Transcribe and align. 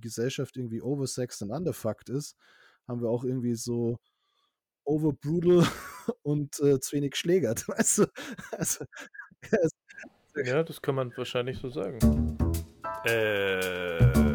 die 0.00 0.08
Gesellschaft 0.08 0.56
irgendwie 0.56 0.80
oversexed 0.80 1.42
und 1.42 1.50
underfucked 1.50 2.08
ist, 2.08 2.36
haben 2.88 3.02
wir 3.02 3.10
auch 3.10 3.24
irgendwie 3.24 3.54
so 3.54 3.98
overbrutal 4.84 5.66
und 6.22 6.58
äh, 6.60 6.80
zu 6.80 6.96
wenig 6.96 7.16
schlägert, 7.16 7.68
weißt 7.68 7.98
du? 7.98 8.06
Also, 8.52 8.84
ja, 10.44 10.62
das 10.62 10.80
kann 10.80 10.94
man 10.94 11.12
wahrscheinlich 11.16 11.58
so 11.58 11.70
sagen. 11.70 11.98
Äh. 13.04 14.29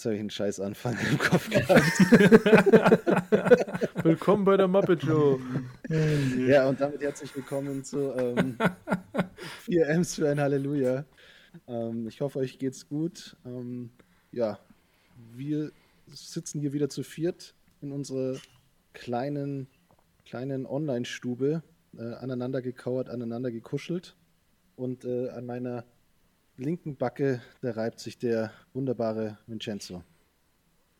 Jetzt 0.00 0.06
habe 0.06 0.14
ich 0.14 0.20
einen 0.20 0.30
scheiß 0.30 0.60
Anfang 0.60 0.96
im 1.10 1.18
Kopf 1.18 1.50
gehabt. 1.50 2.00
willkommen 4.02 4.46
bei 4.46 4.56
der 4.56 4.66
Muppet 4.66 5.02
Show. 5.02 5.38
ja, 6.38 6.70
und 6.70 6.80
damit 6.80 7.02
herzlich 7.02 7.36
willkommen 7.36 7.84
zu 7.84 8.14
ähm, 8.16 8.56
4 9.64 9.88
M's 9.88 10.14
für 10.14 10.30
ein 10.30 10.40
Halleluja. 10.40 11.04
Ähm, 11.68 12.08
ich 12.08 12.22
hoffe, 12.22 12.38
euch 12.38 12.58
geht's 12.58 12.88
gut. 12.88 13.36
Ähm, 13.44 13.90
ja, 14.32 14.58
wir 15.34 15.70
sitzen 16.06 16.62
hier 16.62 16.72
wieder 16.72 16.88
zu 16.88 17.02
viert 17.02 17.54
in 17.82 17.92
unserer 17.92 18.38
kleinen, 18.94 19.66
kleinen 20.24 20.64
Online-Stube, 20.64 21.62
äh, 21.98 22.14
aneinander 22.14 22.62
gekauert, 22.62 23.10
aneinander 23.10 23.50
gekuschelt. 23.50 24.16
Und 24.76 25.04
äh, 25.04 25.28
an 25.28 25.44
meiner 25.44 25.84
linken 26.60 26.96
Backe, 26.96 27.40
da 27.62 27.72
reibt 27.72 27.98
sich 28.00 28.18
der 28.18 28.52
wunderbare 28.74 29.38
Vincenzo. 29.46 30.04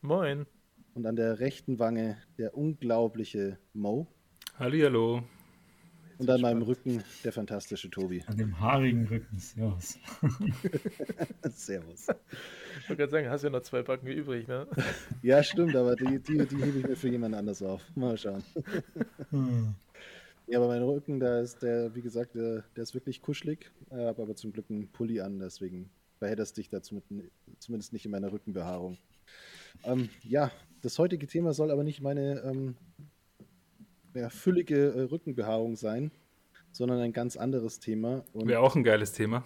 Moin. 0.00 0.46
Und 0.94 1.06
an 1.06 1.16
der 1.16 1.38
rechten 1.38 1.78
Wange 1.78 2.16
der 2.38 2.56
unglaubliche 2.56 3.58
Mo. 3.74 4.08
Hallihallo. 4.58 5.22
Und 6.18 6.28
an 6.28 6.40
meinem 6.40 6.62
Rücken 6.62 7.02
der 7.24 7.32
fantastische 7.32 7.88
Tobi. 7.88 8.22
An 8.26 8.36
dem 8.36 8.58
haarigen 8.60 9.06
Rücken, 9.06 9.38
Servus. 9.38 9.98
Servus. 11.50 12.08
Ich 12.80 12.88
wollte 12.88 12.96
gerade 12.96 13.10
sagen, 13.10 13.30
hast 13.30 13.44
ja 13.44 13.50
noch 13.50 13.62
zwei 13.62 13.82
Backen 13.82 14.06
übrig, 14.06 14.46
ne? 14.46 14.66
ja, 15.22 15.42
stimmt, 15.42 15.76
aber 15.76 15.96
die, 15.96 16.18
die, 16.18 16.46
die 16.46 16.56
hebe 16.56 16.78
ich 16.78 16.86
mir 16.86 16.96
für 16.96 17.08
jemand 17.08 17.34
anders 17.34 17.62
auf. 17.62 17.82
Mal 17.94 18.18
schauen. 18.18 18.42
Hm. 19.30 19.74
Ja, 20.50 20.58
aber 20.58 20.66
mein 20.66 20.82
Rücken, 20.82 21.20
da 21.20 21.40
ist 21.40 21.62
der, 21.62 21.94
wie 21.94 22.02
gesagt, 22.02 22.34
der, 22.34 22.64
der 22.74 22.82
ist 22.82 22.92
wirklich 22.92 23.22
kuschelig. 23.22 23.70
Ich 23.86 23.96
habe 23.96 24.20
aber 24.20 24.34
zum 24.34 24.52
Glück 24.52 24.66
einen 24.68 24.88
Pulli 24.88 25.20
an, 25.20 25.38
deswegen 25.38 25.90
verhedderst 26.18 26.56
dich 26.56 26.68
da 26.68 26.82
zumindest 26.82 27.92
nicht 27.92 28.04
in 28.04 28.10
meiner 28.10 28.32
Rückenbehaarung. 28.32 28.98
Ähm, 29.84 30.08
ja, 30.24 30.50
das 30.82 30.98
heutige 30.98 31.28
Thema 31.28 31.52
soll 31.52 31.70
aber 31.70 31.84
nicht 31.84 32.00
meine 32.00 32.40
ähm, 32.40 32.74
ja, 34.12 34.28
füllige 34.28 34.92
äh, 34.92 35.00
Rückenbehaarung 35.02 35.76
sein, 35.76 36.10
sondern 36.72 36.98
ein 36.98 37.12
ganz 37.12 37.36
anderes 37.36 37.78
Thema. 37.78 38.24
Wäre 38.34 38.60
auch 38.60 38.74
ein 38.74 38.82
geiles 38.82 39.12
Thema. 39.12 39.44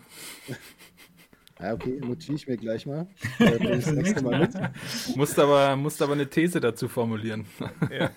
Ja, 1.60 1.72
okay, 1.72 2.00
notiere 2.00 2.34
ich 2.34 2.48
mir 2.48 2.56
gleich 2.56 2.84
mal. 2.84 3.06
Äh, 3.38 3.58
das 3.76 3.92
nächste 3.92 4.22
Mal 4.22 4.40
mit. 4.40 5.16
Musst 5.16 5.38
aber, 5.38 5.76
musst 5.76 6.02
aber 6.02 6.14
eine 6.14 6.28
These 6.28 6.60
dazu 6.60 6.88
formulieren. 6.88 7.46
Ja, 7.90 8.10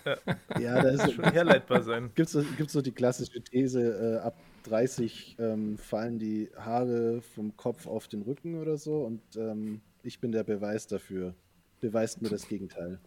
ja 0.59 0.81
da 0.81 0.89
ist 0.89 1.13
schon 1.13 1.25
herleitbar 1.31 1.83
sein. 1.83 2.09
Gibt 2.15 2.27
es 2.27 2.31
so, 2.33 2.43
so 2.67 2.81
die 2.81 2.91
klassische 2.91 3.41
These, 3.41 4.19
äh, 4.21 4.25
ab 4.25 4.37
30 4.63 5.37
ähm, 5.39 5.77
fallen 5.77 6.19
die 6.19 6.49
Haare 6.57 7.21
vom 7.35 7.55
Kopf 7.55 7.85
auf 7.87 8.07
den 8.07 8.23
Rücken 8.23 8.59
oder 8.59 8.77
so 8.77 9.05
und 9.05 9.21
ähm, 9.37 9.81
ich 10.03 10.19
bin 10.19 10.31
der 10.31 10.43
Beweis 10.43 10.87
dafür. 10.87 11.35
Beweist 11.79 12.21
mir 12.21 12.29
das 12.29 12.47
Gegenteil. 12.47 12.99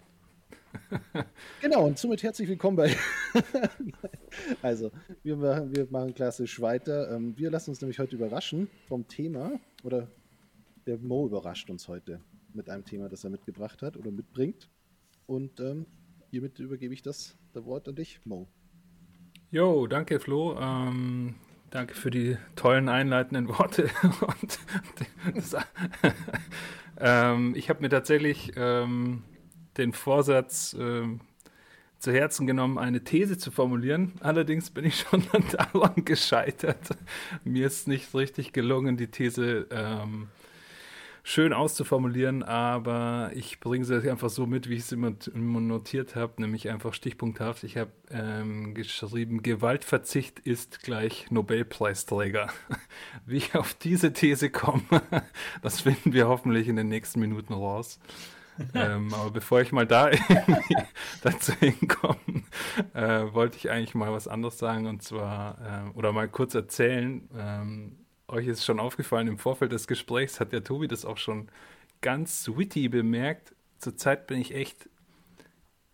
genau, 1.60 1.86
und 1.86 1.98
somit 1.98 2.22
herzlich 2.22 2.48
willkommen 2.48 2.76
bei. 2.76 2.96
also, 4.62 4.92
wir 5.24 5.36
machen, 5.36 5.74
wir 5.74 5.88
machen 5.90 6.14
klassisch 6.14 6.60
weiter. 6.60 7.10
Ähm, 7.10 7.34
wir 7.36 7.50
lassen 7.50 7.70
uns 7.70 7.80
nämlich 7.80 7.98
heute 7.98 8.14
überraschen 8.14 8.70
vom 8.86 9.08
Thema 9.08 9.58
oder 9.82 10.06
der 10.86 10.98
Mo 10.98 11.26
überrascht 11.26 11.70
uns 11.70 11.88
heute 11.88 12.20
mit 12.54 12.68
einem 12.68 12.84
Thema, 12.84 13.08
das 13.08 13.24
er 13.24 13.30
mitgebracht 13.30 13.82
hat 13.82 13.96
oder 13.96 14.10
mitbringt. 14.10 14.68
Und 15.26 15.60
ähm, 15.60 15.86
hiermit 16.30 16.58
übergebe 16.58 16.94
ich 16.94 17.02
das, 17.02 17.36
das 17.52 17.64
Wort 17.64 17.88
an 17.88 17.94
dich, 17.94 18.20
Mo. 18.24 18.48
Jo, 19.50 19.86
danke 19.86 20.20
Flo. 20.20 20.56
Ähm, 20.58 21.34
danke 21.70 21.94
für 21.94 22.10
die 22.10 22.36
tollen 22.56 22.88
einleitenden 22.88 23.48
Worte. 23.48 23.84
Und 24.20 24.58
das, 25.34 25.56
ähm, 26.98 27.54
ich 27.56 27.68
habe 27.68 27.80
mir 27.82 27.88
tatsächlich 27.88 28.52
ähm, 28.56 29.22
den 29.76 29.92
Vorsatz 29.92 30.76
ähm, 30.78 31.20
zu 32.00 32.12
Herzen 32.12 32.46
genommen, 32.46 32.78
eine 32.78 33.04
These 33.04 33.38
zu 33.38 33.50
formulieren. 33.50 34.12
Allerdings 34.20 34.70
bin 34.70 34.84
ich 34.84 35.00
schon 35.00 35.22
daran 35.52 36.04
gescheitert. 36.04 36.96
Mir 37.44 37.66
ist 37.66 37.88
nicht 37.88 38.14
richtig 38.14 38.52
gelungen, 38.52 38.96
die 38.96 39.08
These 39.08 39.66
ähm, 39.70 40.28
schön 41.22 41.52
auszuformulieren, 41.52 42.42
aber 42.42 43.30
ich 43.34 43.60
bringe 43.60 43.84
sie 43.84 44.10
einfach 44.10 44.30
so 44.30 44.46
mit, 44.46 44.68
wie 44.68 44.74
ich 44.74 44.80
es 44.80 44.92
immer, 44.92 45.12
notiert 45.34 46.16
habe, 46.16 46.40
nämlich 46.40 46.68
einfach 46.68 46.94
stichpunkthaft. 46.94 47.64
Ich 47.64 47.76
habe 47.76 47.90
ähm, 48.10 48.74
geschrieben, 48.74 49.42
Gewaltverzicht 49.42 50.40
ist 50.40 50.82
gleich 50.82 51.30
Nobelpreisträger. 51.30 52.48
wie 53.26 53.36
ich 53.36 53.54
auf 53.54 53.74
diese 53.74 54.12
These 54.12 54.50
komme, 54.50 54.82
das 55.62 55.82
finden 55.82 56.12
wir 56.12 56.28
hoffentlich 56.28 56.68
in 56.68 56.76
den 56.76 56.88
nächsten 56.88 57.20
Minuten 57.20 57.54
raus. 57.54 58.00
ähm, 58.74 59.12
aber 59.14 59.30
bevor 59.30 59.60
ich 59.60 59.72
mal 59.72 59.86
da 59.86 60.10
dazu 61.22 61.52
hinkomme, 61.54 62.42
äh, 62.94 63.32
wollte 63.32 63.56
ich 63.56 63.70
eigentlich 63.70 63.94
mal 63.94 64.12
was 64.12 64.28
anderes 64.28 64.58
sagen 64.58 64.86
und 64.86 65.02
zwar, 65.02 65.58
äh, 65.94 65.98
oder 65.98 66.12
mal 66.12 66.28
kurz 66.28 66.54
erzählen, 66.54 67.28
ähm, 67.36 67.96
euch 68.30 68.46
ist 68.46 68.64
schon 68.64 68.80
aufgefallen, 68.80 69.28
im 69.28 69.38
Vorfeld 69.38 69.72
des 69.72 69.86
Gesprächs 69.86 70.40
hat 70.40 70.52
der 70.52 70.64
Tobi 70.64 70.88
das 70.88 71.04
auch 71.04 71.18
schon 71.18 71.48
ganz 72.00 72.48
witty 72.54 72.88
bemerkt. 72.88 73.54
Zurzeit 73.78 74.26
bin 74.26 74.40
ich 74.40 74.54
echt 74.54 74.88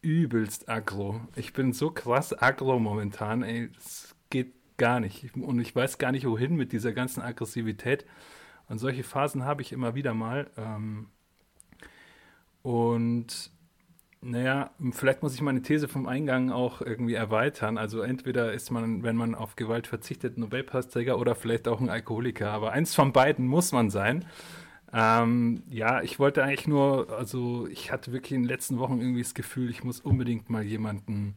übelst 0.03 0.69
aggro. 0.69 1.21
Ich 1.35 1.53
bin 1.53 1.73
so 1.73 1.91
krass 1.91 2.33
aggro 2.33 2.79
momentan, 2.79 3.43
ey, 3.43 3.71
das 3.73 4.15
geht 4.31 4.55
gar 4.77 5.01
nicht. 5.01 5.35
Und 5.35 5.59
ich 5.61 5.75
weiß 5.75 5.99
gar 5.99 6.13
nicht, 6.13 6.27
wohin 6.27 6.57
mit 6.57 6.73
dieser 6.73 6.93
ganzen 6.93 7.23
Aggressivität. 7.23 8.05
Und 8.69 8.79
solche 8.79 9.03
Phasen 9.03 9.45
habe 9.45 9.63
ich 9.63 9.73
immer 9.73 9.95
wieder 9.95 10.15
mal. 10.15 10.51
Ähm, 10.57 11.09
und 12.63 13.51
naja, 14.23 14.71
vielleicht 14.93 15.23
muss 15.23 15.35
ich 15.35 15.43
meine 15.43 15.63
These 15.63 15.89
vom 15.89 16.07
Eingang 16.07 16.51
auch 16.51 16.81
irgendwie 16.81 17.15
erweitern. 17.15 17.79
Also 17.79 18.01
entweder 18.01 18.53
ist 18.53 18.71
man, 18.71 19.03
wenn 19.03 19.17
man 19.17 19.35
auf 19.35 19.57
Gewalt 19.57 19.87
verzichtet, 19.87 20.39
Nobelpreisträger 20.39 21.19
oder 21.19 21.35
vielleicht 21.35 21.69
auch 21.69 21.81
ein 21.81 21.91
Alkoholiker. 21.91 22.51
Aber 22.51 22.73
eins 22.73 22.95
von 22.95 23.13
beiden 23.13 23.47
muss 23.47 23.73
man 23.73 23.91
sein. 23.91 24.25
Ähm, 24.93 25.63
ja, 25.69 26.03
ich 26.03 26.19
wollte 26.19 26.43
eigentlich 26.43 26.67
nur, 26.67 27.11
also 27.17 27.67
ich 27.69 27.93
hatte 27.93 28.13
wirklich 28.13 28.33
in 28.33 28.43
den 28.43 28.49
letzten 28.49 28.79
Wochen 28.79 29.01
irgendwie 29.01 29.23
das 29.23 29.35
Gefühl, 29.35 29.71
ich 29.71 29.85
muss 29.85 30.01
unbedingt 30.01 30.49
mal 30.49 30.63
jemanden 30.63 31.35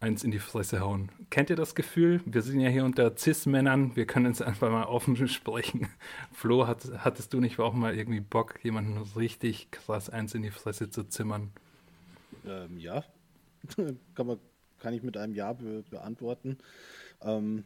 eins 0.00 0.24
in 0.24 0.30
die 0.30 0.38
Fresse 0.38 0.80
hauen. 0.80 1.10
Kennt 1.30 1.50
ihr 1.50 1.56
das 1.56 1.74
Gefühl? 1.74 2.20
Wir 2.26 2.42
sind 2.42 2.60
ja 2.60 2.68
hier 2.68 2.84
unter 2.84 3.16
Cis-Männern, 3.16 3.96
wir 3.96 4.06
können 4.06 4.26
uns 4.26 4.42
einfach 4.42 4.70
mal 4.70 4.84
offen 4.84 5.16
sprechen. 5.28 5.88
Flo, 6.32 6.66
hat, 6.66 6.84
hattest 6.98 7.32
du 7.32 7.40
nicht 7.40 7.58
auch 7.58 7.74
mal 7.74 7.96
irgendwie 7.96 8.20
Bock, 8.20 8.54
jemanden 8.62 8.98
richtig 9.16 9.70
krass 9.70 10.10
eins 10.10 10.34
in 10.34 10.42
die 10.42 10.50
Fresse 10.50 10.90
zu 10.90 11.04
zimmern? 11.04 11.50
Ähm, 12.44 12.78
ja, 12.78 13.04
kann, 14.14 14.26
man, 14.26 14.38
kann 14.78 14.94
ich 14.94 15.02
mit 15.02 15.16
einem 15.16 15.34
Ja 15.34 15.52
be 15.52 15.84
beantworten. 15.88 16.58
Ähm, 17.22 17.64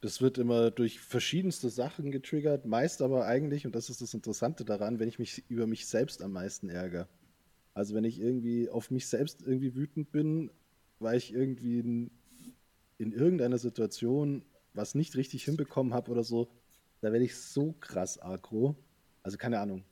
das 0.00 0.20
wird 0.20 0.38
immer 0.38 0.70
durch 0.70 1.00
verschiedenste 1.00 1.70
Sachen 1.70 2.10
getriggert, 2.10 2.66
meist 2.66 3.02
aber 3.02 3.26
eigentlich, 3.26 3.66
und 3.66 3.74
das 3.74 3.88
ist 3.90 4.02
das 4.02 4.14
Interessante 4.14 4.64
daran, 4.64 4.98
wenn 4.98 5.08
ich 5.08 5.18
mich 5.18 5.44
über 5.48 5.66
mich 5.66 5.86
selbst 5.86 6.22
am 6.22 6.32
meisten 6.32 6.68
ärgere. 6.68 7.08
Also 7.74 7.94
wenn 7.94 8.04
ich 8.04 8.20
irgendwie 8.20 8.68
auf 8.68 8.90
mich 8.90 9.08
selbst 9.08 9.42
irgendwie 9.42 9.74
wütend 9.74 10.12
bin, 10.12 10.50
weil 10.98 11.16
ich 11.16 11.32
irgendwie 11.32 11.78
in, 11.80 12.10
in 12.98 13.12
irgendeiner 13.12 13.58
Situation 13.58 14.44
was 14.74 14.94
nicht 14.94 15.16
richtig 15.16 15.44
hinbekommen 15.44 15.94
habe 15.94 16.10
oder 16.10 16.22
so, 16.22 16.48
da 17.00 17.10
werde 17.12 17.24
ich 17.24 17.36
so 17.36 17.72
krass 17.80 18.20
aggro. 18.20 18.76
Also 19.22 19.38
keine 19.38 19.58
Ahnung. 19.58 19.84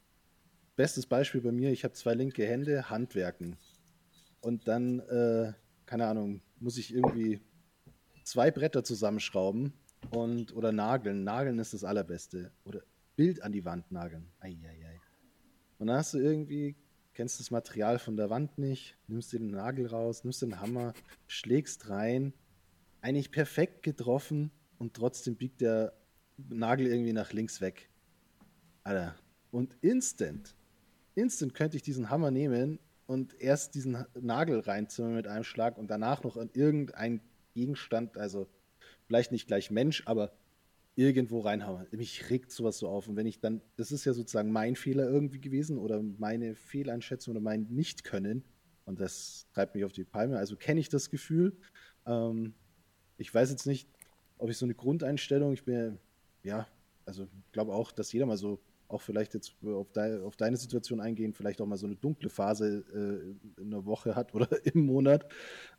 Bestes 0.76 1.06
Beispiel 1.06 1.40
bei 1.40 1.52
mir, 1.52 1.72
ich 1.72 1.84
habe 1.84 1.94
zwei 1.94 2.14
linke 2.14 2.46
Hände, 2.46 2.90
Handwerken 2.90 3.56
und 4.44 4.68
dann, 4.68 5.00
äh, 5.00 5.52
keine 5.86 6.06
Ahnung, 6.06 6.42
muss 6.60 6.76
ich 6.76 6.94
irgendwie 6.94 7.40
zwei 8.24 8.50
Bretter 8.50 8.84
zusammenschrauben 8.84 9.72
und 10.10 10.54
oder 10.54 10.70
nageln. 10.70 11.24
Nageln 11.24 11.58
ist 11.58 11.72
das 11.72 11.82
Allerbeste. 11.82 12.52
Oder 12.64 12.82
Bild 13.16 13.42
an 13.42 13.52
die 13.52 13.64
Wand 13.64 13.90
nageln. 13.90 14.28
Eieiei. 14.40 15.00
Und 15.78 15.86
dann 15.86 15.96
hast 15.96 16.14
du 16.14 16.18
irgendwie, 16.18 16.76
kennst 17.14 17.40
das 17.40 17.50
Material 17.50 17.98
von 17.98 18.16
der 18.16 18.28
Wand 18.28 18.58
nicht, 18.58 18.96
nimmst 19.06 19.32
dir 19.32 19.38
den 19.38 19.50
Nagel 19.50 19.86
raus, 19.86 20.24
nimmst 20.24 20.42
den 20.42 20.60
Hammer, 20.60 20.92
schlägst 21.26 21.88
rein, 21.88 22.34
eigentlich 23.00 23.30
perfekt 23.30 23.82
getroffen 23.82 24.50
und 24.78 24.94
trotzdem 24.94 25.36
biegt 25.36 25.62
der 25.62 25.94
Nagel 26.36 26.86
irgendwie 26.86 27.12
nach 27.12 27.32
links 27.32 27.60
weg. 27.60 27.88
Alter. 28.82 29.14
Und 29.50 29.76
instant, 29.80 30.54
instant 31.14 31.54
könnte 31.54 31.76
ich 31.76 31.82
diesen 31.82 32.10
Hammer 32.10 32.30
nehmen 32.30 32.78
und 33.06 33.40
erst 33.40 33.74
diesen 33.74 34.04
Nagel 34.20 34.60
reinzimmern 34.60 35.14
mit 35.14 35.26
einem 35.26 35.44
Schlag 35.44 35.78
und 35.78 35.88
danach 35.88 36.22
noch 36.22 36.36
an 36.36 36.50
irgendein 36.54 37.20
Gegenstand, 37.54 38.16
also 38.16 38.48
vielleicht 39.06 39.32
nicht 39.32 39.46
gleich 39.46 39.70
Mensch, 39.70 40.02
aber 40.06 40.32
irgendwo 40.96 41.40
reinhauen. 41.40 41.86
Mich 41.90 42.30
regt 42.30 42.50
sowas 42.50 42.78
so 42.78 42.88
auf. 42.88 43.08
Und 43.08 43.16
wenn 43.16 43.26
ich 43.26 43.40
dann, 43.40 43.60
das 43.76 43.92
ist 43.92 44.04
ja 44.04 44.12
sozusagen 44.12 44.52
mein 44.52 44.76
Fehler 44.76 45.08
irgendwie 45.08 45.40
gewesen 45.40 45.78
oder 45.78 46.02
meine 46.02 46.54
Fehleinschätzung 46.54 47.32
oder 47.32 47.40
mein 47.40 47.66
Nicht-Können. 47.70 48.44
Und 48.84 49.00
das 49.00 49.46
treibt 49.52 49.74
mich 49.74 49.84
auf 49.84 49.92
die 49.92 50.04
Palme. 50.04 50.38
Also 50.38 50.56
kenne 50.56 50.80
ich 50.80 50.88
das 50.88 51.10
Gefühl. 51.10 51.56
Ähm, 52.06 52.54
ich 53.16 53.32
weiß 53.32 53.50
jetzt 53.50 53.66
nicht, 53.66 53.88
ob 54.38 54.50
ich 54.50 54.56
so 54.56 54.66
eine 54.66 54.74
Grundeinstellung, 54.74 55.52
ich 55.52 55.64
bin 55.64 55.98
ja, 56.42 56.66
also 57.06 57.24
ich 57.24 57.52
glaube 57.52 57.72
auch, 57.72 57.92
dass 57.92 58.12
jeder 58.12 58.26
mal 58.26 58.36
so 58.36 58.60
auch 58.88 59.00
vielleicht 59.00 59.34
jetzt 59.34 59.54
auf, 59.64 59.90
de 59.92 60.20
auf, 60.20 60.36
deine 60.36 60.56
Situation 60.56 61.00
eingehen, 61.00 61.32
vielleicht 61.32 61.60
auch 61.60 61.66
mal 61.66 61.76
so 61.76 61.86
eine 61.86 61.96
dunkle 61.96 62.28
Phase 62.28 62.84
äh, 62.92 63.60
in 63.60 63.70
der 63.70 63.84
Woche 63.84 64.14
hat 64.14 64.34
oder 64.34 64.48
im 64.66 64.86
Monat, 64.86 65.26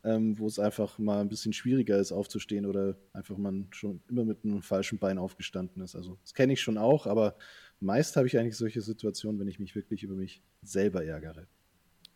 ähm, 0.04 0.38
wo 0.38 0.46
es 0.46 0.58
einfach 0.58 0.98
mal 0.98 1.20
ein 1.20 1.28
bisschen 1.28 1.52
schwieriger 1.52 1.98
ist 1.98 2.12
aufzustehen 2.12 2.66
oder 2.66 2.96
einfach 3.12 3.36
man 3.36 3.68
schon 3.70 4.00
immer 4.08 4.24
mit 4.24 4.44
einem 4.44 4.62
falschen 4.62 4.98
Bein 4.98 5.18
aufgestanden 5.18 5.82
ist. 5.82 5.94
Also 5.94 6.18
das 6.22 6.34
kenne 6.34 6.52
ich 6.52 6.60
schon 6.60 6.78
auch, 6.78 7.06
aber 7.06 7.36
meist 7.80 8.16
habe 8.16 8.26
ich 8.26 8.38
eigentlich 8.38 8.56
solche 8.56 8.82
Situationen, 8.82 9.40
wenn 9.40 9.48
ich 9.48 9.58
mich 9.58 9.74
wirklich 9.74 10.02
über 10.02 10.14
mich 10.14 10.42
selber 10.62 11.04
ärgere. 11.04 11.46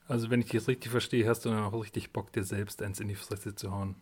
Also 0.06 0.28
wenn 0.30 0.40
ich 0.40 0.48
das 0.48 0.66
richtig 0.66 0.90
verstehe, 0.90 1.28
hast 1.28 1.44
du 1.44 1.50
dann 1.50 1.62
auch 1.62 1.82
richtig 1.82 2.12
Bock, 2.12 2.32
dir 2.32 2.42
selbst 2.42 2.82
eins 2.82 2.98
in 2.98 3.08
die 3.08 3.14
Fresse 3.14 3.54
zu 3.54 3.70
hauen. 3.70 3.94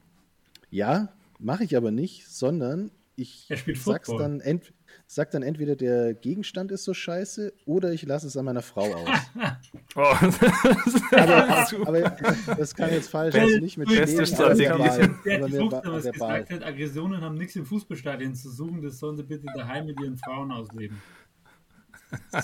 Ja, 0.70 1.12
mache 1.38 1.64
ich 1.64 1.76
aber 1.76 1.90
nicht, 1.90 2.26
sondern 2.28 2.90
ich 3.14 3.48
sag's 3.74 4.08
dann, 4.08 4.40
ent, 4.40 4.72
sag 5.06 5.30
dann 5.30 5.42
entweder 5.42 5.76
der 5.76 6.14
Gegenstand 6.14 6.72
ist 6.72 6.84
so 6.84 6.94
scheiße 6.94 7.52
oder 7.64 7.92
ich 7.92 8.04
lasse 8.06 8.26
es 8.26 8.36
an 8.36 8.44
meiner 8.44 8.62
Frau 8.62 8.94
aus. 8.94 9.08
oh, 9.96 10.00
aber, 11.16 11.86
aber, 11.86 12.16
das 12.56 12.74
kann 12.74 12.90
jetzt 12.90 13.10
falsch 13.10 13.34
also 13.34 13.58
nicht 13.58 13.78
mit 13.78 13.88
Beste 13.88 14.26
Strategie. 14.26 14.68
Aber 14.68 15.48
mir 15.48 15.72
war 15.72 15.82
was 15.84 16.10
gesagt 16.10 16.50
hat, 16.50 16.64
Aggressionen 16.64 17.20
haben 17.20 17.36
nichts 17.36 17.56
im 17.56 17.66
Fußballstadion 17.66 18.34
zu 18.34 18.50
suchen, 18.50 18.82
das 18.82 18.98
sollen 18.98 19.16
sie 19.16 19.22
bitte 19.22 19.46
daheim 19.54 19.86
mit 19.86 20.00
ihren 20.00 20.16
Frauen 20.16 20.50
ausleben. 20.52 21.00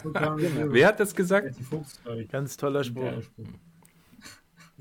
So 0.02 0.12
Wer 0.12 0.88
hat 0.88 1.00
das 1.00 1.14
gesagt? 1.14 1.56
Ganz 2.31 2.56
toller 2.56 2.85
Spruch. 2.85 3.23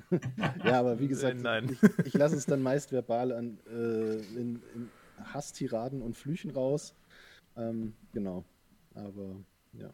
ja, 0.65 0.79
aber 0.79 0.99
wie 0.99 1.07
gesagt, 1.07 1.41
Nein. 1.41 1.77
ich, 1.81 2.07
ich 2.07 2.13
lasse 2.13 2.35
es 2.35 2.45
dann 2.45 2.61
meist 2.61 2.91
verbal 2.91 3.31
an, 3.31 3.59
äh, 3.67 4.15
in, 4.39 4.61
in 4.75 4.89
Hasstiraden 5.23 6.01
und 6.01 6.15
Flüchen 6.15 6.51
raus. 6.51 6.95
Ähm, 7.57 7.93
genau. 8.11 8.43
Aber 8.95 9.35
ja. 9.73 9.89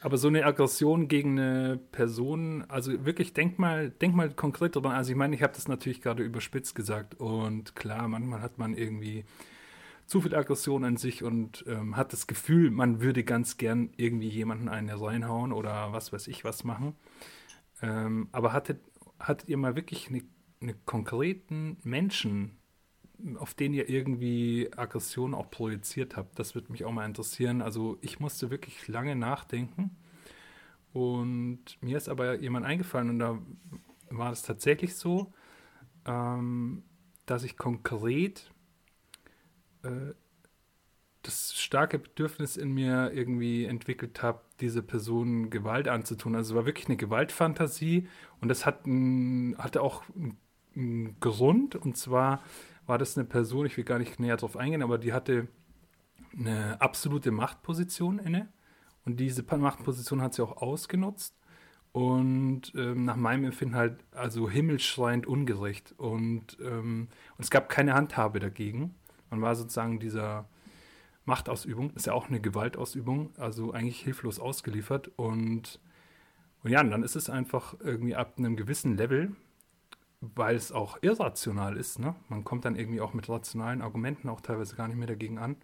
Aber 0.00 0.18
so 0.18 0.28
eine 0.28 0.44
Aggression 0.44 1.06
gegen 1.06 1.38
eine 1.38 1.78
Person, 1.92 2.64
also 2.68 3.04
wirklich, 3.04 3.34
denk 3.34 3.58
mal, 3.58 3.90
denk 3.90 4.16
mal 4.16 4.30
konkret 4.30 4.74
drüber. 4.74 4.90
Also 4.90 5.12
ich 5.12 5.16
meine, 5.16 5.36
ich 5.36 5.42
habe 5.42 5.52
das 5.52 5.68
natürlich 5.68 6.00
gerade 6.00 6.24
überspitzt 6.24 6.74
gesagt 6.74 7.14
und 7.20 7.76
klar, 7.76 8.08
manchmal 8.08 8.42
hat 8.42 8.58
man 8.58 8.74
irgendwie 8.74 9.24
zu 10.06 10.20
viel 10.20 10.34
Aggression 10.34 10.84
an 10.84 10.96
sich 10.96 11.22
und 11.22 11.64
ähm, 11.68 11.96
hat 11.96 12.12
das 12.12 12.26
Gefühl, 12.26 12.70
man 12.70 13.00
würde 13.00 13.22
ganz 13.22 13.56
gern 13.56 13.90
irgendwie 13.96 14.28
jemanden 14.28 14.68
eine 14.68 15.00
reinhauen 15.00 15.52
oder 15.52 15.92
was 15.92 16.12
weiß 16.12 16.26
ich 16.26 16.44
was 16.44 16.64
machen. 16.64 16.96
Ähm, 17.80 18.28
aber 18.32 18.52
hattet, 18.52 18.80
hattet 19.20 19.48
ihr 19.48 19.56
mal 19.56 19.76
wirklich 19.76 20.08
eine, 20.08 20.22
eine 20.60 20.74
konkreten 20.84 21.76
Menschen 21.84 22.58
auf 23.36 23.54
den 23.54 23.72
ihr 23.72 23.88
irgendwie 23.88 24.70
Aggression 24.76 25.34
auch 25.34 25.50
projiziert 25.50 26.16
habt. 26.16 26.38
Das 26.38 26.54
würde 26.54 26.72
mich 26.72 26.84
auch 26.84 26.92
mal 26.92 27.06
interessieren. 27.06 27.62
Also 27.62 27.98
ich 28.00 28.20
musste 28.20 28.50
wirklich 28.50 28.88
lange 28.88 29.16
nachdenken 29.16 29.96
und 30.92 31.78
mir 31.80 31.96
ist 31.96 32.08
aber 32.08 32.40
jemand 32.40 32.66
eingefallen 32.66 33.10
und 33.10 33.18
da 33.18 33.38
war 34.10 34.30
es 34.32 34.42
tatsächlich 34.42 34.94
so, 34.96 35.32
ähm, 36.04 36.82
dass 37.26 37.44
ich 37.44 37.56
konkret 37.56 38.50
äh, 39.82 40.12
das 41.22 41.54
starke 41.54 41.98
Bedürfnis 41.98 42.56
in 42.56 42.72
mir 42.72 43.12
irgendwie 43.14 43.64
entwickelt 43.64 44.22
habe, 44.22 44.40
diese 44.60 44.82
Person 44.82 45.50
Gewalt 45.50 45.86
anzutun. 45.86 46.34
Also 46.34 46.52
es 46.54 46.56
war 46.56 46.66
wirklich 46.66 46.88
eine 46.88 46.96
Gewaltfantasie 46.96 48.08
und 48.40 48.48
das 48.48 48.66
hat 48.66 48.86
ein, 48.86 49.56
hatte 49.56 49.82
auch 49.82 50.02
einen 50.74 51.16
Grund 51.20 51.76
und 51.76 51.96
zwar 51.96 52.42
war 52.86 52.98
das 52.98 53.16
eine 53.16 53.26
Person, 53.26 53.66
ich 53.66 53.76
will 53.76 53.84
gar 53.84 53.98
nicht 53.98 54.18
näher 54.18 54.36
darauf 54.36 54.56
eingehen, 54.56 54.82
aber 54.82 54.98
die 54.98 55.12
hatte 55.12 55.48
eine 56.36 56.80
absolute 56.80 57.30
Machtposition 57.30 58.18
inne. 58.18 58.48
Und 59.04 59.18
diese 59.18 59.44
Machtposition 59.56 60.22
hat 60.22 60.34
sie 60.34 60.42
auch 60.42 60.62
ausgenutzt. 60.62 61.36
Und 61.92 62.72
ähm, 62.74 63.04
nach 63.04 63.16
meinem 63.16 63.44
Empfinden 63.44 63.74
halt 63.74 64.02
also 64.12 64.48
himmelschreiend 64.48 65.26
ungerecht. 65.26 65.94
Und, 65.98 66.56
ähm, 66.60 67.08
und 67.36 67.44
es 67.44 67.50
gab 67.50 67.68
keine 67.68 67.94
Handhabe 67.94 68.40
dagegen. 68.40 68.94
Man 69.30 69.42
war 69.42 69.54
sozusagen 69.54 69.98
dieser 69.98 70.48
Machtausübung, 71.24 71.90
ist 71.90 72.06
ja 72.06 72.14
auch 72.14 72.28
eine 72.28 72.40
Gewaltausübung, 72.40 73.30
also 73.36 73.72
eigentlich 73.72 74.00
hilflos 74.00 74.40
ausgeliefert. 74.40 75.10
Und, 75.16 75.80
und 76.62 76.70
ja, 76.70 76.80
und 76.80 76.90
dann 76.90 77.02
ist 77.02 77.16
es 77.16 77.28
einfach 77.28 77.74
irgendwie 77.80 78.16
ab 78.16 78.34
einem 78.38 78.56
gewissen 78.56 78.96
Level, 78.96 79.36
weil 80.22 80.54
es 80.54 80.70
auch 80.70 80.98
irrational 81.02 81.76
ist. 81.76 81.98
Ne? 81.98 82.14
Man 82.28 82.44
kommt 82.44 82.64
dann 82.64 82.76
irgendwie 82.76 83.00
auch 83.00 83.12
mit 83.12 83.28
rationalen 83.28 83.82
Argumenten 83.82 84.28
auch 84.28 84.40
teilweise 84.40 84.76
gar 84.76 84.86
nicht 84.86 84.96
mehr 84.96 85.08
dagegen 85.08 85.38
an. 85.38 85.56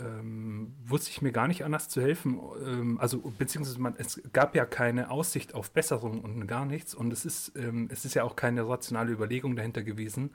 Ähm, 0.00 0.74
wusste 0.84 1.10
ich 1.10 1.20
mir 1.20 1.32
gar 1.32 1.46
nicht 1.46 1.64
anders 1.64 1.88
zu 1.90 2.00
helfen. 2.00 2.40
Ähm, 2.64 2.98
also 2.98 3.18
beziehungsweise 3.36 3.80
man, 3.80 3.94
es 3.98 4.22
gab 4.32 4.54
ja 4.54 4.64
keine 4.64 5.10
Aussicht 5.10 5.54
auf 5.54 5.70
Besserung 5.72 6.22
und 6.22 6.46
gar 6.46 6.64
nichts. 6.64 6.94
Und 6.94 7.12
es 7.12 7.26
ist, 7.26 7.52
ähm, 7.56 7.88
es 7.92 8.06
ist 8.06 8.14
ja 8.14 8.24
auch 8.24 8.34
keine 8.34 8.66
rationale 8.66 9.12
Überlegung 9.12 9.56
dahinter 9.56 9.82
gewesen, 9.82 10.34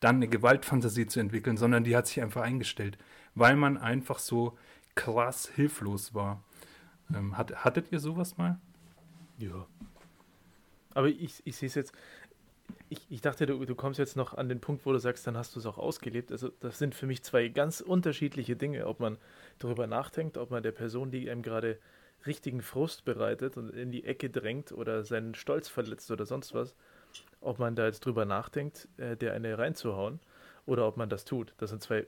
dann 0.00 0.16
eine 0.16 0.28
Gewaltfantasie 0.28 1.06
zu 1.06 1.18
entwickeln, 1.20 1.56
sondern 1.56 1.84
die 1.84 1.96
hat 1.96 2.08
sich 2.08 2.20
einfach 2.20 2.42
eingestellt, 2.42 2.98
weil 3.34 3.56
man 3.56 3.78
einfach 3.78 4.18
so 4.18 4.58
krass 4.96 5.48
hilflos 5.54 6.12
war. 6.12 6.42
Ähm, 7.14 7.38
hat, 7.38 7.64
hattet 7.64 7.90
ihr 7.90 8.00
sowas 8.00 8.36
mal? 8.36 8.58
Ja, 9.38 9.66
aber 10.94 11.08
ich, 11.08 11.42
ich 11.44 11.56
sehe 11.56 11.68
es 11.68 11.74
jetzt, 11.74 11.92
ich, 12.88 13.00
ich 13.10 13.20
dachte, 13.20 13.46
du, 13.46 13.64
du 13.64 13.74
kommst 13.74 13.98
jetzt 13.98 14.16
noch 14.16 14.34
an 14.34 14.48
den 14.48 14.60
Punkt, 14.60 14.86
wo 14.86 14.92
du 14.92 14.98
sagst, 14.98 15.26
dann 15.26 15.36
hast 15.36 15.54
du 15.54 15.60
es 15.60 15.66
auch 15.66 15.78
ausgelebt. 15.78 16.30
Also 16.30 16.50
das 16.60 16.78
sind 16.78 16.94
für 16.94 17.06
mich 17.06 17.22
zwei 17.22 17.48
ganz 17.48 17.80
unterschiedliche 17.80 18.56
Dinge, 18.56 18.86
ob 18.86 19.00
man 19.00 19.18
darüber 19.58 19.86
nachdenkt, 19.86 20.38
ob 20.38 20.50
man 20.50 20.62
der 20.62 20.72
Person, 20.72 21.10
die 21.10 21.30
einem 21.30 21.42
gerade 21.42 21.78
richtigen 22.26 22.62
Frust 22.62 23.04
bereitet 23.04 23.56
und 23.56 23.70
in 23.70 23.90
die 23.90 24.04
Ecke 24.04 24.30
drängt 24.30 24.72
oder 24.72 25.04
seinen 25.04 25.34
Stolz 25.34 25.68
verletzt 25.68 26.10
oder 26.10 26.24
sonst 26.24 26.54
was, 26.54 26.76
ob 27.40 27.58
man 27.58 27.74
da 27.74 27.86
jetzt 27.86 28.00
drüber 28.06 28.24
nachdenkt, 28.24 28.88
äh, 28.96 29.16
der 29.16 29.32
eine 29.32 29.58
reinzuhauen 29.58 30.20
oder 30.66 30.86
ob 30.86 30.96
man 30.96 31.08
das 31.08 31.24
tut. 31.24 31.54
Das 31.58 31.70
sind 31.70 31.82
zwei 31.82 32.06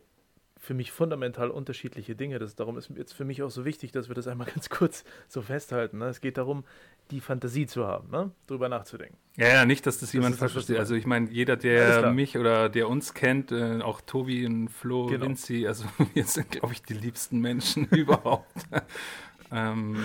für 0.57 0.75
mich 0.75 0.93
fundamental 0.93 1.50
unterschiedliche 1.50 2.17
Dinge. 2.17 2.38
Das, 2.38 2.55
darum 2.55 2.79
ist 2.79 2.91
jetzt 2.97 3.12
für 3.12 3.25
mich 3.25 3.43
auch 3.43 3.50
so 3.50 3.64
wichtig, 3.64 3.93
dass 3.93 4.09
wir 4.09 4.14
das 4.14 4.26
einmal 4.26 4.47
ganz 4.55 4.71
kurz 4.71 5.05
so 5.29 5.43
festhalten. 5.43 5.99
Ne? 5.99 6.09
Es 6.09 6.21
geht 6.21 6.38
darum, 6.38 6.64
die 7.11 7.20
Fantasie 7.20 7.66
zu 7.66 7.87
haben, 7.87 8.11
ne? 8.11 8.30
drüber 8.46 8.68
nachzudenken. 8.68 9.16
Ja, 9.37 9.49
ja, 9.49 9.64
nicht, 9.66 9.84
dass 9.87 9.96
das, 9.96 10.08
das 10.08 10.12
jemand 10.12 10.37
falsch 10.37 10.52
versteht. 10.52 10.78
Also 10.78 10.94
ich 10.94 11.06
meine, 11.06 11.28
jeder, 11.30 11.56
der 11.56 12.12
mich 12.12 12.38
oder 12.38 12.68
der 12.68 12.88
uns 12.88 13.14
kennt, 13.14 13.50
äh, 13.50 13.80
auch 13.82 14.00
Tobi 14.00 14.46
und 14.46 14.68
Flo, 14.68 15.06
genau. 15.06 15.26
Vinci, 15.26 15.66
also 15.66 15.87
wir 16.14 16.25
sind, 16.25 16.50
glaube 16.50 16.73
ich, 16.73 16.82
die 16.82 16.94
liebsten 16.94 17.40
Menschen 17.40 17.87
überhaupt. 17.90 18.52
ähm, 19.52 19.96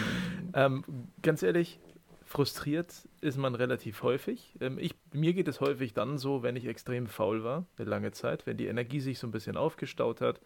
ähm, 0.53 0.83
ganz 1.21 1.43
ehrlich, 1.43 1.79
frustriert 2.25 3.07
ist 3.21 3.37
man 3.37 3.55
relativ 3.55 4.03
häufig. 4.03 4.55
Ähm, 4.61 4.77
ich, 4.79 4.95
mir 5.13 5.33
geht 5.33 5.47
es 5.47 5.61
häufig 5.61 5.93
dann 5.93 6.17
so, 6.17 6.41
wenn 6.41 6.55
ich 6.55 6.65
extrem 6.65 7.07
faul 7.07 7.43
war, 7.43 7.65
eine 7.77 7.89
lange 7.89 8.11
Zeit, 8.11 8.45
wenn 8.47 8.57
die 8.57 8.67
Energie 8.67 8.99
sich 8.99 9.19
so 9.19 9.27
ein 9.27 9.31
bisschen 9.31 9.57
aufgestaut 9.57 10.21
hat, 10.21 10.41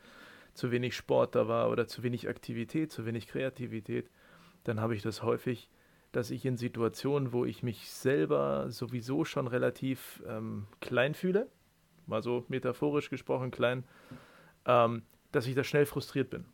zu 0.54 0.72
wenig 0.72 0.96
Sport 0.96 1.36
da 1.36 1.48
war 1.48 1.70
oder 1.70 1.88
zu 1.88 2.04
wenig 2.04 2.28
Aktivität, 2.28 2.92
zu 2.92 3.06
wenig 3.06 3.28
Kreativität, 3.28 4.10
dann 4.66 4.80
habe 4.80 4.96
ich 4.96 5.02
das 5.02 5.24
häufig 5.24 5.70
dass 6.14 6.30
ich 6.32 6.46
in 6.46 6.58
Situationen, 6.58 7.34
wo 7.34 7.44
ich 7.44 7.64
mich 7.64 7.90
selber 7.90 8.70
sowieso 8.70 9.26
schon 9.26 9.48
relativ 9.48 10.24
ähm, 10.28 10.68
klein 10.80 11.16
fühle, 11.16 11.50
mal 12.06 12.22
so 12.22 12.46
metaphorisch 12.48 13.10
gesprochen 13.10 13.52
klein, 13.52 13.84
ähm, 14.66 15.02
dass 15.32 15.48
ich 15.48 15.56
da 15.56 15.64
schnell 15.64 15.86
frustriert 15.86 16.30
bin. 16.30 16.46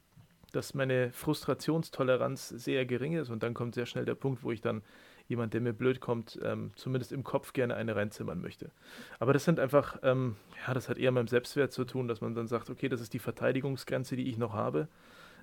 Dass 0.53 0.73
meine 0.73 1.11
Frustrationstoleranz 1.11 2.49
sehr 2.49 2.85
gering 2.85 3.13
ist 3.13 3.29
und 3.29 3.43
dann 3.43 3.53
kommt 3.53 3.75
sehr 3.75 3.85
schnell 3.85 4.05
der 4.05 4.15
Punkt, 4.15 4.43
wo 4.43 4.51
ich 4.51 4.61
dann 4.61 4.81
jemand, 5.27 5.53
der 5.53 5.61
mir 5.61 5.73
blöd 5.73 5.99
kommt, 5.99 6.39
ähm, 6.41 6.71
zumindest 6.75 7.11
im 7.11 7.23
Kopf 7.23 7.51
gerne 7.51 7.75
eine 7.75 7.95
reinzimmern 7.97 8.41
möchte. 8.41 8.71
Aber 9.19 9.33
das 9.33 9.43
sind 9.43 9.59
einfach, 9.59 9.99
ähm, 10.03 10.37
ja, 10.65 10.73
das 10.73 10.87
hat 10.87 10.97
eher 10.97 11.11
mit 11.11 11.19
dem 11.19 11.27
Selbstwert 11.27 11.73
zu 11.73 11.83
tun, 11.83 12.07
dass 12.07 12.21
man 12.21 12.33
dann 12.33 12.47
sagt, 12.47 12.69
okay, 12.69 12.87
das 12.87 13.01
ist 13.01 13.13
die 13.13 13.19
Verteidigungsgrenze, 13.19 14.15
die 14.15 14.29
ich 14.29 14.37
noch 14.37 14.53
habe 14.53 14.87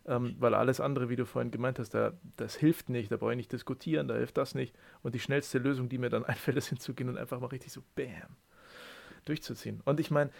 ähm, 0.07 0.37
weil 0.39 0.55
alles 0.55 0.81
andere, 0.81 1.09
wie 1.09 1.17
du 1.17 1.27
vorhin 1.27 1.51
gemeint 1.51 1.79
hast, 1.79 1.95
da, 1.95 2.13
das 2.37 2.57
hilft 2.57 2.89
nicht, 2.89 3.11
da 3.11 3.17
brauche 3.17 3.33
ich 3.33 3.37
nicht 3.37 3.53
diskutieren, 3.53 4.09
da 4.09 4.15
hilft 4.15 4.37
das 4.37 4.55
nicht. 4.55 4.75
Und 5.03 5.15
die 5.15 5.21
schnellste 5.21 5.59
Lösung, 5.59 5.89
die 5.89 5.99
mir 5.99 6.11
dann 6.11 6.25
einfällt, 6.27 6.57
ist 6.57 6.69
hinzugehen 6.69 7.09
und 7.09 7.19
einfach 7.19 7.41
mal 7.41 7.49
richtig 7.49 7.73
so 7.73 7.83
BÄM 7.95 8.37
durchzuziehen. 9.25 9.81
Und 9.85 9.99
ich 10.01 10.11
meine, 10.11 10.31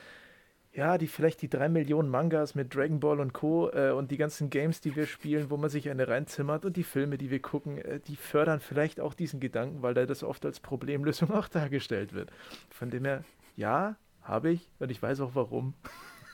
ja, 0.77 0.99
die 0.99 1.07
vielleicht 1.07 1.41
die 1.41 1.49
drei 1.49 1.69
Millionen 1.69 2.11
Mangas 2.11 2.55
mit 2.55 2.75
Dragon 2.75 3.01
Ball 3.01 3.19
und 3.21 3.33
Co. 3.33 3.71
Äh, 3.71 3.93
und 3.93 4.11
die 4.11 4.19
ganzen 4.19 4.51
Games, 4.51 4.81
die 4.81 4.95
wir 4.95 5.07
spielen, 5.07 5.51
wo 5.51 5.57
man 5.57 5.71
sich 5.71 5.89
eine 5.89 6.07
reinzimmert 6.07 6.65
und 6.65 6.77
die 6.77 6.85
Filme, 6.85 7.17
die 7.17 7.31
wir 7.31 7.41
gucken, 7.41 7.79
äh, 7.79 7.99
die 8.01 8.17
fördern 8.17 8.61
vielleicht 8.61 9.01
auch 9.01 9.15
diesen 9.15 9.41
Gedanken, 9.41 9.83
weil 9.83 9.95
da 9.95 10.05
das 10.05 10.23
oft 10.23 10.45
als 10.45 10.61
Problemlösung 10.61 11.31
auch 11.33 11.49
dargestellt 11.49 12.13
wird. 12.13 12.31
Von 12.71 12.91
dem 12.91 13.05
her, 13.07 13.25
ja, 13.57 13.97
habe 14.23 14.51
ich 14.51 14.69
und 14.79 14.91
ich 14.91 15.01
weiß 15.03 15.21
auch 15.21 15.35
warum. 15.35 15.75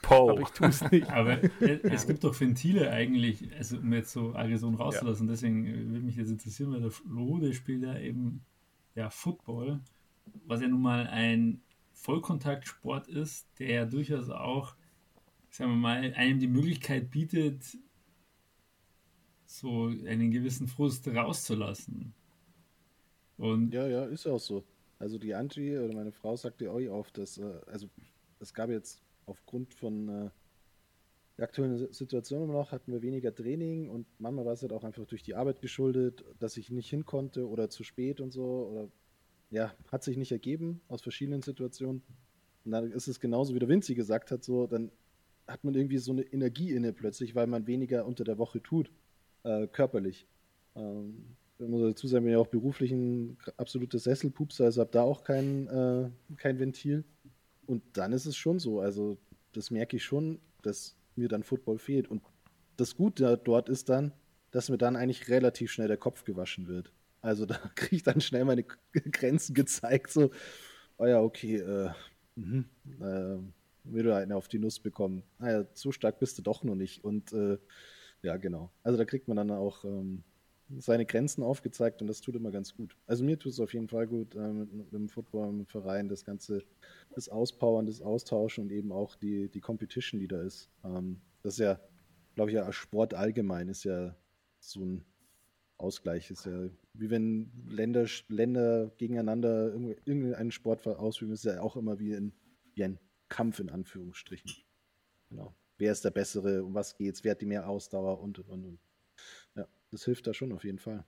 Pow. 0.03 0.29
Aber 0.29 0.41
ich 0.41 0.49
tue 0.49 0.67
es 0.67 0.91
nicht. 0.91 1.09
Aber 1.09 1.41
es 1.61 2.05
gibt 2.05 2.23
doch 2.23 2.39
Ventile 2.39 2.91
eigentlich, 2.91 3.51
also 3.57 3.77
um 3.77 3.91
jetzt 3.93 4.11
so 4.11 4.35
Aggression 4.35 4.75
rauszulassen. 4.75 5.27
Ja. 5.27 5.33
Deswegen 5.33 5.65
äh, 5.65 5.89
würde 5.89 6.05
mich 6.05 6.17
jetzt 6.17 6.29
interessieren, 6.29 6.71
weil 6.71 6.81
der 6.81 6.91
Flo, 6.91 7.39
der 7.39 7.53
spielt 7.53 7.81
ja 7.81 7.97
eben 7.97 8.45
ja, 8.93 9.09
Football, 9.09 9.79
was 10.45 10.61
ja 10.61 10.67
nun 10.67 10.81
mal 10.81 11.07
ein 11.07 11.61
Vollkontaktsport 11.93 13.07
ist, 13.07 13.47
der 13.59 13.85
durchaus 13.85 14.29
auch, 14.29 14.75
sagen 15.49 15.71
wir 15.71 15.77
mal, 15.77 16.13
einem 16.15 16.39
die 16.39 16.47
Möglichkeit 16.47 17.09
bietet, 17.09 17.77
so 19.45 19.85
einen 19.85 20.31
gewissen 20.31 20.67
Frust 20.67 21.07
rauszulassen. 21.07 22.13
Und 23.37 23.73
ja, 23.73 23.87
ja, 23.87 24.05
ist 24.05 24.27
auch 24.27 24.39
so. 24.39 24.63
Also 24.99 25.17
die 25.17 25.33
Angie 25.33 25.77
oder 25.77 25.93
meine 25.93 26.11
Frau 26.11 26.35
sagte 26.35 26.71
euch 26.71 26.89
oft, 26.89 27.17
dass, 27.17 27.37
äh, 27.37 27.61
also 27.67 27.87
es 28.39 28.53
gab 28.53 28.69
jetzt 28.69 29.02
aufgrund 29.25 29.73
von 29.73 30.09
äh, 30.09 30.29
der 31.37 31.45
aktuellen 31.45 31.91
Situation 31.91 32.43
immer 32.43 32.53
noch, 32.53 32.71
hatten 32.71 32.91
wir 32.91 33.01
weniger 33.01 33.33
Training 33.33 33.89
und 33.89 34.05
manchmal 34.19 34.45
war 34.45 34.53
es 34.53 34.61
halt 34.61 34.73
auch 34.73 34.83
einfach 34.83 35.05
durch 35.05 35.23
die 35.23 35.35
Arbeit 35.35 35.61
geschuldet, 35.61 36.23
dass 36.39 36.57
ich 36.57 36.69
nicht 36.69 36.89
hin 36.89 37.05
konnte 37.05 37.47
oder 37.47 37.69
zu 37.69 37.83
spät 37.83 38.21
und 38.21 38.31
so 38.31 38.67
oder 38.71 38.89
ja, 39.49 39.73
hat 39.91 40.03
sich 40.03 40.17
nicht 40.17 40.31
ergeben 40.31 40.81
aus 40.87 41.01
verschiedenen 41.01 41.41
Situationen. 41.41 42.01
Und 42.65 42.71
dann 42.71 42.91
ist 42.91 43.07
es 43.07 43.19
genauso, 43.19 43.53
wie 43.53 43.59
der 43.59 43.69
Vinci 43.69 43.93
gesagt 43.93 44.31
hat, 44.31 44.43
so, 44.43 44.67
dann 44.67 44.91
hat 45.47 45.63
man 45.63 45.75
irgendwie 45.75 45.97
so 45.97 46.11
eine 46.11 46.21
Energie 46.21 46.71
inne 46.71 46.93
plötzlich, 46.93 47.35
weil 47.35 47.47
man 47.47 47.67
weniger 47.67 48.05
unter 48.05 48.23
der 48.23 48.37
Woche 48.37 48.61
tut, 48.61 48.91
äh, 49.43 49.67
körperlich. 49.67 50.27
Ähm, 50.75 51.35
ich 51.59 51.67
muss 51.67 51.81
dazu 51.81 52.07
sagen, 52.07 52.25
bin 52.25 52.33
ja 52.33 52.39
auch 52.39 52.47
beruflich 52.47 52.91
ein 52.91 53.37
absoluter 53.57 53.99
Sesselpupser, 53.99 54.65
also 54.65 54.81
habe 54.81 54.91
da 54.91 55.03
auch 55.03 55.23
kein, 55.23 55.67
äh, 55.67 56.09
kein 56.37 56.59
Ventil. 56.59 57.03
Und 57.65 57.83
dann 57.93 58.13
ist 58.13 58.25
es 58.25 58.35
schon 58.35 58.59
so, 58.59 58.79
also 58.79 59.17
das 59.53 59.71
merke 59.71 59.97
ich 59.97 60.03
schon, 60.03 60.39
dass 60.61 60.95
mir 61.15 61.27
dann 61.27 61.43
Football 61.43 61.77
fehlt. 61.77 62.07
Und 62.09 62.23
das 62.77 62.95
Gute 62.95 63.39
dort 63.43 63.69
ist 63.69 63.89
dann, 63.89 64.13
dass 64.51 64.69
mir 64.69 64.77
dann 64.77 64.95
eigentlich 64.95 65.29
relativ 65.29 65.71
schnell 65.71 65.87
der 65.87 65.97
Kopf 65.97 66.23
gewaschen 66.23 66.67
wird. 66.67 66.91
Also 67.21 67.45
da 67.45 67.55
kriege 67.75 67.95
ich 67.95 68.03
dann 68.03 68.21
schnell 68.21 68.45
meine 68.45 68.63
Grenzen 69.11 69.53
gezeigt, 69.53 70.11
so, 70.11 70.31
oh 70.97 71.05
ja, 71.05 71.21
okay, 71.21 71.57
äh, 71.57 71.89
mh, 72.35 72.65
äh, 72.99 73.37
wieder 73.83 74.17
eine 74.17 74.35
auf 74.35 74.47
die 74.47 74.59
Nuss 74.59 74.79
bekommen. 74.79 75.23
Naja, 75.39 75.61
ah 75.61 75.67
so 75.73 75.91
stark 75.91 76.19
bist 76.19 76.37
du 76.37 76.41
doch 76.41 76.63
noch 76.63 76.75
nicht. 76.75 77.03
Und 77.03 77.33
äh, 77.33 77.57
ja, 78.21 78.37
genau. 78.37 78.71
Also 78.83 78.97
da 78.97 79.05
kriegt 79.05 79.27
man 79.27 79.37
dann 79.37 79.51
auch 79.51 79.83
ähm, 79.83 80.23
seine 80.79 81.05
Grenzen 81.05 81.43
aufgezeigt 81.43 82.01
und 82.01 82.07
das 82.07 82.21
tut 82.21 82.35
immer 82.35 82.51
ganz 82.51 82.75
gut. 82.75 82.95
Also 83.05 83.23
mir 83.23 83.37
tut 83.37 83.51
es 83.51 83.59
auf 83.59 83.73
jeden 83.73 83.87
Fall 83.87 84.07
gut 84.07 84.35
äh, 84.35 84.53
mit, 84.53 84.73
mit, 84.73 84.93
dem 84.93 85.09
Football, 85.09 85.51
mit 85.51 85.67
dem 85.67 85.69
Verein, 85.69 86.09
das 86.09 86.25
Ganze, 86.25 86.63
das 87.13 87.29
Auspowern, 87.29 87.85
das 87.85 88.01
Austauschen 88.01 88.65
und 88.65 88.71
eben 88.71 88.91
auch 88.91 89.15
die, 89.15 89.49
die 89.49 89.61
Competition, 89.61 90.19
die 90.19 90.27
da 90.27 90.41
ist. 90.41 90.69
Ähm, 90.83 91.21
das 91.41 91.55
ist 91.55 91.59
ja, 91.59 91.79
glaube 92.35 92.51
ich, 92.51 92.55
ja 92.55 92.71
Sport 92.71 93.13
allgemein 93.13 93.69
ist 93.69 93.83
ja 93.83 94.15
so 94.59 94.83
ein 94.83 95.05
Ausgleich. 95.77 96.31
Ist 96.31 96.45
ja 96.45 96.69
wie 96.93 97.09
wenn 97.09 97.51
Länder, 97.67 98.05
Länder 98.27 98.91
gegeneinander 98.97 99.73
irgendeinen 100.05 100.51
Sport 100.51 100.85
ausüben, 100.87 101.33
ist 101.33 101.45
ja 101.45 101.61
auch 101.61 101.75
immer 101.75 101.99
wie, 101.99 102.13
in, 102.13 102.33
wie 102.75 102.83
ein 102.83 102.99
Kampf 103.29 103.59
in 103.59 103.69
Anführungsstrichen. 103.69 104.51
Genau. 105.29 105.55
Wer 105.77 105.91
ist 105.91 106.05
der 106.05 106.11
Bessere, 106.11 106.63
um 106.63 106.75
was 106.75 106.95
geht's, 106.95 107.23
wer 107.23 107.31
hat 107.31 107.41
die 107.41 107.47
mehr 107.47 107.67
Ausdauer 107.67 108.21
und 108.21 108.39
und 108.39 108.65
und. 108.65 108.79
Das 109.93 110.05
hilft 110.05 110.25
da 110.25 110.33
schon 110.33 110.51
auf 110.51 110.63
jeden 110.63 110.79
Fall. 110.79 111.05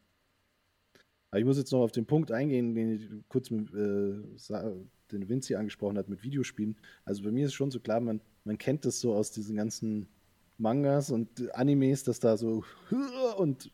Aber 1.31 1.39
ich 1.39 1.45
muss 1.45 1.57
jetzt 1.57 1.71
noch 1.71 1.81
auf 1.81 1.91
den 1.91 2.05
Punkt 2.05 2.31
eingehen, 2.31 2.75
den 2.75 2.91
ich 2.93 3.09
kurz 3.27 3.49
mit, 3.49 3.73
äh, 3.73 4.21
den 5.11 5.27
Vinci 5.27 5.55
angesprochen 5.55 5.97
hat 5.97 6.07
mit 6.07 6.23
Videospielen. 6.23 6.77
Also 7.03 7.23
bei 7.23 7.31
mir 7.31 7.47
ist 7.47 7.55
schon 7.55 7.71
so 7.71 7.79
klar, 7.79 7.99
man, 7.99 8.21
man 8.43 8.59
kennt 8.59 8.85
das 8.85 8.99
so 8.99 9.15
aus 9.15 9.31
diesen 9.31 9.55
ganzen 9.55 10.07
Mangas 10.59 11.09
und 11.09 11.53
Animes, 11.55 12.03
dass 12.03 12.19
da 12.19 12.37
so 12.37 12.63
und 13.37 13.71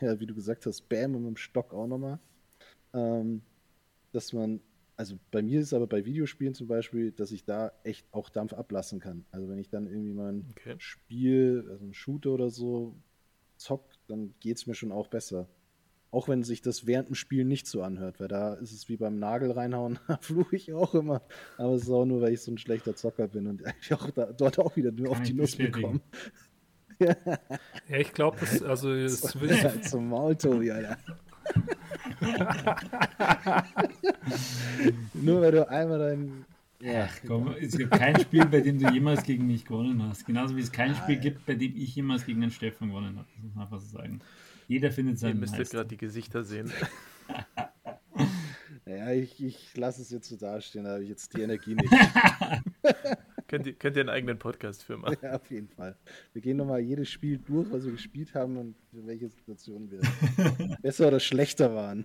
ja, 0.00 0.18
wie 0.18 0.26
du 0.26 0.34
gesagt 0.34 0.64
hast, 0.64 0.88
Bam 0.88 1.12
mit 1.12 1.26
dem 1.26 1.36
Stock 1.36 1.74
auch 1.74 1.86
nochmal. 1.86 2.18
Ähm, 2.94 3.42
dass 4.12 4.32
man, 4.32 4.60
also 4.96 5.18
bei 5.30 5.42
mir 5.42 5.60
ist 5.60 5.66
es 5.66 5.74
aber 5.74 5.86
bei 5.86 6.06
Videospielen 6.06 6.54
zum 6.54 6.68
Beispiel, 6.68 7.12
dass 7.12 7.32
ich 7.32 7.44
da 7.44 7.72
echt 7.84 8.06
auch 8.12 8.30
Dampf 8.30 8.54
ablassen 8.54 8.98
kann. 8.98 9.26
Also 9.30 9.48
wenn 9.50 9.58
ich 9.58 9.68
dann 9.68 9.86
irgendwie 9.86 10.14
mal 10.14 10.32
ein 10.32 10.46
okay. 10.52 10.74
Spiel, 10.78 11.66
also 11.70 11.84
ein 11.84 11.92
Shooter 11.92 12.30
oder 12.30 12.48
so 12.48 12.94
zock, 13.56 13.84
dann 14.08 14.34
geht 14.40 14.58
es 14.58 14.66
mir 14.66 14.74
schon 14.74 14.92
auch 14.92 15.08
besser. 15.08 15.48
Auch 16.10 16.28
wenn 16.28 16.44
sich 16.44 16.62
das 16.62 16.86
während 16.86 17.08
dem 17.08 17.16
Spiel 17.16 17.44
nicht 17.44 17.66
so 17.66 17.82
anhört, 17.82 18.20
weil 18.20 18.28
da 18.28 18.54
ist 18.54 18.72
es 18.72 18.88
wie 18.88 18.96
beim 18.96 19.18
Nagel 19.18 19.50
reinhauen, 19.50 19.98
da 20.08 20.18
fluche 20.18 20.56
ich 20.56 20.72
auch 20.72 20.94
immer. 20.94 21.22
Aber 21.58 21.72
es 21.74 21.82
ist 21.82 21.90
auch 21.90 22.04
nur, 22.04 22.20
weil 22.20 22.32
ich 22.32 22.40
so 22.40 22.52
ein 22.52 22.58
schlechter 22.58 22.94
Zocker 22.94 23.28
bin 23.28 23.46
und 23.46 23.64
eigentlich 23.64 23.94
auch 23.94 24.10
da, 24.10 24.26
dort 24.32 24.58
auch 24.58 24.76
wieder 24.76 24.92
nur 24.92 25.10
auf 25.10 25.22
die 25.22 25.34
Nuss 25.34 25.56
bekomme. 25.56 26.00
ja, 27.00 27.16
ich 27.98 28.12
glaube, 28.12 28.38
das, 28.40 28.62
also, 28.62 28.92
es 28.94 29.40
will 29.40 29.50
ja, 29.50 29.80
zum 29.82 30.08
Maul, 30.08 30.36
Tobi, 30.36 30.70
Alter. 30.70 30.98
Nur 35.14 35.40
weil 35.40 35.52
du 35.52 35.68
einmal 35.68 35.98
dein. 35.98 36.44
Ja, 36.80 37.08
komm, 37.26 37.54
es 37.60 37.76
gibt 37.76 37.92
kein 37.92 38.18
Spiel, 38.20 38.44
bei 38.46 38.60
dem 38.60 38.78
du 38.78 38.90
jemals 38.90 39.22
gegen 39.22 39.46
mich 39.46 39.64
gewonnen 39.64 40.02
hast. 40.02 40.26
Genauso 40.26 40.56
wie 40.56 40.60
es 40.60 40.70
kein 40.70 40.94
Spiel 40.94 41.16
gibt, 41.16 41.46
bei 41.46 41.54
dem 41.54 41.74
ich 41.76 41.94
jemals 41.96 42.26
gegen 42.26 42.40
den 42.40 42.50
Stefan 42.50 42.88
gewonnen 42.88 43.16
habe. 43.16 43.26
Das 43.34 43.44
muss 43.44 43.54
man 43.54 43.64
einfach 43.64 43.80
so 43.80 43.96
sagen. 43.96 44.20
Jeder 44.68 44.90
findet 44.90 45.18
seinen 45.18 45.36
Ihr 45.36 45.40
müsstet 45.40 45.70
gerade 45.70 45.88
die 45.88 45.96
Gesichter 45.96 46.44
sehen. 46.44 46.72
naja, 48.86 49.12
ich, 49.12 49.42
ich 49.42 49.76
lasse 49.76 50.02
es 50.02 50.10
jetzt 50.10 50.28
so 50.28 50.36
dastehen, 50.36 50.84
da 50.84 50.92
habe 50.92 51.02
ich 51.02 51.10
jetzt 51.10 51.34
die 51.36 51.42
Energie 51.42 51.74
nicht. 51.74 51.92
könnt, 53.48 53.66
ihr, 53.66 53.74
könnt 53.74 53.96
ihr 53.96 54.00
einen 54.00 54.08
eigenen 54.08 54.38
Podcast 54.38 54.82
für 54.82 54.96
machen. 54.96 55.16
Ja, 55.22 55.36
auf 55.36 55.50
jeden 55.50 55.68
Fall. 55.68 55.96
Wir 56.32 56.42
gehen 56.42 56.56
nochmal 56.56 56.80
jedes 56.80 57.08
Spiel 57.10 57.38
durch, 57.38 57.70
was 57.70 57.84
wir 57.84 57.92
gespielt 57.92 58.34
haben 58.34 58.56
und 58.56 58.74
welche 58.92 59.28
Situationen 59.28 59.90
wir 59.90 60.00
besser 60.82 61.08
oder 61.08 61.20
schlechter 61.20 61.74
waren. 61.74 62.04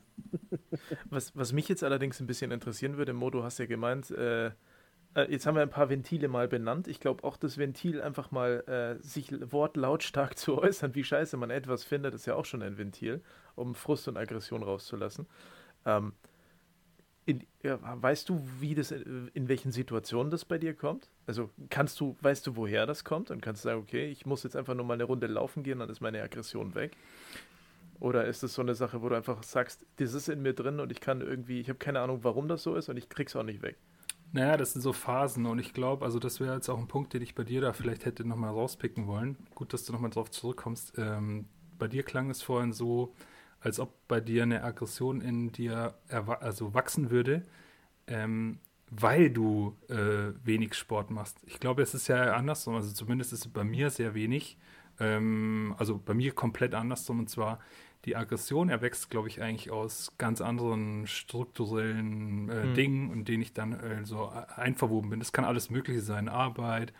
was, 1.09 1.35
was 1.35 1.53
mich 1.53 1.67
jetzt 1.69 1.83
allerdings 1.83 2.19
ein 2.19 2.27
bisschen 2.27 2.51
interessieren 2.51 2.97
würde, 2.97 3.13
Mo, 3.13 3.29
du 3.29 3.43
hast 3.43 3.59
ja 3.59 3.65
gemeint, 3.65 4.11
äh, 4.11 4.47
äh 4.47 4.51
jetzt 5.29 5.45
haben 5.45 5.55
wir 5.55 5.61
ein 5.61 5.69
paar 5.69 5.89
Ventile 5.89 6.27
mal 6.27 6.47
benannt. 6.47 6.87
Ich 6.87 6.99
glaube 6.99 7.23
auch 7.23 7.37
das 7.37 7.57
Ventil 7.57 8.01
einfach 8.01 8.31
mal 8.31 8.63
äh, 8.99 9.03
sich 9.03 9.31
wortlautstark 9.51 10.37
zu 10.37 10.57
äußern, 10.57 10.95
wie 10.95 11.03
scheiße 11.03 11.37
man 11.37 11.49
etwas 11.49 11.83
findet, 11.83 12.13
ist 12.13 12.25
ja 12.25 12.35
auch 12.35 12.45
schon 12.45 12.61
ein 12.61 12.77
Ventil, 12.77 13.21
um 13.55 13.75
Frust 13.75 14.07
und 14.07 14.17
Aggression 14.17 14.63
rauszulassen. 14.63 15.27
Ähm, 15.85 16.13
in, 17.29 17.45
weißt 17.61 18.27
du, 18.27 18.41
wie 18.59 18.73
das 18.73 18.91
in, 18.91 19.29
in 19.33 19.47
welchen 19.47 19.71
Situationen 19.71 20.31
das 20.31 20.45
bei 20.45 20.57
dir 20.57 20.73
kommt? 20.73 21.09
Also 21.27 21.49
kannst 21.69 21.99
du, 21.99 22.15
weißt 22.21 22.47
du, 22.47 22.55
woher 22.55 22.87
das 22.87 23.03
kommt 23.03 23.29
und 23.29 23.41
kannst 23.41 23.61
sagen, 23.61 23.79
okay, 23.79 24.09
ich 24.09 24.25
muss 24.25 24.43
jetzt 24.43 24.55
einfach 24.55 24.73
nur 24.73 24.85
mal 24.85 24.95
eine 24.95 25.03
Runde 25.03 25.27
laufen 25.27 25.61
gehen, 25.61 25.79
dann 25.79 25.89
ist 25.89 26.01
meine 26.01 26.21
Aggression 26.23 26.73
weg? 26.73 26.97
Oder 27.99 28.25
ist 28.25 28.43
es 28.43 28.55
so 28.55 28.61
eine 28.63 28.73
Sache, 28.73 29.01
wo 29.01 29.09
du 29.09 29.15
einfach 29.15 29.43
sagst, 29.43 29.85
das 29.97 30.13
ist 30.13 30.27
in 30.27 30.41
mir 30.41 30.53
drin 30.53 30.79
und 30.79 30.91
ich 30.91 31.01
kann 31.01 31.21
irgendwie, 31.21 31.59
ich 31.59 31.69
habe 31.69 31.77
keine 31.77 31.99
Ahnung, 31.99 32.23
warum 32.23 32.47
das 32.47 32.63
so 32.63 32.75
ist 32.75 32.89
und 32.89 32.97
ich 32.97 33.09
krieg's 33.09 33.35
auch 33.35 33.43
nicht 33.43 33.61
weg? 33.61 33.77
Naja, 34.31 34.57
das 34.57 34.73
sind 34.73 34.81
so 34.81 34.93
Phasen 34.93 35.45
und 35.45 35.59
ich 35.59 35.73
glaube, 35.73 36.05
also 36.05 36.17
das 36.17 36.39
wäre 36.39 36.55
jetzt 36.55 36.69
auch 36.69 36.79
ein 36.79 36.87
Punkt, 36.87 37.13
den 37.13 37.21
ich 37.21 37.35
bei 37.35 37.43
dir 37.43 37.61
da 37.61 37.73
vielleicht 37.73 38.05
hätte 38.05 38.27
nochmal 38.27 38.51
rauspicken 38.51 39.05
wollen. 39.05 39.37
Gut, 39.53 39.73
dass 39.73 39.85
du 39.85 39.93
nochmal 39.93 40.11
drauf 40.11 40.31
zurückkommst. 40.31 40.93
Ähm, 40.97 41.45
bei 41.77 41.87
dir 41.87 42.03
klang 42.03 42.29
es 42.29 42.41
vorhin 42.41 42.73
so, 42.73 43.13
als 43.61 43.79
ob 43.79 43.93
bei 44.07 44.21
dir 44.21 44.43
eine 44.43 44.63
Aggression 44.63 45.21
in 45.21 45.51
dir 45.51 45.95
also 46.07 46.73
wachsen 46.73 47.09
würde, 47.09 47.43
ähm, 48.07 48.59
weil 48.89 49.29
du 49.29 49.77
äh, 49.87 50.33
wenig 50.43 50.73
Sport 50.73 51.11
machst. 51.11 51.37
Ich 51.45 51.59
glaube, 51.59 51.81
es 51.81 51.93
ist 51.93 52.07
ja 52.07 52.33
andersrum, 52.33 52.75
also 52.75 52.91
zumindest 52.91 53.33
ist 53.33 53.45
es 53.45 53.51
bei 53.51 53.63
mir 53.63 53.89
sehr 53.89 54.13
wenig, 54.15 54.57
ähm, 54.99 55.75
also 55.77 55.99
bei 56.03 56.13
mir 56.13 56.31
komplett 56.31 56.73
andersrum 56.73 57.19
und 57.19 57.29
zwar 57.29 57.59
die 58.05 58.15
Aggression 58.15 58.69
erwächst, 58.69 59.09
glaube 59.09 59.27
ich, 59.27 59.41
eigentlich 59.41 59.71
aus 59.71 60.13
ganz 60.17 60.39
anderen 60.41 61.05
strukturellen 61.05 62.49
äh, 62.49 62.63
hm. 62.63 62.73
Dingen, 62.73 63.11
in 63.11 63.25
denen 63.25 63.43
ich 63.43 63.53
dann 63.53 63.73
äh, 63.73 64.05
so 64.05 64.31
einverwoben 64.55 65.09
bin. 65.09 65.19
Das 65.19 65.33
kann 65.33 65.43
alles 65.43 65.69
Mögliche 65.69 66.01
sein, 66.01 66.29
Arbeit, 66.29 66.93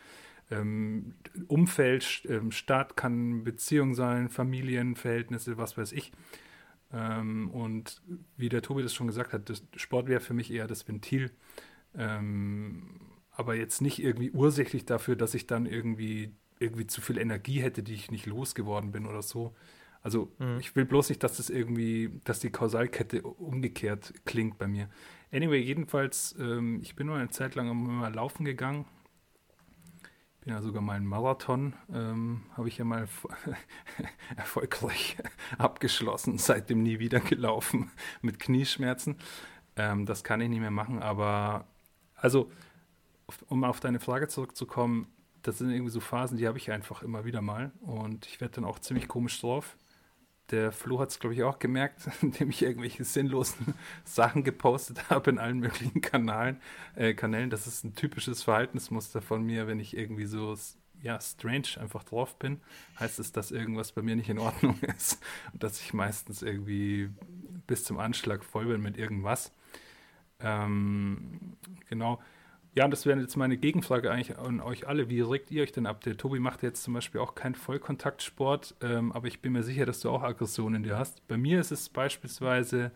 ähm, 0.51 1.13
Umfeld, 1.47 2.23
ähm, 2.27 2.51
Stadt, 2.51 2.97
kann 2.97 3.43
Beziehung 3.43 3.93
sein, 3.95 4.29
Familienverhältnisse, 4.29 5.57
was 5.57 5.77
weiß 5.77 5.93
ich. 5.93 6.11
Ähm, 6.91 7.49
und 7.51 8.01
wie 8.37 8.49
der 8.49 8.61
Tobi 8.61 8.81
das 8.81 8.93
schon 8.93 9.07
gesagt 9.07 9.33
hat, 9.33 9.51
Sport 9.75 10.07
wäre 10.07 10.21
für 10.21 10.33
mich 10.33 10.51
eher 10.51 10.67
das 10.67 10.87
Ventil. 10.87 11.31
Ähm, 11.95 12.99
aber 13.31 13.55
jetzt 13.55 13.81
nicht 13.81 14.03
irgendwie 14.03 14.31
ursächlich 14.31 14.85
dafür, 14.85 15.15
dass 15.15 15.33
ich 15.33 15.47
dann 15.47 15.65
irgendwie, 15.65 16.33
irgendwie 16.59 16.87
zu 16.87 17.01
viel 17.01 17.17
Energie 17.17 17.61
hätte, 17.61 17.83
die 17.83 17.93
ich 17.93 18.11
nicht 18.11 18.25
losgeworden 18.25 18.91
bin 18.91 19.05
oder 19.05 19.21
so. 19.21 19.55
Also 20.01 20.31
mhm. 20.39 20.59
ich 20.59 20.75
will 20.75 20.85
bloß 20.85 21.09
nicht, 21.09 21.23
dass 21.23 21.37
das 21.37 21.49
irgendwie, 21.49 22.11
dass 22.23 22.39
die 22.39 22.49
Kausalkette 22.49 23.21
umgekehrt 23.21 24.13
klingt 24.25 24.57
bei 24.57 24.67
mir. 24.67 24.89
Anyway, 25.31 25.59
jedenfalls, 25.59 26.35
ähm, 26.39 26.79
ich 26.81 26.95
bin 26.95 27.07
nur 27.07 27.17
eine 27.17 27.29
Zeit 27.29 27.55
lang 27.55 27.69
immer 27.69 28.09
laufen 28.09 28.45
gegangen. 28.45 28.85
Bin 30.49 30.55
ja 30.55 30.63
sogar 30.63 30.81
mal 30.81 30.95
einen 30.95 31.05
Marathon, 31.05 31.75
ähm, 31.93 32.41
habe 32.57 32.69
ich 32.69 32.79
ja 32.79 32.83
mal 32.83 33.07
erfolgreich 34.35 35.15
abgeschlossen, 35.59 36.39
seitdem 36.39 36.81
nie 36.81 36.97
wieder 36.97 37.19
gelaufen 37.19 37.91
mit 38.23 38.39
Knieschmerzen. 38.39 39.17
Ähm, 39.75 40.07
das 40.07 40.23
kann 40.23 40.41
ich 40.41 40.49
nicht 40.49 40.59
mehr 40.59 40.71
machen, 40.71 41.03
aber 41.03 41.67
also, 42.15 42.51
um 43.47 43.63
auf 43.63 43.79
deine 43.79 43.99
Frage 43.99 44.27
zurückzukommen, 44.27 45.05
das 45.43 45.59
sind 45.59 45.69
irgendwie 45.69 45.91
so 45.91 45.99
Phasen, 45.99 46.39
die 46.39 46.47
habe 46.47 46.57
ich 46.57 46.71
einfach 46.71 47.03
immer 47.03 47.25
wieder 47.25 47.43
mal 47.43 47.71
und 47.81 48.25
ich 48.25 48.41
werde 48.41 48.55
dann 48.55 48.65
auch 48.65 48.79
ziemlich 48.79 49.07
komisch 49.07 49.39
drauf. 49.39 49.77
Der 50.51 50.71
Flo 50.71 50.99
hat 50.99 51.09
es, 51.09 51.19
glaube 51.19 51.35
ich, 51.35 51.43
auch 51.43 51.59
gemerkt, 51.59 52.01
indem 52.21 52.49
ich 52.49 52.61
irgendwelche 52.61 53.03
sinnlosen 53.03 53.73
Sachen 54.03 54.43
gepostet 54.43 55.09
habe 55.09 55.29
in 55.29 55.39
allen 55.39 55.59
möglichen 55.59 56.01
Kanalen, 56.01 56.59
äh, 56.95 57.13
Kanälen. 57.13 57.49
Das 57.49 57.67
ist 57.67 57.83
ein 57.83 57.95
typisches 57.95 58.43
Verhaltensmuster 58.43 59.21
von 59.21 59.43
mir, 59.43 59.67
wenn 59.67 59.79
ich 59.79 59.95
irgendwie 59.95 60.25
so 60.25 60.55
ja, 61.01 61.19
strange 61.21 61.79
einfach 61.79 62.03
drauf 62.03 62.37
bin, 62.37 62.59
heißt 62.99 63.19
es, 63.19 63.31
dass 63.31 63.51
irgendwas 63.51 63.93
bei 63.93 64.01
mir 64.01 64.15
nicht 64.15 64.29
in 64.29 64.39
Ordnung 64.39 64.79
ist 64.97 65.21
und 65.53 65.63
dass 65.63 65.79
ich 65.79 65.93
meistens 65.93 66.41
irgendwie 66.41 67.09
bis 67.67 67.83
zum 67.83 67.99
Anschlag 67.99 68.43
voll 68.43 68.65
bin 68.65 68.81
mit 68.81 68.97
irgendwas. 68.97 69.53
Ähm, 70.41 71.57
genau. 71.89 72.19
Ja, 72.75 72.87
das 72.87 73.05
wäre 73.05 73.19
jetzt 73.19 73.35
meine 73.35 73.57
Gegenfrage 73.57 74.11
eigentlich 74.11 74.37
an 74.37 74.61
euch 74.61 74.87
alle. 74.87 75.09
Wie 75.09 75.21
regt 75.21 75.49
ihr 75.51 75.63
euch 75.63 75.71
denn 75.71 75.87
ab? 75.87 76.01
Der 76.01 76.17
Tobi 76.17 76.39
macht 76.39 76.61
jetzt 76.61 76.83
zum 76.83 76.93
Beispiel 76.93 77.19
auch 77.19 77.33
keinen 77.33 77.55
Vollkontaktsport, 77.55 78.75
ähm, 78.81 79.11
aber 79.11 79.27
ich 79.27 79.41
bin 79.41 79.53
mir 79.53 79.63
sicher, 79.63 79.85
dass 79.85 80.01
du 80.01 80.09
auch 80.09 80.21
Aggressionen 80.21 80.75
in 80.75 80.83
dir 80.83 80.97
hast. 80.97 81.27
Bei 81.27 81.35
mir 81.37 81.59
ist 81.59 81.71
es 81.71 81.89
beispielsweise 81.89 82.91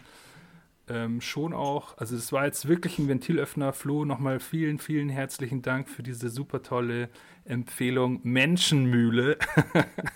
ähm, 0.88 1.22
schon 1.22 1.54
auch, 1.54 1.98
also 1.98 2.16
es 2.16 2.32
war 2.32 2.46
jetzt 2.46 2.68
wirklich 2.68 3.00
ein 3.00 3.08
Ventilöffner. 3.08 3.74
Flo, 3.74 4.06
nochmal 4.06 4.40
vielen, 4.40 4.80
vielen 4.80 5.10
herzlichen 5.10 5.62
Dank 5.62 5.90
für 5.90 6.04
diese 6.04 6.30
super 6.30 6.62
tolle 6.62 7.10
Empfehlung. 7.46 8.20
Menschenmühle. 8.24 9.38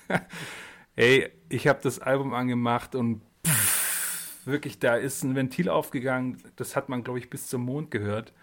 Ey, 0.96 1.32
ich 1.50 1.68
habe 1.68 1.80
das 1.82 2.00
Album 2.00 2.34
angemacht 2.34 2.96
und 2.96 3.22
pff, 3.46 4.46
wirklich, 4.46 4.80
da 4.80 4.96
ist 4.96 5.24
ein 5.24 5.36
Ventil 5.36 5.70
aufgegangen. 5.70 6.38
Das 6.58 6.76
hat 6.76 6.90
man, 6.90 7.04
glaube 7.04 7.20
ich, 7.20 7.30
bis 7.30 7.48
zum 7.48 7.64
Mond 7.64 7.92
gehört. 7.92 8.34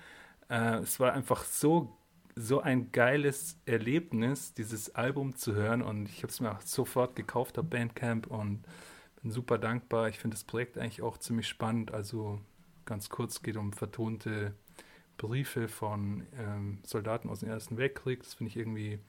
Äh, 0.54 0.78
es 0.78 1.00
war 1.00 1.12
einfach 1.12 1.44
so, 1.44 1.96
so 2.36 2.60
ein 2.60 2.92
geiles 2.92 3.58
Erlebnis, 3.66 4.54
dieses 4.54 4.94
Album 4.94 5.34
zu 5.34 5.54
hören. 5.54 5.82
Und 5.82 6.08
ich 6.08 6.18
habe 6.18 6.28
es 6.28 6.40
mir 6.40 6.52
auch 6.52 6.60
sofort 6.60 7.16
gekauft 7.16 7.58
auf 7.58 7.66
Bandcamp 7.66 8.28
und 8.28 8.64
bin 9.20 9.32
super 9.32 9.58
dankbar. 9.58 10.08
Ich 10.08 10.18
finde 10.18 10.36
das 10.36 10.44
Projekt 10.44 10.78
eigentlich 10.78 11.02
auch 11.02 11.18
ziemlich 11.18 11.48
spannend. 11.48 11.92
Also 11.92 12.40
ganz 12.84 13.08
kurz 13.08 13.42
geht 13.42 13.56
um 13.56 13.72
vertonte 13.72 14.54
Briefe 15.16 15.68
von 15.68 16.26
ähm, 16.38 16.78
Soldaten 16.84 17.28
aus 17.28 17.40
dem 17.40 17.48
Ersten 17.48 17.76
Weltkrieg. 17.76 18.22
Das 18.22 18.34
finde 18.34 18.50
ich 18.50 18.56
irgendwie 18.56 19.00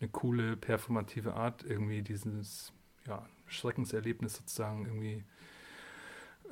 eine 0.00 0.08
coole, 0.08 0.56
performative 0.56 1.34
Art, 1.34 1.64
irgendwie 1.64 2.02
dieses 2.02 2.72
ja, 3.06 3.26
Schreckenserlebnis 3.46 4.36
sozusagen 4.36 4.86
irgendwie 4.86 5.22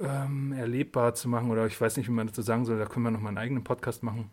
ähm, 0.00 0.52
erlebbar 0.52 1.14
zu 1.14 1.28
machen 1.28 1.50
oder 1.50 1.66
ich 1.66 1.80
weiß 1.80 1.96
nicht, 1.96 2.08
wie 2.08 2.12
man 2.12 2.26
dazu 2.26 2.42
sagen 2.42 2.64
soll, 2.64 2.78
da 2.78 2.86
können 2.86 3.04
wir 3.04 3.10
noch 3.10 3.20
mal 3.20 3.28
einen 3.28 3.38
eigenen 3.38 3.64
Podcast 3.64 4.02
machen. 4.02 4.30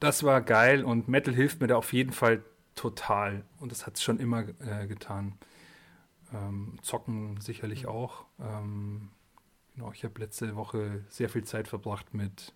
Das 0.00 0.22
war 0.24 0.40
geil 0.40 0.84
und 0.84 1.08
Metal 1.08 1.34
hilft 1.34 1.60
mir 1.60 1.66
da 1.66 1.76
auf 1.76 1.92
jeden 1.92 2.12
Fall 2.12 2.42
total 2.74 3.44
und 3.58 3.72
das 3.72 3.86
hat 3.86 3.96
es 3.96 4.02
schon 4.02 4.18
immer 4.18 4.44
äh, 4.60 4.86
getan. 4.86 5.34
Ähm, 6.32 6.78
Zocken 6.82 7.40
sicherlich 7.40 7.86
auch. 7.86 8.26
Ähm, 8.40 9.10
genau, 9.74 9.92
ich 9.92 10.04
habe 10.04 10.20
letzte 10.20 10.54
Woche 10.56 11.04
sehr 11.08 11.28
viel 11.28 11.44
Zeit 11.44 11.68
verbracht 11.68 12.12
mit 12.14 12.52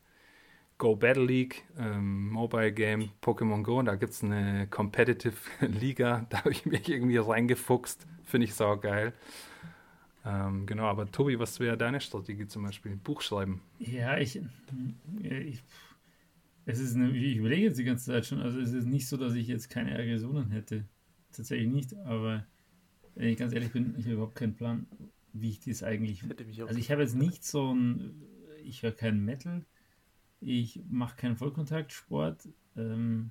Go 0.76 0.96
Battle 0.96 1.24
League, 1.24 1.64
ähm, 1.78 2.30
Mobile 2.30 2.72
Game, 2.72 3.10
Pokémon 3.22 3.62
Go. 3.62 3.82
Da 3.82 3.94
gibt 3.96 4.12
es 4.12 4.22
eine 4.22 4.66
Competitive 4.68 5.36
Liga. 5.60 6.26
Da 6.30 6.38
habe 6.38 6.52
ich 6.52 6.66
mich 6.66 6.88
irgendwie 6.88 7.18
reingefuchst. 7.18 8.06
Finde 8.24 8.46
ich 8.46 8.54
saugeil. 8.54 9.10
geil. 9.10 9.12
Ähm, 10.30 10.66
genau, 10.66 10.84
aber 10.84 11.10
Tobi, 11.10 11.38
was 11.38 11.58
wäre 11.58 11.76
deine 11.76 12.00
Strategie 12.00 12.46
zum 12.46 12.62
Beispiel? 12.62 12.96
Buch 12.96 13.20
schreiben. 13.20 13.60
Ja, 13.78 14.18
ich, 14.18 14.40
ich, 15.22 15.62
es 16.66 16.78
ist 16.78 16.94
eine, 16.94 17.10
ich 17.16 17.36
überlege 17.36 17.62
jetzt 17.62 17.78
die 17.78 17.84
ganze 17.84 18.06
Zeit 18.06 18.26
schon, 18.26 18.40
also 18.40 18.60
es 18.60 18.72
ist 18.72 18.86
nicht 18.86 19.08
so, 19.08 19.16
dass 19.16 19.34
ich 19.34 19.48
jetzt 19.48 19.70
keine 19.70 19.98
Aggressionen 19.98 20.50
hätte. 20.50 20.84
Tatsächlich 21.32 21.68
nicht, 21.68 21.96
aber 22.04 22.46
wenn 23.14 23.28
ich 23.28 23.38
ganz 23.38 23.52
ehrlich 23.52 23.72
bin, 23.72 23.94
ich 23.96 24.04
habe 24.04 24.14
überhaupt 24.14 24.36
keinen 24.36 24.54
Plan, 24.54 24.86
wie 25.32 25.50
ich 25.50 25.60
das 25.60 25.82
eigentlich. 25.82 26.22
Also 26.66 26.78
ich 26.78 26.90
habe 26.90 27.02
jetzt 27.02 27.16
nicht 27.16 27.44
so 27.44 27.74
ein, 27.74 28.22
ich 28.64 28.82
höre 28.82 28.92
keinen 28.92 29.24
Metal, 29.24 29.64
ich 30.40 30.80
mache 30.88 31.16
keinen 31.16 31.36
Vollkontaktsport. 31.36 32.48
Ähm, 32.76 33.30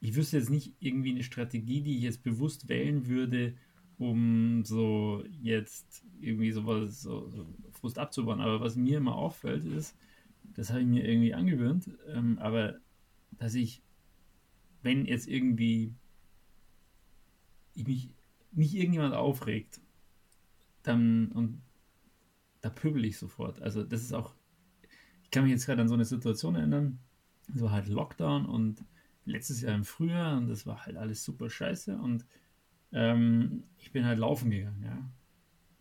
ich 0.00 0.14
wüsste 0.14 0.36
jetzt 0.36 0.50
nicht 0.50 0.74
irgendwie 0.78 1.10
eine 1.10 1.22
Strategie, 1.22 1.80
die 1.80 1.96
ich 1.96 2.02
jetzt 2.02 2.22
bewusst 2.22 2.68
wählen 2.68 3.06
würde, 3.06 3.54
um 3.98 4.64
so 4.64 5.24
jetzt 5.42 6.04
irgendwie 6.20 6.52
sowas, 6.52 7.02
so, 7.02 7.28
so 7.30 7.46
Frust 7.72 7.98
abzubauen. 7.98 8.40
Aber 8.40 8.60
was 8.60 8.76
mir 8.76 8.98
immer 8.98 9.14
auffällt, 9.14 9.64
ist, 9.64 9.96
das 10.54 10.70
habe 10.70 10.80
ich 10.80 10.86
mir 10.86 11.06
irgendwie 11.06 11.34
angewöhnt, 11.34 11.90
ähm, 12.08 12.38
aber 12.38 12.76
dass 13.32 13.54
ich, 13.54 13.82
wenn 14.82 15.06
jetzt 15.06 15.28
irgendwie 15.28 15.94
ich 17.74 17.86
mich 17.86 18.10
nicht 18.52 18.74
irgendjemand 18.74 19.14
aufregt, 19.14 19.80
dann 20.82 21.28
und 21.32 21.60
da 22.62 22.70
pöbel 22.70 23.04
ich 23.04 23.18
sofort. 23.18 23.60
Also 23.60 23.84
das 23.84 24.02
ist 24.02 24.12
auch, 24.12 24.34
ich 25.22 25.30
kann 25.30 25.44
mich 25.44 25.52
jetzt 25.52 25.66
gerade 25.66 25.82
an 25.82 25.88
so 25.88 25.94
eine 25.94 26.04
Situation 26.04 26.54
erinnern, 26.54 26.98
so 27.54 27.70
halt 27.70 27.88
Lockdown 27.88 28.46
und 28.46 28.84
letztes 29.24 29.60
Jahr 29.60 29.74
im 29.74 29.84
Frühjahr 29.84 30.38
und 30.38 30.48
das 30.48 30.66
war 30.66 30.86
halt 30.86 30.96
alles 30.96 31.22
super 31.22 31.50
scheiße 31.50 31.96
und 31.98 32.24
ähm, 32.92 33.64
ich 33.78 33.92
bin 33.92 34.04
halt 34.04 34.18
laufen 34.18 34.50
gegangen, 34.50 34.82
ja. 34.82 35.10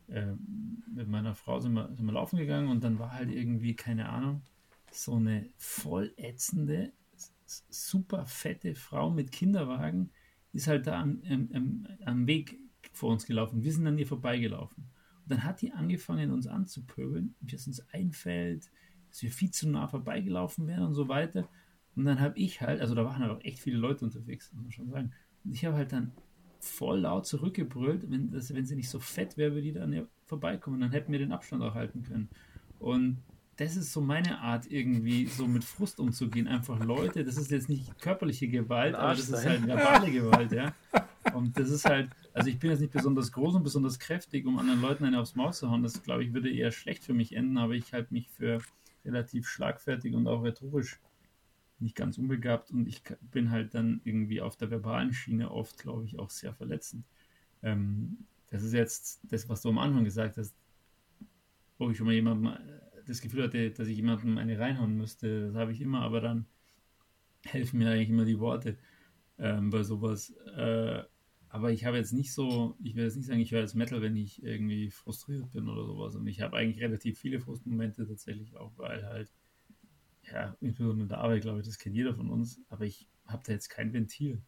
Ähm, 0.07 0.83
mit 0.93 1.07
meiner 1.07 1.33
Frau 1.33 1.59
sind 1.59 1.73
wir, 1.73 1.93
sind 1.95 2.05
wir 2.05 2.13
laufen 2.13 2.37
gegangen 2.37 2.69
und 2.69 2.83
dann 2.83 2.99
war 2.99 3.13
halt 3.13 3.31
irgendwie, 3.31 3.75
keine 3.75 4.09
Ahnung, 4.09 4.43
so 4.91 5.15
eine 5.15 5.49
voll 5.57 6.13
ätzende, 6.17 6.93
super 7.45 8.25
fette 8.25 8.75
Frau 8.75 9.09
mit 9.09 9.31
Kinderwagen, 9.31 10.11
ist 10.53 10.67
halt 10.67 10.87
da 10.87 11.01
am, 11.01 11.21
am, 11.29 11.87
am 12.05 12.27
Weg 12.27 12.59
vor 12.93 13.11
uns 13.11 13.25
gelaufen. 13.25 13.63
Wir 13.63 13.73
sind 13.73 13.85
an 13.87 13.97
ihr 13.97 14.07
vorbeigelaufen. 14.07 14.85
Und 15.23 15.31
dann 15.31 15.43
hat 15.43 15.61
die 15.61 15.73
angefangen, 15.73 16.31
uns 16.31 16.47
anzupöbeln, 16.47 17.35
wie 17.41 17.55
es 17.55 17.67
uns 17.67 17.81
einfällt, 17.89 18.69
dass 19.09 19.21
wir 19.21 19.31
viel 19.31 19.51
zu 19.51 19.69
nah 19.69 19.87
vorbeigelaufen 19.87 20.67
wären 20.67 20.83
und 20.83 20.93
so 20.93 21.07
weiter. 21.07 21.49
Und 21.95 22.05
dann 22.05 22.19
habe 22.19 22.37
ich 22.37 22.61
halt, 22.61 22.79
also 22.81 22.95
da 22.95 23.05
waren 23.05 23.23
aber 23.23 23.43
echt 23.45 23.59
viele 23.59 23.77
Leute 23.77 24.05
unterwegs, 24.05 24.51
muss 24.53 24.63
man 24.63 24.71
schon 24.71 24.89
sagen. 24.89 25.11
Und 25.43 25.53
ich 25.53 25.65
habe 25.65 25.75
halt 25.75 25.91
dann 25.91 26.11
voll 26.67 27.01
laut 27.01 27.25
zurückgebrüllt, 27.25 28.09
wenn, 28.09 28.31
das, 28.31 28.53
wenn 28.53 28.65
sie 28.65 28.75
nicht 28.75 28.89
so 28.89 28.99
fett 28.99 29.37
wäre, 29.37 29.51
würde 29.51 29.63
die 29.63 29.73
dann 29.73 29.93
ja 29.93 30.03
vorbeikommen. 30.25 30.81
Dann 30.81 30.91
hätten 30.91 31.11
wir 31.11 31.19
den 31.19 31.31
Abstand 31.31 31.63
auch 31.63 31.75
halten 31.75 32.03
können. 32.03 32.29
Und 32.79 33.17
das 33.57 33.77
ist 33.77 33.93
so 33.93 34.01
meine 34.01 34.39
Art, 34.41 34.69
irgendwie 34.69 35.27
so 35.27 35.47
mit 35.47 35.63
Frust 35.63 35.99
umzugehen. 35.99 36.47
Einfach 36.47 36.83
Leute, 36.83 37.23
das 37.23 37.37
ist 37.37 37.51
jetzt 37.51 37.69
nicht 37.69 37.99
körperliche 37.99 38.47
Gewalt, 38.47 38.95
aber 38.95 39.15
das 39.15 39.29
ist 39.29 39.45
halt 39.45 39.65
verbale 39.65 40.11
Gewalt, 40.11 40.51
ja. 40.51 40.73
Und 41.33 41.57
das 41.57 41.69
ist 41.69 41.85
halt, 41.85 42.09
also 42.33 42.49
ich 42.49 42.59
bin 42.59 42.69
jetzt 42.71 42.81
nicht 42.81 42.93
besonders 42.93 43.31
groß 43.31 43.55
und 43.55 43.63
besonders 43.63 43.97
kräftig, 43.97 44.45
um 44.45 44.59
anderen 44.59 44.81
Leuten 44.81 45.05
eine 45.05 45.19
aufs 45.19 45.35
Maul 45.35 45.53
zu 45.53 45.69
hauen. 45.69 45.83
Das, 45.83 46.03
glaube 46.03 46.23
ich, 46.23 46.33
würde 46.33 46.51
eher 46.51 46.71
schlecht 46.71 47.03
für 47.03 47.13
mich 47.13 47.35
enden, 47.35 47.57
aber 47.57 47.73
ich 47.73 47.93
halte 47.93 48.13
mich 48.13 48.29
für 48.29 48.59
relativ 49.05 49.47
schlagfertig 49.47 50.13
und 50.13 50.27
auch 50.27 50.43
rhetorisch 50.43 50.99
nicht 51.79 51.95
ganz 51.95 52.17
unbegabt 52.17 52.71
und 52.71 52.87
ich 52.87 53.03
bin 53.21 53.51
halt 53.51 53.73
dann 53.73 54.01
irgendwie 54.03 54.41
auf 54.41 54.55
der 54.55 54.71
verbalen 54.71 55.13
Schiene 55.13 55.51
oft, 55.51 55.77
glaube 55.77 56.05
ich, 56.05 56.17
auch 56.19 56.29
sehr 56.29 56.53
verletzend. 56.53 57.05
Ähm, 57.63 58.25
das 58.49 58.63
ist 58.63 58.73
jetzt 58.73 59.21
das, 59.23 59.49
was 59.49 59.61
du 59.61 59.69
am 59.69 59.77
Anfang 59.77 60.03
gesagt 60.03 60.37
hast, 60.37 60.55
wo 61.77 61.89
ich 61.89 61.97
schon 61.97 62.07
mal 62.07 62.13
jemandem 62.13 62.53
äh, 62.53 62.59
das 63.05 63.21
Gefühl 63.21 63.43
hatte, 63.43 63.71
dass 63.71 63.87
ich 63.87 63.97
jemandem 63.97 64.37
eine 64.37 64.57
reinhauen 64.57 64.97
müsste. 64.97 65.47
Das 65.47 65.55
habe 65.55 65.71
ich 65.73 65.81
immer, 65.81 66.01
aber 66.01 66.21
dann 66.21 66.45
helfen 67.45 67.79
mir 67.79 67.91
eigentlich 67.91 68.09
immer 68.09 68.25
die 68.25 68.39
Worte 68.39 68.77
ähm, 69.37 69.69
bei 69.69 69.83
sowas. 69.83 70.31
Äh, 70.55 71.03
aber 71.49 71.71
ich 71.71 71.85
habe 71.85 71.97
jetzt 71.97 72.11
nicht 72.11 72.33
so, 72.33 72.75
ich 72.83 72.95
will 72.95 73.05
jetzt 73.05 73.15
nicht 73.15 73.27
sagen, 73.27 73.39
ich 73.39 73.51
höre 73.51 73.61
jetzt 73.61 73.75
Metal, 73.75 74.01
wenn 74.01 74.15
ich 74.15 74.43
irgendwie 74.43 74.89
frustriert 74.91 75.51
bin 75.51 75.69
oder 75.69 75.85
sowas. 75.85 76.15
Und 76.15 76.27
ich 76.27 76.41
habe 76.41 76.57
eigentlich 76.57 76.83
relativ 76.83 77.19
viele 77.19 77.39
Frustmomente 77.39 78.05
tatsächlich 78.07 78.57
auch, 78.57 78.73
weil 78.77 79.05
halt 79.05 79.31
ja, 80.31 80.57
in 80.61 81.07
der 81.07 81.17
Arbeit, 81.19 81.41
glaube 81.41 81.59
ich, 81.59 81.65
das 81.65 81.77
kennt 81.77 81.95
jeder 81.95 82.15
von 82.15 82.29
uns, 82.29 82.59
aber 82.69 82.85
ich 82.85 83.07
habe 83.25 83.43
da 83.45 83.53
jetzt 83.53 83.69
kein 83.69 83.93
Ventil. 83.93 84.41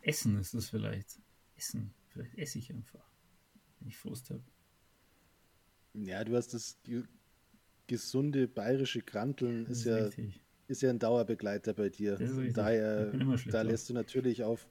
Essen 0.00 0.38
ist 0.38 0.54
das 0.54 0.68
vielleicht. 0.68 1.20
Essen. 1.56 1.94
Vielleicht 2.08 2.36
esse 2.38 2.58
ich 2.58 2.72
einfach, 2.72 3.04
wenn 3.78 3.88
ich 3.88 3.96
Frust 3.96 4.30
habe. 4.30 4.42
Ja, 5.94 6.24
du 6.24 6.36
hast 6.36 6.54
das 6.54 6.80
gesunde 7.86 8.48
bayerische 8.48 9.02
Kranteln, 9.02 9.66
ist, 9.66 9.86
ist 9.86 10.16
ja, 10.16 10.24
ist 10.68 10.82
ja 10.82 10.90
ein 10.90 10.98
Dauerbegleiter 10.98 11.74
bei 11.74 11.88
dir. 11.88 12.16
Daher, 12.52 13.12
da 13.50 13.62
lässt 13.62 13.88
du 13.88 13.94
natürlich 13.94 14.42
auf 14.44 14.68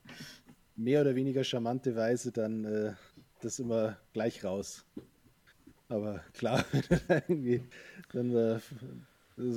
mehr 0.75 1.01
oder 1.01 1.15
weniger 1.15 1.43
charmante 1.43 1.95
Weise 1.95 2.32
dann 2.32 2.65
äh, 2.65 2.93
das 3.41 3.60
immer 3.60 3.97
gleich 4.13 4.43
raus. 4.43 4.86
Aber 5.88 6.19
klar, 6.34 6.65
wenn 6.71 6.82
du 6.82 6.95
irgendwie 7.10 7.63
dann 8.12 8.36
äh, 8.36 8.60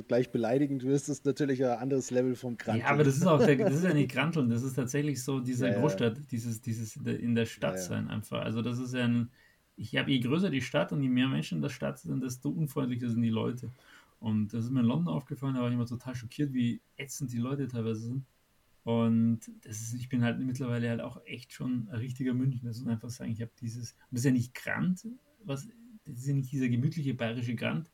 gleich 0.07 0.31
beleidigend 0.31 0.83
wirst, 0.83 1.09
ist 1.09 1.25
natürlich 1.25 1.63
ein 1.63 1.77
anderes 1.77 2.11
Level 2.11 2.35
vom 2.35 2.57
Granteln. 2.57 2.85
Ja, 2.85 2.91
aber 2.91 3.03
das 3.03 3.17
ist 3.17 3.25
auch, 3.25 3.43
der, 3.43 3.55
das 3.55 3.75
ist 3.75 3.83
ja 3.83 3.93
nicht 3.93 4.11
Granteln, 4.11 4.49
das 4.49 4.63
ist 4.63 4.73
tatsächlich 4.73 5.23
so 5.23 5.39
dieser 5.39 5.71
ja, 5.71 5.79
Großstadt, 5.79 6.31
dieses, 6.31 6.61
dieses 6.61 6.95
in 6.95 7.35
der 7.35 7.45
Stadt 7.45 7.75
ja, 7.75 7.81
sein 7.81 8.09
einfach. 8.09 8.41
Also 8.41 8.61
das 8.61 8.79
ist 8.79 8.93
ja 8.93 9.05
ein, 9.05 9.29
ich 9.75 9.95
habe, 9.95 10.11
je 10.11 10.19
größer 10.19 10.49
die 10.49 10.61
Stadt 10.61 10.91
und 10.91 11.01
je 11.03 11.09
mehr 11.09 11.27
Menschen 11.27 11.57
in 11.57 11.61
der 11.61 11.69
Stadt 11.69 11.99
sind, 11.99 12.23
desto 12.23 12.49
unfreundlicher 12.49 13.09
sind 13.09 13.21
die 13.21 13.29
Leute. 13.29 13.71
Und 14.19 14.53
das 14.53 14.65
ist 14.65 14.71
mir 14.71 14.79
in 14.79 14.87
London 14.87 15.13
aufgefallen, 15.13 15.55
da 15.55 15.61
war 15.61 15.67
ich 15.67 15.75
immer 15.75 15.85
total 15.85 16.15
schockiert, 16.15 16.53
wie 16.53 16.81
ätzend 16.95 17.31
die 17.31 17.37
Leute 17.37 17.67
teilweise 17.67 18.01
sind. 18.01 18.25
Und 18.83 19.41
das 19.63 19.81
ist, 19.81 19.93
ich 19.95 20.09
bin 20.09 20.23
halt 20.23 20.39
mittlerweile 20.39 20.89
halt 20.89 21.01
auch 21.01 21.21
echt 21.25 21.53
schon 21.53 21.89
ein 21.89 21.97
richtiger 21.97 22.33
Münchner. 22.33 22.69
Das 22.69 22.77
ist 22.77 22.87
einfach 22.87 23.09
sagen, 23.09 23.31
ich 23.31 23.41
habe 23.41 23.51
dieses, 23.59 23.95
das 24.11 24.21
ist 24.21 24.25
ja 24.25 24.31
nicht 24.31 24.55
Grant, 24.55 25.05
was, 25.43 25.67
das 26.05 26.19
ist 26.19 26.27
ja 26.27 26.33
nicht 26.33 26.51
dieser 26.51 26.69
gemütliche 26.69 27.13
bayerische 27.13 27.53
Grant, 27.53 27.91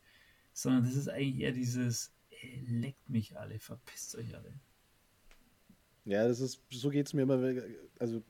sondern 0.54 0.84
das 0.84 0.94
ist 0.94 1.08
eigentlich 1.08 1.40
eher 1.40 1.52
dieses, 1.52 2.14
ey, 2.30 2.64
leckt 2.66 3.10
mich 3.10 3.36
alle, 3.36 3.58
verpisst 3.58 4.16
euch 4.16 4.34
alle. 4.34 4.54
Ja, 6.06 6.26
das 6.26 6.40
ist, 6.40 6.62
so 6.70 6.88
geht 6.88 7.06
es 7.06 7.12
mir 7.12 7.22
immer, 7.22 7.62
also 7.98 8.22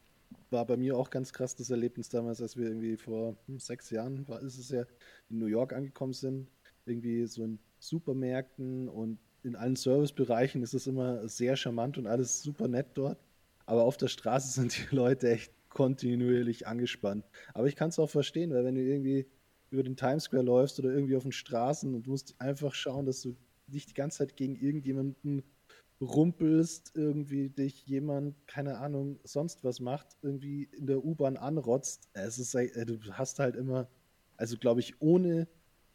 war 0.51 0.65
bei 0.65 0.77
mir 0.77 0.97
auch 0.97 1.11
ganz 1.11 1.33
krass 1.33 1.55
das 1.55 1.71
Erlebnis 1.71 2.09
damals, 2.09 2.41
als 2.41 2.57
wir 2.57 2.67
irgendwie 2.67 2.97
vor 2.97 3.37
hm, 3.47 3.61
sechs 3.61 3.91
Jahren, 3.91 4.27
war, 4.27 4.41
ist 4.41 4.59
es 4.59 4.71
ja, 4.71 4.85
in 5.29 5.39
New 5.39 5.47
York 5.47 5.73
angekommen 5.73 6.15
sind, 6.15 6.49
irgendwie 6.87 7.27
so 7.27 7.45
in 7.45 7.59
Supermärkten 7.79 8.89
und 8.89 9.19
in 9.43 9.57
allen 9.57 9.77
Servicebereichen 9.77 10.63
ist 10.63 10.73
es 10.73 10.87
immer 10.87 11.29
sehr 11.29 11.57
charmant 11.57 11.99
und 11.99 12.07
alles 12.07 12.43
super 12.43 12.67
nett 12.67 12.87
dort. 12.95 13.19
Aber 13.67 13.85
auf 13.85 13.99
der 13.99 14.09
Straße 14.09 14.49
sind 14.61 14.77
die 14.77 14.95
Leute 14.95 15.31
echt 15.31 15.53
kontinuierlich 15.69 16.67
angespannt. 16.67 17.27
Aber 17.53 17.67
ich 17.67 17.77
kann 17.77 17.91
es 17.91 17.99
auch 17.99 18.09
verstehen, 18.09 18.53
weil 18.53 18.65
wenn 18.65 18.77
du 18.77 18.81
irgendwie 18.81 19.27
über 19.75 19.83
den 19.83 19.97
Times 19.97 20.25
Square 20.25 20.45
läufst 20.45 20.79
oder 20.79 20.91
irgendwie 20.91 21.17
auf 21.17 21.25
den 21.25 21.33
Straßen 21.33 21.95
und 21.95 22.07
du 22.07 22.11
musst 22.11 22.35
einfach 22.41 22.75
schauen, 22.75 23.07
dass 23.07 23.21
du 23.21 23.37
nicht 23.67 23.91
die 23.91 23.95
ganze 23.95 24.19
Zeit 24.19 24.37
gegen 24.37 24.57
irgendjemanden 24.57 25.43
rumpelst, 26.01 26.93
irgendwie 26.95 27.51
dich 27.51 27.87
jemand, 27.87 28.35
keine 28.47 28.79
Ahnung, 28.79 29.19
sonst 29.25 29.65
was 29.65 29.81
macht, 29.81 30.17
irgendwie 30.23 30.65
in 30.65 30.87
der 30.87 31.05
U-Bahn 31.05 31.37
anrotzt. 31.37 32.09
Es 32.13 32.39
ist, 32.39 32.55
äh, 32.55 32.87
du 32.87 32.99
hast 33.13 33.39
halt 33.39 33.57
immer, 33.57 33.89
also 34.37 34.57
glaube 34.57 34.81
ich, 34.81 35.01
ohne 35.01 35.49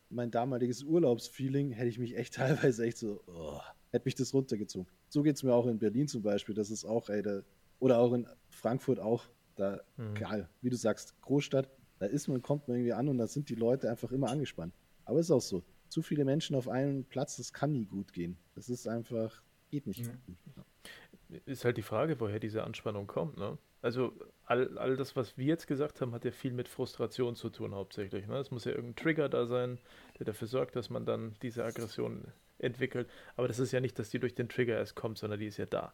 mein 0.09 0.31
damaliges 0.31 0.83
Urlaubsfeeling 0.83 1.71
hätte 1.71 1.89
ich 1.89 1.99
mich 1.99 2.17
echt 2.17 2.33
teilweise 2.35 2.85
echt 2.85 2.97
so, 2.97 3.21
oh, 3.27 3.59
hätte 3.91 4.05
mich 4.05 4.15
das 4.15 4.33
runtergezogen. 4.33 4.89
So 5.09 5.23
geht 5.23 5.35
es 5.35 5.43
mir 5.43 5.53
auch 5.53 5.67
in 5.67 5.79
Berlin 5.79 6.07
zum 6.07 6.21
Beispiel. 6.21 6.55
Das 6.55 6.69
ist 6.69 6.85
auch, 6.85 7.09
ey, 7.09 7.21
da, 7.21 7.41
oder 7.79 7.99
auch 7.99 8.13
in 8.13 8.27
Frankfurt 8.49 8.99
auch, 8.99 9.25
da, 9.55 9.81
mhm. 9.97 10.15
geil, 10.15 10.49
wie 10.61 10.69
du 10.69 10.75
sagst, 10.75 11.19
Großstadt, 11.21 11.69
da 11.99 12.05
ist 12.05 12.27
man, 12.27 12.41
kommt 12.41 12.67
man 12.67 12.77
irgendwie 12.77 12.93
an 12.93 13.07
und 13.07 13.17
da 13.17 13.27
sind 13.27 13.49
die 13.49 13.55
Leute 13.55 13.89
einfach 13.89 14.11
immer 14.11 14.29
angespannt. 14.29 14.73
Aber 15.05 15.19
ist 15.19 15.31
auch 15.31 15.41
so. 15.41 15.63
Zu 15.89 16.01
viele 16.01 16.23
Menschen 16.23 16.55
auf 16.55 16.67
einem 16.67 17.03
Platz, 17.03 17.37
das 17.37 17.51
kann 17.51 17.71
nie 17.71 17.85
gut 17.85 18.13
gehen. 18.13 18.37
Das 18.55 18.69
ist 18.69 18.87
einfach, 18.87 19.41
geht 19.69 19.87
nicht. 19.87 20.05
Ja. 20.05 21.39
Ist 21.45 21.65
halt 21.65 21.77
die 21.77 21.83
Frage, 21.83 22.19
woher 22.19 22.39
diese 22.39 22.63
Anspannung 22.63 23.07
kommt, 23.07 23.37
ne? 23.37 23.57
Also 23.81 24.13
all, 24.45 24.77
all 24.77 24.97
das, 24.97 25.15
was 25.15 25.37
wir 25.37 25.45
jetzt 25.45 25.67
gesagt 25.67 26.01
haben, 26.01 26.13
hat 26.13 26.25
ja 26.25 26.31
viel 26.31 26.51
mit 26.51 26.67
Frustration 26.67 27.35
zu 27.35 27.49
tun 27.49 27.73
hauptsächlich. 27.73 28.27
Ne? 28.27 28.37
Es 28.37 28.51
muss 28.51 28.65
ja 28.65 28.71
irgendein 28.71 28.95
Trigger 28.97 29.29
da 29.29 29.45
sein, 29.45 29.79
der 30.17 30.25
dafür 30.25 30.47
sorgt, 30.47 30.75
dass 30.75 30.89
man 30.89 31.05
dann 31.05 31.35
diese 31.41 31.63
Aggression 31.63 32.25
entwickelt. 32.57 33.09
Aber 33.37 33.47
das 33.47 33.59
ist 33.59 33.71
ja 33.71 33.79
nicht, 33.79 33.97
dass 33.97 34.09
die 34.09 34.19
durch 34.19 34.35
den 34.35 34.49
Trigger 34.49 34.75
erst 34.75 34.95
kommt, 34.95 35.17
sondern 35.17 35.39
die 35.39 35.45
ist 35.45 35.57
ja 35.57 35.65
da. 35.65 35.93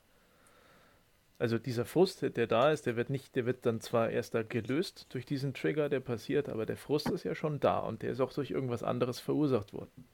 Also 1.37 1.57
dieser 1.57 1.83
Frust, 1.83 2.21
der 2.21 2.47
da 2.47 2.71
ist, 2.71 2.85
der 2.85 2.95
wird 2.95 3.09
nicht, 3.09 3.35
der 3.35 3.45
wird 3.45 3.65
dann 3.65 3.81
zwar 3.81 4.09
erst 4.09 4.35
da 4.35 4.43
gelöst 4.43 5.07
durch 5.09 5.25
diesen 5.25 5.53
Trigger, 5.53 5.89
der 5.89 5.99
passiert, 5.99 6.47
aber 6.47 6.65
der 6.65 6.77
Frust 6.77 7.09
ist 7.09 7.23
ja 7.23 7.35
schon 7.35 7.59
da 7.59 7.79
und 7.79 8.03
der 8.03 8.11
ist 8.11 8.21
auch 8.21 8.31
durch 8.31 8.51
irgendwas 8.51 8.83
anderes 8.83 9.19
verursacht 9.19 9.73
worden. 9.73 10.05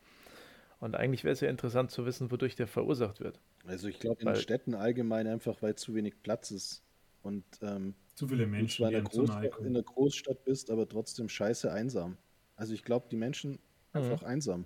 Und 0.80 0.96
eigentlich 0.96 1.24
wäre 1.24 1.34
es 1.34 1.42
ja 1.42 1.50
interessant 1.50 1.92
zu 1.92 2.08
wissen, 2.08 2.32
wodurch 2.32 2.56
der 2.56 2.66
verursacht 2.66 3.20
wird. 3.20 3.40
Also 3.68 3.88
ich 3.88 4.00
glaube 4.00 4.20
in 4.22 4.28
weil, 4.28 4.36
Städten 4.36 4.74
allgemein 4.74 5.28
einfach, 5.28 5.62
weil 5.62 5.76
zu 5.76 5.94
wenig 5.94 6.24
Platz 6.24 6.50
ist 6.50 6.82
und 7.22 7.46
ähm, 7.62 7.94
zu 8.16 8.28
viele 8.28 8.48
Menschen, 8.48 8.90
du 8.90 8.98
in, 8.98 9.04
Großstadt, 9.04 9.60
in 9.60 9.74
der 9.76 9.84
Großstadt 9.84 10.44
bist, 10.44 10.72
aber 10.72 10.90
trotzdem 10.90 11.30
scheiße 11.30 11.72
einsam. 11.72 12.18
Also 12.56 12.74
ich 12.74 12.84
glaube, 12.84 13.08
die 13.12 13.16
Menschen 13.16 13.60
einfach 13.94 14.22
mhm. 14.22 14.28
einsam. 14.28 14.66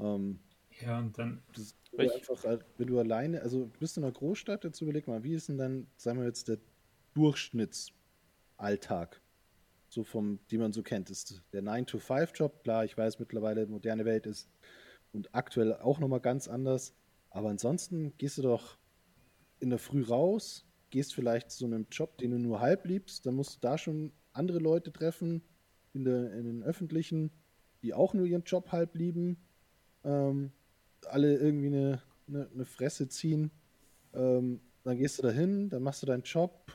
Ähm, 0.00 0.40
ja, 0.80 0.98
und 0.98 1.16
dann. 1.18 1.42
Ich, 1.56 1.74
einfach, 1.98 2.44
äh, 2.44 2.58
wenn 2.76 2.86
du 2.86 2.98
alleine, 2.98 3.40
also 3.42 3.64
du 3.66 3.78
bist 3.78 3.96
in 3.96 4.04
einer 4.04 4.12
Großstadt, 4.12 4.64
jetzt 4.64 4.80
überleg 4.80 5.06
mal, 5.08 5.22
wie 5.24 5.34
ist 5.34 5.48
denn 5.48 5.58
dann, 5.58 5.86
sagen 5.96 6.18
wir 6.18 6.26
jetzt, 6.26 6.48
der 6.48 6.58
Durchschnittsalltag? 7.14 9.20
So 9.88 10.04
vom, 10.04 10.38
die 10.50 10.58
man 10.58 10.72
so 10.72 10.82
kennt, 10.82 11.10
ist 11.10 11.42
der 11.52 11.62
9-to-5-Job. 11.62 12.62
Klar, 12.62 12.84
ich 12.84 12.98
weiß 12.98 13.18
mittlerweile, 13.18 13.66
moderne 13.66 14.04
Welt 14.04 14.26
ist 14.26 14.48
und 15.12 15.34
aktuell 15.34 15.74
auch 15.74 15.98
nochmal 15.98 16.20
ganz 16.20 16.46
anders. 16.46 16.94
Aber 17.30 17.48
ansonsten 17.48 18.14
gehst 18.18 18.38
du 18.38 18.42
doch 18.42 18.78
in 19.60 19.70
der 19.70 19.78
Früh 19.78 20.02
raus, 20.02 20.66
gehst 20.90 21.14
vielleicht 21.14 21.50
zu 21.50 21.64
einem 21.64 21.86
Job, 21.90 22.18
den 22.18 22.32
du 22.32 22.38
nur 22.38 22.60
halb 22.60 22.86
liebst, 22.86 23.24
dann 23.26 23.34
musst 23.34 23.56
du 23.56 23.60
da 23.60 23.78
schon 23.78 24.12
andere 24.32 24.58
Leute 24.58 24.92
treffen, 24.92 25.42
in, 25.94 26.04
der, 26.04 26.32
in 26.32 26.44
den 26.44 26.62
öffentlichen, 26.62 27.30
die 27.82 27.94
auch 27.94 28.14
nur 28.14 28.26
ihren 28.26 28.44
Job 28.44 28.72
halb 28.72 28.94
lieben, 28.94 29.38
ähm, 30.04 30.52
alle 31.06 31.36
irgendwie 31.36 31.68
eine, 31.68 32.02
eine, 32.28 32.48
eine 32.52 32.64
Fresse 32.64 33.08
ziehen. 33.08 33.50
Ähm, 34.14 34.60
dann 34.84 34.96
gehst 34.96 35.18
du 35.18 35.22
dahin, 35.22 35.68
dann 35.68 35.82
machst 35.82 36.02
du 36.02 36.06
deinen 36.06 36.22
Job, 36.22 36.72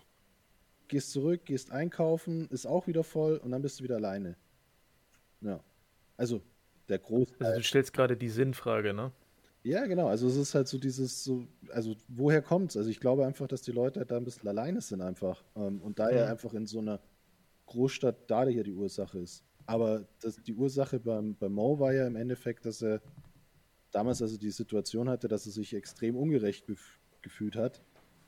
gehst 0.88 1.12
zurück, 1.12 1.46
gehst 1.46 1.72
einkaufen, 1.72 2.48
ist 2.50 2.66
auch 2.66 2.88
wieder 2.88 3.04
voll 3.04 3.38
und 3.38 3.52
dann 3.52 3.62
bist 3.62 3.80
du 3.80 3.84
wieder 3.84 3.96
alleine. 3.96 4.36
Ja. 5.42 5.60
Also 6.18 6.42
der 6.90 7.00
Großteil. 7.00 7.48
Also 7.48 7.60
du 7.60 7.66
stellst 7.66 7.94
gerade 7.94 8.18
die 8.18 8.30
Sinnfrage, 8.30 8.94
ne? 8.94 9.12
Ja, 9.64 9.86
genau. 9.86 10.08
Also 10.08 10.28
es 10.28 10.36
ist 10.36 10.56
halt 10.56 10.68
so 10.68 10.78
dieses, 10.78 11.24
so, 11.24 11.48
also 11.70 11.96
woher 12.10 12.42
kommt 12.42 12.72
es? 12.72 12.78
Also 12.78 12.90
ich 12.90 13.00
glaube 13.00 13.26
einfach, 13.26 13.48
dass 13.48 13.62
die 13.62 13.72
Leute 13.72 14.02
halt 14.02 14.12
da 14.12 14.18
ein 14.18 14.26
bisschen 14.26 14.48
alleine 14.48 14.82
sind 14.82 15.02
einfach. 15.02 15.44
Ähm, 15.56 15.82
und 15.82 16.00
da 16.00 16.12
ja 16.12 16.28
einfach 16.28 16.54
in 16.54 16.66
so 16.66 16.80
einer 16.80 17.00
Großstadt 17.68 18.30
da 18.30 18.46
hier 18.46 18.64
die 18.64 18.74
Ursache 18.74 19.20
ist. 19.20 19.46
Aber 19.66 20.06
das, 20.22 20.36
die 20.44 20.54
Ursache 20.54 21.00
beim, 21.00 21.36
beim 21.36 21.54
Mo 21.54 21.80
war 21.80 21.94
ja 21.94 22.06
im 22.06 22.18
Endeffekt, 22.18 22.66
dass 22.66 22.82
er 22.82 23.02
damals 23.94 24.22
also 24.22 24.38
die 24.38 24.52
Situation 24.52 25.08
hatte, 25.08 25.28
dass 25.28 25.46
er 25.46 25.52
sich 25.52 25.74
extrem 25.74 26.18
ungerecht 26.18 26.68
gef 26.68 27.00
gefühlt 27.22 27.56
hat. 27.56 27.82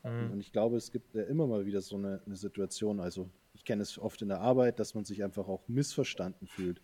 Mhm. 0.04 0.32
Und 0.32 0.40
ich 0.40 0.52
glaube, 0.52 0.76
es 0.76 0.90
gibt 0.90 1.14
ja 1.14 1.24
immer 1.24 1.46
mal 1.46 1.66
wieder 1.66 1.82
so 1.82 1.96
eine, 1.96 2.22
eine 2.24 2.36
Situation, 2.36 2.98
also 2.98 3.28
ich 3.52 3.64
kenne 3.64 3.82
es 3.82 3.98
oft 3.98 4.22
in 4.22 4.28
der 4.28 4.40
Arbeit, 4.40 4.78
dass 4.78 4.94
man 4.94 5.04
sich 5.04 5.22
einfach 5.22 5.48
auch 5.48 5.68
missverstanden 5.68 6.46
fühlt. 6.46 6.80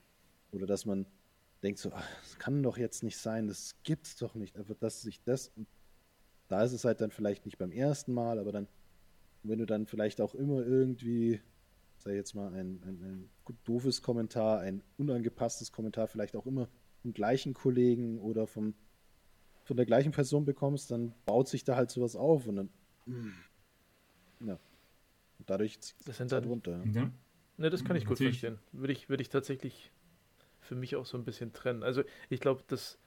Oder 0.51 0.67
dass 0.67 0.85
man 0.85 1.07
denkt 1.63 1.79
so, 1.79 1.91
ach, 1.93 2.07
das 2.23 2.39
kann 2.39 2.63
doch 2.63 2.77
jetzt 2.77 3.03
nicht 3.03 3.17
sein, 3.17 3.47
das 3.47 3.77
gibt's 3.83 4.17
doch 4.17 4.35
nicht. 4.35 4.59
Einfach, 4.59 4.75
dass 4.75 5.01
sich 5.01 5.23
das, 5.23 5.53
und 5.57 5.67
da 6.49 6.63
ist 6.63 6.73
es 6.73 6.85
halt 6.85 7.01
dann 7.01 7.11
vielleicht 7.11 7.47
nicht 7.47 7.57
beim 7.57 7.73
ersten 7.73 8.13
Mal, 8.13 8.39
aber 8.39 8.53
dann, 8.53 8.69
wenn 9.43 9.59
du 9.59 9.65
dann 9.65 9.87
vielleicht 9.87 10.21
auch 10.21 10.35
immer 10.35 10.67
irgendwie, 10.67 11.41
sag 11.97 12.11
ich 12.11 12.17
jetzt 12.17 12.35
mal, 12.35 12.49
ein, 12.49 12.83
ein, 12.85 13.31
ein 13.49 13.59
doofes 13.65 14.03
Kommentar, 14.03 14.61
ein 14.61 14.83
unangepasstes 14.99 15.73
Kommentar, 15.73 16.09
vielleicht 16.09 16.37
auch 16.37 16.47
immer 16.47 16.69
vom 17.03 17.13
gleichen 17.13 17.53
Kollegen 17.53 18.19
oder 18.19 18.47
vom, 18.47 18.75
von 19.65 19.77
der 19.77 19.87
gleichen 19.87 20.13
Person 20.13 20.45
bekommst, 20.45 20.91
dann 20.91 21.13
baut 21.27 21.49
sich 21.49 21.65
da 21.65 21.77
halt 21.77 21.91
sowas 21.91 22.17
auf 22.17 22.47
und 22.47 22.57
dann, 22.57 22.71
mm, 23.07 24.47
ja. 24.47 24.59
Und 25.39 25.51
dadurch 25.51 25.81
zieht 25.81 26.09
es 26.09 26.21
halt 26.21 26.47
runter. 26.47 26.83
Ja. 26.93 27.11
Ne, 27.59 27.71
das 27.71 27.85
kann 27.85 27.97
ich 27.97 28.05
gut 28.05 28.13
Natürlich. 28.13 28.41
verstehen. 28.41 28.59
Würde 28.73 28.93
ich, 28.93 29.09
würde 29.09 29.23
ich 29.23 29.29
tatsächlich 29.29 29.93
für 30.61 30.75
mich 30.75 30.97
auch 30.97 31.07
so 31.07 31.19
ein 31.19 31.25
bisschen 31.25 31.53
trennen. 31.53 31.83
Also 31.83 32.03
ich 32.29 32.41
glaube, 32.41 32.63
das, 32.69 32.99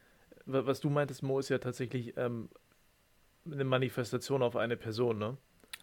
was 0.46 0.82
du 0.82 0.90
meintest, 0.90 1.24
Mo, 1.24 1.40
ist 1.40 1.50
ja 1.50 1.58
tatsächlich 1.58 2.16
ähm, 2.18 2.50
eine 3.50 3.64
Manifestation 3.64 4.44
auf 4.44 4.56
eine 4.56 4.78
Person, 4.78 5.18
ne? 5.18 5.38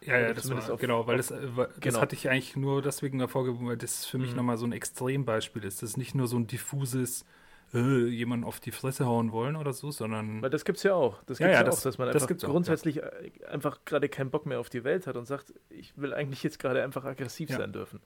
Ja, 0.04 0.18
ja, 0.18 0.32
das 0.32 0.50
war, 0.50 0.72
auf, 0.72 0.80
genau, 0.80 1.06
weil 1.06 1.20
auf, 1.20 1.28
das, 1.28 1.40
das 1.56 1.80
genau. 1.80 2.00
hatte 2.00 2.16
ich 2.16 2.28
eigentlich 2.28 2.56
nur 2.56 2.82
deswegen 2.82 3.18
hervorgehoben, 3.20 3.68
weil 3.68 3.76
das 3.76 4.04
für 4.04 4.18
mich 4.18 4.30
mhm. 4.30 4.36
nochmal 4.36 4.56
so 4.56 4.66
ein 4.66 4.72
Extrembeispiel 4.72 5.64
ist. 5.64 5.82
Das 5.82 5.90
ist 5.90 5.96
nicht 5.96 6.14
nur 6.14 6.26
so 6.26 6.36
ein 6.36 6.46
diffuses, 6.46 7.24
äh, 7.74 8.06
jemanden 8.06 8.44
auf 8.44 8.60
die 8.60 8.70
Fresse 8.70 9.06
hauen 9.06 9.32
wollen 9.32 9.56
oder 9.56 9.72
so, 9.72 9.90
sondern. 9.90 10.42
Weil 10.42 10.50
das 10.50 10.64
gibt 10.64 10.78
es 10.78 10.84
ja 10.84 10.94
auch. 10.94 11.22
Das 11.24 11.38
gibt 11.38 11.48
ja, 11.48 11.54
ja, 11.54 11.58
ja 11.60 11.64
das, 11.64 11.78
auch, 11.78 11.82
dass 11.82 11.98
man 11.98 12.12
das 12.12 12.22
einfach 12.22 12.46
grundsätzlich 12.46 13.02
auch, 13.02 13.08
ja. 13.40 13.48
einfach 13.48 13.84
gerade 13.84 14.08
keinen 14.08 14.30
Bock 14.30 14.46
mehr 14.46 14.60
auf 14.60 14.68
die 14.68 14.84
Welt 14.84 15.06
hat 15.06 15.16
und 15.16 15.26
sagt, 15.26 15.54
ich 15.70 15.96
will 15.96 16.12
eigentlich 16.14 16.42
jetzt 16.42 16.58
gerade 16.58 16.82
einfach 16.82 17.04
aggressiv 17.04 17.50
sein 17.50 17.72
dürfen. 17.72 18.00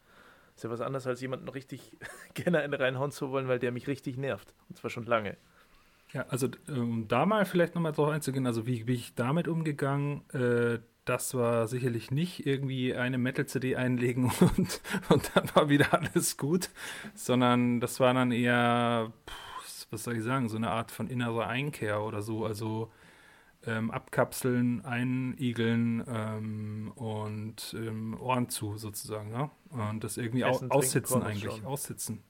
Ist 0.55 0.65
ja 0.65 0.71
was 0.71 0.81
anderes, 0.81 1.07
als 1.07 1.21
jemanden 1.21 1.49
richtig 1.49 1.93
gerne 2.35 2.61
eine 2.61 2.79
reinhauen 2.79 3.11
zu 3.11 3.31
wollen, 3.31 3.49
weil 3.49 3.59
der 3.59 3.73
mich 3.73 3.89
richtig 3.89 4.17
nervt. 4.17 4.55
Und 4.69 4.77
zwar 4.77 4.91
schon 4.91 5.05
lange. 5.05 5.37
Ja, 6.13 6.25
also 6.29 6.49
um 6.69 7.09
da 7.09 7.27
mal 7.27 7.45
vielleicht 7.45 7.75
nochmal 7.75 7.93
drauf 7.93 8.09
einzugehen, 8.09 8.47
also 8.47 8.67
wie 8.67 8.85
bin 8.85 8.95
ich 8.95 9.15
damit 9.15 9.49
umgegangen? 9.49 10.23
Äh, 10.31 10.79
das 11.05 11.35
war 11.35 11.69
sicherlich 11.69 12.11
nicht 12.11 12.47
irgendwie 12.47 12.95
eine 12.95 13.17
Metal-CD 13.17 13.77
einlegen 13.77 14.25
und, 14.41 14.81
und 15.09 15.31
dann 15.35 15.55
war 15.55 15.69
wieder 15.69 15.95
alles 15.95 16.37
gut, 16.37 16.69
sondern 17.15 17.81
das 17.81 18.01
war 18.01 18.13
dann 18.13 18.33
eher, 18.33 19.13
was 19.91 20.05
soll 20.05 20.17
ich 20.17 20.23
sagen, 20.23 20.49
so 20.49 20.57
eine 20.57 20.71
Art 20.71 20.91
von 20.91 21.09
innerer 21.09 21.47
Einkehr 21.47 22.03
oder 22.03 22.23
so. 22.23 22.45
Also 22.45 22.91
ähm, 23.67 23.91
abkapseln, 23.91 24.85
einigeln 24.85 26.05
ähm, 26.09 26.93
und 26.95 27.75
ähm, 27.79 28.19
Ohren 28.21 28.49
zu 28.49 28.79
sozusagen. 28.79 29.33
Ja? 29.33 29.51
Und 29.71 30.05
das 30.05 30.17
irgendwie 30.17 30.45
au 30.45 30.61
aussitzen 30.69 31.23
eigentlich, 31.23 31.65
aussitzen. 31.65 32.23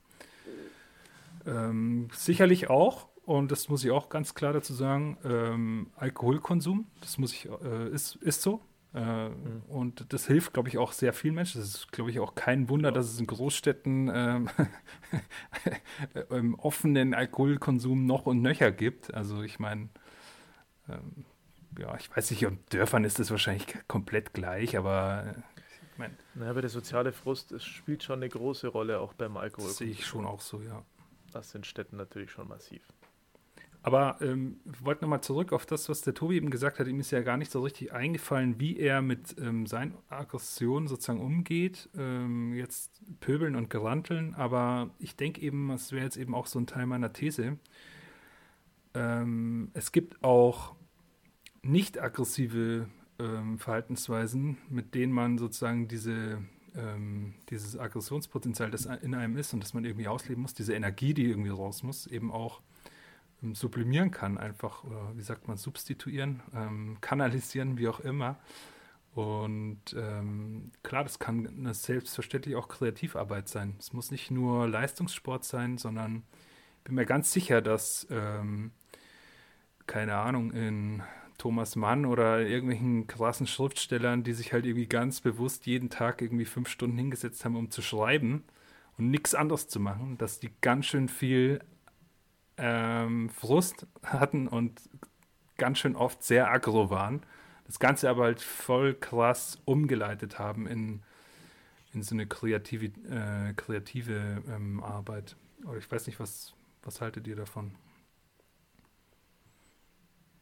Ähm, 1.46 2.08
sicherlich 2.12 2.70
auch, 2.70 3.08
und 3.24 3.50
das 3.52 3.68
muss 3.68 3.84
ich 3.84 3.90
auch 3.90 4.08
ganz 4.08 4.34
klar 4.34 4.52
dazu 4.52 4.72
sagen, 4.72 5.18
ähm, 5.24 5.90
Alkoholkonsum, 5.96 6.86
das 7.00 7.18
muss 7.18 7.32
ich, 7.32 7.48
äh, 7.48 7.88
ist, 7.90 8.16
ist 8.16 8.42
so. 8.42 8.60
Äh, 8.96 9.28
mhm. 9.28 9.62
Und 9.68 10.12
das 10.14 10.26
hilft, 10.26 10.54
glaube 10.54 10.70
ich, 10.70 10.78
auch 10.78 10.92
sehr 10.92 11.12
vielen 11.12 11.34
Menschen. 11.34 11.60
Das 11.60 11.68
ist, 11.68 11.92
glaube 11.92 12.10
ich, 12.10 12.18
auch 12.18 12.34
kein 12.34 12.70
Wunder, 12.70 12.90
dass 12.90 13.12
es 13.12 13.20
in 13.20 13.26
Großstädten 13.26 14.10
ähm, 14.12 14.48
offenen 16.58 17.12
Alkoholkonsum 17.12 18.06
noch 18.06 18.24
und 18.24 18.40
nöcher 18.40 18.72
gibt. 18.72 19.12
Also 19.12 19.42
ich 19.42 19.58
meine, 19.58 19.90
ähm, 20.88 21.26
ja, 21.78 21.94
ich 21.98 22.14
weiß 22.16 22.30
nicht, 22.30 22.42
in 22.42 22.58
Dörfern 22.70 23.04
ist 23.04 23.18
das 23.18 23.30
wahrscheinlich 23.30 23.66
komplett 23.86 24.32
gleich, 24.32 24.78
aber 24.78 25.24
äh, 25.26 25.40
ich 25.92 25.98
meine. 25.98 26.14
Naja, 26.34 26.50
aber 26.52 26.62
der 26.62 26.70
soziale 26.70 27.12
Frust 27.12 27.52
es 27.52 27.64
spielt 27.64 28.02
schon 28.02 28.20
eine 28.20 28.30
große 28.30 28.68
Rolle 28.68 29.00
auch 29.00 29.12
beim 29.12 29.36
Alkohol. 29.36 29.68
Das 29.68 29.76
sehe 29.76 29.90
ich 29.90 30.06
schon 30.06 30.24
auch 30.24 30.40
so, 30.40 30.62
ja. 30.62 30.82
Das 31.32 31.50
sind 31.50 31.66
Städten 31.66 31.98
natürlich 31.98 32.30
schon 32.30 32.48
massiv. 32.48 32.80
Aber 33.86 34.16
ähm, 34.20 34.56
wir 34.64 34.84
wollten 34.84 35.04
nochmal 35.04 35.20
zurück 35.20 35.52
auf 35.52 35.64
das, 35.64 35.88
was 35.88 36.00
der 36.00 36.12
Tobi 36.12 36.34
eben 36.34 36.50
gesagt 36.50 36.80
hat. 36.80 36.88
Ihm 36.88 36.98
ist 36.98 37.12
ja 37.12 37.20
gar 37.20 37.36
nicht 37.36 37.52
so 37.52 37.60
richtig 37.60 37.92
eingefallen, 37.92 38.58
wie 38.58 38.76
er 38.78 39.00
mit 39.00 39.36
ähm, 39.38 39.64
seinen 39.66 39.94
Aggressionen 40.08 40.88
sozusagen 40.88 41.20
umgeht. 41.20 41.88
Ähm, 41.96 42.52
jetzt 42.52 43.00
pöbeln 43.20 43.54
und 43.54 43.70
geranteln. 43.70 44.34
Aber 44.34 44.90
ich 44.98 45.14
denke 45.14 45.40
eben, 45.40 45.68
das 45.68 45.92
wäre 45.92 46.02
jetzt 46.02 46.16
eben 46.16 46.34
auch 46.34 46.46
so 46.48 46.58
ein 46.58 46.66
Teil 46.66 46.86
meiner 46.86 47.12
These. 47.12 47.58
Ähm, 48.94 49.70
es 49.72 49.92
gibt 49.92 50.24
auch 50.24 50.74
nicht 51.62 52.02
aggressive 52.02 52.88
ähm, 53.20 53.60
Verhaltensweisen, 53.60 54.58
mit 54.68 54.96
denen 54.96 55.12
man 55.12 55.38
sozusagen 55.38 55.86
diese 55.86 56.42
ähm, 56.74 57.34
dieses 57.50 57.78
Aggressionspotenzial, 57.78 58.72
das 58.72 58.86
in 58.86 59.14
einem 59.14 59.36
ist 59.36 59.54
und 59.54 59.62
das 59.62 59.74
man 59.74 59.84
irgendwie 59.84 60.08
ausleben 60.08 60.42
muss, 60.42 60.54
diese 60.54 60.74
Energie, 60.74 61.14
die 61.14 61.30
irgendwie 61.30 61.50
raus 61.50 61.84
muss, 61.84 62.08
eben 62.08 62.32
auch 62.32 62.62
sublimieren 63.52 64.10
kann, 64.10 64.38
einfach, 64.38 64.84
oder 64.84 65.12
wie 65.16 65.22
sagt 65.22 65.48
man, 65.48 65.56
substituieren, 65.56 66.42
ähm, 66.54 66.98
kanalisieren, 67.00 67.78
wie 67.78 67.88
auch 67.88 68.00
immer. 68.00 68.38
Und 69.14 69.96
ähm, 69.96 70.72
klar, 70.82 71.02
das 71.02 71.18
kann 71.18 71.46
eine 71.46 71.72
selbstverständlich 71.72 72.54
auch 72.56 72.68
Kreativarbeit 72.68 73.48
sein. 73.48 73.74
Es 73.78 73.92
muss 73.92 74.10
nicht 74.10 74.30
nur 74.30 74.68
Leistungssport 74.68 75.44
sein, 75.44 75.78
sondern 75.78 76.22
ich 76.78 76.84
bin 76.84 76.96
mir 76.96 77.06
ganz 77.06 77.32
sicher, 77.32 77.62
dass, 77.62 78.06
ähm, 78.10 78.72
keine 79.86 80.16
Ahnung, 80.16 80.52
in 80.52 81.02
Thomas 81.38 81.76
Mann 81.76 82.06
oder 82.06 82.40
irgendwelchen 82.40 83.06
krassen 83.06 83.46
Schriftstellern, 83.46 84.22
die 84.22 84.32
sich 84.32 84.52
halt 84.52 84.66
irgendwie 84.66 84.86
ganz 84.86 85.20
bewusst 85.20 85.66
jeden 85.66 85.90
Tag 85.90 86.20
irgendwie 86.20 86.44
fünf 86.44 86.68
Stunden 86.68 86.98
hingesetzt 86.98 87.44
haben, 87.44 87.56
um 87.56 87.70
zu 87.70 87.82
schreiben 87.82 88.44
und 88.98 89.10
nichts 89.10 89.34
anderes 89.34 89.68
zu 89.68 89.80
machen, 89.80 90.18
dass 90.18 90.40
die 90.40 90.50
ganz 90.60 90.86
schön 90.86 91.08
viel 91.08 91.60
ähm, 92.58 93.28
Frust 93.30 93.86
hatten 94.02 94.48
und 94.48 94.80
ganz 95.56 95.78
schön 95.78 95.96
oft 95.96 96.22
sehr 96.22 96.50
aggro 96.50 96.90
waren. 96.90 97.22
Das 97.66 97.78
Ganze 97.78 98.08
aber 98.08 98.24
halt 98.24 98.40
voll 98.40 98.94
krass 98.94 99.58
umgeleitet 99.64 100.38
haben 100.38 100.66
in, 100.66 101.02
in 101.92 102.02
so 102.02 102.14
eine 102.14 102.26
kreative, 102.26 102.86
äh, 103.08 103.54
kreative 103.54 104.42
ähm, 104.48 104.82
Arbeit. 104.82 105.36
Oder 105.66 105.78
ich 105.78 105.90
weiß 105.90 106.06
nicht, 106.06 106.20
was, 106.20 106.54
was 106.82 107.00
haltet 107.00 107.26
ihr 107.26 107.36
davon? 107.36 107.74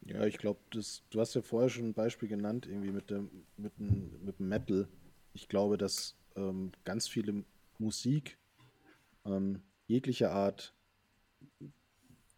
Ja, 0.05 0.23
ich 0.25 0.37
glaube, 0.37 0.59
du 0.69 1.19
hast 1.19 1.33
ja 1.33 1.41
vorher 1.41 1.69
schon 1.69 1.89
ein 1.89 1.93
Beispiel 1.95 2.29
genannt, 2.29 2.67
irgendwie 2.67 2.91
mit 2.91 3.09
dem, 3.09 3.29
mit 3.57 3.77
dem, 3.79 4.23
mit 4.23 4.37
dem 4.37 4.49
Metal. 4.49 4.87
Ich 5.33 5.49
glaube, 5.49 5.79
dass 5.79 6.15
ähm, 6.35 6.71
ganz 6.83 7.07
viele 7.07 7.43
Musik 7.79 8.37
ähm, 9.25 9.63
jeglicher 9.87 10.31
Art 10.31 10.75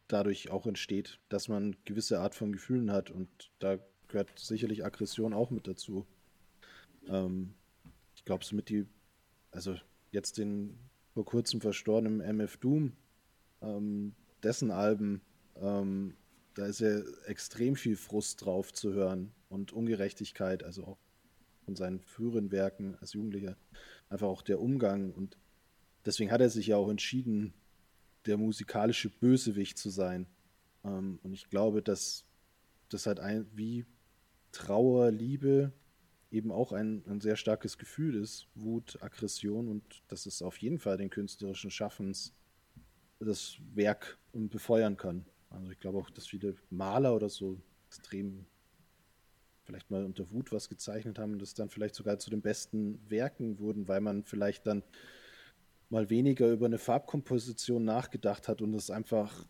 dadurch 0.07 0.49
auch 0.49 0.65
entsteht, 0.65 1.19
dass 1.29 1.47
man 1.47 1.75
gewisse 1.85 2.19
Art 2.19 2.35
von 2.35 2.51
Gefühlen 2.51 2.91
hat 2.91 3.11
und 3.11 3.27
da 3.59 3.79
gehört 4.07 4.39
sicherlich 4.39 4.85
Aggression 4.85 5.33
auch 5.33 5.49
mit 5.49 5.67
dazu. 5.67 6.05
Ähm, 7.07 7.53
ich 8.15 8.25
glaube, 8.25 8.45
somit 8.45 8.69
die, 8.69 8.85
also 9.51 9.75
jetzt 10.11 10.37
den 10.37 10.77
vor 11.13 11.25
kurzem 11.25 11.61
verstorbenen 11.61 12.21
MF 12.21 12.57
Doom, 12.57 12.93
ähm, 13.61 14.13
dessen 14.43 14.71
Alben, 14.71 15.21
ähm, 15.55 16.15
da 16.53 16.65
ist 16.65 16.79
ja 16.79 16.99
extrem 17.25 17.75
viel 17.75 17.95
Frust 17.95 18.45
drauf 18.45 18.73
zu 18.73 18.93
hören 18.93 19.31
und 19.49 19.73
Ungerechtigkeit, 19.73 20.63
also 20.63 20.85
auch 20.85 20.97
von 21.65 21.75
seinen 21.75 21.99
früheren 21.99 22.51
Werken 22.51 22.95
als 23.01 23.13
Jugendlicher, 23.13 23.57
einfach 24.09 24.27
auch 24.27 24.41
der 24.41 24.61
Umgang 24.61 25.11
und 25.11 25.37
deswegen 26.05 26.31
hat 26.31 26.41
er 26.41 26.49
sich 26.49 26.67
ja 26.67 26.77
auch 26.77 26.89
entschieden, 26.89 27.53
der 28.27 28.37
musikalische 28.37 29.09
Bösewicht 29.09 29.77
zu 29.77 29.89
sein. 29.89 30.27
Ähm, 30.83 31.19
und 31.23 31.33
ich 31.33 31.49
glaube, 31.49 31.81
dass 31.81 32.25
das 32.89 33.05
halt 33.05 33.19
ein, 33.19 33.47
wie 33.53 33.85
Trauer, 34.51 35.11
Liebe 35.11 35.71
eben 36.31 36.51
auch 36.51 36.71
ein, 36.71 37.03
ein 37.07 37.21
sehr 37.21 37.35
starkes 37.35 37.77
Gefühl 37.77 38.15
ist, 38.15 38.47
Wut, 38.55 38.97
Aggression 39.01 39.67
und 39.67 39.83
dass 40.07 40.25
es 40.25 40.41
auf 40.41 40.57
jeden 40.57 40.79
Fall 40.79 40.97
den 40.97 41.09
künstlerischen 41.09 41.71
Schaffens 41.71 42.33
das 43.19 43.57
Werk 43.73 44.17
befeuern 44.33 44.97
kann. 44.97 45.25
Also 45.49 45.71
ich 45.71 45.79
glaube 45.79 45.97
auch, 45.99 46.09
dass 46.09 46.27
viele 46.27 46.55
Maler 46.69 47.15
oder 47.15 47.29
so 47.29 47.59
extrem 47.87 48.45
vielleicht 49.63 49.89
mal 49.91 50.05
unter 50.05 50.29
Wut 50.31 50.51
was 50.51 50.69
gezeichnet 50.69 51.19
haben 51.19 51.33
und 51.33 51.41
das 51.41 51.53
dann 51.53 51.69
vielleicht 51.69 51.95
sogar 51.95 52.19
zu 52.19 52.29
den 52.29 52.41
besten 52.41 52.99
Werken 53.09 53.59
wurden, 53.59 53.87
weil 53.87 54.01
man 54.01 54.23
vielleicht 54.23 54.65
dann 54.65 54.83
mal 55.89 56.09
weniger 56.09 56.51
über 56.51 56.65
eine 56.65 56.77
Farbkomposition 56.77 57.83
nachgedacht 57.83 58.47
hat 58.47 58.61
und 58.61 58.73
es 58.73 58.89
einfach 58.89 59.45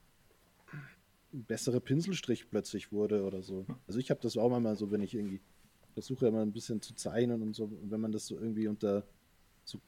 ein 1.34 1.43
besserer 1.43 1.80
Pinselstrich 1.80 2.50
plötzlich 2.50 2.91
wurde 2.91 3.23
oder 3.23 3.41
so. 3.41 3.65
Also 3.88 4.00
ich 4.00 4.10
habe 4.10 4.21
das 4.21 4.38
auch 4.38 4.50
mal 4.60 4.76
so, 4.76 4.91
wenn 4.91 5.02
ich 5.02 5.13
irgendwie 5.13 5.41
versuche 5.93 6.28
immer 6.28 6.41
ein 6.41 6.54
bisschen 6.54 6.82
zu 6.82 6.93
zeichnen 6.93 7.41
und 7.41 7.56
so, 7.56 7.65
und 7.65 7.89
wenn 7.89 8.00
man 8.00 8.12
das 8.12 8.28
so 8.28 8.38
irgendwie 8.38 8.67
unter 8.67 9.04
so 9.63 9.80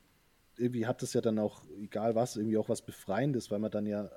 irgendwie 0.58 0.88
hat 0.88 1.02
das 1.02 1.14
ja 1.14 1.22
dann 1.22 1.40
auch, 1.40 1.64
egal 1.80 2.16
was, 2.16 2.36
irgendwie 2.36 2.58
auch 2.58 2.68
was 2.68 2.82
Befreiendes, 2.82 3.52
weil 3.52 3.60
man 3.60 3.72
dann 3.72 3.86
ja 3.86 4.10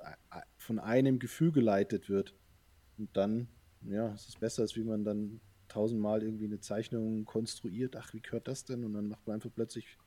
von 0.57 0.79
einem 0.79 1.19
Gefühl 1.19 1.51
geleitet 1.51 2.09
wird. 2.09 2.33
Und 2.97 3.15
dann, 3.15 3.47
ja, 3.81 4.11
es 4.13 4.27
ist 4.27 4.39
besser, 4.39 4.63
als 4.63 4.75
wie 4.75 4.83
man 4.83 5.03
dann 5.03 5.39
tausendmal 5.67 6.21
irgendwie 6.23 6.45
eine 6.45 6.59
Zeichnung 6.59 7.25
konstruiert. 7.25 7.95
Ach, 7.95 8.13
wie 8.13 8.21
gehört 8.21 8.47
das 8.47 8.65
denn? 8.65 8.83
Und 8.83 8.93
dann 8.93 9.07
macht 9.07 9.25
man 9.25 9.35
einfach 9.35 9.49
plötzlich 9.53 9.97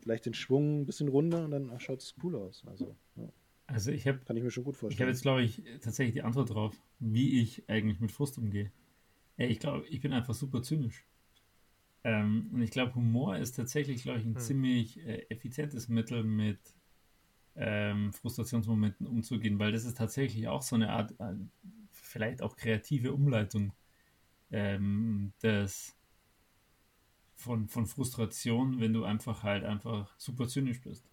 vielleicht 0.00 0.26
den 0.26 0.34
Schwung 0.34 0.82
ein 0.82 0.86
bisschen 0.86 1.08
runter 1.08 1.44
und 1.44 1.50
dann 1.50 1.80
schaut 1.80 2.00
es 2.00 2.14
cool 2.22 2.36
aus. 2.36 2.64
Also, 2.66 2.94
ja. 3.16 3.28
also 3.66 3.90
ich 3.90 4.06
habe, 4.06 4.18
kann 4.18 4.36
ich 4.36 4.42
mir 4.42 4.50
schon 4.50 4.64
gut 4.64 4.76
vorstellen. 4.76 4.96
Ich 4.96 5.00
habe 5.00 5.10
jetzt, 5.10 5.22
glaube 5.22 5.42
ich, 5.42 5.62
tatsächlich 5.80 6.14
die 6.14 6.22
Antwort 6.22 6.50
drauf, 6.50 6.76
wie 6.98 7.40
ich 7.40 7.68
eigentlich 7.68 8.00
mit 8.00 8.12
Frust 8.12 8.38
umgehe. 8.38 8.72
Ich 9.36 9.58
glaube, 9.58 9.86
ich 9.88 10.00
bin 10.00 10.12
einfach 10.12 10.34
super 10.34 10.62
zynisch. 10.62 11.04
Ähm, 12.04 12.50
und 12.52 12.62
ich 12.62 12.70
glaube, 12.70 12.94
Humor 12.94 13.36
ist 13.36 13.56
tatsächlich, 13.56 14.02
glaube 14.02 14.20
ich, 14.20 14.24
ein 14.24 14.36
hm. 14.36 14.40
ziemlich 14.40 15.04
äh, 15.04 15.26
effizientes 15.28 15.88
Mittel, 15.88 16.22
mit 16.22 16.60
ähm, 17.56 18.12
Frustrationsmomenten 18.12 19.06
umzugehen, 19.06 19.58
weil 19.58 19.72
das 19.72 19.84
ist 19.84 19.96
tatsächlich 19.96 20.46
auch 20.46 20.62
so 20.62 20.76
eine 20.76 20.90
Art, 20.90 21.12
äh, 21.18 21.34
vielleicht 21.90 22.42
auch 22.42 22.56
kreative 22.56 23.12
Umleitung 23.12 23.72
ähm, 24.52 25.32
des 25.42 25.95
von, 27.36 27.68
von 27.68 27.86
Frustration, 27.86 28.80
wenn 28.80 28.92
du 28.92 29.04
einfach 29.04 29.42
halt 29.42 29.64
einfach 29.64 30.12
super 30.18 30.48
zynisch 30.48 30.80
bist. 30.80 31.08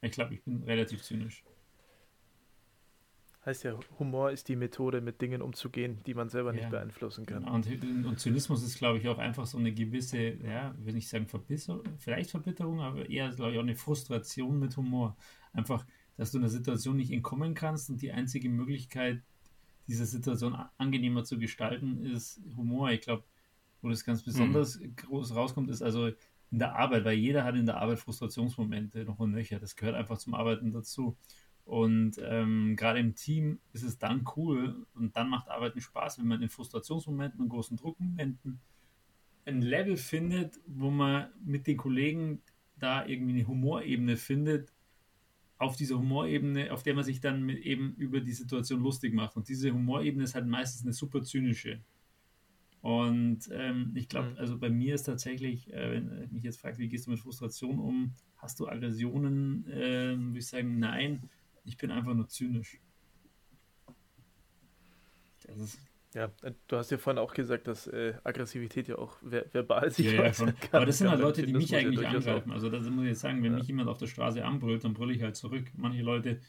Ich 0.00 0.12
glaube, 0.12 0.34
ich 0.34 0.42
bin 0.42 0.62
relativ 0.62 1.02
zynisch. 1.02 1.44
Heißt 3.44 3.62
ja, 3.62 3.78
Humor 4.00 4.32
ist 4.32 4.48
die 4.48 4.56
Methode, 4.56 5.00
mit 5.00 5.22
Dingen 5.22 5.40
umzugehen, 5.40 6.00
die 6.04 6.14
man 6.14 6.28
selber 6.28 6.52
ja. 6.52 6.60
nicht 6.60 6.70
beeinflussen 6.70 7.26
kann. 7.26 7.44
Genau. 7.44 7.54
Und, 7.54 8.06
und, 8.06 8.18
Zynismus 8.18 8.64
ist, 8.64 8.76
glaube 8.76 8.98
ich, 8.98 9.06
auch 9.06 9.18
einfach 9.18 9.46
so 9.46 9.56
eine 9.56 9.72
gewisse, 9.72 10.18
ja, 10.18 10.74
will 10.78 10.96
ich 10.96 11.08
sagen, 11.08 11.28
Verbisserung, 11.28 11.82
vielleicht 11.98 12.30
Verbitterung, 12.30 12.80
aber 12.80 13.08
eher, 13.08 13.30
glaube 13.30 13.52
ich, 13.52 13.58
auch 13.58 13.62
eine 13.62 13.76
Frustration 13.76 14.58
mit 14.58 14.76
Humor. 14.76 15.16
Einfach, 15.52 15.86
dass 16.16 16.32
du 16.32 16.38
einer 16.38 16.48
Situation 16.48 16.96
nicht 16.96 17.12
entkommen 17.12 17.54
kannst 17.54 17.88
und 17.88 18.02
die 18.02 18.10
einzige 18.10 18.48
Möglichkeit, 18.48 19.22
diese 19.86 20.06
Situation 20.06 20.56
angenehmer 20.76 21.22
zu 21.22 21.38
gestalten, 21.38 22.04
ist 22.04 22.40
Humor. 22.56 22.90
Ich 22.90 23.02
glaube, 23.02 23.22
wo 23.82 23.88
das 23.88 24.04
ganz 24.04 24.22
besonders 24.22 24.78
mhm. 24.78 24.96
groß 24.96 25.34
rauskommt, 25.34 25.70
ist 25.70 25.82
also 25.82 26.08
in 26.50 26.58
der 26.58 26.76
Arbeit, 26.76 27.04
weil 27.04 27.18
jeder 27.18 27.44
hat 27.44 27.56
in 27.56 27.66
der 27.66 27.78
Arbeit 27.78 27.98
Frustrationsmomente 27.98 29.04
noch 29.04 29.18
und 29.18 29.32
nöcher. 29.32 29.58
Das 29.58 29.76
gehört 29.76 29.96
einfach 29.96 30.18
zum 30.18 30.34
Arbeiten 30.34 30.72
dazu. 30.72 31.16
Und 31.64 32.20
ähm, 32.22 32.76
gerade 32.76 33.00
im 33.00 33.16
Team 33.16 33.58
ist 33.72 33.82
es 33.82 33.98
dann 33.98 34.24
cool 34.36 34.86
und 34.94 35.16
dann 35.16 35.28
macht 35.28 35.48
Arbeiten 35.48 35.80
Spaß, 35.80 36.20
wenn 36.20 36.28
man 36.28 36.40
in 36.40 36.48
Frustrationsmomenten 36.48 37.40
und 37.40 37.48
großen 37.48 37.76
Druckmomenten 37.76 38.60
ein 39.46 39.62
Level 39.62 39.96
findet, 39.96 40.60
wo 40.66 40.90
man 40.90 41.28
mit 41.44 41.66
den 41.66 41.76
Kollegen 41.76 42.42
da 42.78 43.04
irgendwie 43.04 43.32
eine 43.32 43.48
Humorebene 43.48 44.16
findet, 44.16 44.72
auf 45.58 45.76
dieser 45.76 45.98
Humorebene, 45.98 46.72
auf 46.72 46.82
der 46.82 46.94
man 46.94 47.04
sich 47.04 47.20
dann 47.20 47.48
eben 47.48 47.94
über 47.94 48.20
die 48.20 48.32
Situation 48.32 48.82
lustig 48.82 49.14
macht. 49.14 49.36
Und 49.36 49.48
diese 49.48 49.72
Humorebene 49.72 50.24
ist 50.24 50.34
halt 50.34 50.46
meistens 50.46 50.82
eine 50.82 50.92
super 50.92 51.22
zynische. 51.22 51.80
Und 52.86 53.50
ähm, 53.50 53.90
ich 53.96 54.08
glaube, 54.08 54.30
mhm. 54.30 54.38
also 54.38 54.58
bei 54.58 54.70
mir 54.70 54.94
ist 54.94 55.02
tatsächlich, 55.02 55.72
äh, 55.72 55.90
wenn 55.90 56.28
mich 56.30 56.44
jetzt 56.44 56.60
fragt, 56.60 56.78
wie 56.78 56.86
gehst 56.86 57.08
du 57.08 57.10
mit 57.10 57.18
Frustration 57.18 57.80
um? 57.80 58.14
Hast 58.36 58.60
du 58.60 58.68
Aggressionen? 58.68 59.66
Äh, 59.68 60.16
würde 60.16 60.38
ich 60.38 60.46
sagen, 60.46 60.78
nein, 60.78 61.28
ich 61.64 61.76
bin 61.78 61.90
einfach 61.90 62.14
nur 62.14 62.28
zynisch. 62.28 62.78
Das 65.48 65.58
ist 65.58 65.80
ja, 66.14 66.26
äh, 66.42 66.52
du 66.68 66.76
hast 66.76 66.92
ja 66.92 66.98
vorhin 66.98 67.18
auch 67.18 67.34
gesagt, 67.34 67.66
dass 67.66 67.88
äh, 67.88 68.14
Aggressivität 68.22 68.86
ja 68.86 68.98
auch 68.98 69.18
ver 69.18 69.52
verbal 69.52 69.90
sich 69.90 70.06
ja, 70.06 70.22
ja, 70.22 70.30
kann. 70.30 70.54
Aber 70.70 70.86
das 70.86 70.98
sind 70.98 71.10
halt 71.10 71.20
Leute, 71.20 71.44
die 71.44 71.54
mich 71.54 71.74
eigentlich 71.74 72.06
angreifen. 72.06 72.52
Also 72.52 72.70
das 72.70 72.88
muss 72.88 73.02
ich 73.02 73.10
jetzt 73.10 73.20
sagen, 73.20 73.42
wenn 73.42 73.50
ja. 73.50 73.58
mich 73.58 73.66
jemand 73.66 73.88
auf 73.88 73.98
der 73.98 74.06
Straße 74.06 74.44
anbrüllt, 74.44 74.84
dann 74.84 74.94
brülle 74.94 75.12
ich 75.12 75.22
halt 75.22 75.34
zurück. 75.34 75.64
Manche 75.74 76.02
Leute 76.02 76.40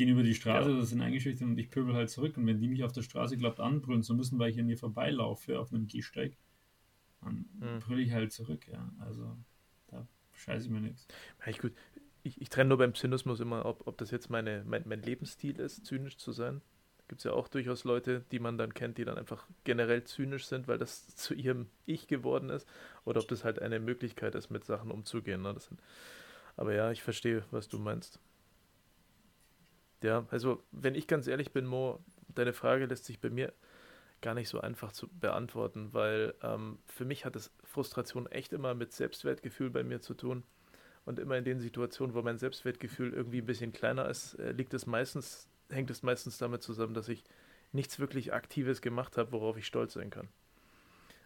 gehen 0.00 0.08
über 0.08 0.22
die 0.22 0.34
Straße, 0.34 0.70
ja. 0.70 0.82
sind 0.82 1.02
eingeschüchtert 1.02 1.46
und 1.46 1.58
ich 1.58 1.70
pöbel 1.70 1.94
halt 1.94 2.08
zurück. 2.08 2.36
Und 2.38 2.46
wenn 2.46 2.58
die 2.58 2.68
mich 2.68 2.84
auf 2.84 2.92
der 2.92 3.02
Straße, 3.02 3.36
glaubt, 3.36 3.60
anbrüllen 3.60 4.02
zu 4.02 4.14
müssen, 4.14 4.38
weil 4.38 4.50
ich 4.50 4.58
an 4.58 4.68
ihr 4.68 4.78
vorbeilaufe 4.78 5.60
auf 5.60 5.72
einem 5.72 5.86
Gehsteig, 5.86 6.36
dann 7.20 7.44
hm. 7.60 7.80
brülle 7.80 8.00
ich 8.00 8.12
halt 8.12 8.32
zurück, 8.32 8.66
ja. 8.66 8.90
Also 8.98 9.36
da 9.88 10.08
scheiße 10.32 10.66
ich 10.66 10.72
mir 10.72 10.80
nichts. 10.80 11.06
Ja, 11.44 11.52
gut. 11.52 11.72
Ich, 12.22 12.40
ich 12.40 12.48
trenne 12.48 12.68
nur 12.68 12.78
beim 12.78 12.94
Zynismus 12.94 13.40
immer, 13.40 13.64
ob, 13.66 13.86
ob 13.86 13.98
das 13.98 14.10
jetzt 14.10 14.30
meine, 14.30 14.64
mein, 14.66 14.82
mein 14.86 15.02
Lebensstil 15.02 15.58
ist, 15.58 15.84
zynisch 15.86 16.16
zu 16.16 16.32
sein 16.32 16.62
gibt 17.08 17.18
es 17.18 17.24
ja 17.24 17.32
auch 17.32 17.48
durchaus 17.48 17.82
Leute, 17.82 18.24
die 18.30 18.38
man 18.38 18.56
dann 18.56 18.72
kennt, 18.72 18.96
die 18.96 19.04
dann 19.04 19.18
einfach 19.18 19.44
generell 19.64 20.04
zynisch 20.04 20.46
sind, 20.46 20.68
weil 20.68 20.78
das 20.78 21.08
zu 21.16 21.34
ihrem 21.34 21.66
Ich 21.84 22.06
geworden 22.06 22.50
ist. 22.50 22.68
Oder 23.04 23.20
ob 23.20 23.26
das 23.26 23.42
halt 23.42 23.60
eine 23.60 23.80
Möglichkeit 23.80 24.36
ist, 24.36 24.48
mit 24.48 24.64
Sachen 24.64 24.92
umzugehen. 24.92 25.42
Ne? 25.42 25.58
Sind, 25.58 25.80
aber 26.56 26.72
ja, 26.72 26.92
ich 26.92 27.02
verstehe, 27.02 27.42
was 27.50 27.68
du 27.68 27.80
meinst. 27.80 28.20
Ja, 30.02 30.26
also 30.30 30.62
wenn 30.72 30.94
ich 30.94 31.06
ganz 31.06 31.26
ehrlich 31.26 31.52
bin, 31.52 31.66
Mo, 31.66 32.00
deine 32.34 32.52
Frage 32.52 32.86
lässt 32.86 33.04
sich 33.04 33.20
bei 33.20 33.30
mir 33.30 33.52
gar 34.22 34.34
nicht 34.34 34.48
so 34.48 34.60
einfach 34.60 34.92
zu 34.92 35.08
beantworten, 35.08 35.92
weil 35.92 36.34
ähm, 36.42 36.78
für 36.86 37.04
mich 37.04 37.24
hat 37.24 37.36
es 37.36 37.52
Frustration 37.64 38.26
echt 38.26 38.52
immer 38.52 38.74
mit 38.74 38.92
Selbstwertgefühl 38.92 39.70
bei 39.70 39.82
mir 39.82 40.00
zu 40.00 40.14
tun. 40.14 40.44
Und 41.06 41.18
immer 41.18 41.38
in 41.38 41.44
den 41.44 41.60
Situationen, 41.60 42.14
wo 42.14 42.20
mein 42.20 42.38
Selbstwertgefühl 42.38 43.14
irgendwie 43.14 43.40
ein 43.40 43.46
bisschen 43.46 43.72
kleiner 43.72 44.08
ist, 44.08 44.34
äh, 44.34 44.52
liegt 44.52 44.74
es 44.74 44.86
meistens 44.86 45.48
hängt 45.70 45.90
es 45.90 46.02
meistens 46.02 46.38
damit 46.38 46.62
zusammen, 46.62 46.94
dass 46.94 47.08
ich 47.08 47.24
nichts 47.72 47.98
wirklich 47.98 48.32
Aktives 48.32 48.80
gemacht 48.80 49.16
habe, 49.16 49.32
worauf 49.32 49.56
ich 49.56 49.66
stolz 49.66 49.94
sein 49.94 50.10
kann. 50.10 50.28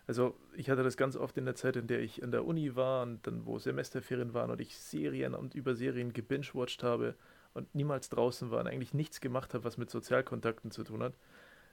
Also 0.07 0.37
ich 0.55 0.69
hatte 0.69 0.83
das 0.83 0.99
ganz 0.99 1.17
oft 1.17 1.37
in 1.39 1.47
der 1.47 1.55
Zeit, 1.55 1.77
in 1.77 1.87
der 1.87 2.01
ich 2.01 2.23
an 2.23 2.31
der 2.31 2.45
Uni 2.45 2.77
war 2.77 3.03
und 3.03 3.27
dann, 3.27 3.47
wo 3.47 3.59
Semesterferien 3.59 4.35
waren 4.35 4.51
und 4.51 4.61
ich 4.61 4.77
Serien 4.77 5.35
und 5.35 5.55
über 5.55 5.75
Serien 5.75 6.13
gebingewatcht 6.13 6.83
habe 6.83 7.15
und 7.55 7.75
niemals 7.75 8.09
draußen 8.11 8.51
war 8.51 8.61
und 8.61 8.67
eigentlich 8.67 8.95
nichts 8.95 9.21
gemacht 9.21 9.55
habe, 9.55 9.65
was 9.65 9.79
mit 9.79 9.91
Sozialkontakten 9.91 10.71
zu 10.71 10.85
tun 10.85 11.03
hat, 11.03 11.15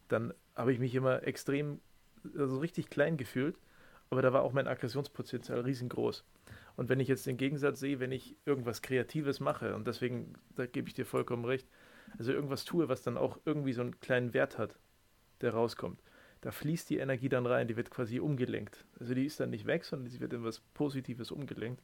dann 0.08 0.34
habe 0.56 0.72
ich 0.72 0.80
mich 0.80 0.96
immer 0.96 1.24
extrem, 1.24 1.82
also 2.38 2.60
richtig 2.60 2.90
klein 2.90 3.18
gefühlt, 3.18 3.58
aber 4.10 4.22
da 4.22 4.34
war 4.34 4.44
auch 4.44 4.54
mein 4.54 4.68
Aggressionspotenzial 4.68 5.62
riesengroß. 5.62 6.24
Und 6.76 6.90
wenn 6.90 7.00
ich 7.00 7.08
jetzt 7.08 7.26
den 7.26 7.38
Gegensatz 7.38 7.80
sehe, 7.80 8.00
wenn 8.00 8.12
ich 8.12 8.36
irgendwas 8.46 8.82
Kreatives 8.82 9.40
mache, 9.40 9.76
und 9.76 9.88
deswegen, 9.88 10.34
da 10.56 10.66
gebe 10.66 10.88
ich 10.88 10.94
dir 10.94 11.06
vollkommen 11.06 11.46
recht, 11.46 11.68
also 12.18 12.32
irgendwas 12.32 12.66
tue, 12.66 12.90
was 12.90 13.04
dann 13.04 13.18
auch 13.18 13.40
irgendwie 13.46 13.74
so 13.74 13.82
einen 13.82 14.00
kleinen 14.00 14.34
Wert 14.34 14.58
hat, 14.58 14.78
der 15.42 15.54
rauskommt, 15.54 16.02
da 16.42 16.52
fließt 16.52 16.90
die 16.90 16.98
Energie 16.98 17.30
dann 17.30 17.46
rein, 17.46 17.68
die 17.68 17.78
wird 17.78 17.92
quasi 17.92 18.20
umgelenkt. 18.20 18.84
Also 19.00 19.14
die 19.14 19.26
ist 19.26 19.40
dann 19.40 19.52
nicht 19.52 19.66
weg, 19.68 19.86
sondern 19.86 20.10
sie 20.10 20.20
wird 20.20 20.34
in 20.34 20.44
was 20.44 20.60
Positives 20.60 21.32
umgelenkt. 21.32 21.82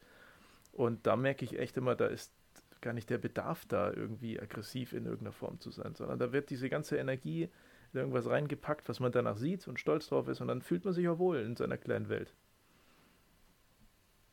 Und 0.71 1.05
da 1.07 1.15
merke 1.15 1.45
ich 1.45 1.57
echt 1.57 1.77
immer, 1.77 1.95
da 1.95 2.07
ist 2.07 2.33
gar 2.81 2.93
nicht 2.93 3.09
der 3.09 3.17
Bedarf 3.17 3.65
da, 3.67 3.91
irgendwie 3.91 4.39
aggressiv 4.39 4.93
in 4.93 5.05
irgendeiner 5.05 5.31
Form 5.31 5.59
zu 5.59 5.71
sein, 5.71 5.95
sondern 5.95 6.19
da 6.19 6.31
wird 6.31 6.49
diese 6.49 6.69
ganze 6.69 6.97
Energie 6.97 7.49
in 7.93 7.99
irgendwas 7.99 8.27
reingepackt, 8.27 8.89
was 8.89 8.99
man 8.99 9.11
danach 9.11 9.37
sieht 9.37 9.67
und 9.67 9.79
stolz 9.79 10.07
drauf 10.07 10.27
ist 10.27 10.41
und 10.41 10.47
dann 10.47 10.61
fühlt 10.61 10.85
man 10.85 10.93
sich 10.93 11.07
auch 11.07 11.19
wohl 11.19 11.37
in 11.39 11.55
seiner 11.55 11.77
kleinen 11.77 12.09
Welt. 12.09 12.33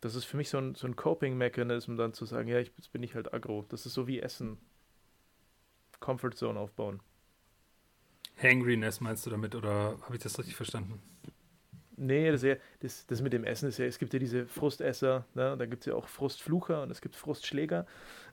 Das 0.01 0.15
ist 0.15 0.25
für 0.25 0.37
mich 0.37 0.51
so 0.51 0.59
ein, 0.59 0.75
so 0.75 0.87
ein 0.87 0.97
Coping-Mechanism, 0.97 1.97
dann 1.97 2.13
zu 2.13 2.27
sagen, 2.27 2.49
ja, 2.49 2.59
ich, 2.59 2.71
jetzt 2.77 2.93
bin 2.93 3.03
ich 3.03 3.15
halt 3.15 3.33
aggro. 3.33 3.65
Das 3.71 3.87
ist 3.87 3.95
so 3.95 4.07
wie 4.07 4.21
Essen. 4.21 4.59
Comfort 5.99 6.33
Zone 6.35 6.61
aufbauen. 6.61 7.01
Hangriness 8.37 9.01
meinst 9.01 9.25
du 9.25 9.31
damit 9.31 9.55
oder 9.55 9.99
habe 10.03 10.17
ich 10.17 10.23
das 10.23 10.39
richtig 10.39 10.57
verstanden? 10.57 11.01
Nee, 11.97 12.31
das, 12.31 12.43
ja, 12.43 12.57
das, 12.81 13.07
das, 13.07 13.23
mit 13.23 13.33
dem 13.33 13.45
Essen 13.45 13.69
ist 13.69 13.79
ja, 13.79 13.85
es 13.85 13.99
gibt 13.99 14.13
ja 14.13 14.19
diese 14.19 14.47
Frustesser, 14.47 15.27
ne? 15.35 15.57
da 15.57 15.67
gibt 15.67 15.83
es 15.83 15.87
ja 15.87 15.95
auch 15.95 16.09
Frustflucher 16.09 16.83
und 16.83 16.91
es 16.91 17.01
gibt 17.01 17.15
Frustschläger. 17.15 17.87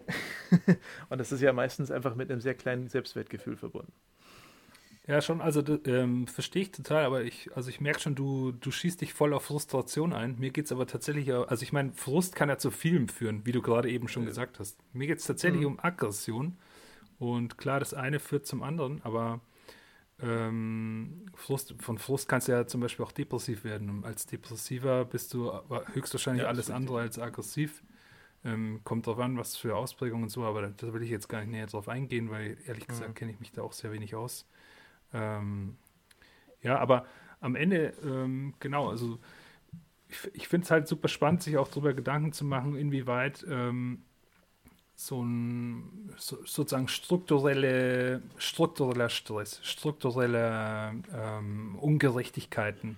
und 1.10 1.20
das 1.20 1.32
ist 1.32 1.42
ja 1.42 1.54
meistens 1.54 1.92
einfach 1.92 2.16
mit 2.16 2.32
einem 2.32 2.42
sehr 2.42 2.56
kleinen 2.56 2.88
Selbstwertgefühl 2.88 3.56
verbunden. 3.56 3.94
Ja, 5.08 5.22
schon, 5.22 5.42
also 5.42 5.64
ähm, 5.86 6.28
verstehe 6.28 6.62
ich 6.64 6.72
total, 6.72 7.06
aber 7.06 7.24
ich, 7.24 7.50
also 7.56 7.70
ich 7.70 7.82
merke 7.82 8.00
schon, 8.00 8.16
du, 8.16 8.52
du 8.52 8.72
schießt 8.72 9.02
dich 9.02 9.14
voll 9.14 9.34
auf 9.34 9.44
Frustration 9.44 10.14
ein. 10.14 10.38
Mir 10.40 10.52
geht 10.52 10.66
es 10.66 10.72
aber 10.72 10.86
tatsächlich, 10.86 11.34
also 11.34 11.64
ich 11.64 11.74
meine, 11.74 11.92
Frust 11.94 12.36
kann 12.36 12.50
ja 12.50 12.58
zu 12.58 12.72
Filmen 12.72 13.10
führen, 13.10 13.46
wie 13.46 13.52
du 13.52 13.62
gerade 13.62 13.90
eben 13.90 14.08
schon 14.08 14.24
ja. 14.24 14.30
gesagt 14.30 14.60
hast. 14.60 14.80
Mir 14.94 15.08
geht 15.08 15.18
es 15.18 15.26
tatsächlich 15.26 15.62
mhm. 15.62 15.68
um 15.68 15.80
Aggression. 15.80 16.58
Und 17.18 17.58
klar, 17.58 17.80
das 17.80 17.94
eine 17.94 18.20
führt 18.20 18.46
zum 18.46 18.64
anderen, 18.64 19.02
aber 19.04 19.42
ähm, 20.24 21.26
Frust, 21.34 21.76
von 21.80 21.98
Frust 21.98 22.30
kannst 22.30 22.48
du 22.48 22.52
ja 22.52 22.68
zum 22.68 22.82
Beispiel 22.82 23.06
auch 23.06 23.12
depressiv 23.12 23.64
werden. 23.64 23.90
Und 23.90 24.06
als 24.06 24.26
Depressiver 24.26 25.06
bist 25.06 25.34
du 25.34 25.52
höchstwahrscheinlich 25.94 26.44
ja, 26.44 26.50
alles 26.50 26.70
andere 26.70 27.00
als 27.02 27.20
aggressiv. 27.20 27.84
Ähm, 28.44 28.82
kommt 28.84 29.06
drauf 29.06 29.20
an, 29.20 29.38
was 29.38 29.56
für 29.56 29.76
Ausprägungen 29.76 30.24
und 30.24 30.30
so, 30.30 30.44
aber 30.44 30.68
da 30.70 30.94
will 30.94 31.04
ich 31.04 31.12
jetzt 31.12 31.28
gar 31.28 31.42
nicht 31.42 31.52
näher 31.52 31.68
drauf 31.68 31.88
eingehen, 31.88 32.32
weil 32.32 32.58
ehrlich 32.66 32.88
gesagt 32.88 33.10
mhm. 33.10 33.14
kenne 33.14 33.32
ich 33.32 33.40
mich 33.40 33.52
da 33.52 33.62
auch 33.62 33.74
sehr 33.74 33.92
wenig 33.92 34.16
aus. 34.16 34.48
Ähm, 35.14 35.78
ja, 36.62 36.80
aber 36.80 37.06
am 37.40 37.56
Ende, 37.56 37.94
ähm, 38.04 38.56
genau, 38.60 38.90
also 38.90 39.20
ich, 40.08 40.18
ich 40.34 40.48
finde 40.48 40.66
es 40.66 40.72
halt 40.72 40.88
super 40.88 41.08
spannend, 41.08 41.44
sich 41.44 41.58
auch 41.58 41.68
darüber 41.68 41.94
Gedanken 41.94 42.34
zu 42.34 42.44
machen, 42.44 42.76
inwieweit 42.76 43.46
ähm, 43.48 44.04
so 45.06 45.24
ein 45.24 46.12
so, 46.18 46.38
sozusagen 46.46 46.88
strukturelle, 46.88 48.22
struktureller 48.38 49.10
Stress, 49.10 49.60
strukturelle 49.64 50.94
ähm, 51.16 51.76
Ungerechtigkeiten, 51.80 52.98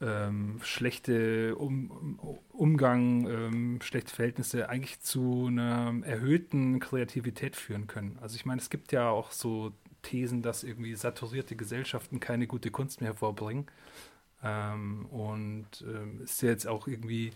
ähm, 0.00 0.60
schlechte 0.62 1.56
um, 1.56 2.38
Umgang, 2.52 3.28
ähm, 3.28 3.80
schlechte 3.82 4.14
Verhältnisse 4.14 4.68
eigentlich 4.68 5.00
zu 5.00 5.46
einer 5.48 5.92
erhöhten 6.04 6.78
Kreativität 6.78 7.56
führen 7.56 7.88
können. 7.88 8.16
Also 8.20 8.36
ich 8.36 8.46
meine, 8.46 8.60
es 8.60 8.70
gibt 8.70 8.92
ja 8.92 9.10
auch 9.10 9.32
so 9.32 9.72
Thesen, 10.02 10.42
dass 10.42 10.62
irgendwie 10.62 10.94
saturierte 10.94 11.56
Gesellschaften 11.56 12.20
keine 12.20 12.46
gute 12.46 12.70
Kunst 12.70 13.00
mehr 13.00 13.10
hervorbringen. 13.10 13.66
Ähm, 14.44 15.06
und 15.06 15.66
ähm, 15.82 16.20
ist 16.22 16.42
ja 16.42 16.50
jetzt 16.50 16.68
auch 16.68 16.86
irgendwie 16.86 17.32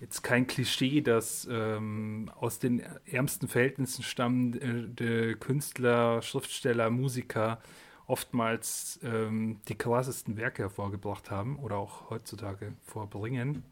jetzt 0.00 0.22
kein 0.22 0.46
Klischee, 0.46 1.02
dass 1.02 1.46
ähm, 1.50 2.30
aus 2.34 2.58
den 2.58 2.82
ärmsten 3.06 3.48
Verhältnissen 3.48 4.02
stammende 4.02 5.36
Künstler, 5.36 6.22
Schriftsteller, 6.22 6.90
Musiker 6.90 7.60
oftmals 8.06 8.98
ähm, 9.04 9.60
die 9.68 9.76
krassesten 9.76 10.36
Werke 10.36 10.62
hervorgebracht 10.62 11.30
haben 11.30 11.58
oder 11.58 11.76
auch 11.76 12.10
heutzutage 12.10 12.72
vorbringen. 12.82 13.62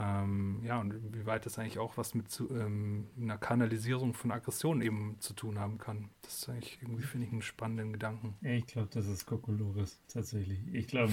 Ähm, 0.00 0.60
ja, 0.64 0.80
und 0.80 0.94
wie 1.14 1.26
weit 1.26 1.44
das 1.44 1.58
eigentlich 1.58 1.78
auch 1.78 1.98
was 1.98 2.14
mit 2.14 2.30
zu, 2.30 2.48
ähm, 2.56 3.08
einer 3.20 3.36
Kanalisierung 3.36 4.14
von 4.14 4.30
Aggressionen 4.30 4.80
eben 4.80 5.16
zu 5.20 5.34
tun 5.34 5.58
haben 5.58 5.76
kann. 5.76 6.08
Das 6.22 6.38
ist 6.38 6.48
eigentlich 6.48 6.78
irgendwie, 6.80 7.02
finde 7.02 7.26
ich, 7.26 7.32
einen 7.32 7.42
spannenden 7.42 7.92
Gedanken. 7.92 8.34
Ich 8.40 8.66
glaube, 8.66 8.88
das 8.92 9.06
ist 9.06 9.26
Kokolores, 9.26 10.00
tatsächlich. 10.08 10.58
Ich 10.72 10.86
glaube, 10.86 11.12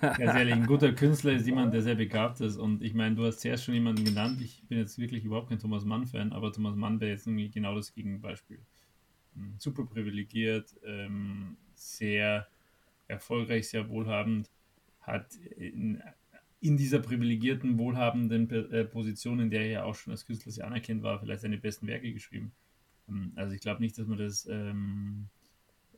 ganz 0.00 0.18
ehrlich, 0.18 0.54
ein 0.54 0.66
guter 0.66 0.92
Künstler 0.94 1.32
ist 1.32 1.46
jemand, 1.46 1.74
der 1.74 1.82
sehr 1.82 1.94
begabt 1.94 2.40
ist. 2.40 2.56
Und 2.56 2.82
ich 2.82 2.94
meine, 2.94 3.14
du 3.16 3.26
hast 3.26 3.40
zuerst 3.40 3.64
schon 3.64 3.74
jemanden 3.74 4.04
genannt. 4.04 4.40
Ich 4.40 4.64
bin 4.66 4.78
jetzt 4.78 4.98
wirklich 4.98 5.24
überhaupt 5.24 5.50
kein 5.50 5.58
Thomas 5.58 5.84
Mann-Fan, 5.84 6.32
aber 6.32 6.52
Thomas 6.52 6.74
Mann 6.74 7.00
wäre 7.00 7.10
jetzt 7.10 7.26
irgendwie 7.26 7.50
genau 7.50 7.74
das 7.74 7.92
Gegenbeispiel. 7.92 8.60
Hm, 9.34 9.56
super 9.58 9.84
privilegiert, 9.84 10.74
ähm, 10.86 11.58
sehr 11.74 12.48
erfolgreich, 13.08 13.68
sehr 13.68 13.90
wohlhabend, 13.90 14.48
hat 15.00 15.34
in 15.34 16.02
in 16.62 16.76
dieser 16.76 17.00
privilegierten, 17.00 17.76
wohlhabenden 17.76 18.48
äh, 18.48 18.84
Position, 18.84 19.40
in 19.40 19.50
der 19.50 19.62
er 19.62 19.70
ja 19.70 19.84
auch 19.84 19.96
schon 19.96 20.12
als 20.12 20.24
Künstler 20.24 20.52
sehr 20.52 20.66
anerkannt 20.66 21.02
war, 21.02 21.18
vielleicht 21.18 21.40
seine 21.40 21.58
besten 21.58 21.88
Werke 21.88 22.12
geschrieben. 22.12 22.52
Ähm, 23.08 23.32
also 23.34 23.52
ich 23.52 23.60
glaube 23.60 23.82
nicht, 23.82 23.98
dass 23.98 24.06
man 24.06 24.18
das 24.18 24.46
ähm, 24.46 25.28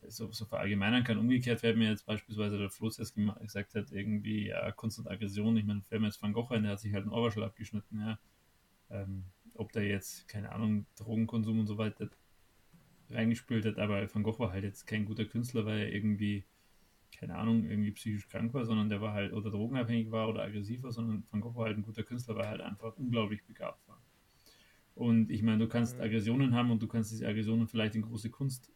so, 0.09 0.33
so, 0.33 0.47
verallgemeinern 0.47 1.05
kann. 1.05 1.19
Umgekehrt 1.19 1.63
wenn 1.63 1.79
mir 1.79 1.91
jetzt 1.91 2.07
beispielsweise 2.07 2.57
der 2.59 2.71
Floß 2.71 2.99
erst 2.99 3.15
gesagt 3.15 3.75
hat, 3.75 3.93
irgendwie 3.93 4.47
ja, 4.49 4.73
Kunst 4.73 4.99
und 4.99 5.07
Aggression, 5.07 5.55
ich 5.59 5.67
meine, 5.67 5.83
fällt 5.83 6.03
jetzt 6.03 6.23
Van 6.23 6.33
Gogh 6.33 6.55
ein, 6.55 6.63
der 6.63 6.73
hat 6.73 6.81
sich 6.81 6.95
halt 6.95 7.05
einen 7.05 7.13
Ohrwaschel 7.13 7.45
abgeschnitten, 7.45 8.01
ja. 8.01 8.19
Ähm, 8.91 9.25
ob 9.53 9.71
da 9.73 9.81
jetzt, 9.81 10.27
keine 10.29 10.51
Ahnung, 10.51 10.87
Drogenkonsum 10.97 11.61
und 11.61 11.67
so 11.67 11.77
weiter 11.77 12.09
reingespült 13.11 13.67
hat, 13.67 13.79
aber 13.79 14.13
Van 14.15 14.23
Gogh 14.23 14.39
war 14.39 14.51
halt 14.51 14.65
jetzt 14.65 14.87
kein 14.87 15.05
guter 15.05 15.27
Künstler, 15.27 15.67
weil 15.67 15.81
er 15.81 15.93
irgendwie 15.93 16.45
keine 17.19 17.37
Ahnung, 17.37 17.65
irgendwie 17.65 17.93
psychisch 17.93 18.29
krank 18.29 18.53
war, 18.55 18.65
sondern 18.65 18.89
der 18.89 19.01
war 19.01 19.13
halt 19.13 19.33
oder 19.33 19.51
drogenabhängig 19.51 20.11
war 20.11 20.29
oder 20.29 20.43
aggressiv 20.43 20.83
war, 20.83 20.93
sondern 20.93 21.25
Van 21.31 21.41
Gogh 21.41 21.55
war 21.57 21.67
halt 21.67 21.77
ein 21.77 21.83
guter 21.83 22.03
Künstler, 22.03 22.37
weil 22.37 22.45
er 22.45 22.51
halt 22.51 22.61
einfach 22.61 22.97
unglaublich 22.97 23.45
begabt 23.45 23.87
war. 23.89 24.01
Und 24.95 25.31
ich 25.31 25.43
meine, 25.43 25.59
du 25.59 25.69
kannst 25.69 26.01
Aggressionen 26.01 26.55
haben 26.55 26.71
und 26.71 26.83
du 26.83 26.87
kannst 26.87 27.11
diese 27.11 27.27
Aggressionen 27.27 27.67
vielleicht 27.67 27.97
in 27.97 28.03
große 28.03 28.31
Kunst 28.31 28.71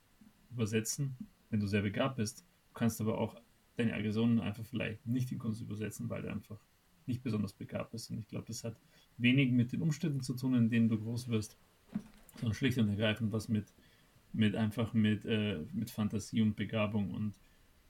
übersetzen, 0.51 1.17
wenn 1.51 1.61
du 1.61 1.67
sehr 1.67 1.83
begabt 1.83 2.17
bist. 2.17 2.45
Du 2.69 2.75
kannst 2.75 3.01
aber 3.01 3.19
auch 3.19 3.37
deine 3.77 3.95
Aggressionen 3.95 4.41
einfach 4.41 4.65
vielleicht 4.65 5.07
nicht 5.07 5.31
in 5.31 5.39
Kunst 5.39 5.61
übersetzen, 5.61 6.11
weil 6.11 6.23
du 6.23 6.31
einfach 6.31 6.59
nicht 7.07 7.23
besonders 7.23 7.53
begabt 7.53 7.93
bist. 7.93 8.11
Und 8.11 8.19
ich 8.19 8.29
glaube, 8.29 8.47
das 8.47 8.65
hat 8.65 8.77
wenig 9.17 9.53
mit 9.53 9.73
den 9.73 9.83
Umständen 9.83 10.21
zu 10.21 10.35
tun, 10.35 10.55
in 10.55 10.69
denen 10.71 10.89
du 10.89 10.99
groß 10.99 11.29
wirst, 11.29 11.57
sondern 12.37 12.55
schlicht 12.55 12.79
und 12.79 12.89
ergreifend 12.89 13.33
was 13.33 13.49
mit, 13.49 13.73
mit 14.33 14.57
einfach 14.57 14.93
mit, 14.95 15.25
äh, 15.25 15.65
mit 15.73 15.91
Fantasie 15.91 16.43
und 16.43 16.57
Begabung 16.57 17.13
und 17.13 17.35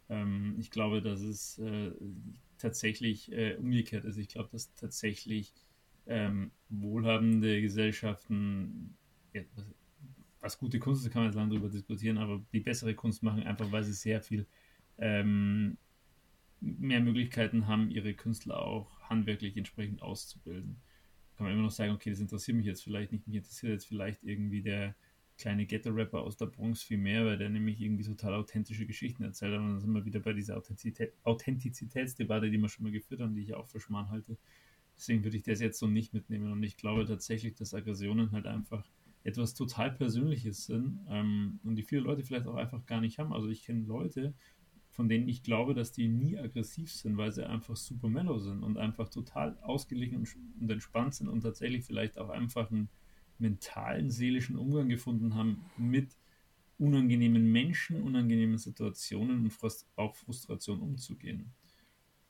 Ähm, 0.09 0.57
ich 0.59 0.71
glaube, 0.71 1.03
dass 1.03 1.21
es 1.21 1.59
äh, 1.59 1.91
tatsächlich 2.59 3.33
äh, 3.33 3.57
umgekehrt 3.57 4.05
ist. 4.05 4.17
Ich 4.17 4.29
glaube, 4.29 4.49
dass 4.51 4.73
tatsächlich 4.75 5.53
ähm, 6.07 6.51
wohlhabende 6.69 7.61
Gesellschaften, 7.61 8.97
ja, 9.33 9.43
was, 9.55 9.67
was, 10.41 10.59
gute 10.59 10.79
Kunst 10.79 11.05
ist, 11.05 11.13
kann 11.13 11.23
man 11.23 11.31
jetzt 11.31 11.37
lange 11.37 11.51
darüber 11.51 11.69
diskutieren, 11.69 12.19
aber 12.19 12.43
die 12.53 12.61
bessere 12.61 12.95
Kunst 12.95 13.23
machen, 13.23 13.43
einfach 13.43 13.71
weil 13.71 13.85
sie 13.85 13.93
sehr 13.93 14.23
viel 14.23 14.47
ähm, 14.99 15.77
mehr 16.61 17.01
Möglichkeiten 17.01 17.67
haben, 17.67 17.91
ihre 17.91 18.15
Künstler 18.15 18.63
auch 18.63 19.01
handwerklich 19.03 19.57
entsprechend 19.57 20.03
auszubilden. 20.03 20.81
Kann 21.37 21.45
man 21.45 21.53
immer 21.53 21.63
noch 21.63 21.71
sagen, 21.71 21.93
okay, 21.93 22.11
das 22.11 22.21
interessiert 22.21 22.57
mich 22.57 22.67
jetzt 22.67 22.83
vielleicht 22.83 23.13
nicht, 23.13 23.27
mich 23.27 23.37
interessiert 23.37 23.73
jetzt 23.73 23.87
vielleicht 23.87 24.25
irgendwie 24.25 24.63
der 24.63 24.97
kleine 25.39 25.67
Ghetto-Rapper 25.67 26.21
aus 26.21 26.37
der 26.37 26.47
Bronx 26.47 26.83
viel 26.83 26.99
mehr, 26.99 27.25
weil 27.25 27.39
der 27.39 27.49
nämlich 27.49 27.81
irgendwie 27.81 28.05
total 28.05 28.35
authentische 28.35 28.87
Geschichten 28.87 29.23
erzählt 29.23 29.53
hat. 29.53 29.61
Und 29.61 29.69
dann 29.69 29.81
sind 29.81 29.93
wir 29.93 30.05
wieder 30.05 30.21
bei 30.21 30.33
dieser 30.33 30.57
Authentizität, 30.57 31.15
Authentizitätsdebatte, 31.23 32.51
die 32.51 32.59
wir 32.59 32.69
schon 32.69 32.85
mal 32.85 32.93
geführt 32.93 33.21
haben, 33.21 33.35
die 33.35 33.43
ich 33.43 33.55
auch 33.55 33.67
für 33.67 33.81
schmal 33.81 34.09
halte. 34.09 34.37
Deswegen 34.97 35.23
würde 35.23 35.37
ich 35.37 35.45
das 35.45 35.61
jetzt 35.61 35.79
so 35.79 35.87
nicht 35.87 36.13
mitnehmen. 36.13 36.51
Und 36.51 36.63
ich 36.65 36.77
glaube 36.77 37.07
tatsächlich, 37.07 37.55
dass 37.55 37.73
Aggressionen 37.73 38.33
halt 38.33 38.47
einfach 38.47 38.85
etwas 39.23 39.55
total 39.55 39.93
Persönliches 39.93 40.67
sind 40.67 41.01
ähm, 41.09 41.61
und 41.63 41.77
die 41.77 41.83
viele 41.83 42.03
Leute 42.03 42.25
vielleicht 42.25 42.47
auch 42.47 42.57
einfach 42.57 42.85
gar 42.87 43.01
nicht 43.01 43.19
haben. 43.19 43.33
Also 43.33 43.49
ich 43.49 43.63
kenne 43.63 43.85
Leute, 43.85 44.35
von 44.91 45.09
denen 45.09 45.29
ich 45.29 45.45
glaube, 45.45 45.75
dass 45.75 45.93
die 45.93 46.09
nie 46.09 46.37
aggressiv 46.37 46.93
sind, 46.93 47.17
weil 47.17 47.31
sie 47.31 47.49
einfach 47.49 47.77
super 47.77 48.09
mellow 48.09 48.39
sind 48.39 48.65
und 48.65 48.79
einfach 48.79 49.09
total 49.09 49.57
ausgeglichen 49.61 50.27
und 50.61 50.71
entspannt 50.71 51.15
sind 51.15 51.29
und 51.29 51.43
tatsächlich 51.43 51.85
vielleicht 51.85 52.19
auch 52.19 52.31
einfach 52.31 52.71
einen 52.73 52.89
mentalen, 53.39 54.11
seelischen 54.11 54.57
Umgang 54.57 54.89
gefunden 54.89 55.35
haben 55.35 55.65
mit 55.77 56.17
unangenehmen 56.79 57.51
Menschen, 57.51 58.03
unangenehmen 58.03 58.59
Situationen 58.59 59.43
und 59.45 59.51
Frust 59.51 59.87
auch 59.97 60.15
Frustration 60.15 60.81
umzugehen. 60.81 61.53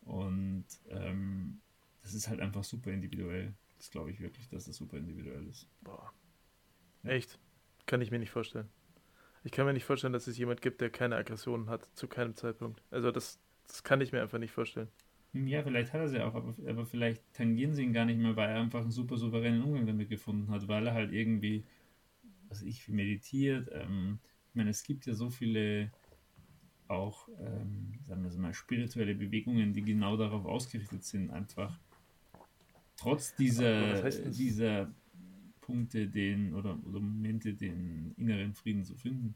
Und 0.03 0.67
ähm, 0.89 1.61
das 2.03 2.15
ist 2.15 2.29
halt 2.29 2.41
einfach 2.41 2.65
super 2.65 2.91
individuell. 2.91 3.55
Das 3.77 3.91
glaube 3.91 4.11
ich 4.11 4.21
wirklich, 4.21 4.49
dass 4.49 4.65
das 4.65 4.77
super 4.77 4.97
individuell 4.97 5.47
ist. 5.47 5.69
Boah. 5.83 6.13
Echt? 7.05 7.39
Kann 7.87 8.01
ich 8.01 8.11
mir 8.11 8.19
nicht 8.19 8.31
vorstellen. 8.31 8.69
Ich 9.45 9.53
kann 9.53 9.67
mir 9.67 9.73
nicht 9.73 9.85
vorstellen, 9.85 10.13
dass 10.13 10.27
es 10.27 10.37
jemand 10.37 10.63
gibt, 10.63 10.81
der 10.81 10.91
keine 10.91 11.17
Aggressionen 11.17 11.69
hat, 11.69 11.89
zu 11.95 12.09
keinem 12.09 12.35
Zeitpunkt. 12.35 12.83
Also 12.91 13.11
das, 13.11 13.39
das 13.67 13.83
kann 13.83 14.01
ich 14.01 14.13
mir 14.13 14.23
einfach 14.23 14.39
nicht 14.39 14.53
vorstellen. 14.53 14.89
Ja, 15.33 15.62
vielleicht 15.62 15.93
hat 15.93 16.01
er 16.01 16.09
sie 16.09 16.20
auch, 16.20 16.35
aber, 16.35 16.55
aber 16.66 16.87
vielleicht 16.87 17.22
tangieren 17.35 17.74
sie 17.74 17.85
ihn 17.85 17.93
gar 17.93 18.07
nicht 18.07 18.18
mehr, 18.18 18.35
weil 18.37 18.49
er 18.49 18.61
einfach 18.61 18.81
einen 18.81 18.91
super 18.91 19.16
souveränen 19.18 19.62
Umgang 19.62 19.87
damit 19.87 20.09
gefunden 20.09 20.51
hat, 20.51 20.66
weil 20.68 20.87
er 20.87 20.95
halt 20.95 21.12
irgendwie, 21.12 21.64
was 22.49 22.62
ich, 22.62 22.89
meditiert. 22.89 23.68
Ähm, 23.72 24.18
ich 24.49 24.55
meine, 24.55 24.70
es 24.70 24.83
gibt 24.83 25.07
ja 25.07 25.14
so 25.14 25.29
viele 25.29 25.91
auch, 26.89 27.29
ähm, 27.41 27.93
sagen 28.05 28.24
wir 28.24 28.39
mal, 28.39 28.55
spirituelle 28.55 29.14
Bewegungen, 29.14 29.74
die 29.74 29.83
genau 29.83 30.16
darauf 30.16 30.47
ausgerichtet 30.47 31.05
sind, 31.05 31.31
einfach 31.31 31.79
trotz 32.97 33.35
dieser, 33.37 34.11
dieser 34.11 34.91
Punkte 35.61 36.09
den 36.09 36.55
oder, 36.55 36.79
oder 36.87 37.01
Momente 37.01 37.53
den 37.53 38.14
inneren 38.16 38.55
Frieden 38.55 38.85
zu 38.85 38.97
finden. 38.97 39.35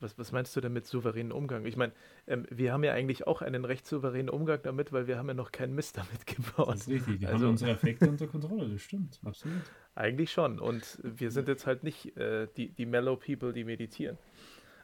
Was, 0.00 0.18
was 0.18 0.32
meinst 0.32 0.54
du 0.56 0.60
denn 0.60 0.72
mit 0.72 0.86
souveränen 0.86 1.32
Umgang? 1.32 1.64
Ich 1.64 1.76
meine, 1.76 1.92
ähm, 2.26 2.46
wir 2.50 2.72
haben 2.72 2.84
ja 2.84 2.92
eigentlich 2.92 3.26
auch 3.26 3.42
einen 3.42 3.64
recht 3.64 3.86
souveränen 3.86 4.28
Umgang 4.28 4.60
damit, 4.62 4.92
weil 4.92 5.06
wir 5.06 5.18
haben 5.18 5.28
ja 5.28 5.34
noch 5.34 5.52
keinen 5.52 5.74
Mist 5.74 5.98
damit 5.98 6.26
gebaut. 6.26 6.68
Das 6.68 6.80
ist 6.82 6.88
richtig, 6.88 7.20
wir 7.20 7.28
also, 7.28 7.44
haben 7.44 7.52
unsere 7.52 7.72
Effekte 7.72 8.08
unter 8.08 8.26
Kontrolle, 8.26 8.68
das 8.68 8.82
stimmt, 8.82 9.20
absolut. 9.24 9.62
Eigentlich 9.94 10.32
schon 10.32 10.58
und 10.58 10.98
wir 11.02 11.30
sind 11.30 11.48
jetzt 11.48 11.66
halt 11.66 11.84
nicht 11.84 12.16
äh, 12.16 12.48
die, 12.56 12.70
die 12.70 12.86
Mellow 12.86 13.16
People, 13.16 13.52
die 13.52 13.64
meditieren. 13.64 14.18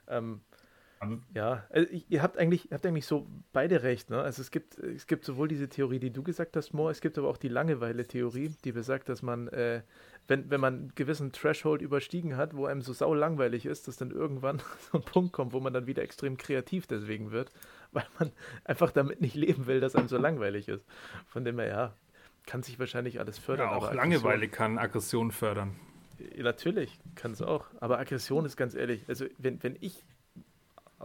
Ähm, 0.09 0.41
aber 0.99 1.19
ja, 1.35 1.65
also 1.71 1.89
ihr 2.09 2.23
habt 2.23 2.39
eigentlich, 2.39 2.69
habt 2.73 2.87
eigentlich 2.87 3.07
so 3.07 3.27
beide 3.53 3.83
recht. 3.83 4.09
Ne? 4.09 4.21
Also 4.21 4.41
es 4.41 4.51
gibt, 4.51 4.79
es 4.79 5.07
gibt 5.07 5.25
sowohl 5.25 5.49
diese 5.49 5.69
Theorie, 5.69 5.99
die 5.99 6.11
du 6.11 6.23
gesagt 6.23 6.57
hast, 6.57 6.73
Mo, 6.73 6.89
es 6.89 7.01
gibt 7.01 7.19
aber 7.19 7.29
auch 7.29 7.37
die 7.37 7.49
Langeweile-Theorie, 7.49 8.55
die 8.65 8.73
besagt, 8.73 9.09
dass 9.09 9.23
man, 9.23 9.49
äh, 9.49 9.83
wenn, 10.27 10.51
wenn 10.51 10.61
man 10.61 10.75
einen 10.75 10.93
gewissen 10.95 11.33
Threshold 11.33 11.83
überstiegen 11.83 12.37
hat, 12.37 12.57
wo 12.57 12.67
einem 12.67 12.81
so 12.81 12.93
sau 12.93 13.13
langweilig 13.13 13.67
ist, 13.67 13.89
dass 13.89 13.97
dann 13.97 14.11
irgendwann 14.11 14.63
so 14.91 14.99
ein 14.99 15.05
Punkt 15.05 15.33
kommt, 15.33 15.53
wo 15.53 15.61
man 15.61 15.75
dann 15.75 15.87
wieder 15.87 16.03
extrem 16.03 16.39
kreativ 16.39 16.87
deswegen 16.87 17.31
wird, 17.31 17.53
weil 17.93 18.07
man 18.19 18.33
einfach 18.65 18.91
damit 18.91 19.21
nicht 19.21 19.35
leben 19.35 19.67
will, 19.67 19.81
dass 19.81 19.97
einem 19.97 20.09
so 20.09 20.17
langweilig 20.17 20.69
ist. 20.69 20.87
Von 21.27 21.45
dem 21.45 21.59
her, 21.59 21.69
ja, 21.69 21.95
kann 22.47 22.63
sich 22.63 22.79
wahrscheinlich 22.79 23.19
alles 23.21 23.39
fördern. 23.39 23.71
Ja, 23.71 23.77
auch 23.77 23.93
Langeweile 23.93 24.49
kann 24.49 24.79
Aggression 24.79 25.31
fördern. 25.31 25.77
Ja, 26.35 26.45
natürlich, 26.45 26.99
kann 27.15 27.33
es 27.33 27.43
auch. 27.43 27.67
Aber 27.81 27.99
Aggression 27.99 28.47
ist 28.47 28.57
ganz 28.57 28.75
ehrlich, 28.75 29.05
also 29.09 29.27
wenn, 29.37 29.63
wenn 29.63 29.77
ich 29.81 30.05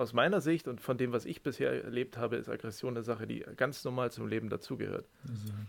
aus 0.02 0.14
meiner 0.14 0.42
Sicht 0.42 0.68
und 0.68 0.82
von 0.82 0.98
dem, 0.98 1.12
was 1.12 1.26
ich 1.26 1.44
bisher 1.44 1.84
erlebt 1.84 2.18
habe, 2.18 2.36
ist 2.36 2.50
Aggression 2.50 2.96
eine 2.96 3.04
Sache, 3.04 3.28
die 3.28 3.46
ganz 3.56 3.84
normal 3.84 4.12
zum 4.12 4.28
Leben 4.28 4.50
dazugehört. 4.50 5.08
Mhm. 5.24 5.68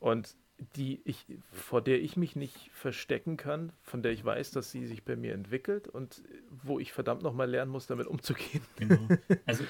Und 0.00 0.36
die 0.76 1.00
ich, 1.04 1.26
vor 1.52 1.82
der 1.82 2.00
ich 2.02 2.16
mich 2.16 2.34
nicht 2.34 2.70
verstecken 2.72 3.36
kann, 3.36 3.72
von 3.82 4.02
der 4.02 4.12
ich 4.12 4.24
weiß, 4.24 4.50
dass 4.50 4.70
sie 4.72 4.86
sich 4.86 5.04
bei 5.04 5.14
mir 5.14 5.32
entwickelt 5.34 5.86
und 5.86 6.22
wo 6.50 6.80
ich 6.80 6.92
verdammt 6.92 7.22
nochmal 7.22 7.48
lernen 7.48 7.70
muss, 7.70 7.86
damit 7.86 8.06
umzugehen. 8.06 8.62
Genau. 8.76 9.08
Also, 9.46 9.64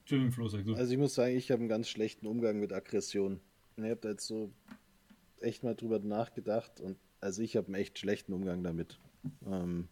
Entschuldigung, 0.00 0.32
Flo, 0.32 0.48
sag 0.48 0.64
du. 0.64 0.74
Also 0.74 0.92
ich 0.92 0.98
muss 0.98 1.14
sagen, 1.14 1.36
ich 1.36 1.52
habe 1.52 1.60
einen 1.60 1.68
ganz 1.68 1.88
schlechten 1.88 2.26
Umgang 2.26 2.58
mit 2.58 2.72
Aggression. 2.72 3.40
Ich 3.76 3.84
habe 3.84 4.00
da 4.00 4.08
jetzt 4.10 4.26
so 4.26 4.50
echt 5.40 5.62
mal 5.62 5.76
drüber 5.76 6.00
nachgedacht 6.00 6.80
und 6.80 6.98
also 7.20 7.42
ich 7.42 7.56
habe 7.56 7.68
einen 7.68 7.76
echt 7.76 7.98
schlechten 7.98 8.32
Umgang 8.32 8.64
damit. 8.64 8.98
Ähm, 9.46 9.86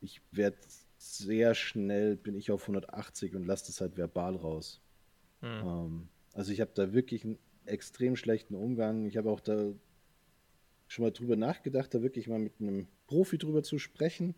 ich 0.00 0.20
werde 0.30 0.58
sehr 1.00 1.54
schnell 1.54 2.14
bin 2.14 2.34
ich 2.34 2.50
auf 2.50 2.62
180 2.62 3.34
und 3.34 3.46
lasse 3.46 3.66
das 3.66 3.80
halt 3.80 3.96
verbal 3.96 4.36
raus. 4.36 4.82
Hm. 5.40 5.48
Ähm, 5.64 6.08
also 6.34 6.52
ich 6.52 6.60
habe 6.60 6.72
da 6.74 6.92
wirklich 6.92 7.24
einen 7.24 7.38
extrem 7.64 8.16
schlechten 8.16 8.54
Umgang. 8.54 9.06
Ich 9.06 9.16
habe 9.16 9.30
auch 9.30 9.40
da 9.40 9.72
schon 10.88 11.04
mal 11.04 11.10
drüber 11.10 11.36
nachgedacht, 11.36 11.94
da 11.94 12.02
wirklich 12.02 12.28
mal 12.28 12.38
mit 12.38 12.52
einem 12.60 12.86
Profi 13.06 13.38
drüber 13.38 13.62
zu 13.62 13.78
sprechen, 13.78 14.34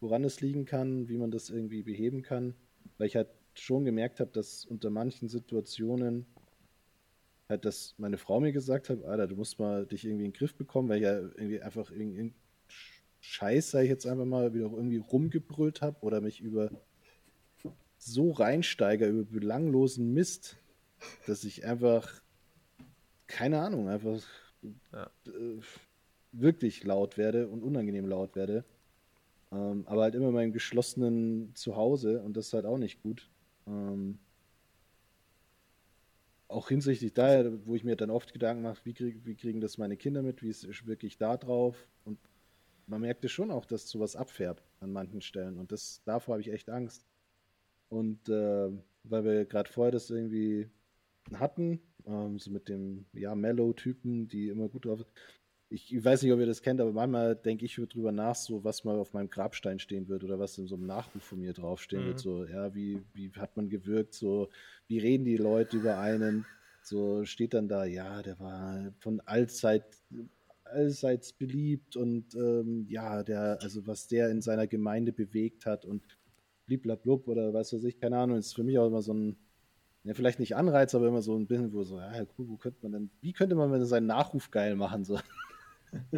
woran 0.00 0.22
es 0.22 0.40
liegen 0.40 0.64
kann, 0.64 1.08
wie 1.08 1.18
man 1.18 1.32
das 1.32 1.50
irgendwie 1.50 1.82
beheben 1.82 2.22
kann. 2.22 2.54
Weil 2.98 3.08
ich 3.08 3.16
halt 3.16 3.28
schon 3.54 3.84
gemerkt 3.84 4.20
habe, 4.20 4.30
dass 4.30 4.64
unter 4.64 4.90
manchen 4.90 5.28
Situationen 5.28 6.24
halt, 7.48 7.64
dass 7.64 7.96
meine 7.98 8.18
Frau 8.18 8.38
mir 8.38 8.52
gesagt 8.52 8.90
hat, 8.90 9.02
Alter, 9.02 9.26
du 9.26 9.34
musst 9.34 9.58
mal 9.58 9.86
dich 9.86 10.04
irgendwie 10.04 10.26
in 10.26 10.30
den 10.30 10.38
Griff 10.38 10.54
bekommen, 10.54 10.88
weil 10.88 10.98
ich 10.98 11.04
ja 11.04 11.18
irgendwie 11.18 11.60
einfach 11.60 11.90
irgendwie 11.90 12.32
Scheiß, 13.28 13.72
sag 13.72 13.82
ich 13.82 13.88
jetzt 13.88 14.06
einfach 14.06 14.24
mal, 14.24 14.54
wieder 14.54 14.66
irgendwie 14.66 14.98
rumgebrüllt 14.98 15.82
habe 15.82 15.96
oder 16.02 16.20
mich 16.20 16.40
über 16.40 16.70
so 17.98 18.30
reinsteiger, 18.30 19.08
über 19.08 19.24
belanglosen 19.24 20.14
Mist, 20.14 20.56
dass 21.26 21.42
ich 21.42 21.66
einfach, 21.66 22.22
keine 23.26 23.60
Ahnung, 23.60 23.88
einfach 23.88 24.22
ja. 24.92 25.10
äh, 25.26 25.60
wirklich 26.30 26.84
laut 26.84 27.18
werde 27.18 27.48
und 27.48 27.62
unangenehm 27.64 28.06
laut 28.06 28.36
werde. 28.36 28.64
Ähm, 29.50 29.84
aber 29.86 30.02
halt 30.02 30.14
immer 30.14 30.28
in 30.28 30.34
meinem 30.34 30.52
geschlossenen 30.52 31.52
Zuhause 31.54 32.22
und 32.22 32.36
das 32.36 32.46
ist 32.46 32.52
halt 32.52 32.64
auch 32.64 32.78
nicht 32.78 33.02
gut. 33.02 33.28
Ähm, 33.66 34.18
auch 36.46 36.68
hinsichtlich 36.68 37.12
daher, 37.12 37.66
wo 37.66 37.74
ich 37.74 37.82
mir 37.82 37.96
dann 37.96 38.10
oft 38.10 38.32
Gedanken 38.32 38.62
mache, 38.62 38.84
wie, 38.84 38.94
krieg, 38.94 39.20
wie 39.24 39.34
kriegen 39.34 39.60
das 39.60 39.78
meine 39.78 39.96
Kinder 39.96 40.22
mit, 40.22 40.42
wie 40.42 40.48
ist 40.48 40.86
wirklich 40.86 41.18
da 41.18 41.36
drauf 41.36 41.88
und 42.04 42.18
man 42.86 43.00
merkte 43.00 43.28
schon 43.28 43.50
auch, 43.50 43.64
dass 43.64 43.88
sowas 43.88 44.16
abfärbt 44.16 44.62
an 44.80 44.92
manchen 44.92 45.20
Stellen. 45.20 45.58
Und 45.58 45.72
das, 45.72 46.02
davor 46.04 46.34
habe 46.34 46.42
ich 46.42 46.52
echt 46.52 46.70
Angst. 46.70 47.06
Und 47.88 48.28
äh, 48.28 48.70
weil 49.04 49.24
wir 49.24 49.44
gerade 49.44 49.70
vorher 49.70 49.92
das 49.92 50.10
irgendwie 50.10 50.68
hatten, 51.34 51.80
ähm, 52.06 52.38
so 52.38 52.50
mit 52.50 52.68
dem 52.68 53.06
ja, 53.12 53.34
Mellow-Typen, 53.34 54.28
die 54.28 54.48
immer 54.48 54.68
gut 54.68 54.84
drauf 54.84 55.04
ich, 55.68 55.94
ich 55.94 56.04
weiß 56.04 56.22
nicht, 56.22 56.32
ob 56.32 56.38
ihr 56.38 56.46
das 56.46 56.62
kennt, 56.62 56.80
aber 56.80 56.92
manchmal 56.92 57.34
denke 57.34 57.64
ich 57.64 57.74
drüber 57.74 58.12
nach, 58.12 58.36
so 58.36 58.62
was 58.62 58.84
mal 58.84 58.98
auf 58.98 59.12
meinem 59.12 59.30
Grabstein 59.30 59.78
stehen 59.78 60.08
wird 60.08 60.22
oder 60.22 60.38
was 60.38 60.58
in 60.58 60.66
so 60.66 60.76
einem 60.76 60.86
Nachruf 60.86 61.22
von 61.22 61.40
mir 61.40 61.52
draufstehen 61.52 62.04
mhm. 62.04 62.06
wird. 62.08 62.20
So, 62.20 62.44
ja, 62.44 62.74
wie, 62.74 63.02
wie 63.14 63.32
hat 63.32 63.56
man 63.56 63.68
gewirkt, 63.68 64.14
so, 64.14 64.48
wie 64.86 64.98
reden 64.98 65.24
die 65.24 65.36
Leute 65.36 65.78
über 65.78 65.98
einen? 65.98 66.46
So 66.82 67.24
steht 67.24 67.54
dann 67.54 67.68
da, 67.68 67.84
ja, 67.84 68.22
der 68.22 68.38
war 68.38 68.92
von 69.00 69.20
allzeit 69.20 69.84
allseits 70.70 71.32
beliebt 71.32 71.96
und 71.96 72.34
ähm, 72.34 72.86
ja, 72.88 73.22
der, 73.22 73.58
also 73.60 73.86
was 73.86 74.06
der 74.08 74.30
in 74.30 74.42
seiner 74.42 74.66
Gemeinde 74.66 75.12
bewegt 75.12 75.66
hat 75.66 75.84
und 75.84 76.02
bliblablub 76.66 77.28
oder 77.28 77.54
was 77.54 77.72
weiß 77.72 77.84
ich, 77.84 77.98
keine 77.98 78.18
Ahnung, 78.18 78.38
ist 78.38 78.54
für 78.54 78.64
mich 78.64 78.78
auch 78.78 78.86
immer 78.86 79.02
so 79.02 79.14
ein, 79.14 79.36
ja, 80.04 80.14
vielleicht 80.14 80.40
nicht 80.40 80.56
Anreiz, 80.56 80.94
aber 80.94 81.08
immer 81.08 81.22
so 81.22 81.36
ein 81.36 81.46
bisschen, 81.46 81.72
wo 81.72 81.82
so, 81.84 81.98
ja, 81.98 82.24
cool, 82.38 82.48
wo 82.48 82.56
könnte 82.56 82.78
man 82.82 82.92
denn, 82.92 83.10
wie 83.20 83.32
könnte 83.32 83.54
man 83.54 83.84
seinen 83.86 84.06
Nachruf 84.06 84.50
geil 84.50 84.76
machen, 84.76 85.04
so. 85.04 85.18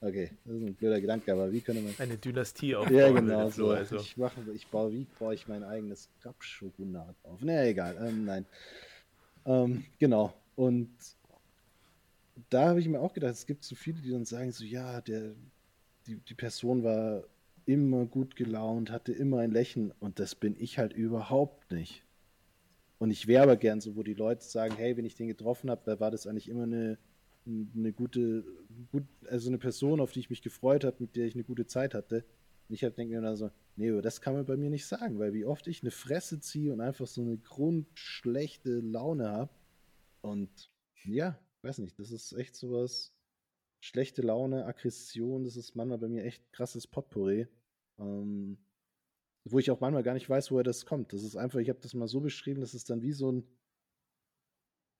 okay, 0.00 0.30
das 0.44 0.54
ist 0.54 0.62
ein 0.62 0.74
blöder 0.74 1.00
Gedanke, 1.00 1.32
aber 1.32 1.52
wie 1.52 1.60
könnte 1.60 1.82
man. 1.82 1.94
Eine 1.98 2.16
Dynastie 2.16 2.74
aufbauen. 2.74 2.96
Ja, 2.96 3.10
genau, 3.10 3.48
so. 3.50 3.70
Also. 3.70 3.96
Ich 3.96 4.16
mache, 4.16 4.40
ich 4.54 4.66
baue, 4.68 4.92
wie 4.92 5.06
baue 5.18 5.34
ich 5.34 5.46
mein 5.46 5.62
eigenes 5.62 6.08
Krabschogunat 6.20 7.14
auf? 7.22 7.40
Na, 7.42 7.64
egal, 7.64 7.96
ähm, 8.00 8.24
nein. 8.24 8.46
Ähm, 9.44 9.84
genau. 9.98 10.34
Und 10.56 10.90
da 12.50 12.68
habe 12.68 12.80
ich 12.80 12.88
mir 12.88 13.00
auch 13.00 13.12
gedacht, 13.12 13.34
es 13.34 13.46
gibt 13.46 13.64
so 13.64 13.74
viele, 13.74 14.00
die 14.00 14.10
dann 14.10 14.24
sagen 14.24 14.52
so, 14.52 14.64
ja, 14.64 15.00
der, 15.00 15.34
die, 16.06 16.16
die 16.16 16.34
Person 16.34 16.82
war 16.82 17.24
immer 17.64 18.06
gut 18.06 18.36
gelaunt, 18.36 18.90
hatte 18.90 19.12
immer 19.12 19.40
ein 19.40 19.50
Lächeln 19.50 19.92
und 19.98 20.20
das 20.20 20.34
bin 20.34 20.54
ich 20.58 20.78
halt 20.78 20.92
überhaupt 20.92 21.72
nicht. 21.72 22.04
Und 22.98 23.10
ich 23.10 23.26
wäre 23.26 23.42
aber 23.42 23.56
gern 23.56 23.80
so, 23.80 23.96
wo 23.96 24.02
die 24.02 24.14
Leute 24.14 24.44
sagen, 24.44 24.74
hey, 24.76 24.96
wenn 24.96 25.04
ich 25.04 25.16
den 25.16 25.28
getroffen 25.28 25.70
habe, 25.70 26.00
war 26.00 26.10
das 26.10 26.26
eigentlich 26.26 26.48
immer 26.48 26.62
eine, 26.62 26.98
eine 27.44 27.92
gute, 27.92 28.44
gut, 28.90 29.04
also 29.28 29.48
eine 29.48 29.58
Person, 29.58 30.00
auf 30.00 30.12
die 30.12 30.20
ich 30.20 30.30
mich 30.30 30.42
gefreut 30.42 30.84
habe, 30.84 30.96
mit 31.00 31.16
der 31.16 31.26
ich 31.26 31.34
eine 31.34 31.44
gute 31.44 31.66
Zeit 31.66 31.94
hatte. 31.94 32.24
Und 32.68 32.74
ich 32.74 32.82
halt 32.82 32.96
denke 32.96 33.14
mir 33.14 33.20
dann 33.20 33.36
so, 33.36 33.50
nee, 33.76 34.00
das 34.00 34.20
kann 34.20 34.34
man 34.34 34.46
bei 34.46 34.56
mir 34.56 34.70
nicht 34.70 34.86
sagen, 34.86 35.18
weil 35.18 35.34
wie 35.34 35.44
oft 35.44 35.66
ich 35.66 35.82
eine 35.82 35.90
Fresse 35.90 36.40
ziehe 36.40 36.72
und 36.72 36.80
einfach 36.80 37.06
so 37.06 37.20
eine 37.20 37.36
grundschlechte 37.36 38.80
Laune 38.80 39.28
habe. 39.28 39.50
Und 40.22 40.70
ja, 41.04 41.38
weiß 41.66 41.78
nicht, 41.78 41.98
das 41.98 42.10
ist 42.10 42.32
echt 42.32 42.54
sowas, 42.54 43.12
schlechte 43.80 44.22
Laune, 44.22 44.64
Aggression, 44.66 45.44
das 45.44 45.56
ist 45.56 45.74
manchmal 45.74 45.98
bei 45.98 46.08
mir 46.08 46.24
echt 46.24 46.52
krasses 46.52 46.86
Potpourri. 46.86 47.46
Ähm, 47.98 48.58
wo 49.44 49.58
ich 49.58 49.70
auch 49.70 49.80
manchmal 49.80 50.02
gar 50.02 50.14
nicht 50.14 50.28
weiß, 50.28 50.50
woher 50.50 50.64
das 50.64 50.86
kommt. 50.86 51.12
Das 51.12 51.22
ist 51.22 51.36
einfach, 51.36 51.60
ich 51.60 51.68
habe 51.68 51.78
das 51.80 51.94
mal 51.94 52.08
so 52.08 52.20
beschrieben, 52.20 52.60
das 52.60 52.74
ist 52.74 52.90
dann 52.90 53.02
wie 53.02 53.12
so 53.12 53.30
ein 53.30 53.44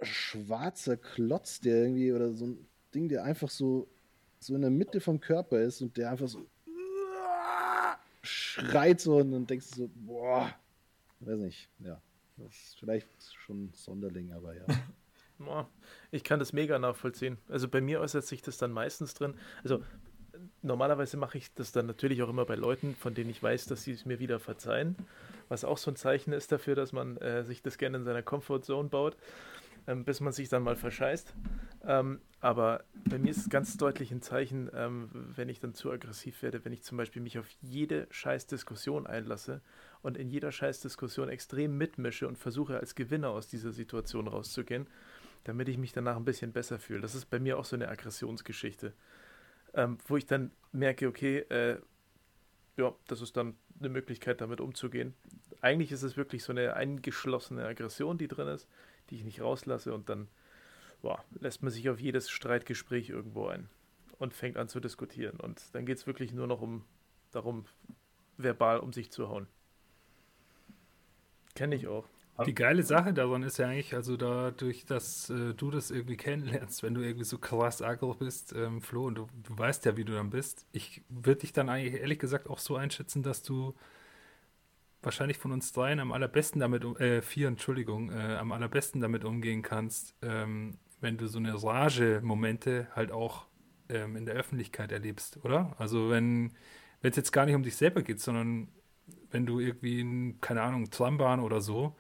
schwarzer 0.03 0.97
Klotz, 0.97 1.61
der 1.61 1.83
irgendwie, 1.83 2.13
oder 2.13 2.33
so 2.33 2.47
ein 2.47 2.67
Ding, 2.95 3.09
der 3.09 3.25
einfach 3.25 3.51
so, 3.51 3.89
so 4.39 4.55
in 4.55 4.61
der 4.61 4.71
Mitte 4.71 5.01
vom 5.01 5.21
Körper 5.21 5.61
ist 5.61 5.83
und 5.83 5.97
der 5.97 6.11
einfach 6.11 6.29
so 6.29 6.47
schreit 8.23 9.01
so 9.01 9.17
und 9.19 9.33
dann 9.33 9.47
denkst 9.47 9.71
du 9.71 9.77
so, 9.77 9.91
boah, 9.95 10.55
weiß 11.21 11.41
nicht, 11.41 11.69
ja. 11.81 12.01
Das 12.37 12.53
ist 12.53 12.79
vielleicht 12.79 13.09
schon 13.33 13.73
Sonderling, 13.73 14.33
aber 14.33 14.55
ja. 14.55 14.67
Ich 16.11 16.25
kann 16.25 16.39
das 16.39 16.53
mega 16.53 16.79
nachvollziehen. 16.79 17.39
Also 17.49 17.69
bei 17.69 17.81
mir 17.81 18.01
äußert 18.01 18.25
sich 18.25 18.43
das 18.43 18.59
dann 18.59 18.73
meistens 18.73 19.15
drin. 19.15 19.35
Also 19.63 19.83
normalerweise 20.63 21.17
mache 21.17 21.39
ich 21.39 21.53
das 21.55 21.73
dann 21.73 21.87
natürlich 21.87 22.23
auch 22.23 22.29
immer 22.29 22.45
bei 22.45 22.55
Leuten, 22.55 22.95
von 22.97 23.15
denen 23.15 23.31
ich 23.31 23.43
weiß, 23.43 23.67
dass 23.67 23.83
sie 23.83 23.93
es 23.93 24.05
mir 24.05 24.19
wieder 24.19 24.39
verzeihen. 24.41 24.97
Was 25.49 25.65
auch 25.65 25.79
so 25.79 25.91
ein 25.91 25.97
Zeichen 25.97 26.33
ist 26.33 26.53
dafür, 26.53 26.75
dass 26.75 26.93
man 26.93 27.17
äh, 27.19 27.45
sich 27.45 27.63
das 27.63 27.79
gerne 27.79 27.99
in 27.99 28.05
seiner 28.05 28.23
Comfortzone 28.23 28.89
baut, 28.89 29.17
ähm, 29.87 30.05
bis 30.05 30.21
man 30.21 30.33
sich 30.33 30.49
dann 30.49 30.63
mal 30.63 30.77
verscheißt. 30.77 31.33
Ähm, 31.87 32.21
aber 32.41 32.85
bei 33.09 33.19
mir 33.19 33.31
ist 33.31 33.39
es 33.39 33.49
ganz 33.49 33.77
deutlich 33.77 34.11
ein 34.11 34.23
Zeichen, 34.23 34.71
ähm, 34.75 35.09
wenn 35.37 35.49
ich 35.49 35.61
dann 35.61 35.75
zu 35.75 35.91
aggressiv 35.91 36.43
werde, 36.43 36.65
wenn 36.65 36.73
ich 36.73 36.83
zum 36.83 36.97
Beispiel 36.99 37.23
mich 37.23 37.39
auf 37.39 37.47
jede 37.61 38.07
Scheißdiskussion 38.11 39.07
einlasse 39.07 39.61
und 40.03 40.17
in 40.17 40.29
jeder 40.29 40.53
Scheißdiskussion 40.53 41.29
extrem 41.29 41.77
mitmische 41.77 42.27
und 42.27 42.39
versuche 42.39 42.79
als 42.79 42.95
Gewinner 42.95 43.31
aus 43.31 43.49
dieser 43.49 43.73
Situation 43.73 44.29
rauszugehen 44.29 44.87
damit 45.47 45.69
ich 45.69 45.79
mich 45.79 45.93
danach 45.93 46.17
ein 46.17 46.25
bisschen 46.25 46.53
besser 46.53 46.79
fühle. 46.79 47.01
Das 47.01 47.15
ist 47.15 47.27
bei 47.27 47.39
mir 47.39 47.59
auch 47.59 47.65
so 47.65 47.77
eine 47.77 47.89
Aggressionsgeschichte, 47.89 48.93
ähm, 49.75 49.99
wo 50.07 50.17
ich 50.17 50.27
dann 50.27 50.51
merke, 50.73 51.07
okay, 51.07 51.39
äh, 51.49 51.79
ja, 52.77 52.93
das 53.07 53.21
ist 53.21 53.37
dann 53.37 53.57
eine 53.79 53.89
Möglichkeit, 53.89 54.41
damit 54.41 54.61
umzugehen. 54.61 55.15
Eigentlich 55.61 55.93
ist 55.93 56.03
es 56.03 56.17
wirklich 56.17 56.43
so 56.43 56.53
eine 56.53 56.75
eingeschlossene 56.75 57.65
Aggression, 57.65 58.19
die 58.19 58.29
drin 58.29 58.49
ist, 58.49 58.69
die 59.09 59.17
ich 59.17 59.25
nicht 59.25 59.41
rauslasse 59.41 59.95
und 59.95 60.09
dann 60.09 60.29
boah, 61.01 61.25
lässt 61.39 61.63
man 61.63 61.71
sich 61.71 61.89
auf 61.89 62.01
jedes 62.01 62.29
Streitgespräch 62.29 63.11
irgendwo 63.11 63.47
ein 63.47 63.69
und 64.19 64.35
fängt 64.35 64.57
an 64.57 64.69
zu 64.69 64.81
diskutieren. 64.81 65.39
Und 65.39 65.63
dann 65.75 65.87
geht 65.87 65.99
es 65.99 66.07
wirklich 66.07 66.33
nur 66.33 66.47
noch 66.47 66.61
um 66.61 66.85
darum, 67.31 67.67
verbal 68.37 68.81
um 68.81 68.93
sich 68.93 69.11
zu 69.13 69.29
hauen. 69.29 69.47
Kenne 71.55 71.77
ich 71.77 71.87
auch. 71.87 72.09
Die 72.45 72.55
geile 72.55 72.83
Sache 72.83 73.15
daran 73.15 73.43
ist 73.43 73.59
ja 73.59 73.69
eigentlich, 73.69 73.95
also 73.95 74.17
dadurch, 74.17 74.85
dass 74.85 75.31
äh, 75.31 75.55
du 75.55 75.71
das 75.71 75.91
irgendwie 75.91 76.17
kennenlernst, 76.17 76.83
wenn 76.83 76.93
du 76.95 77.01
irgendwie 77.01 77.25
so 77.25 77.39
krass 77.39 77.81
aggro 77.81 78.15
bist, 78.15 78.53
ähm, 78.53 78.83
Flo, 78.83 79.07
und 79.07 79.15
du, 79.15 79.29
du 79.43 79.59
weißt 79.59 79.87
ja, 79.87 79.97
wie 79.97 80.05
du 80.05 80.13
dann 80.13 80.31
bist. 80.31 80.67
Ich 80.73 81.03
würde 81.09 81.41
dich 81.41 81.53
dann 81.53 81.69
eigentlich 81.69 82.01
ehrlich 82.01 82.19
gesagt 82.19 82.49
auch 82.51 82.59
so 82.59 82.77
einschätzen, 82.77 83.23
dass 83.23 83.43
du 83.43 83.75
wahrscheinlich 85.03 85.39
von 85.39 85.53
uns 85.53 85.73
dreien 85.73 86.01
am 86.01 86.13
allerbesten 86.13 86.61
damit, 86.61 86.85
äh, 87.01 87.23
vier, 87.23 87.49
Entschuldigung, 87.49 88.11
äh, 88.11 88.37
am 88.37 88.53
allerbesten 88.53 89.01
damit 89.01 89.25
umgehen 89.25 89.63
kannst, 89.63 90.15
ähm, 90.21 90.79
wenn 91.01 91.17
du 91.17 91.29
so 91.29 91.39
eine 91.39 91.63
Rage-Momente 91.63 92.89
halt 92.95 93.13
auch 93.13 93.47
ähm, 93.89 94.17
in 94.17 94.27
der 94.27 94.35
Öffentlichkeit 94.35 94.93
erlebst, 94.93 95.39
oder? 95.45 95.75
Also 95.79 96.11
wenn 96.11 96.53
es 97.03 97.17
jetzt 97.17 97.33
gar 97.33 97.47
nicht 97.47 97.55
um 97.55 97.63
dich 97.63 97.77
selber 97.77 98.03
geht, 98.03 98.21
sondern 98.21 98.69
wenn 99.31 99.47
du 99.47 99.61
irgendwie 99.61 100.01
in, 100.01 100.41
keine 100.41 100.63
Ahnung, 100.63 100.91
Trambahn 100.91 101.41
oder 101.41 101.61
so, 101.61 101.95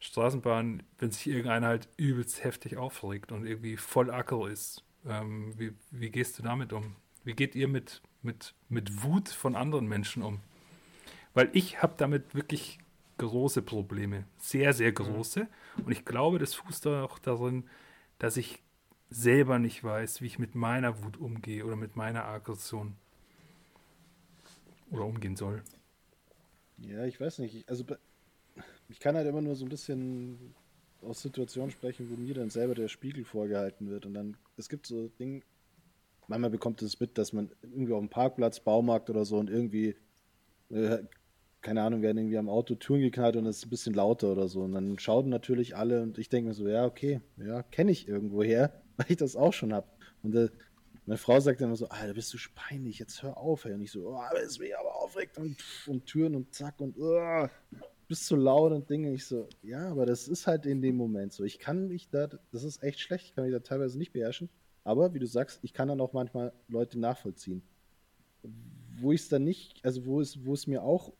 Straßenbahn, 0.00 0.82
wenn 0.98 1.10
sich 1.10 1.28
irgendeiner 1.28 1.68
halt 1.68 1.88
übelst 1.96 2.44
heftig 2.44 2.76
aufregt 2.76 3.32
und 3.32 3.46
irgendwie 3.46 3.76
voll 3.76 4.10
acker 4.10 4.48
ist, 4.48 4.84
ähm, 5.06 5.54
wie, 5.58 5.72
wie 5.90 6.10
gehst 6.10 6.38
du 6.38 6.42
damit 6.42 6.72
um? 6.72 6.96
Wie 7.24 7.32
geht 7.32 7.54
ihr 7.54 7.68
mit, 7.68 8.02
mit, 8.22 8.54
mit 8.68 9.02
Wut 9.02 9.28
von 9.28 9.56
anderen 9.56 9.86
Menschen 9.86 10.22
um? 10.22 10.40
Weil 11.32 11.48
ich 11.52 11.82
habe 11.82 11.94
damit 11.96 12.34
wirklich 12.34 12.78
große 13.18 13.62
Probleme, 13.62 14.24
sehr, 14.38 14.72
sehr 14.72 14.90
mhm. 14.90 14.94
große. 14.94 15.48
Und 15.84 15.92
ich 15.92 16.04
glaube, 16.04 16.38
das 16.38 16.54
fußt 16.54 16.86
auch 16.88 17.18
darin, 17.18 17.64
dass 18.18 18.36
ich 18.36 18.62
selber 19.10 19.58
nicht 19.58 19.82
weiß, 19.84 20.20
wie 20.20 20.26
ich 20.26 20.38
mit 20.38 20.54
meiner 20.54 21.02
Wut 21.02 21.16
umgehe 21.16 21.64
oder 21.64 21.76
mit 21.76 21.96
meiner 21.96 22.24
Aggression 22.24 22.96
oder 24.90 25.04
umgehen 25.04 25.36
soll. 25.36 25.62
Ja, 26.78 27.04
ich 27.04 27.20
weiß 27.20 27.38
nicht. 27.38 27.68
Also 27.68 27.84
ich 28.88 29.00
kann 29.00 29.16
halt 29.16 29.26
immer 29.26 29.42
nur 29.42 29.54
so 29.56 29.64
ein 29.64 29.68
bisschen 29.70 30.54
aus 31.02 31.22
Situationen 31.22 31.70
sprechen, 31.70 32.10
wo 32.10 32.16
mir 32.16 32.34
dann 32.34 32.50
selber 32.50 32.74
der 32.74 32.88
Spiegel 32.88 33.24
vorgehalten 33.24 33.88
wird. 33.90 34.06
Und 34.06 34.14
dann, 34.14 34.36
es 34.56 34.68
gibt 34.68 34.86
so 34.86 35.08
Dinge, 35.08 35.42
manchmal 36.28 36.50
bekommt 36.50 36.82
es 36.82 37.00
mit, 37.00 37.18
dass 37.18 37.32
man 37.32 37.50
irgendwie 37.62 37.92
auf 37.92 38.00
dem 38.00 38.10
Parkplatz, 38.10 38.60
Baumarkt 38.60 39.10
oder 39.10 39.24
so 39.24 39.38
und 39.38 39.50
irgendwie, 39.50 39.96
äh, 40.70 40.98
keine 41.62 41.82
Ahnung, 41.82 42.02
werden 42.02 42.18
irgendwie 42.18 42.38
am 42.38 42.48
Auto 42.48 42.74
Türen 42.74 43.02
geknallt 43.02 43.36
und 43.36 43.46
es 43.46 43.58
ist 43.58 43.66
ein 43.66 43.70
bisschen 43.70 43.94
lauter 43.94 44.32
oder 44.32 44.48
so. 44.48 44.62
Und 44.62 44.72
dann 44.72 44.98
schauen 44.98 45.28
natürlich 45.28 45.76
alle 45.76 46.02
und 46.02 46.18
ich 46.18 46.28
denke 46.28 46.48
mir 46.48 46.54
so, 46.54 46.68
ja, 46.68 46.86
okay, 46.86 47.20
ja, 47.36 47.62
kenne 47.64 47.92
ich 47.92 48.08
irgendwoher, 48.08 48.82
weil 48.96 49.06
ich 49.10 49.16
das 49.16 49.36
auch 49.36 49.52
schon 49.52 49.72
habe. 49.72 49.88
Und 50.22 50.34
äh, 50.36 50.50
meine 51.06 51.18
Frau 51.18 51.38
sagt 51.38 51.60
immer 51.60 51.76
so, 51.76 51.88
Alter, 51.88 52.14
bist 52.14 52.32
du 52.32 52.38
peinlich, 52.54 52.98
jetzt 52.98 53.22
hör 53.22 53.36
auf. 53.36 53.64
Ey. 53.64 53.74
Und 53.74 53.82
ich 53.82 53.92
so, 53.92 54.08
oh, 54.08 54.22
das 54.32 54.44
ist 54.44 54.58
mich 54.58 54.76
aber 54.76 54.94
aufregt 54.96 55.38
und, 55.38 55.56
und 55.86 56.06
Türen 56.06 56.34
und 56.34 56.54
zack 56.54 56.80
und 56.80 56.96
oh, 56.98 57.46
bist 58.08 58.26
zu 58.26 58.36
laut 58.36 58.72
und 58.72 58.88
Dinge. 58.88 59.12
Ich 59.12 59.26
so, 59.26 59.48
ja, 59.62 59.90
aber 59.90 60.06
das 60.06 60.28
ist 60.28 60.46
halt 60.46 60.66
in 60.66 60.80
dem 60.80 60.96
Moment 60.96 61.32
so. 61.32 61.44
Ich 61.44 61.58
kann 61.58 61.88
mich 61.88 62.08
da, 62.08 62.28
das 62.52 62.64
ist 62.64 62.82
echt 62.82 63.00
schlecht, 63.00 63.26
ich 63.26 63.34
kann 63.34 63.44
mich 63.44 63.52
da 63.52 63.60
teilweise 63.60 63.98
nicht 63.98 64.12
beherrschen. 64.12 64.48
Aber 64.82 65.14
wie 65.14 65.18
du 65.18 65.26
sagst, 65.26 65.60
ich 65.62 65.72
kann 65.72 65.88
dann 65.88 66.00
auch 66.00 66.12
manchmal 66.12 66.52
Leute 66.68 66.98
nachvollziehen. 66.98 67.62
Wo 68.96 69.12
ich 69.12 69.22
es 69.22 69.28
dann 69.28 69.44
nicht, 69.44 69.84
also 69.84 70.04
wo 70.06 70.20
es, 70.20 70.44
wo 70.44 70.52
es 70.52 70.66
mir 70.66 70.82
auch 70.82 71.12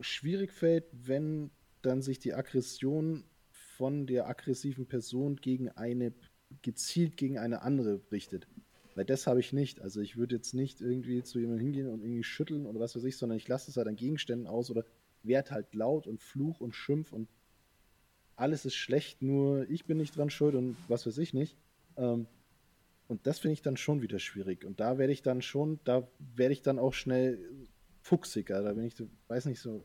schwierig 0.00 0.52
fällt, 0.52 0.84
wenn 0.92 1.50
dann 1.82 2.02
sich 2.02 2.18
die 2.18 2.34
Aggression 2.34 3.24
von 3.76 4.06
der 4.06 4.28
aggressiven 4.28 4.86
Person 4.86 5.36
gegen 5.36 5.68
eine 5.70 6.12
gezielt 6.62 7.16
gegen 7.16 7.38
eine 7.38 7.62
andere 7.62 8.00
richtet. 8.10 8.46
Weil 8.94 9.04
das 9.04 9.26
habe 9.26 9.40
ich 9.40 9.52
nicht. 9.52 9.80
Also 9.80 10.00
ich 10.00 10.16
würde 10.16 10.36
jetzt 10.36 10.52
nicht 10.52 10.80
irgendwie 10.80 11.22
zu 11.22 11.38
jemandem 11.38 11.64
hingehen 11.64 11.88
und 11.88 12.02
irgendwie 12.02 12.24
schütteln 12.24 12.66
oder 12.66 12.80
was 12.80 12.96
weiß 12.96 13.04
ich, 13.04 13.16
sondern 13.16 13.38
ich 13.38 13.48
lasse 13.48 13.70
es 13.70 13.76
halt 13.76 13.88
an 13.88 13.96
Gegenständen 13.96 14.46
aus 14.46 14.70
oder 14.70 14.84
werde 15.22 15.52
halt 15.52 15.74
laut 15.74 16.06
und 16.06 16.20
fluch 16.20 16.60
und 16.60 16.74
schimpf 16.74 17.12
und 17.12 17.28
alles 18.36 18.64
ist 18.64 18.74
schlecht, 18.74 19.22
nur 19.22 19.68
ich 19.68 19.84
bin 19.84 19.98
nicht 19.98 20.16
dran 20.16 20.30
schuld 20.30 20.54
und 20.54 20.76
was 20.88 21.06
weiß 21.06 21.18
ich 21.18 21.34
nicht. 21.34 21.56
Ähm, 21.96 22.26
und 23.06 23.26
das 23.26 23.40
finde 23.40 23.52
ich 23.52 23.62
dann 23.62 23.76
schon 23.76 24.02
wieder 24.02 24.18
schwierig. 24.18 24.64
Und 24.64 24.80
da 24.80 24.96
werde 24.96 25.12
ich 25.12 25.22
dann 25.22 25.42
schon, 25.42 25.80
da 25.84 26.08
werde 26.36 26.52
ich 26.52 26.62
dann 26.62 26.78
auch 26.78 26.94
schnell 26.94 27.38
fuchsiger. 28.00 28.62
Da 28.62 28.72
bin 28.72 28.84
ich, 28.84 28.94
weiß 29.28 29.46
nicht 29.46 29.60
so, 29.60 29.84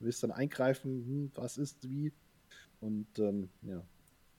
willst 0.00 0.22
dann 0.22 0.32
eingreifen, 0.32 1.04
hm, 1.06 1.30
was 1.34 1.56
ist, 1.56 1.88
wie. 1.88 2.12
Und 2.80 3.18
ähm, 3.18 3.48
ja. 3.62 3.86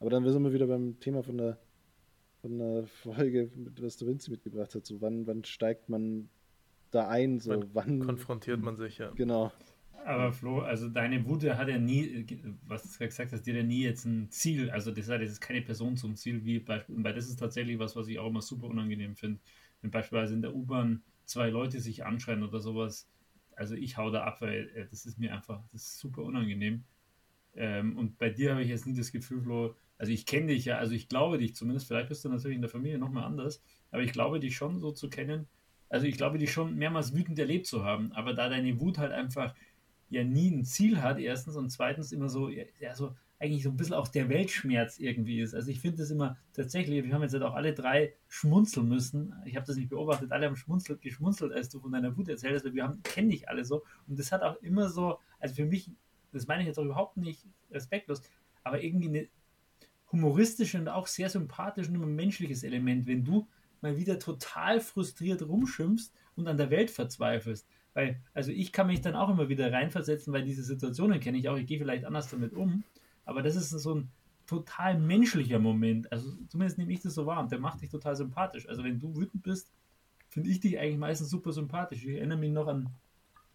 Aber 0.06 0.12
dann 0.12 0.32
sind 0.32 0.44
wir 0.44 0.54
wieder 0.54 0.68
beim 0.68 1.00
Thema 1.00 1.24
von 1.24 1.36
der 1.36 1.58
von 2.40 2.60
der 2.60 2.86
Folge, 2.86 3.50
was 3.80 3.98
der 3.98 4.08
Vinci 4.08 4.30
mitgebracht 4.30 4.76
hat. 4.76 4.86
So, 4.86 5.02
wann, 5.02 5.26
wann 5.26 5.44
steigt 5.44 5.90
man 5.90 6.30
da 6.92 7.08
ein? 7.08 7.40
So, 7.40 7.54
wann, 7.54 7.66
wann 7.74 8.00
konfrontiert 8.02 8.62
man 8.62 8.76
sich, 8.76 9.00
ja. 9.00 9.10
Genau. 9.16 9.52
Aber 10.06 10.32
Flo, 10.32 10.60
also 10.60 10.90
deine 10.90 11.26
Wut 11.26 11.44
hat 11.46 11.70
ja 11.70 11.80
nie, 11.80 12.24
was 12.68 12.84
du 12.84 13.04
gesagt 13.04 13.32
hast, 13.32 13.48
dir 13.48 13.56
ja 13.56 13.64
nie 13.64 13.82
jetzt 13.82 14.06
ein 14.06 14.30
Ziel. 14.30 14.70
Also 14.70 14.92
das, 14.92 15.08
das 15.08 15.22
ist 15.24 15.42
keine 15.42 15.64
Person 15.64 15.98
zum 15.98 16.16
Ziel, 16.16 16.46
wie 16.46 16.60
Beispiel, 16.60 17.04
weil 17.04 17.16
das 17.16 17.28
ist 17.28 17.40
tatsächlich 17.40 17.80
was, 17.80 17.96
was 17.96 18.08
ich 18.08 18.20
auch 18.20 18.30
immer 18.30 18.44
super 18.44 18.68
unangenehm 18.68 19.16
finde. 19.16 19.40
Wenn 19.82 19.90
beispielsweise 19.90 20.36
in 20.36 20.44
der 20.44 20.54
U-Bahn 20.54 21.02
zwei 21.24 21.50
Leute 21.50 21.80
sich 21.80 22.06
anschreien 22.06 22.44
oder 22.44 22.60
sowas, 22.60 23.10
also 23.56 23.74
ich 23.74 23.98
hau 23.98 24.12
da 24.12 24.24
ab, 24.24 24.40
weil 24.42 24.70
äh, 24.76 24.86
das 24.88 25.08
ist 25.08 25.18
mir 25.18 25.34
einfach, 25.34 25.64
das 25.72 25.82
ist 25.82 25.98
super 25.98 26.22
unangenehm. 26.22 26.84
Ähm, 27.56 27.98
und 27.98 28.20
bei 28.20 28.30
dir 28.30 28.52
habe 28.52 28.62
ich 28.62 28.70
jetzt 28.70 28.86
nie 28.86 28.94
das 28.94 29.12
Gefühl, 29.12 29.42
Flo, 29.42 29.76
also 29.98 30.12
ich 30.12 30.26
kenne 30.26 30.48
dich 30.48 30.66
ja, 30.66 30.78
also 30.78 30.94
ich 30.94 31.08
glaube 31.08 31.38
dich 31.38 31.56
zumindest, 31.56 31.88
vielleicht 31.88 32.10
bist 32.10 32.26
du 32.26 32.30
natürlich 32.30 32.56
in 32.56 32.62
der 32.62 32.70
Familie 32.70 32.98
nochmal 32.98 33.24
anders, 33.24 33.62
aber 33.92 34.04
ich 34.04 34.12
glaube 34.12 34.40
dich 34.40 34.56
schon 34.56 34.80
so 34.80 34.92
zu 34.92 35.10
kennen, 35.10 35.48
also 35.90 36.06
ich 36.06 36.18
glaube 36.18 36.38
dich 36.38 36.52
schon 36.52 36.76
mehrmals 36.76 37.14
wütend 37.14 37.40
erlebt 37.40 37.68
zu 37.68 37.84
haben, 37.84 38.12
aber 38.12 38.34
da 38.34 38.50
deine 38.50 38.80
Wut 38.80 38.98
halt 38.98 39.12
einfach 39.12 39.56
ja 40.10 40.24
nie 40.24 40.52
ein 40.52 40.66
Ziel 40.66 41.02
hat, 41.02 41.20
erstens 41.20 41.56
und 41.56 41.70
zweitens 41.70 42.12
immer 42.12 42.30
so, 42.30 42.50
ja, 42.50 42.96
so 42.96 43.16
eigentlich 43.40 43.64
so 43.64 43.70
ein 43.70 43.78
bisschen 43.78 43.94
auch 43.94 44.08
der 44.08 44.30
Weltschmerz 44.30 44.98
irgendwie 44.98 45.42
ist. 45.42 45.54
Also 45.54 45.70
ich 45.70 45.82
finde 45.82 45.98
das 45.98 46.10
immer 46.10 46.38
tatsächlich, 46.54 47.04
wir 47.04 47.14
haben 47.14 47.22
jetzt 47.22 47.34
halt 47.34 47.44
auch 47.44 47.54
alle 47.54 47.74
drei 47.74 48.14
schmunzeln 48.28 48.88
müssen. 48.88 49.34
Ich 49.46 49.56
habe 49.56 49.66
das 49.66 49.76
nicht 49.76 49.90
beobachtet, 49.90 50.32
alle 50.32 50.46
haben 50.46 50.56
schmunzelt, 50.56 51.02
geschmunzelt, 51.02 51.52
als 51.52 51.70
du 51.70 51.80
von 51.80 51.92
deiner 51.92 52.16
Wut 52.16 52.30
erzählt 52.30 52.56
hast, 52.56 52.66
weil 52.66 52.74
wir 52.74 52.84
haben, 52.84 53.04
kennen 53.04 53.30
dich 53.30 53.50
alle 53.50 53.66
so. 53.66 53.84
Und 54.08 54.18
das 54.18 54.32
hat 54.32 54.42
auch 54.42 54.56
immer 54.62 54.90
so, 54.90 55.20
also 55.40 55.56
für 55.56 55.66
mich, 55.66 55.92
das 56.32 56.48
meine 56.48 56.62
ich 56.62 56.68
jetzt 56.68 56.80
auch 56.80 56.86
überhaupt 56.86 57.18
nicht 57.18 57.46
respektlos, 57.72 58.22
aber 58.64 58.82
irgendwie 58.82 59.10
eine 59.10 59.28
humoristische 60.16 60.80
und 60.80 60.88
auch 60.88 61.08
sehr 61.08 61.30
sympathische 61.30 61.92
und 61.92 62.02
ein 62.02 62.16
menschliches 62.16 62.64
Element, 62.64 63.06
wenn 63.06 63.24
du 63.24 63.48
mal 63.82 63.98
wieder 63.98 64.18
total 64.18 64.80
frustriert 64.80 65.42
rumschimpfst 65.48 66.14
und 66.36 66.48
an 66.48 66.58
der 66.58 66.70
Welt 66.70 66.90
verzweifelst. 66.90 67.68
Weil, 67.94 68.22
also 68.34 68.52
ich 68.52 68.72
kann 68.72 68.88
mich 68.88 69.02
dann 69.02 69.16
auch 69.16 69.30
immer 69.30 69.50
wieder 69.50 69.72
reinversetzen, 69.72 70.34
weil 70.34 70.44
diese 70.44 70.64
Situationen 70.64 71.20
kenne 71.20 71.38
ich 71.38 71.50
auch, 71.50 71.58
ich 71.58 71.68
gehe 71.68 71.80
vielleicht 71.80 72.06
anders 72.06 72.30
damit 72.30 72.54
um. 72.54 72.84
Aber 73.26 73.42
das 73.42 73.56
ist 73.56 73.70
so 73.70 73.96
ein 73.96 74.10
total 74.48 74.98
menschlicher 75.00 75.60
Moment. 75.60 76.12
Also 76.12 76.32
zumindest 76.48 76.78
nehme 76.78 76.94
ich 76.94 77.02
das 77.02 77.14
so 77.14 77.26
wahr 77.26 77.42
und 77.42 77.52
der 77.52 77.60
macht 77.60 77.82
dich 77.82 77.90
total 77.90 78.16
sympathisch. 78.16 78.68
Also 78.70 78.84
wenn 78.84 79.00
du 79.00 79.16
wütend 79.16 79.44
bist, 79.44 79.72
finde 80.30 80.50
ich 80.50 80.60
dich 80.60 80.80
eigentlich 80.80 80.98
meistens 80.98 81.30
super 81.30 81.52
sympathisch. 81.52 82.04
Ich 82.06 82.16
erinnere 82.16 82.38
mich 82.38 82.52
noch 82.52 82.68
an, 82.68 82.90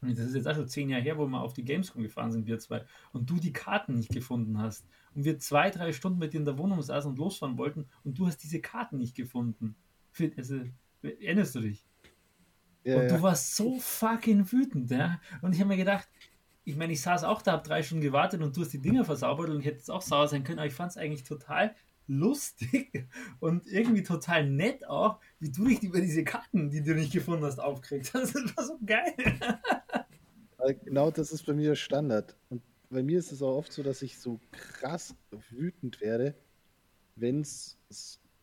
das 0.03 0.27
ist 0.27 0.35
jetzt 0.35 0.49
auch 0.49 0.55
schon 0.55 0.69
zehn 0.69 0.89
Jahre 0.89 1.03
her, 1.03 1.19
wo 1.19 1.27
wir 1.27 1.41
auf 1.41 1.53
die 1.53 1.65
Gamescom 1.65 2.03
gefahren 2.03 2.33
sind, 2.33 2.47
wir 2.47 2.59
zwei, 2.59 2.85
und 3.13 3.29
du 3.29 3.37
die 3.37 3.53
Karten 3.53 3.95
nicht 3.95 4.11
gefunden 4.11 4.59
hast. 4.59 4.87
Und 5.15 5.25
wir 5.25 5.39
zwei, 5.39 5.71
drei 5.71 5.93
Stunden 5.93 6.19
mit 6.19 6.33
dir 6.33 6.39
in 6.39 6.45
der 6.45 6.59
Wohnung 6.59 6.81
saßen 6.81 7.11
und 7.11 7.19
losfahren 7.19 7.59
wollten 7.59 7.87
und 8.05 8.19
du 8.19 8.27
hast 8.27 8.39
diese 8.39 8.61
Karten 8.61 8.99
nicht 8.99 9.15
gefunden. 9.15 9.77
Also, 10.37 10.61
erinnerst 11.03 11.55
du 11.55 11.61
dich? 11.61 11.85
Ja, 12.85 12.97
und 12.97 13.11
du 13.11 13.15
ja. 13.15 13.23
warst 13.23 13.57
so 13.57 13.79
fucking 13.79 14.51
wütend, 14.51 14.91
ja. 14.91 15.21
Und 15.43 15.55
ich 15.55 15.61
habe 15.61 15.69
mir 15.69 15.77
gedacht, 15.77 16.09
ich 16.65 16.77
meine, 16.77 16.93
ich 16.93 17.01
saß 17.01 17.25
auch 17.25 17.43
da, 17.43 17.53
habe 17.53 17.67
drei 17.67 17.83
Stunden 17.83 18.03
gewartet 18.03 18.43
und 18.43 18.57
du 18.57 18.63
hast 18.63 18.73
die 18.73 18.81
Dinger 18.81 19.05
versaubert 19.05 19.51
und 19.51 19.61
ich 19.61 19.67
hätte 19.67 19.79
jetzt 19.79 19.91
auch 19.91 20.03
sauer 20.03 20.29
sein 20.29 20.45
können, 20.45 20.59
aber 20.59 20.69
ich 20.69 20.75
fand 20.75 20.93
es 20.93 20.97
eigentlich 20.97 21.25
total 21.25 21.75
lustig 22.07 23.07
und 23.41 23.67
irgendwie 23.67 24.03
total 24.03 24.49
nett 24.49 24.87
auch, 24.87 25.21
wie 25.39 25.51
du 25.51 25.67
dich 25.67 25.83
über 25.83 26.01
diese 26.01 26.25
Karten, 26.25 26.71
die 26.71 26.83
du 26.83 26.95
nicht 26.95 27.13
gefunden 27.13 27.45
hast, 27.45 27.61
aufkriegst. 27.61 28.15
Das 28.21 28.35
war 28.35 28.65
so 28.65 28.79
geil. 28.85 29.15
Genau 30.85 31.11
das 31.11 31.33
ist 31.33 31.47
bei 31.47 31.53
mir 31.53 31.77
Standard. 31.77 32.37
Und 32.49 32.63
bei 32.91 33.03
mir 33.03 33.19
ist 33.19 33.33
es 33.33 33.43
auch 33.43 33.57
oft 33.57 33.73
so, 33.73 33.83
dass 33.83 34.03
ich 34.03 34.19
so 34.19 34.41
krass 34.51 35.15
wütend 35.51 36.01
werde, 36.01 36.35
wenn 37.17 37.41
es 37.41 37.79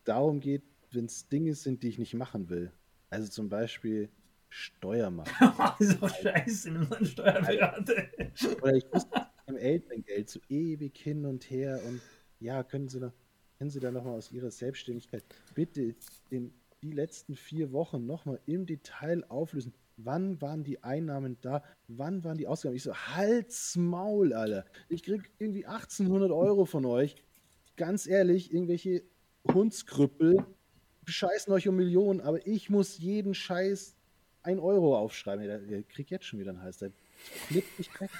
darum 0.04 0.40
geht, 0.40 0.62
wenn 0.90 1.04
es 1.04 1.28
Dinge 1.28 1.54
sind, 1.54 1.82
die 1.82 1.88
ich 1.88 1.98
nicht 1.98 2.14
machen 2.14 2.48
will. 2.48 2.72
Also 3.10 3.28
zum 3.28 3.48
Beispiel, 3.48 4.08
Steuer 4.48 5.10
machen. 5.10 5.76
so 5.78 6.08
scheiße, 6.08 6.70
nimm 6.70 6.88
mal 6.88 7.04
Steuerberater. 7.04 8.08
Oder 8.62 8.74
ich 8.74 8.86
muss 8.92 9.06
im 9.46 9.56
Elterngeld 9.56 10.28
so 10.28 10.40
ewig 10.48 10.96
hin 10.96 11.24
und 11.26 11.50
her 11.50 11.80
und 11.86 12.00
ja, 12.40 12.62
können 12.62 12.88
Sie 12.88 13.00
da, 13.00 13.12
können 13.58 13.70
Sie 13.70 13.80
da 13.80 13.90
nochmal 13.90 14.16
aus 14.16 14.32
Ihrer 14.32 14.50
Selbstständigkeit 14.50 15.24
bitte 15.54 15.94
den, 16.30 16.52
die 16.82 16.92
letzten 16.92 17.34
vier 17.34 17.72
Wochen 17.72 18.06
nochmal 18.06 18.40
im 18.46 18.66
Detail 18.66 19.24
auflösen. 19.28 19.74
Wann 20.00 20.40
waren 20.40 20.62
die 20.62 20.82
Einnahmen 20.84 21.38
da? 21.40 21.64
Wann 21.88 22.22
waren 22.22 22.38
die 22.38 22.46
Ausgaben? 22.46 22.76
Ich 22.76 22.84
so, 22.84 22.94
halt's 22.94 23.76
Maul, 23.76 24.32
Alter. 24.32 24.64
Ich 24.88 25.02
krieg 25.02 25.28
irgendwie 25.40 25.66
1800 25.66 26.30
Euro 26.30 26.66
von 26.66 26.84
euch. 26.86 27.16
Ganz 27.76 28.06
ehrlich, 28.06 28.52
irgendwelche 28.52 29.02
Hundskrüppel 29.52 30.46
bescheißen 31.04 31.52
euch 31.52 31.66
um 31.66 31.74
Millionen, 31.74 32.20
aber 32.20 32.46
ich 32.46 32.70
muss 32.70 32.98
jeden 32.98 33.34
Scheiß 33.34 33.96
1 34.44 34.60
Euro 34.60 34.96
aufschreiben. 34.96 35.44
Der, 35.44 35.82
kriegt 35.82 36.10
jetzt 36.10 36.26
schon 36.26 36.38
wieder 36.38 36.50
einen 36.50 36.62
Hals. 36.62 36.78
Der 36.78 36.92
flippt 37.48 37.78
mich 37.78 37.90
weg. 38.00 38.10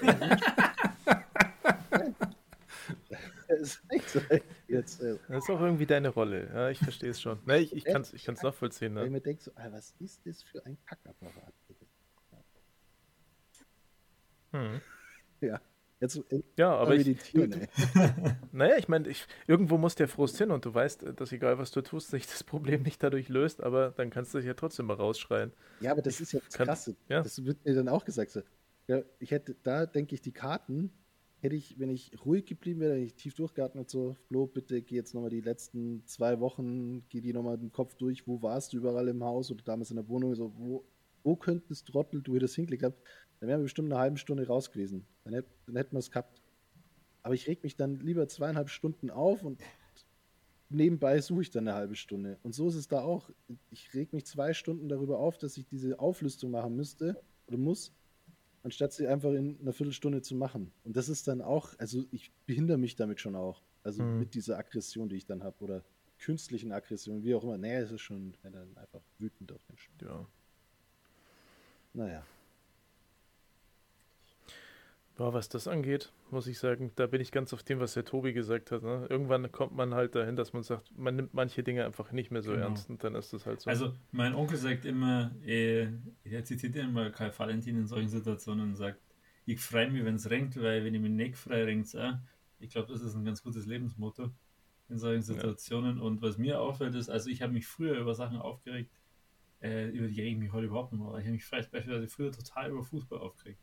das 3.47 3.59
ist 3.61 3.81
echt 3.87 4.09
so. 4.09 4.19
Jetzt, 4.67 5.01
äh, 5.01 5.17
das 5.29 5.43
ist 5.45 5.49
auch 5.49 5.61
irgendwie 5.61 5.85
deine 5.85 6.09
Rolle. 6.09 6.49
Ja, 6.53 6.69
ich 6.69 6.79
verstehe 6.79 7.11
es 7.11 7.21
schon. 7.21 7.39
Nee, 7.45 7.59
ich, 7.59 7.73
ich 7.73 7.85
kann 7.85 8.01
es 8.01 8.11
ich 8.13 8.27
nachvollziehen. 8.27 8.95
Ne? 8.95 9.03
Wenn 9.03 9.13
man 9.13 9.23
denkt 9.23 9.43
so, 9.43 9.51
ah, 9.55 9.67
was 9.71 9.93
ist 9.99 10.25
das 10.25 10.43
für 10.43 10.65
ein 10.65 10.77
Kackapparat? 10.85 11.53
Hm. 14.51 14.81
Ja. 15.41 15.61
Jetzt, 16.01 16.21
ja, 16.57 16.75
aber 16.75 16.95
ich, 16.95 17.31
du, 17.33 17.47
naja, 18.53 18.75
ich 18.77 18.87
meine, 18.87 19.09
irgendwo 19.47 19.77
muss 19.77 19.95
der 19.95 20.07
Frust 20.07 20.37
hin 20.37 20.49
und 20.51 20.63
du 20.63 20.73
weißt, 20.73 21.05
dass 21.17 21.33
egal 21.33 21.57
was 21.57 21.71
du 21.71 21.81
tust, 21.81 22.09
sich 22.09 22.25
das 22.25 22.43
Problem 22.43 22.83
nicht 22.83 23.03
dadurch 23.03 23.27
löst, 23.27 23.61
aber 23.61 23.91
dann 23.91 24.09
kannst 24.09 24.33
du 24.33 24.37
dich 24.37 24.47
ja 24.47 24.53
trotzdem 24.53 24.85
mal 24.85 24.93
rausschreien. 24.93 25.51
Ja, 25.81 25.91
aber 25.91 26.01
das 26.01 26.15
ich 26.15 26.21
ist 26.21 26.31
ja 26.33 26.39
das 26.39 26.53
kann, 26.55 26.67
Krasse. 26.67 26.95
Ja. 27.09 27.21
Das 27.21 27.43
wird 27.43 27.65
mir 27.65 27.73
dann 27.73 27.89
auch 27.89 28.05
gesagt. 28.05 28.31
So. 28.31 28.41
Ja, 28.87 29.01
ich 29.19 29.31
hätte, 29.31 29.55
da 29.63 29.85
denke 29.85 30.15
ich, 30.15 30.21
die 30.21 30.31
Karten 30.31 30.91
hätte 31.41 31.55
ich, 31.55 31.79
wenn 31.79 31.89
ich 31.89 32.13
ruhig 32.25 32.45
geblieben 32.45 32.79
wäre, 32.79 32.95
wenn 32.95 33.03
ich 33.03 33.15
tief 33.15 33.33
durchgeatmet 33.33 33.89
so, 33.89 34.15
Flo, 34.27 34.47
bitte 34.47 34.81
geh 34.81 34.95
jetzt 34.95 35.13
nochmal 35.13 35.29
die 35.29 35.41
letzten 35.41 36.05
zwei 36.05 36.39
Wochen, 36.39 37.05
geh 37.09 37.19
die 37.21 37.33
nochmal 37.33 37.57
den 37.57 37.71
Kopf 37.71 37.95
durch, 37.95 38.25
wo 38.25 38.41
warst 38.41 38.71
du 38.71 38.77
überall 38.77 39.07
im 39.09 39.23
Haus 39.23 39.51
oder 39.51 39.63
damals 39.63 39.89
in 39.89 39.97
der 39.97 40.07
Wohnung, 40.07 40.33
so, 40.35 40.53
wo, 40.55 40.85
wo 41.23 41.35
könntest 41.35 41.87
Trottel 41.87 42.21
du 42.21 42.39
das 42.39 42.55
hinklickt 42.55 42.83
hast, 42.83 42.97
dann 43.39 43.49
wären 43.49 43.59
wir 43.59 43.63
bestimmt 43.63 43.91
eine 43.91 43.99
halbe 43.99 44.17
Stunde 44.17 44.45
raus 44.47 44.71
gewesen. 44.71 45.05
Dann, 45.23 45.33
hätt, 45.33 45.45
dann 45.65 45.75
hätten 45.75 45.93
wir 45.93 45.99
es 45.99 46.11
gehabt. 46.11 46.41
Aber 47.23 47.33
ich 47.33 47.47
reg 47.47 47.63
mich 47.63 47.75
dann 47.75 47.99
lieber 47.99 48.27
zweieinhalb 48.27 48.69
Stunden 48.69 49.09
auf 49.09 49.43
und 49.43 49.61
nebenbei 50.69 51.19
suche 51.21 51.41
ich 51.41 51.49
dann 51.49 51.67
eine 51.67 51.75
halbe 51.75 51.95
Stunde. 51.95 52.37
Und 52.43 52.53
so 52.53 52.67
ist 52.69 52.75
es 52.75 52.87
da 52.87 53.01
auch. 53.01 53.29
Ich 53.71 53.93
reg 53.93 54.13
mich 54.13 54.25
zwei 54.25 54.53
Stunden 54.53 54.87
darüber 54.89 55.19
auf, 55.19 55.37
dass 55.37 55.57
ich 55.57 55.65
diese 55.65 55.99
Auflistung 55.99 56.51
machen 56.51 56.75
müsste 56.75 57.21
oder 57.47 57.57
muss, 57.57 57.93
anstatt 58.63 58.93
sie 58.93 59.07
einfach 59.07 59.31
in 59.31 59.59
einer 59.61 59.73
Viertelstunde 59.73 60.21
zu 60.21 60.35
machen. 60.35 60.71
Und 60.83 60.95
das 60.95 61.09
ist 61.09 61.27
dann 61.27 61.41
auch, 61.41 61.73
also 61.77 62.03
ich 62.11 62.31
behindere 62.45 62.77
mich 62.77 62.95
damit 62.95 63.19
schon 63.19 63.35
auch. 63.35 63.61
Also 63.83 64.03
mhm. 64.03 64.19
mit 64.19 64.33
dieser 64.33 64.57
Aggression, 64.57 65.09
die 65.09 65.15
ich 65.15 65.25
dann 65.25 65.43
habe 65.43 65.63
oder 65.63 65.83
künstlichen 66.19 66.71
Aggression, 66.71 67.23
wie 67.23 67.33
auch 67.33 67.43
immer. 67.43 67.57
Nee, 67.57 67.75
es 67.75 67.91
ist 67.91 68.01
schon 68.01 68.33
dann 68.43 68.75
einfach 68.77 69.01
wütend 69.17 69.51
auf 69.51 69.63
den 69.63 69.75
Menschen. 69.75 69.93
Ja. 70.01 70.27
Naja. 71.93 72.25
Ja, 75.19 75.33
was 75.33 75.49
das 75.49 75.67
angeht, 75.67 76.13
muss 76.31 76.47
ich 76.47 76.57
sagen, 76.59 76.91
da 76.95 77.05
bin 77.05 77.19
ich 77.19 77.31
ganz 77.31 77.53
auf 77.53 77.61
dem, 77.61 77.81
was 77.81 77.93
der 77.93 78.05
Tobi 78.05 78.31
gesagt 78.31 78.71
hat. 78.71 78.83
Ne? 78.83 79.05
Irgendwann 79.09 79.51
kommt 79.51 79.75
man 79.75 79.93
halt 79.93 80.15
dahin, 80.15 80.37
dass 80.37 80.53
man 80.53 80.63
sagt, 80.63 80.97
man 80.97 81.17
nimmt 81.17 81.33
manche 81.33 81.61
Dinge 81.61 81.85
einfach 81.85 82.13
nicht 82.13 82.31
mehr 82.31 82.41
so 82.41 82.51
genau. 82.51 82.67
ernst 82.67 82.89
und 82.89 83.03
dann 83.03 83.15
ist 83.15 83.33
das 83.33 83.45
halt 83.45 83.59
so. 83.59 83.69
Also, 83.69 83.93
mein 84.11 84.33
Onkel 84.33 84.57
sagt 84.57 84.85
immer, 84.85 85.31
äh, 85.45 85.89
er 86.23 86.45
zitiert 86.45 86.77
immer 86.77 87.09
Karl 87.09 87.37
Valentin 87.37 87.75
in 87.75 87.85
solchen 87.85 88.07
Situationen 88.07 88.69
und 88.69 88.75
sagt, 88.75 89.01
ich 89.45 89.59
freue 89.59 89.91
mich, 89.91 90.05
wenn 90.05 90.15
es 90.15 90.29
regnet, 90.29 90.55
weil 90.61 90.85
wenn 90.85 90.93
ich 90.93 91.01
mich 91.01 91.11
nicht 91.11 91.35
frei 91.35 91.65
regnet 91.65 91.93
äh, 91.95 92.13
ich 92.59 92.69
glaube, 92.69 92.91
das 92.91 93.01
ist 93.01 93.15
ein 93.15 93.25
ganz 93.25 93.43
gutes 93.43 93.65
Lebensmotto 93.65 94.31
in 94.89 94.97
solchen 94.97 95.21
Situationen. 95.21 95.97
Ja. 95.97 96.03
Und 96.03 96.21
was 96.21 96.37
mir 96.37 96.61
auffällt, 96.61 96.95
ist, 96.95 97.09
also 97.09 97.29
ich 97.29 97.41
habe 97.41 97.53
mich 97.53 97.67
früher 97.67 97.97
über 97.97 98.15
Sachen 98.15 98.37
aufgeregt, 98.37 98.91
äh, 99.61 99.89
über 99.89 100.07
die 100.07 100.21
rege 100.21 100.35
ich 100.35 100.37
mich 100.37 100.51
heute 100.53 100.67
überhaupt 100.67 100.93
nicht 100.93 101.01
mehr. 101.01 101.13
Ich 101.17 101.25
habe 101.25 101.31
mich 101.31 101.49
beispielsweise 101.49 102.07
früher 102.07 102.31
total 102.31 102.71
über 102.71 102.83
Fußball 102.83 103.19
aufgeregt. 103.19 103.59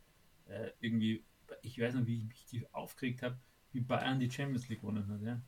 Äh, 0.47 0.71
irgendwie 0.81 1.25
ich 1.67 1.81
weiß 1.81 1.95
noch, 1.95 2.07
wie 2.07 2.19
ich 2.19 2.53
mich 2.53 2.75
aufgeregt 2.75 3.23
habe, 3.23 3.39
wie 3.73 3.81
Bayern 3.81 4.21
die 4.21 4.31
Champions 4.31 4.69
League 4.69 4.81
gewonnen 4.81 5.07
hat, 5.09 5.23
ja. 5.23 5.41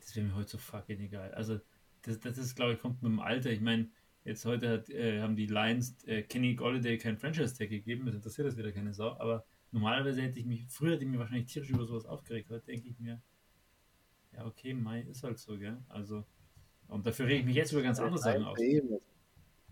Das 0.00 0.16
wäre 0.16 0.26
mir 0.26 0.34
heute 0.34 0.50
so 0.50 0.58
fucking 0.58 1.00
egal. 1.00 1.32
Also, 1.32 1.60
das, 2.02 2.18
das 2.20 2.38
ist, 2.38 2.54
glaube 2.54 2.72
ich, 2.72 2.80
kommt 2.80 3.02
mit 3.02 3.12
dem 3.12 3.20
Alter. 3.20 3.50
Ich 3.50 3.60
meine, 3.60 3.90
jetzt 4.24 4.44
heute 4.44 4.68
hat, 4.68 4.90
äh, 4.90 5.20
haben 5.20 5.36
die 5.36 5.46
Lions 5.46 6.02
äh, 6.04 6.22
Kenny 6.22 6.54
Golliday 6.54 6.98
kein 6.98 7.18
Franchise-Tag 7.18 7.70
gegeben, 7.70 8.06
das 8.06 8.14
interessiert 8.14 8.48
das 8.48 8.56
wieder 8.56 8.72
keine 8.72 8.92
Sau, 8.92 9.12
aber 9.18 9.44
normalerweise 9.72 10.22
hätte 10.22 10.38
ich 10.38 10.46
mich, 10.46 10.66
früher 10.68 10.94
hätte 10.94 11.04
ich 11.04 11.10
mich 11.10 11.18
wahrscheinlich 11.18 11.52
tierisch 11.52 11.70
über 11.70 11.86
sowas 11.86 12.06
aufgeregt. 12.06 12.50
Heute 12.50 12.66
denke 12.66 12.88
ich 12.88 12.98
mir, 12.98 13.22
ja, 14.32 14.46
okay, 14.46 14.74
Mai 14.74 15.02
ist 15.02 15.22
halt 15.22 15.38
so, 15.38 15.58
gell. 15.58 15.78
Also, 15.88 16.24
und 16.88 17.06
dafür 17.06 17.26
rege 17.26 17.40
ich 17.40 17.46
mich 17.46 17.56
jetzt 17.56 17.72
über 17.72 17.82
ganz 17.82 18.00
andere 18.00 18.18
Sachen 18.18 18.44
auf. 18.44 18.58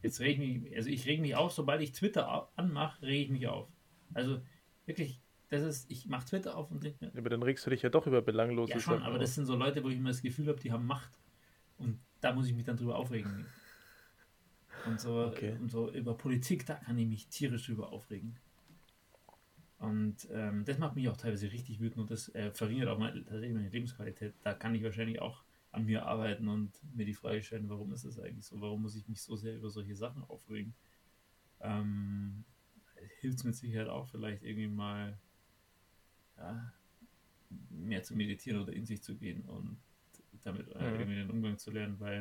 Jetzt 0.02 0.20
rege 0.20 0.44
ich 0.44 0.62
mich, 0.62 0.76
also 0.76 0.88
ich 0.88 1.06
rege 1.06 1.22
mich 1.22 1.34
auf, 1.34 1.52
sobald 1.52 1.82
ich 1.82 1.92
Twitter 1.92 2.48
anmache, 2.54 3.02
rege 3.02 3.24
ich 3.24 3.30
mich 3.30 3.48
auf. 3.48 3.68
Also 4.14 4.40
wirklich, 4.86 5.20
das 5.50 5.62
ist, 5.62 5.90
ich 5.90 6.06
mache 6.06 6.26
Twitter 6.26 6.56
auf 6.56 6.70
und 6.70 6.82
denke 6.82 7.06
mir. 7.06 7.12
Aber 7.16 7.30
dann 7.30 7.42
regst 7.42 7.64
du 7.64 7.70
dich 7.70 7.82
ja 7.82 7.88
doch 7.88 8.06
über 8.06 8.20
belanglose 8.20 8.72
Ja, 8.72 8.80
schon, 8.80 9.02
aber 9.02 9.18
das 9.18 9.34
sind 9.34 9.46
so 9.46 9.56
Leute, 9.56 9.82
wo 9.82 9.88
ich 9.88 9.96
immer 9.96 10.10
das 10.10 10.20
Gefühl 10.20 10.48
habe, 10.48 10.60
die 10.60 10.72
haben 10.72 10.86
Macht. 10.86 11.10
Und 11.78 11.98
da 12.20 12.32
muss 12.32 12.46
ich 12.48 12.54
mich 12.54 12.64
dann 12.64 12.76
drüber 12.76 12.96
aufregen. 12.96 13.46
Und 14.86 15.00
so, 15.00 15.26
okay. 15.26 15.56
und 15.60 15.70
so 15.70 15.90
über 15.90 16.16
Politik, 16.16 16.66
da 16.66 16.74
kann 16.74 16.98
ich 16.98 17.06
mich 17.06 17.28
tierisch 17.28 17.66
drüber 17.66 17.92
aufregen. 17.92 18.36
Und 19.78 20.28
ähm, 20.32 20.64
das 20.64 20.78
macht 20.78 20.96
mich 20.96 21.08
auch 21.08 21.16
teilweise 21.16 21.50
richtig 21.52 21.80
wütend 21.80 22.00
und 22.00 22.10
das 22.10 22.34
äh, 22.34 22.50
verringert 22.50 22.88
auch 22.88 22.98
meine, 22.98 23.22
tatsächlich 23.22 23.54
meine 23.54 23.68
Lebensqualität. 23.68 24.34
Da 24.42 24.54
kann 24.54 24.74
ich 24.74 24.82
wahrscheinlich 24.82 25.20
auch 25.20 25.44
an 25.70 25.84
mir 25.84 26.04
arbeiten 26.06 26.48
und 26.48 26.72
mir 26.96 27.06
die 27.06 27.14
Frage 27.14 27.42
stellen, 27.42 27.68
warum 27.68 27.92
ist 27.92 28.04
das 28.04 28.18
eigentlich 28.18 28.44
so? 28.44 28.60
Warum 28.60 28.82
muss 28.82 28.96
ich 28.96 29.06
mich 29.06 29.22
so 29.22 29.36
sehr 29.36 29.56
über 29.56 29.70
solche 29.70 29.94
Sachen 29.94 30.24
aufregen? 30.24 30.74
Ähm, 31.60 32.44
Hilft 33.20 33.38
es 33.38 33.44
mit 33.44 33.54
Sicherheit 33.54 33.88
auch 33.88 34.08
vielleicht 34.08 34.42
irgendwie 34.42 34.66
mal 34.66 35.16
ja, 36.38 36.72
mehr 37.70 38.02
zu 38.02 38.14
meditieren 38.14 38.62
oder 38.62 38.72
in 38.72 38.86
sich 38.86 39.02
zu 39.02 39.14
gehen 39.14 39.42
und 39.42 39.78
damit 40.44 40.68
äh, 40.68 40.78
mhm. 40.78 41.00
irgendwie 41.00 41.14
den 41.16 41.30
Umgang 41.30 41.58
zu 41.58 41.70
lernen, 41.70 41.98
weil 41.98 42.20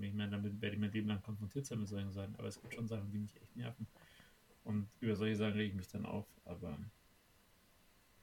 ich 0.00 0.14
meine, 0.14 0.30
damit 0.30 0.60
werde 0.60 0.76
ich 0.76 0.80
mein 0.80 0.92
Leben 0.92 1.08
lang 1.08 1.22
konfrontiert 1.22 1.66
sein 1.66 1.80
mit 1.80 1.88
solchen 1.88 2.12
Sachen, 2.12 2.34
aber 2.36 2.48
es 2.48 2.60
gibt 2.60 2.74
schon 2.74 2.86
Sachen, 2.86 3.10
die 3.10 3.18
mich 3.18 3.40
echt 3.40 3.56
nerven. 3.56 3.86
Und 4.64 4.88
über 5.00 5.14
solche 5.14 5.36
Sachen 5.36 5.54
rege 5.54 5.70
ich 5.70 5.74
mich 5.74 5.88
dann 5.88 6.06
auf, 6.06 6.26
aber 6.44 6.78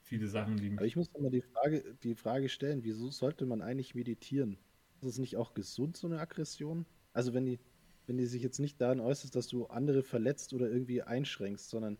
viele 0.01 0.27
Sachen, 0.27 0.57
die. 0.57 0.71
Aber 0.75 0.85
ich 0.85 0.95
muss 0.95 1.09
immer 1.13 1.29
die 1.29 1.41
Frage, 1.41 1.95
die 2.03 2.15
Frage 2.15 2.49
stellen, 2.49 2.83
wieso 2.83 3.09
sollte 3.09 3.45
man 3.45 3.61
eigentlich 3.61 3.95
meditieren? 3.95 4.57
Ist 5.01 5.07
es 5.07 5.17
nicht 5.17 5.37
auch 5.37 5.53
gesund, 5.53 5.97
so 5.97 6.07
eine 6.07 6.19
Aggression? 6.19 6.85
Also 7.13 7.33
wenn 7.33 7.45
die, 7.45 7.59
wenn 8.07 8.17
die 8.17 8.25
sich 8.25 8.41
jetzt 8.41 8.59
nicht 8.59 8.79
daran 8.81 8.99
äußert, 8.99 9.35
dass 9.35 9.47
du 9.47 9.67
andere 9.67 10.03
verletzt 10.03 10.53
oder 10.53 10.69
irgendwie 10.69 11.01
einschränkst, 11.01 11.69
sondern 11.69 11.97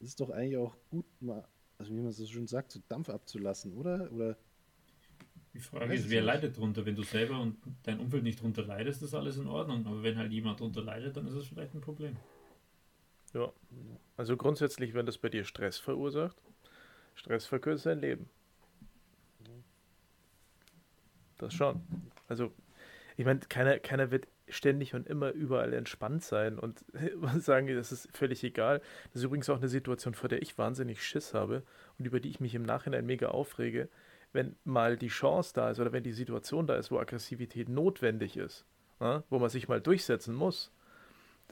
es 0.00 0.08
ist 0.08 0.20
doch 0.20 0.30
eigentlich 0.30 0.58
auch 0.58 0.76
gut, 0.90 1.06
mal, 1.20 1.46
also 1.78 1.94
wie 1.94 2.00
man 2.00 2.12
so 2.12 2.26
schön 2.26 2.46
sagt, 2.46 2.72
so 2.72 2.80
Dampf 2.88 3.08
abzulassen, 3.08 3.74
oder? 3.74 4.10
Oder 4.12 4.36
die 5.54 5.60
Frage 5.60 5.94
ist, 5.94 6.10
wer 6.10 6.22
leidet 6.22 6.56
drunter? 6.56 6.84
Wenn 6.84 6.96
du 6.96 7.02
selber 7.02 7.40
und 7.40 7.56
dein 7.82 7.98
Umfeld 7.98 8.22
nicht 8.22 8.42
drunter 8.42 8.62
leidest, 8.62 9.02
ist 9.02 9.14
alles 9.14 9.38
in 9.38 9.46
Ordnung. 9.46 9.86
Aber 9.86 10.02
wenn 10.02 10.16
halt 10.16 10.30
jemand 10.30 10.60
drunter 10.60 10.82
leidet, 10.82 11.16
dann 11.16 11.26
ist 11.26 11.34
es 11.34 11.46
vielleicht 11.46 11.74
ein 11.74 11.80
Problem. 11.80 12.16
Ja. 13.32 13.52
Also 14.16 14.36
grundsätzlich, 14.36 14.94
wenn 14.94 15.06
das 15.06 15.18
bei 15.18 15.28
dir 15.28 15.44
Stress 15.44 15.78
verursacht, 15.78 16.36
Stress 17.14 17.46
verkürzt 17.46 17.86
dein 17.86 18.00
Leben. 18.00 18.28
Das 21.38 21.54
schon. 21.54 21.82
Also, 22.28 22.52
ich 23.16 23.24
meine, 23.24 23.40
keiner, 23.40 23.78
keiner 23.78 24.10
wird 24.10 24.26
ständig 24.48 24.94
und 24.94 25.06
immer 25.06 25.32
überall 25.32 25.72
entspannt 25.72 26.22
sein 26.22 26.58
und 26.58 26.84
sagen, 27.38 27.74
das 27.74 27.92
ist 27.92 28.08
völlig 28.16 28.44
egal. 28.44 28.80
Das 29.12 29.20
ist 29.20 29.24
übrigens 29.24 29.50
auch 29.50 29.56
eine 29.56 29.68
Situation, 29.68 30.14
vor 30.14 30.28
der 30.28 30.42
ich 30.42 30.56
wahnsinnig 30.58 31.02
Schiss 31.02 31.34
habe 31.34 31.62
und 31.98 32.04
über 32.06 32.20
die 32.20 32.30
ich 32.30 32.40
mich 32.40 32.54
im 32.54 32.62
Nachhinein 32.62 33.06
mega 33.06 33.28
aufrege, 33.28 33.88
wenn 34.32 34.56
mal 34.64 34.96
die 34.96 35.08
Chance 35.08 35.52
da 35.54 35.70
ist 35.70 35.80
oder 35.80 35.92
wenn 35.92 36.04
die 36.04 36.12
Situation 36.12 36.66
da 36.66 36.76
ist, 36.76 36.90
wo 36.90 36.98
Aggressivität 36.98 37.68
notwendig 37.68 38.36
ist, 38.36 38.64
ja, 39.00 39.24
wo 39.30 39.38
man 39.38 39.50
sich 39.50 39.68
mal 39.68 39.80
durchsetzen 39.80 40.34
muss. 40.34 40.72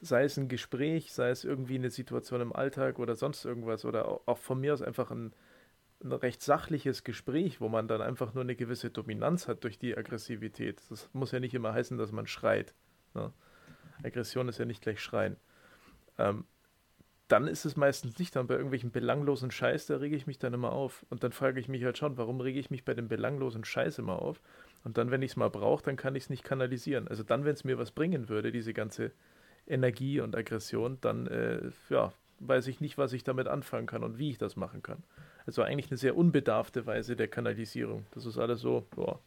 Sei 0.01 0.25
es 0.25 0.37
ein 0.37 0.49
Gespräch, 0.49 1.13
sei 1.13 1.29
es 1.29 1.45
irgendwie 1.45 1.75
eine 1.75 1.89
Situation 1.89 2.41
im 2.41 2.53
Alltag 2.53 2.99
oder 2.99 3.15
sonst 3.15 3.45
irgendwas 3.45 3.85
oder 3.85 4.21
auch 4.25 4.37
von 4.37 4.59
mir 4.59 4.73
aus 4.73 4.81
einfach 4.81 5.09
ein, 5.09 5.33
ein 6.03 6.11
recht 6.11 6.41
sachliches 6.41 7.03
Gespräch, 7.03 7.61
wo 7.61 7.69
man 7.69 7.87
dann 7.87 8.01
einfach 8.01 8.33
nur 8.33 8.43
eine 8.43 8.57
gewisse 8.57 8.89
Dominanz 8.89 9.47
hat 9.47 9.63
durch 9.63 9.79
die 9.79 9.97
Aggressivität. 9.97 10.81
Das 10.89 11.09
muss 11.13 11.31
ja 11.31 11.39
nicht 11.39 11.53
immer 11.53 11.73
heißen, 11.73 11.97
dass 11.97 12.11
man 12.11 12.27
schreit. 12.27 12.73
Ne? 13.15 13.31
Aggression 14.03 14.49
ist 14.49 14.59
ja 14.59 14.65
nicht 14.65 14.81
gleich 14.81 14.99
Schreien. 14.99 15.37
Ähm, 16.17 16.45
dann 17.27 17.47
ist 17.47 17.65
es 17.65 17.75
meistens 17.75 18.19
nicht 18.19 18.35
dann 18.35 18.45
bei 18.45 18.53
irgendwelchen 18.53 18.91
belanglosen 18.91 19.49
Scheiß, 19.49 19.87
da 19.87 19.97
rege 19.97 20.15
ich 20.15 20.27
mich 20.27 20.37
dann 20.37 20.53
immer 20.53 20.71
auf. 20.71 21.05
Und 21.09 21.23
dann 21.23 21.31
frage 21.31 21.59
ich 21.59 21.67
mich 21.67 21.83
halt 21.83 21.97
schon, 21.97 22.17
warum 22.17 22.39
rege 22.39 22.59
ich 22.59 22.69
mich 22.69 22.85
bei 22.85 22.93
dem 22.93 23.07
belanglosen 23.07 23.65
Scheiß 23.65 23.97
immer 23.97 24.21
auf? 24.21 24.41
Und 24.83 24.97
dann, 24.97 25.09
wenn 25.09 25.23
ich 25.23 25.31
es 25.31 25.37
mal 25.37 25.49
brauche, 25.49 25.83
dann 25.83 25.95
kann 25.95 26.15
ich 26.15 26.25
es 26.25 26.29
nicht 26.29 26.43
kanalisieren. 26.43 27.07
Also 27.07 27.23
dann, 27.23 27.43
wenn 27.43 27.53
es 27.53 27.63
mir 27.63 27.79
was 27.79 27.91
bringen 27.91 28.29
würde, 28.29 28.51
diese 28.51 28.73
ganze 28.73 29.11
Energie 29.65 30.19
und 30.19 30.35
Aggression, 30.35 30.99
dann 31.01 31.25
äh, 31.25 31.71
ja, 31.89 32.13
weiß 32.39 32.67
ich 32.67 32.79
nicht, 32.79 32.99
was 32.99 33.11
ich 33.13 33.23
damit 33.23 33.47
anfangen 33.47 33.87
kann 33.87 34.03
und 34.03 34.19
wie 34.19 34.29
ich 34.29 34.37
das 34.37 34.55
machen 34.55 34.83
kann. 34.83 35.03
Also 35.47 35.63
eigentlich 35.63 35.89
eine 35.89 35.97
sehr 35.97 36.15
unbedarfte 36.15 36.85
Weise 36.85 37.15
der 37.15 37.27
Kanalisierung. 37.27 38.05
Das 38.11 38.27
ist 38.27 38.37
alles 38.37 38.61
so, 38.61 38.85
boah, 38.91 39.19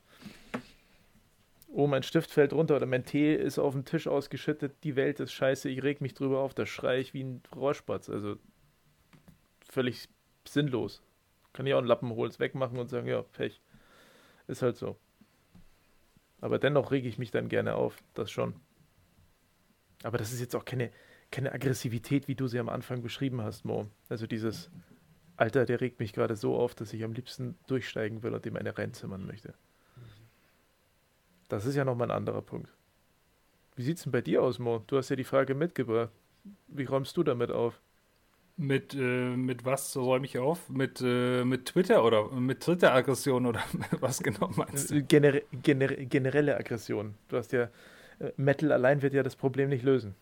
oh, 1.68 1.86
mein 1.86 2.02
Stift 2.02 2.30
fällt 2.30 2.52
runter 2.52 2.76
oder 2.76 2.86
mein 2.86 3.04
Tee 3.04 3.34
ist 3.34 3.58
auf 3.58 3.74
dem 3.74 3.84
Tisch 3.84 4.06
ausgeschüttet, 4.06 4.72
die 4.84 4.96
Welt 4.96 5.20
ist 5.20 5.32
scheiße, 5.32 5.68
ich 5.68 5.82
reg 5.82 6.00
mich 6.00 6.14
drüber 6.14 6.40
auf, 6.40 6.54
da 6.54 6.66
schreie 6.66 7.00
ich 7.00 7.14
wie 7.14 7.24
ein 7.24 7.42
Rohrspatz. 7.54 8.08
Also 8.08 8.36
völlig 9.68 10.08
sinnlos. 10.46 11.02
Kann 11.52 11.66
ich 11.66 11.74
auch 11.74 11.78
einen 11.78 11.86
Lappen 11.86 12.10
holen, 12.10 12.32
wegmachen 12.38 12.78
und 12.78 12.88
sagen, 12.88 13.06
ja, 13.06 13.22
Pech. 13.22 13.60
Ist 14.46 14.62
halt 14.62 14.76
so. 14.76 14.96
Aber 16.40 16.58
dennoch 16.58 16.90
rege 16.90 17.08
ich 17.08 17.18
mich 17.18 17.30
dann 17.30 17.48
gerne 17.48 17.74
auf, 17.74 18.02
das 18.14 18.30
schon. 18.30 18.54
Aber 20.04 20.16
das 20.18 20.32
ist 20.32 20.40
jetzt 20.40 20.54
auch 20.54 20.64
keine, 20.64 20.90
keine 21.30 21.52
Aggressivität, 21.52 22.28
wie 22.28 22.34
du 22.34 22.46
sie 22.46 22.60
am 22.60 22.68
Anfang 22.68 23.02
beschrieben 23.02 23.42
hast, 23.42 23.64
Mo. 23.64 23.90
Also 24.08 24.26
dieses, 24.26 24.70
Alter, 25.36 25.66
der 25.66 25.80
regt 25.80 26.00
mich 26.00 26.12
gerade 26.12 26.36
so 26.36 26.56
auf, 26.56 26.74
dass 26.74 26.92
ich 26.92 27.04
am 27.04 27.12
liebsten 27.12 27.58
durchsteigen 27.66 28.22
will 28.22 28.34
und 28.34 28.46
ihm 28.46 28.56
eine 28.56 28.76
reinzimmern 28.78 29.26
möchte. 29.26 29.54
Das 31.48 31.64
ist 31.64 31.74
ja 31.74 31.84
nochmal 31.84 32.10
ein 32.10 32.16
anderer 32.16 32.42
Punkt. 32.42 32.70
Wie 33.76 33.82
sieht 33.82 33.98
es 33.98 34.02
denn 34.02 34.12
bei 34.12 34.20
dir 34.20 34.42
aus, 34.42 34.58
Mo? 34.58 34.82
Du 34.86 34.96
hast 34.96 35.08
ja 35.08 35.16
die 35.16 35.24
Frage 35.24 35.54
mitgebracht. 35.54 36.10
Wie 36.66 36.84
räumst 36.84 37.16
du 37.16 37.22
damit 37.22 37.50
auf? 37.50 37.80
Mit, 38.56 38.92
äh, 38.94 39.36
mit 39.36 39.64
was 39.64 39.96
räume 39.96 40.26
ich 40.26 40.38
auf? 40.38 40.68
Mit, 40.68 41.00
äh, 41.00 41.44
mit 41.44 41.66
Twitter 41.66 42.04
oder 42.04 42.28
mit 42.32 42.60
Twitter-Aggression 42.60 43.46
oder 43.46 43.60
was 44.00 44.20
genau 44.20 44.50
meinst 44.56 44.90
du? 44.90 45.02
Gener 45.04 45.40
gener 45.62 45.88
generelle 45.88 46.56
Aggression. 46.56 47.14
Du 47.28 47.36
hast 47.36 47.52
ja, 47.52 47.70
äh, 48.18 48.32
Metal 48.36 48.72
allein 48.72 49.00
wird 49.00 49.14
ja 49.14 49.22
das 49.22 49.36
Problem 49.36 49.68
nicht 49.68 49.84
lösen. 49.84 50.16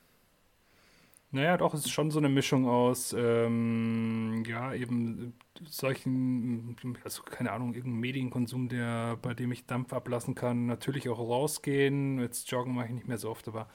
Naja, 1.33 1.57
doch, 1.57 1.75
es 1.75 1.81
ist 1.81 1.91
schon 1.91 2.11
so 2.11 2.19
eine 2.19 2.29
Mischung 2.29 2.69
aus, 2.69 3.15
ähm, 3.19 4.45
ja, 4.47 4.73
eben 4.73 5.35
solchen, 5.65 6.77
also 7.05 7.23
keine 7.25 7.53
Ahnung, 7.53 7.75
irgendein 7.75 8.01
Medienkonsum, 8.01 8.69
der, 8.69 9.17
bei 9.21 9.35
dem 9.35 9.51
ich 9.53 9.67
Dampf 9.67 9.93
ablassen 9.93 10.35
kann. 10.35 10.67
Natürlich 10.67 11.09
auch 11.09 11.19
rausgehen. 11.19 12.21
Jetzt 12.21 12.51
joggen 12.51 12.75
mache 12.75 12.87
ich 12.87 12.93
nicht 12.93 13.09
mehr 13.09 13.19
so 13.19 13.31
oft, 13.31 13.49
aber 13.49 13.69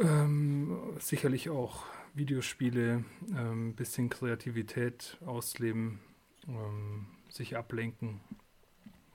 ähm, 0.00 0.76
sicherlich 0.98 1.50
auch 1.50 1.84
Videospiele, 2.14 3.04
ein 3.30 3.36
ähm, 3.36 3.74
bisschen 3.74 4.10
Kreativität 4.10 5.18
ausleben, 5.24 6.00
ähm, 6.48 7.06
sich 7.28 7.56
ablenken. 7.56 8.20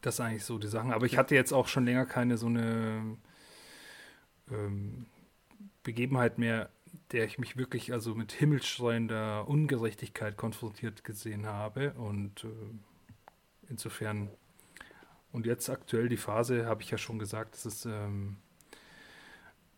Das 0.02 0.18
sind 0.18 0.26
eigentlich 0.26 0.46
so 0.46 0.58
die 0.58 0.68
Sachen. 0.68 0.92
Aber 0.94 1.06
ich 1.06 1.18
hatte 1.18 1.36
jetzt 1.36 1.52
auch 1.54 1.68
schon 1.68 1.86
länger 1.86 2.06
keine 2.06 2.38
so 2.38 2.48
eine 2.48 3.18
ähm, 4.52 5.06
Begebenheit 5.84 6.38
mehr, 6.38 6.70
der 7.12 7.26
ich 7.26 7.38
mich 7.38 7.58
wirklich 7.58 7.94
also 7.94 8.16
mit 8.16 8.32
himmelschreiender 8.32 9.48
Ungerechtigkeit 9.48 10.38
konfrontiert 10.38 11.04
gesehen 11.04 11.46
habe. 11.46 11.94
Und 11.94 12.44
äh, 12.44 12.48
insofern, 13.70 14.30
und 15.32 15.46
jetzt 15.46 15.70
aktuell 15.70 16.10
die 16.10 16.18
Phase, 16.18 16.66
habe 16.66 16.82
ich 16.82 16.92
ja 16.92 16.98
schon 16.98 17.20
gesagt, 17.20 17.56
das 17.56 17.66
ist, 17.66 17.86
ähm, 17.86 18.38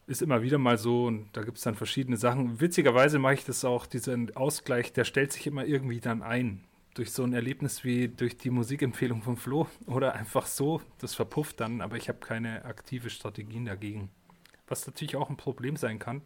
ist 0.07 0.21
immer 0.21 0.41
wieder 0.41 0.57
mal 0.57 0.77
so 0.77 1.05
und 1.05 1.29
da 1.33 1.43
gibt 1.43 1.57
es 1.57 1.63
dann 1.63 1.75
verschiedene 1.75 2.17
Sachen. 2.17 2.59
Witzigerweise 2.59 3.19
mache 3.19 3.35
ich 3.35 3.45
das 3.45 3.63
auch, 3.63 3.85
diesen 3.85 4.35
Ausgleich, 4.35 4.91
der 4.91 5.05
stellt 5.05 5.31
sich 5.31 5.45
immer 5.47 5.65
irgendwie 5.65 5.99
dann 5.99 6.23
ein. 6.23 6.63
Durch 6.95 7.11
so 7.11 7.23
ein 7.23 7.33
Erlebnis 7.33 7.83
wie 7.83 8.07
durch 8.07 8.35
die 8.35 8.49
Musikempfehlung 8.49 9.21
von 9.21 9.37
Flo 9.37 9.67
oder 9.85 10.15
einfach 10.15 10.47
so, 10.47 10.81
das 10.97 11.13
verpufft 11.13 11.59
dann, 11.59 11.81
aber 11.81 11.97
ich 11.97 12.09
habe 12.09 12.19
keine 12.19 12.65
aktive 12.65 13.09
Strategien 13.09 13.65
dagegen. 13.65 14.09
Was 14.67 14.87
natürlich 14.87 15.15
auch 15.15 15.29
ein 15.29 15.37
Problem 15.37 15.75
sein 15.75 15.99
kann, 15.99 16.21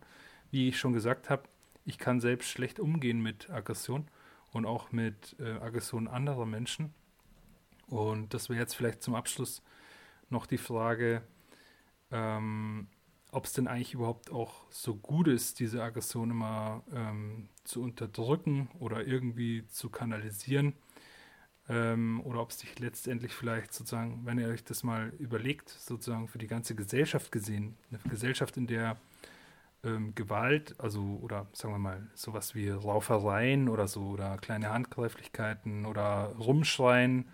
wie 0.54 0.70
ich 0.70 0.78
schon 0.78 0.94
gesagt 0.94 1.32
habe, 1.32 1.44
ich 1.84 1.98
kann 1.98 2.22
selbst 2.22 2.48
schlecht 2.48 2.80
umgehen 2.80 3.22
mit 3.22 3.50
Aggression 3.50 4.08
und 4.52 4.68
auch 4.68 4.92
mit 4.92 5.36
äh, 5.40 5.54
Aggression 5.54 6.08
anderer 6.08 6.46
Menschen. 6.46 6.94
Und 7.88 8.36
das 8.36 8.50
wäre 8.50 8.60
jetzt 8.60 8.76
vielleicht 8.76 9.02
zum 9.02 9.16
Abschluss 9.16 9.64
noch 10.30 10.46
die 10.46 10.60
Frage, 10.60 11.24
ähm, 12.12 12.88
ob 13.32 13.46
es 13.46 13.54
denn 13.54 13.68
eigentlich 13.68 13.96
überhaupt 13.96 14.32
auch 14.32 14.66
so 14.70 14.96
gut 14.96 15.28
ist, 15.28 15.60
diese 15.60 15.82
Aggression 15.82 16.30
immer 16.30 16.84
ähm, 16.94 17.50
zu 17.64 17.82
unterdrücken 17.82 18.70
oder 18.78 19.08
irgendwie 19.08 19.66
zu 19.70 19.90
kanalisieren. 19.90 20.74
Ähm, 21.68 22.22
oder 22.26 22.42
ob 22.42 22.52
es 22.52 22.60
sich 22.60 22.78
letztendlich 22.78 23.34
vielleicht 23.34 23.74
sozusagen, 23.74 24.24
wenn 24.24 24.38
ihr 24.38 24.50
euch 24.50 24.64
das 24.64 24.84
mal 24.84 25.14
überlegt, 25.18 25.70
sozusagen 25.70 26.28
für 26.28 26.38
die 26.38 26.48
ganze 26.48 26.76
Gesellschaft 26.76 27.32
gesehen, 27.32 27.76
eine 27.90 28.00
Gesellschaft, 28.08 28.56
in 28.56 28.68
der 28.68 28.98
ähm, 29.84 30.16
Gewalt, 30.16 30.76
also 30.80 31.20
oder 31.22 31.48
sagen 31.54 31.74
wir 31.74 31.80
mal 31.80 32.08
sowas 32.14 32.56
wie 32.56 32.70
Raufereien 32.70 33.70
oder 33.70 33.88
so 33.88 34.08
oder 34.08 34.38
kleine 34.38 34.70
Handgreiflichkeiten 34.70 35.86
oder 35.86 36.34
Rumschreien, 36.40 37.28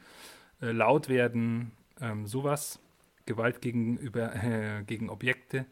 äh, 0.62 0.72
laut 0.72 1.10
werden, 1.10 1.72
ähm, 2.02 2.26
sowas, 2.26 2.80
Gewalt 3.26 3.62
gegenüber 3.62 4.36
äh, 4.44 4.84
gegen 4.84 5.10
Objekte 5.10 5.66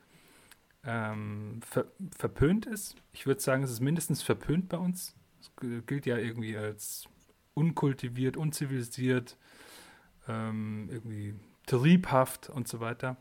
ähm, 0.88 1.60
ver 1.64 1.86
verpönt 2.16 2.66
ist. 2.66 2.96
Ich 3.12 3.28
würde 3.28 3.42
sagen, 3.42 3.64
es 3.64 3.72
ist 3.72 3.82
mindestens 3.82 4.24
verpönt 4.24 4.70
bei 4.70 4.78
uns. 4.78 5.16
Es 5.40 5.52
gilt 5.86 6.06
ja 6.06 6.18
irgendwie 6.18 6.58
als 6.58 7.08
unkultiviert, 7.54 8.38
unzivilisiert, 8.38 9.38
ähm, 10.28 10.88
irgendwie 10.92 11.36
triebhaft 11.66 12.50
und 12.50 12.68
so 12.68 12.80
weiter. 12.80 13.18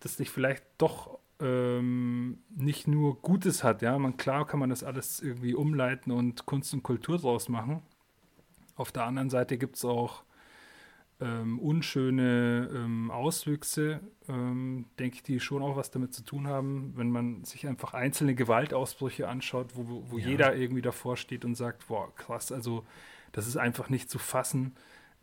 Dass 0.00 0.16
sich 0.16 0.30
vielleicht 0.30 0.64
doch 0.78 1.18
ähm, 1.40 2.38
nicht 2.54 2.86
nur 2.86 3.20
Gutes 3.20 3.64
hat. 3.64 3.82
Ja, 3.82 3.98
man, 3.98 4.16
klar 4.16 4.46
kann 4.46 4.60
man 4.60 4.70
das 4.70 4.84
alles 4.84 5.20
irgendwie 5.20 5.54
umleiten 5.54 6.12
und 6.12 6.46
Kunst 6.46 6.72
und 6.74 6.82
Kultur 6.82 7.18
draus 7.18 7.48
machen. 7.48 7.82
Auf 8.76 8.92
der 8.92 9.04
anderen 9.04 9.30
Seite 9.30 9.58
gibt 9.58 9.76
es 9.76 9.84
auch 9.84 10.24
ähm, 11.20 11.58
unschöne 11.58 12.68
ähm, 12.74 13.10
Auswüchse, 13.10 14.00
ähm, 14.28 14.86
denke 14.98 15.16
ich, 15.16 15.22
die 15.22 15.40
schon 15.40 15.62
auch 15.62 15.76
was 15.76 15.90
damit 15.90 16.12
zu 16.12 16.24
tun 16.24 16.48
haben, 16.48 16.92
wenn 16.96 17.10
man 17.10 17.44
sich 17.44 17.66
einfach 17.66 17.94
einzelne 17.94 18.34
Gewaltausbrüche 18.34 19.28
anschaut, 19.28 19.70
wo, 19.74 20.04
wo 20.08 20.18
ja. 20.18 20.26
jeder 20.26 20.56
irgendwie 20.56 20.82
davor 20.82 21.16
steht 21.16 21.44
und 21.44 21.54
sagt, 21.54 21.86
boah, 21.86 22.14
krass, 22.16 22.50
also 22.50 22.84
das 23.32 23.46
ist 23.46 23.56
einfach 23.56 23.90
nicht 23.90 24.10
zu 24.10 24.18
fassen, 24.18 24.74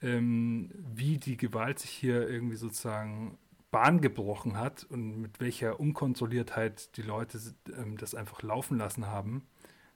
ähm, 0.01 0.71
wie 0.95 1.17
die 1.17 1.37
Gewalt 1.37 1.79
sich 1.79 1.91
hier 1.91 2.27
irgendwie 2.27 2.55
sozusagen 2.55 3.37
Bahn 3.71 4.01
gebrochen 4.01 4.57
hat 4.57 4.83
und 4.83 5.21
mit 5.21 5.39
welcher 5.39 5.79
Unkontrolliertheit 5.79 6.95
die 6.97 7.01
Leute 7.01 7.39
ähm, 7.77 7.97
das 7.97 8.13
einfach 8.13 8.41
laufen 8.41 8.77
lassen 8.77 9.07
haben. 9.07 9.47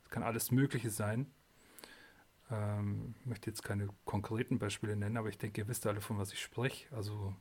Das 0.04 0.12
kann 0.12 0.24
alles 0.24 0.50
Mögliche 0.52 0.90
sein. 0.90 1.28
Ähm, 2.50 3.16
ich 3.20 3.26
möchte 3.26 3.50
jetzt 3.50 3.64
keine 3.64 3.90
konkreten 4.06 4.60
Beispiele 4.60 4.96
nennen, 4.96 5.18
aber 5.18 5.28
ich 5.28 5.38
denke, 5.38 5.62
ihr 5.62 5.68
wisst 5.68 5.86
alle, 5.86 6.00
von 6.00 6.18
was 6.18 6.32
ich 6.32 6.42
spreche. 6.42 6.88
Also 6.96 7.36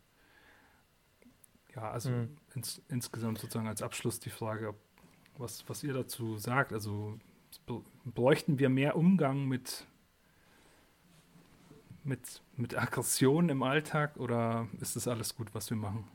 ja, 1.76 1.90
also 1.90 2.10
mhm. 2.10 2.36
ins, 2.54 2.82
insgesamt 2.88 3.38
sozusagen 3.38 3.68
als 3.68 3.82
Abschluss 3.82 4.18
die 4.18 4.30
Frage, 4.30 4.74
was, 5.38 5.68
was 5.68 5.82
ihr 5.84 5.92
dazu 5.92 6.36
sagt. 6.36 6.72
Also 6.72 7.18
bräuchten 8.04 8.58
wir 8.58 8.68
mehr 8.68 8.96
Umgang 8.96 9.46
mit, 9.46 9.86
mit, 12.02 12.42
mit 12.56 12.76
Aggression 12.76 13.48
im 13.48 13.62
Alltag 13.62 14.16
oder 14.16 14.68
ist 14.80 14.96
das 14.96 15.06
alles 15.06 15.36
gut, 15.36 15.54
was 15.54 15.70
wir 15.70 15.76
machen? 15.76 16.08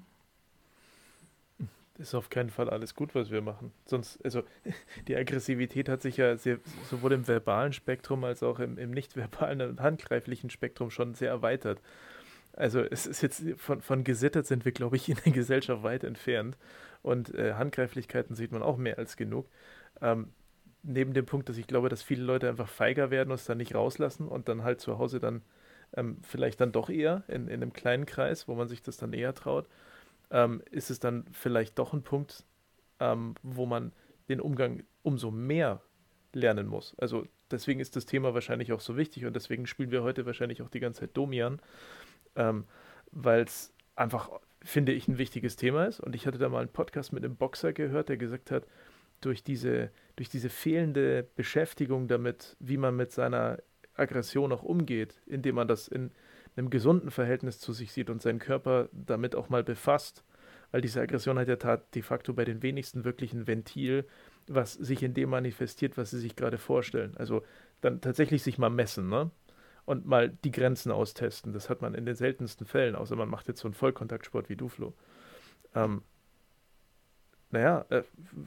Ist 2.00 2.16
auf 2.16 2.30
keinen 2.30 2.50
Fall 2.50 2.70
alles 2.70 2.96
gut, 2.96 3.14
was 3.14 3.30
wir 3.30 3.42
machen. 3.42 3.72
Sonst, 3.86 4.24
also 4.24 4.44
die 5.08 5.16
Aggressivität 5.16 5.90
hat 5.90 6.02
sich 6.02 6.18
ja 6.18 6.38
sehr, 6.38 6.60
sowohl 6.90 7.14
im 7.14 7.28
verbalen 7.28 7.74
Spektrum 7.74 8.24
als 8.24 8.42
auch 8.42 8.60
im, 8.60 8.78
im 8.78 8.92
nicht 8.92 9.16
verbalen 9.16 9.62
und 9.62 9.82
handgreiflichen 9.82 10.50
Spektrum 10.50 10.90
schon 10.90 11.14
sehr 11.14 11.30
erweitert. 11.30 11.82
Also 12.54 12.82
es 12.82 13.06
ist 13.06 13.22
jetzt 13.22 13.44
von, 13.58 13.82
von 13.82 14.04
gesittet 14.04 14.48
sind 14.48 14.66
wir, 14.66 14.72
glaube 14.72 14.96
ich, 14.96 15.10
in 15.10 15.18
der 15.24 15.34
Gesellschaft 15.34 15.84
weit 15.84 16.04
entfernt. 16.04 16.58
Und 17.02 17.34
äh, 17.36 17.54
Handgreiflichkeiten 17.54 18.36
sieht 18.36 18.52
man 18.52 18.64
auch 18.64 18.78
mehr 18.78 18.98
als 18.98 19.16
genug. 19.16 19.48
Ähm, 20.02 20.30
neben 20.84 21.14
dem 21.14 21.26
Punkt, 21.26 21.50
dass 21.50 21.58
ich 21.58 21.68
glaube, 21.68 21.90
dass 21.90 22.02
viele 22.02 22.24
Leute 22.24 22.50
einfach 22.50 22.68
feiger 22.68 23.12
werden 23.12 23.30
und 23.30 23.36
es 23.36 23.46
dann 23.46 23.58
nicht 23.58 23.76
rauslassen 23.76 24.28
und 24.28 24.50
dann 24.50 24.64
halt 24.64 24.82
zu 24.82 24.98
Hause 24.98 25.20
dann 25.20 25.42
ähm, 25.96 26.18
vielleicht 26.22 26.62
dann 26.62 26.72
doch 26.72 26.90
eher 26.90 27.24
in, 27.28 27.48
in 27.48 27.62
einem 27.62 27.74
kleinen 27.74 28.06
Kreis, 28.06 28.48
wo 28.48 28.56
man 28.56 28.68
sich 28.68 28.82
das 28.82 28.98
dann 28.98 29.14
eher 29.14 29.34
traut 29.34 29.68
ähm, 30.32 30.62
ist 30.72 30.90
es 30.90 31.00
dann 31.00 31.26
vielleicht 31.32 31.80
doch 31.80 31.94
ein 31.94 32.04
Punkt, 32.04 32.44
ähm, 33.00 33.36
wo 33.44 33.66
man 33.66 33.92
den 34.30 34.40
Umgang 34.40 34.84
umso 35.02 35.32
mehr 35.32 35.82
lernen 36.34 36.68
muss. 36.68 36.96
Also 37.00 37.26
deswegen 37.50 37.80
ist 37.80 37.96
das 37.96 38.06
Thema 38.06 38.34
wahrscheinlich 38.34 38.72
auch 38.72 38.82
so 38.82 38.98
wichtig 38.98 39.26
und 39.26 39.36
deswegen 39.36 39.66
spielen 39.66 39.92
wir 39.92 40.04
heute 40.04 40.26
wahrscheinlich 40.26 40.62
auch 40.62 40.70
die 40.70 40.80
ganze 40.80 41.02
Zeit 41.02 41.18
Domian, 41.18 41.60
ähm, 42.36 42.66
weil 43.12 43.42
es 43.42 43.74
einfach, 43.96 44.30
finde 44.62 44.92
ich, 44.92 45.08
ein 45.08 45.18
wichtiges 45.18 45.56
Thema 45.56 45.86
ist. 45.86 46.00
Und 46.00 46.16
ich 46.16 46.28
hatte 46.28 46.38
da 46.38 46.50
mal 46.50 46.60
einen 46.60 46.72
Podcast 46.72 47.12
mit 47.12 47.24
einem 47.24 47.36
Boxer 47.36 47.74
gehört, 47.74 48.10
der 48.10 48.18
gesagt 48.18 48.52
hat, 48.52 48.66
durch 49.22 49.44
diese, 49.44 49.92
durch 50.16 50.30
diese 50.30 50.50
fehlende 50.50 51.28
Beschäftigung 51.36 52.08
damit, 52.08 52.56
wie 52.60 52.78
man 52.78 52.96
mit 52.96 53.12
seiner 53.12 53.58
Aggression 53.96 54.52
auch 54.54 54.64
umgeht, 54.64 55.20
indem 55.26 55.56
man 55.56 55.68
das 55.68 55.88
in 55.88 56.12
einem 56.60 56.70
gesunden 56.70 57.10
Verhältnis 57.10 57.60
zu 57.60 57.74
sich 57.74 57.92
sieht 57.92 58.10
und 58.10 58.22
seinen 58.22 58.40
Körper 58.40 58.90
damit 58.92 59.36
auch 59.36 59.50
mal 59.50 59.64
befasst. 59.64 60.24
Weil 60.72 60.82
diese 60.82 61.02
Aggression 61.02 61.40
hat 61.40 61.48
ja 61.48 61.78
de 61.78 62.02
facto 62.04 62.34
bei 62.34 62.46
den 62.46 62.62
wenigsten 62.62 63.04
wirklich 63.04 63.34
ein 63.34 63.48
Ventil, 63.48 64.06
was 64.48 64.74
sich 64.74 65.02
in 65.02 65.16
dem 65.16 65.30
manifestiert, 65.30 65.98
was 65.98 66.12
sie 66.12 66.20
sich 66.20 66.36
gerade 66.36 66.60
vorstellen. 66.60 67.18
Also 67.18 67.44
dann 67.82 68.02
tatsächlich 68.02 68.44
sich 68.44 68.60
mal 68.60 68.70
messen, 68.70 69.10
ne? 69.10 69.32
Und 69.86 70.06
mal 70.06 70.30
die 70.30 70.52
Grenzen 70.52 70.92
austesten. 70.92 71.54
Das 71.54 71.70
hat 71.72 71.82
man 71.82 71.96
in 71.96 72.06
den 72.06 72.14
seltensten 72.14 72.68
Fällen, 72.68 72.96
außer 72.96 73.16
man 73.16 73.30
macht 73.30 73.48
jetzt 73.48 73.62
so 73.62 73.68
einen 73.68 73.74
Vollkontaktsport 73.74 74.48
wie 74.48 74.56
du, 74.56 74.68
Flo. 74.68 74.94
Ähm, 75.74 76.04
naja, 77.50 77.86
äh, 77.90 78.04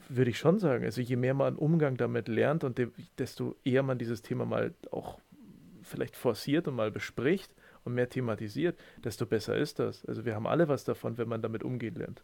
würde 0.07 0.31
ich 0.31 0.37
schon 0.37 0.59
sagen. 0.59 0.85
Also 0.85 1.01
je 1.01 1.17
mehr 1.17 1.33
man 1.33 1.57
Umgang 1.57 1.97
damit 1.97 2.29
lernt 2.29 2.63
und 2.63 2.77
de 2.77 2.89
desto 3.17 3.57
eher 3.65 3.83
man 3.83 3.97
dieses 3.97 4.21
Thema 4.21 4.45
mal 4.45 4.73
auch 4.91 5.19
vielleicht 5.81 6.15
forciert 6.15 6.69
und 6.69 6.75
mal 6.75 6.91
bespricht, 6.91 7.53
und 7.83 7.93
mehr 7.93 8.09
thematisiert, 8.09 8.79
desto 9.03 9.25
besser 9.25 9.57
ist 9.57 9.79
das. 9.79 10.05
Also 10.05 10.25
wir 10.25 10.35
haben 10.35 10.47
alle 10.47 10.67
was 10.67 10.83
davon, 10.83 11.17
wenn 11.17 11.27
man 11.27 11.41
damit 11.41 11.63
umgehen 11.63 11.95
lernt. 11.95 12.23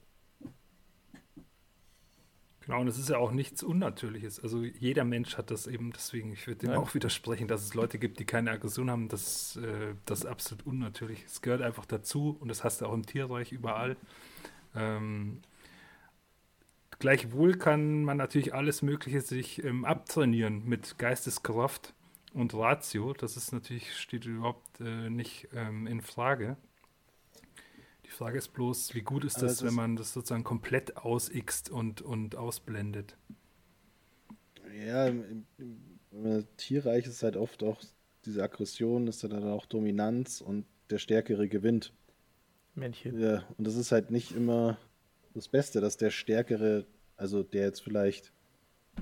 Genau, 2.69 2.81
und 2.81 2.87
es 2.87 2.99
ist 2.99 3.09
ja 3.09 3.17
auch 3.17 3.31
nichts 3.31 3.63
Unnatürliches. 3.63 4.39
Also 4.43 4.63
jeder 4.63 5.03
Mensch 5.03 5.37
hat 5.39 5.49
das 5.49 5.65
eben, 5.65 5.91
deswegen, 5.91 6.31
ich 6.33 6.45
würde 6.45 6.67
dem 6.67 6.75
auch 6.75 6.93
widersprechen, 6.93 7.47
dass 7.47 7.63
es 7.63 7.73
Leute 7.73 7.97
gibt, 7.97 8.19
die 8.19 8.25
keine 8.25 8.51
Aggression 8.51 8.91
haben. 8.91 9.07
Das, 9.07 9.55
äh, 9.55 9.95
das 10.05 10.19
ist 10.19 10.25
absolut 10.27 10.67
unnatürlich. 10.67 11.23
Es 11.25 11.41
gehört 11.41 11.63
einfach 11.63 11.87
dazu 11.87 12.37
und 12.39 12.47
das 12.47 12.63
hast 12.63 12.81
du 12.81 12.85
auch 12.85 12.93
im 12.93 13.07
Tierreich 13.07 13.51
überall. 13.51 13.97
Ähm, 14.75 15.41
gleichwohl 16.99 17.55
kann 17.55 18.03
man 18.03 18.17
natürlich 18.17 18.53
alles 18.53 18.83
Mögliche 18.83 19.21
sich 19.21 19.63
ähm, 19.63 19.83
abtrainieren 19.83 20.63
mit 20.69 20.99
Geisteskraft 20.99 21.95
und 22.33 22.53
Ratio. 22.53 23.13
Das 23.13 23.37
ist 23.37 23.51
natürlich, 23.51 23.93
steht 23.95 24.25
überhaupt 24.25 24.79
äh, 24.79 25.09
nicht 25.09 25.49
ähm, 25.53 25.87
in 25.87 26.01
Frage. 26.01 26.57
Die 28.05 28.09
Frage 28.09 28.37
ist 28.37 28.53
bloß, 28.53 28.95
wie 28.95 29.01
gut 29.01 29.23
ist 29.23 29.41
das, 29.41 29.57
das 29.57 29.63
wenn 29.63 29.75
man 29.75 29.95
das 29.95 30.13
sozusagen 30.13 30.43
komplett 30.43 30.97
ausixt 30.97 31.69
und, 31.69 32.01
und 32.01 32.35
ausblendet? 32.35 33.17
Ja, 34.85 35.07
im, 35.07 35.45
im, 35.57 35.99
im 36.11 36.47
Tierreich 36.57 37.05
ist 37.05 37.21
halt 37.23 37.37
oft 37.37 37.61
auch 37.63 37.79
diese 38.25 38.43
Aggression, 38.43 39.07
ist 39.07 39.23
dann 39.23 39.43
auch 39.43 39.65
Dominanz 39.65 40.41
und 40.41 40.65
der 40.89 40.97
Stärkere 40.97 41.47
gewinnt. 41.47 41.93
Männchen. 42.75 43.19
Ja, 43.19 43.43
und 43.57 43.65
das 43.67 43.75
ist 43.75 43.91
halt 43.91 44.11
nicht 44.11 44.31
immer 44.31 44.77
das 45.33 45.47
Beste, 45.47 45.81
dass 45.81 45.97
der 45.97 46.11
Stärkere, 46.11 46.85
also 47.15 47.43
der 47.43 47.65
jetzt 47.65 47.81
vielleicht 47.81 48.31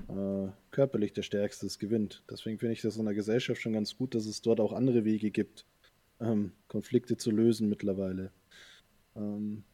äh, 0.08 0.50
körperlich 0.70 1.12
der 1.12 1.22
Stärkste 1.22 1.66
gewinnt. 1.78 2.22
Deswegen 2.30 2.58
finde 2.58 2.72
ich 2.74 2.82
das 2.82 2.96
in 2.96 3.04
der 3.04 3.14
Gesellschaft 3.14 3.60
schon 3.60 3.72
ganz 3.72 3.96
gut, 3.96 4.14
dass 4.14 4.26
es 4.26 4.42
dort 4.42 4.60
auch 4.60 4.72
andere 4.72 5.04
Wege 5.04 5.30
gibt, 5.30 5.66
ähm, 6.20 6.52
Konflikte 6.68 7.16
zu 7.16 7.30
lösen 7.30 7.68
mittlerweile. 7.68 8.30
Ähm, 9.16 9.64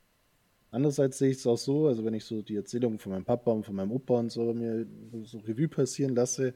andererseits 0.70 1.18
sehe 1.18 1.31
ich 1.31 1.39
es 1.39 1.47
auch 1.47 1.59
so, 1.59 1.87
also 1.87 2.05
wenn 2.05 2.14
ich 2.14 2.25
so 2.25 2.43
die 2.43 2.57
Erzählungen 2.57 2.99
von 2.99 3.12
meinem 3.12 3.25
Papa 3.25 3.51
und 3.51 3.64
von 3.64 3.75
meinem 3.75 3.93
Opa 3.93 4.18
und 4.18 4.31
so 4.31 4.53
mir 4.53 4.87
so 5.25 5.39
Revue 5.39 5.68
passieren 5.68 6.14
lasse, 6.14 6.55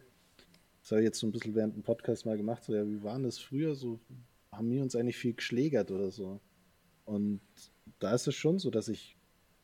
das 0.80 0.92
habe 0.92 1.02
ich 1.02 1.06
jetzt 1.06 1.18
so 1.18 1.26
ein 1.26 1.32
bisschen 1.32 1.54
während 1.54 1.74
dem 1.74 1.82
Podcast 1.82 2.24
mal 2.24 2.36
gemacht, 2.36 2.64
so 2.64 2.74
ja, 2.74 2.86
wie 2.86 3.02
waren 3.02 3.22
das 3.22 3.38
früher? 3.38 3.74
So 3.74 4.00
haben 4.52 4.70
wir 4.70 4.82
uns 4.82 4.96
eigentlich 4.96 5.16
viel 5.16 5.34
geschlägert 5.34 5.90
oder 5.90 6.10
so. 6.10 6.40
Und 7.04 7.40
da 7.98 8.14
ist 8.14 8.26
es 8.26 8.34
schon 8.34 8.58
so, 8.58 8.70
dass 8.70 8.88
ich 8.88 9.18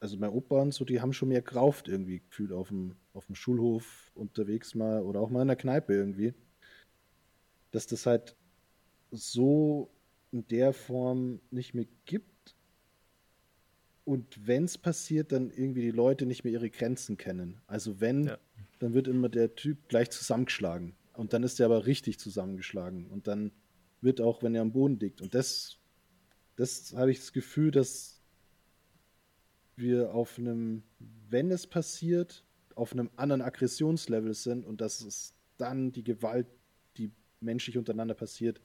also 0.04 0.18
mein 0.18 0.30
Opa 0.30 0.60
und 0.60 0.74
so, 0.74 0.84
die 0.84 1.00
haben 1.00 1.14
schon 1.14 1.30
mehr 1.30 1.40
gerauft 1.40 1.88
irgendwie 1.88 2.20
gefühlt 2.20 2.52
auf 2.52 2.68
dem, 2.68 2.94
auf 3.14 3.26
dem 3.26 3.34
Schulhof 3.34 4.12
unterwegs 4.14 4.74
mal 4.74 5.02
oder 5.02 5.20
auch 5.20 5.30
mal 5.30 5.42
in 5.42 5.48
der 5.48 5.56
Kneipe 5.56 5.94
irgendwie. 5.94 6.34
Dass 7.70 7.86
das 7.86 8.06
halt 8.06 8.36
so 9.10 9.90
in 10.32 10.46
der 10.48 10.72
Form 10.72 11.40
nicht 11.50 11.74
mehr 11.74 11.86
gibt. 12.04 12.56
Und 14.04 14.46
wenn 14.46 14.64
es 14.64 14.76
passiert, 14.76 15.32
dann 15.32 15.50
irgendwie 15.50 15.80
die 15.80 15.90
Leute 15.90 16.26
nicht 16.26 16.44
mehr 16.44 16.52
ihre 16.52 16.70
Grenzen 16.70 17.16
kennen. 17.16 17.62
Also 17.66 18.00
wenn, 18.00 18.26
ja. 18.26 18.38
dann 18.80 18.92
wird 18.92 19.08
immer 19.08 19.28
der 19.28 19.54
Typ 19.54 19.88
gleich 19.88 20.10
zusammengeschlagen. 20.10 20.94
Und 21.14 21.32
dann 21.32 21.44
ist 21.44 21.60
er 21.60 21.66
aber 21.66 21.86
richtig 21.86 22.18
zusammengeschlagen. 22.18 23.06
Und 23.06 23.28
dann 23.28 23.52
wird 24.00 24.20
auch, 24.20 24.42
wenn 24.42 24.54
er 24.54 24.62
am 24.62 24.72
Boden 24.72 24.98
liegt. 24.98 25.22
Und 25.22 25.34
das, 25.34 25.78
das 26.56 26.92
habe 26.94 27.12
ich 27.12 27.20
das 27.20 27.32
Gefühl, 27.32 27.70
dass 27.70 28.20
wir 29.76 30.12
auf 30.14 30.38
einem, 30.38 30.82
wenn 31.28 31.50
es 31.50 31.66
passiert, 31.66 32.44
auf 32.74 32.92
einem 32.92 33.10
anderen 33.16 33.42
Aggressionslevel 33.42 34.34
sind 34.34 34.64
und 34.64 34.80
dass 34.80 35.00
es 35.00 35.34
dann 35.56 35.92
die 35.92 36.04
Gewalt, 36.04 36.46
die 36.96 37.10
menschlich 37.40 37.78
untereinander 37.78 38.14
passiert, 38.14 38.60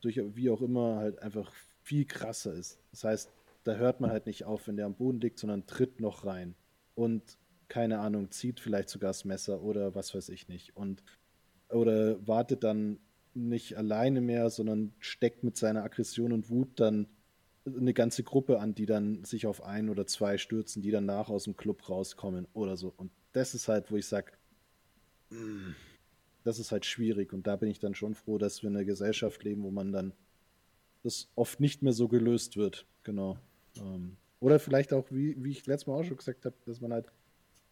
durch 0.00 0.20
wie 0.34 0.50
auch 0.50 0.62
immer 0.62 0.96
halt 0.96 1.20
einfach 1.20 1.52
viel 1.82 2.04
krasser 2.04 2.54
ist. 2.54 2.78
Das 2.90 3.04
heißt, 3.04 3.32
da 3.64 3.74
hört 3.74 4.00
man 4.00 4.10
halt 4.10 4.26
nicht 4.26 4.44
auf, 4.44 4.66
wenn 4.66 4.76
der 4.76 4.86
am 4.86 4.94
Boden 4.94 5.20
liegt, 5.20 5.38
sondern 5.38 5.66
tritt 5.66 6.00
noch 6.00 6.24
rein 6.24 6.54
und 6.94 7.38
keine 7.68 8.00
Ahnung, 8.00 8.30
zieht 8.30 8.60
vielleicht 8.60 8.90
sogar 8.90 9.10
das 9.10 9.24
Messer 9.24 9.62
oder 9.62 9.94
was 9.94 10.14
weiß 10.14 10.28
ich 10.28 10.48
nicht 10.48 10.76
und 10.76 11.02
oder 11.70 12.26
wartet 12.26 12.64
dann 12.64 12.98
nicht 13.34 13.78
alleine 13.78 14.20
mehr, 14.20 14.50
sondern 14.50 14.92
steckt 14.98 15.42
mit 15.42 15.56
seiner 15.56 15.82
Aggression 15.82 16.32
und 16.32 16.50
Wut 16.50 16.68
dann 16.78 17.06
eine 17.64 17.94
ganze 17.94 18.22
Gruppe 18.22 18.58
an, 18.58 18.74
die 18.74 18.86
dann 18.86 19.24
sich 19.24 19.46
auf 19.46 19.62
ein 19.62 19.88
oder 19.88 20.06
zwei 20.06 20.38
stürzen, 20.38 20.82
die 20.82 20.90
danach 20.90 21.28
aus 21.28 21.44
dem 21.44 21.56
Club 21.56 21.88
rauskommen 21.88 22.48
oder 22.54 22.76
so. 22.76 22.92
Und 22.96 23.10
das 23.32 23.54
ist 23.54 23.68
halt, 23.68 23.90
wo 23.90 23.96
ich 23.96 24.06
sage, 24.06 24.32
mm, 25.30 25.72
das 26.44 26.58
ist 26.58 26.72
halt 26.72 26.84
schwierig. 26.86 27.32
Und 27.32 27.46
da 27.46 27.56
bin 27.56 27.70
ich 27.70 27.78
dann 27.78 27.94
schon 27.94 28.14
froh, 28.14 28.38
dass 28.38 28.62
wir 28.62 28.70
in 28.70 28.76
einer 28.76 28.84
Gesellschaft 28.84 29.42
leben, 29.44 29.62
wo 29.62 29.70
man 29.70 29.92
dann 29.92 30.12
das 31.02 31.28
oft 31.34 31.60
nicht 31.60 31.82
mehr 31.82 31.92
so 31.92 32.08
gelöst 32.08 32.56
wird. 32.56 32.86
Genau. 33.04 33.38
Ähm, 33.76 34.16
oder 34.40 34.58
vielleicht 34.58 34.92
auch, 34.92 35.06
wie, 35.10 35.42
wie 35.42 35.50
ich 35.50 35.66
letztes 35.66 35.86
Mal 35.86 35.94
auch 35.94 36.04
schon 36.04 36.16
gesagt 36.16 36.44
habe, 36.44 36.56
dass 36.66 36.80
man 36.80 36.92
halt 36.92 37.06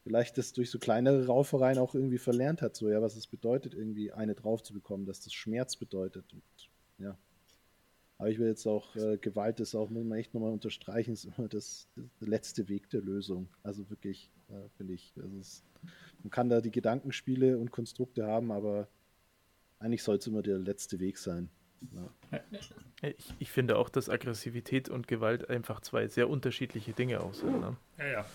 vielleicht 0.03 0.39
das 0.39 0.53
durch 0.53 0.71
so 0.71 0.79
kleinere 0.79 1.27
Raufereien 1.27 1.79
auch 1.79 1.95
irgendwie 1.95 2.19
verlernt 2.19 2.63
hat, 2.63 2.77
so 2.77 2.89
ja, 2.89 3.03
was 3.03 3.17
es 3.17 3.27
bedeutet, 3.27 3.75
irgendwie 3.75 4.13
eine 4.13 4.35
drauf 4.35 4.63
zu 4.63 4.73
bekommen, 4.73 5.05
dass 5.05 5.21
das 5.21 5.33
Schmerz 5.33 5.77
bedeutet. 5.77 6.33
Und 6.33 6.43
ja, 6.99 7.19
aber 8.21 8.29
ich 8.29 8.39
will 8.39 8.49
jetzt 8.49 8.67
auch, 8.67 8.95
äh, 8.97 9.17
Gewalt 9.17 9.61
ist 9.61 9.75
auch, 9.75 9.89
muss 9.89 10.05
man 10.05 10.19
echt 10.19 10.35
nochmal 10.35 10.53
unterstreichen, 10.53 11.15
ist 11.15 11.25
immer 11.25 11.49
das, 11.49 11.89
das 12.19 12.29
letzte 12.29 12.69
Weg 12.69 12.91
der 12.91 13.01
Lösung. 13.01 13.49
Also 13.63 13.89
wirklich, 13.89 14.31
äh, 14.51 14.69
finde 14.77 14.93
ich, 14.93 15.15
ist, 15.41 15.65
man 16.23 16.31
kann 16.31 16.51
da 16.51 16.61
die 16.61 16.71
Gedankenspiele 16.71 17.57
und 17.57 17.71
Konstrukte 17.71 18.27
haben, 18.27 18.53
aber 18.53 18.89
eigentlich 19.79 20.03
soll 20.03 20.17
es 20.17 20.27
immer 20.27 20.43
der 20.43 20.59
letzte 20.59 21.01
Weg 21.01 21.17
sein. 21.17 21.49
Ja. 21.95 22.41
Ich, 23.01 23.33
ich, 23.39 23.51
finde 23.51 23.79
auch, 23.79 23.89
dass 23.89 24.11
Aggressivität 24.11 24.91
und 24.91 25.09
Gewalt 25.09 25.49
einfach 25.49 25.81
zwei 25.81 26.07
sehr 26.07 26.29
unterschiedliche 26.29 26.93
Dinge 26.93 27.21
aussehen. 27.21 27.59
Ne? 27.59 27.79
Ja, 27.97 28.07
ja. 28.07 28.27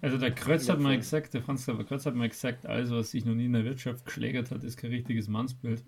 Also 0.00 0.16
der 0.16 0.30
Kreuz 0.30 0.68
hat 0.68 0.78
mal 0.78 0.96
gesagt, 0.96 1.34
der 1.34 1.42
Franz 1.42 1.66
Kreuz 1.66 2.06
hat 2.06 2.14
mal 2.14 2.28
gesagt, 2.28 2.66
alles, 2.66 2.92
was 2.92 3.10
sich 3.10 3.24
noch 3.24 3.34
nie 3.34 3.46
in 3.46 3.52
der 3.52 3.64
Wirtschaft 3.64 4.04
geschlägert 4.04 4.52
hat, 4.52 4.62
ist 4.62 4.76
kein 4.76 4.92
richtiges 4.92 5.26
Mannsbild. 5.26 5.82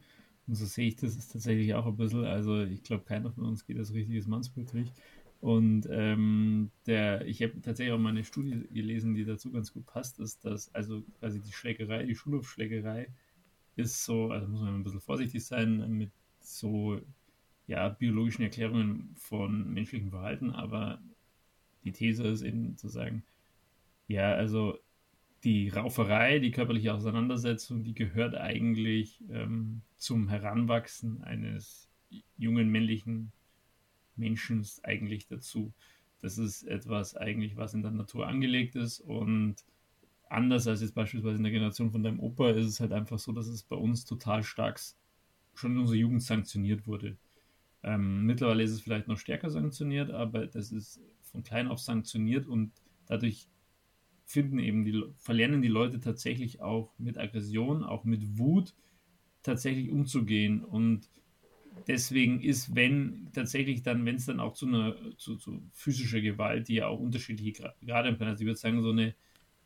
Und 0.53 0.57
so 0.57 0.67
sehe 0.67 0.89
ich 0.89 0.97
das 0.97 1.17
tatsächlich 1.29 1.73
auch 1.73 1.87
ein 1.87 1.97
bisschen. 1.97 2.27
Also 2.27 2.61
ich 2.61 2.83
glaube, 2.83 3.05
keiner 3.05 3.33
von 3.33 3.47
uns 3.47 3.65
geht 3.65 3.79
als 3.79 3.95
richtiges 3.95 4.27
Mannsbild 4.27 4.71
durch. 4.75 4.93
Und 5.41 5.89
ähm, 5.91 6.71
der, 6.85 7.27
ich 7.27 7.43
habe 7.43 7.59
tatsächlich 7.63 7.95
auch 7.95 7.99
mal 7.99 8.11
eine 8.11 8.23
Studie 8.23 8.69
gelesen, 8.71 9.15
die 9.15 9.25
dazu 9.25 9.51
ganz 9.51 9.73
gut 9.73 9.87
passt, 9.87 10.21
ist, 10.21 10.45
dass 10.45 10.75
also 10.75 11.05
quasi 11.21 11.41
die 11.41 11.53
Schlägerei, 11.53 12.05
die 12.05 12.15
Schulhofschlägerei 12.15 13.09
ist 13.77 14.05
so, 14.05 14.31
also 14.31 14.47
muss 14.47 14.61
man 14.61 14.75
ein 14.75 14.85
bisschen 14.85 15.01
vorsichtig 15.01 15.43
sein 15.43 15.91
mit 15.97 16.11
so 16.43 17.01
ja, 17.67 17.89
biologischen 17.89 18.43
Erklärungen 18.43 19.15
von 19.17 19.73
menschlichem 19.73 20.11
Verhalten, 20.11 20.51
aber 20.51 21.01
die 21.83 21.93
These 21.93 22.25
ist 22.25 22.43
eben 22.43 22.77
zu 22.77 22.89
sagen, 22.89 23.23
ja, 24.07 24.35
also 24.35 24.79
die 25.45 25.69
Rauferei, 25.69 26.39
die 26.39 26.51
körperliche 26.51 26.95
Auseinandersetzung, 26.95 27.83
die 27.83 27.95
gehört 27.95 28.35
eigentlich 28.35 29.23
ähm, 29.31 29.83
zum 29.99 30.29
Heranwachsen 30.29 31.23
eines 31.23 31.89
jungen 32.37 32.69
männlichen 32.69 33.33
Menschen 34.17 34.65
eigentlich 34.83 35.27
dazu. 35.27 35.73
Das 36.21 36.39
ist 36.39 36.63
etwas 36.65 37.17
eigentlich, 37.17 37.57
was 37.57 37.75
in 37.75 37.83
der 37.83 37.91
Natur 37.91 38.29
angelegt 38.29 38.77
ist 38.77 39.01
und 39.01 39.57
anders 40.29 40.67
als 40.67 40.81
jetzt 40.81 40.95
beispielsweise 40.95 41.39
in 41.39 41.43
der 41.43 41.53
Generation 41.53 41.91
von 41.91 42.03
deinem 42.03 42.21
Opa 42.21 42.51
ist 42.51 42.67
es 42.67 42.81
halt 42.81 42.93
einfach 42.93 43.19
so, 43.19 43.33
dass 43.33 43.49
es 43.49 43.63
bei 43.65 43.77
uns 43.77 44.05
total 44.05 44.43
stark 44.43 44.81
schon 45.55 45.73
in 45.73 45.79
unserer 45.79 45.97
Jugend 45.97 46.23
sanktioniert 46.23 46.87
wurde. 46.87 47.17
Ähm, 47.83 48.25
mittlerweile 48.25 48.63
ist 48.63 48.71
es 48.71 48.81
vielleicht 48.81 49.09
noch 49.09 49.19
stärker 49.19 49.51
sanktioniert, 49.51 50.11
aber 50.11 50.47
das 50.47 50.71
ist 50.71 51.01
von 51.23 51.43
klein 51.43 51.69
auf 51.69 51.81
sanktioniert 51.81 52.47
und 52.47 52.73
dadurch 53.07 53.49
finden 54.25 54.59
eben 54.59 54.85
die, 54.85 55.03
verlernen 55.17 55.63
die 55.63 55.69
Leute 55.69 56.01
tatsächlich 56.01 56.61
auch 56.61 56.93
mit 56.99 57.19
Aggression, 57.19 57.85
auch 57.85 58.05
mit 58.05 58.39
Wut 58.39 58.75
tatsächlich 59.43 59.91
umzugehen. 59.91 60.65
Und 60.65 61.09
deswegen 61.87 62.41
ist, 62.41 62.75
wenn 62.75 63.29
tatsächlich 63.33 63.83
dann, 63.83 64.05
wenn 64.05 64.17
es 64.17 64.27
dann 64.27 64.41
auch 64.41 64.55
zu 64.55 64.67
einer 64.67 64.97
zu, 65.17 65.37
zu 65.37 65.63
physischer 65.73 66.21
Gewalt, 66.21 66.69
die 66.69 66.77
ja 66.77 66.87
auch 66.87 67.01
unterschiedliche 67.01 67.73
Grade 67.85 68.13
haben 68.13 68.23
also 68.23 68.41
ich 68.41 68.47
würde 68.47 68.59
sagen, 68.59 68.83
so 68.83 68.91
eine, 68.91 69.15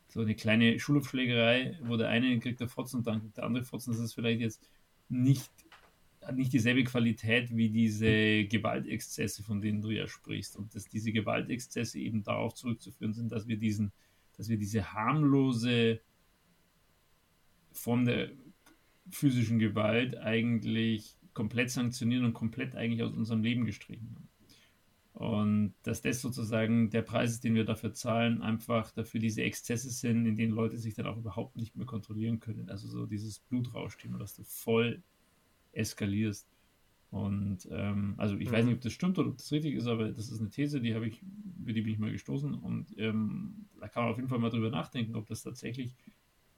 so 0.07 0.21
eine 0.21 0.35
kleine 0.35 0.79
Schulabschlägerei, 0.79 1.79
wo 1.83 1.97
der 1.97 2.09
eine 2.09 2.39
kriegt 2.39 2.59
der 2.59 2.67
Fotzen 2.69 2.97
und 2.97 3.07
dann 3.07 3.21
kriegt 3.21 3.37
der 3.37 3.45
andere 3.45 3.63
Fotzen, 3.63 3.91
das 3.91 4.01
ist 4.01 4.13
vielleicht 4.13 4.41
jetzt 4.41 4.67
nicht, 5.09 5.49
hat 6.21 6.35
nicht 6.35 6.53
dieselbe 6.53 6.83
Qualität 6.83 7.55
wie 7.55 7.69
diese 7.69 8.45
Gewaltexzesse, 8.45 9.43
von 9.43 9.61
denen 9.61 9.81
du 9.81 9.89
ja 9.89 10.07
sprichst. 10.07 10.57
Und 10.57 10.75
dass 10.75 10.87
diese 10.87 11.11
Gewaltexzesse 11.11 11.99
eben 11.99 12.23
darauf 12.23 12.53
zurückzuführen 12.55 13.13
sind, 13.13 13.31
dass 13.31 13.47
wir 13.47 13.57
diesen 13.57 13.91
dass 14.37 14.49
wir 14.49 14.57
diese 14.57 14.93
harmlose 14.93 15.99
Form 17.71 18.05
der 18.05 18.31
physischen 19.09 19.59
Gewalt 19.59 20.17
eigentlich 20.17 21.17
komplett 21.33 21.69
sanktionieren 21.69 22.25
und 22.25 22.33
komplett 22.33 22.75
eigentlich 22.75 23.03
aus 23.03 23.13
unserem 23.13 23.43
Leben 23.43 23.65
gestrichen 23.65 24.09
haben. 24.15 24.27
Und 25.13 25.73
dass 25.81 26.03
das 26.03 26.21
sozusagen 26.21 26.91
der 26.91 27.01
Preis 27.01 27.31
ist, 27.31 27.43
den 27.43 27.55
wir 27.55 27.65
dafür 27.65 27.91
zahlen, 27.91 28.43
einfach 28.43 28.91
dafür 28.91 29.19
diese 29.19 29.41
Exzesse 29.41 29.89
sind, 29.89 30.27
in 30.27 30.37
denen 30.37 30.53
Leute 30.53 30.77
sich 30.77 30.93
dann 30.93 31.07
auch 31.07 31.17
überhaupt 31.17 31.55
nicht 31.55 31.75
mehr 31.75 31.87
kontrollieren 31.87 32.39
können. 32.39 32.69
Also 32.69 32.87
so 32.87 33.07
dieses 33.07 33.39
Blutrauschthema, 33.39 34.19
dass 34.19 34.35
du 34.35 34.43
voll 34.43 35.01
eskalierst. 35.71 36.47
Und 37.09 37.67
ähm, 37.71 38.15
also 38.17 38.35
ich 38.37 38.49
mhm. 38.49 38.53
weiß 38.53 38.65
nicht, 38.65 38.75
ob 38.75 38.81
das 38.81 38.93
stimmt 38.93 39.17
oder 39.17 39.29
ob 39.29 39.37
das 39.37 39.51
richtig 39.51 39.75
ist, 39.75 39.87
aber 39.87 40.11
das 40.11 40.29
ist 40.29 40.41
eine 40.41 40.49
These, 40.49 40.81
die 40.81 40.93
habe 40.93 41.07
ich, 41.07 41.21
über 41.59 41.73
die 41.73 41.81
bin 41.81 41.93
ich 41.93 41.99
mal 41.99 42.11
gestoßen. 42.11 42.53
Und 42.53 42.97
ähm, 42.97 43.67
da 43.79 43.87
kann 43.87 44.03
man 44.03 44.11
auf 44.11 44.17
jeden 44.17 44.29
Fall 44.29 44.39
mal 44.39 44.49
drüber 44.49 44.69
nachdenken, 44.69 45.15
ob 45.15 45.27
das 45.27 45.43
tatsächlich 45.43 45.93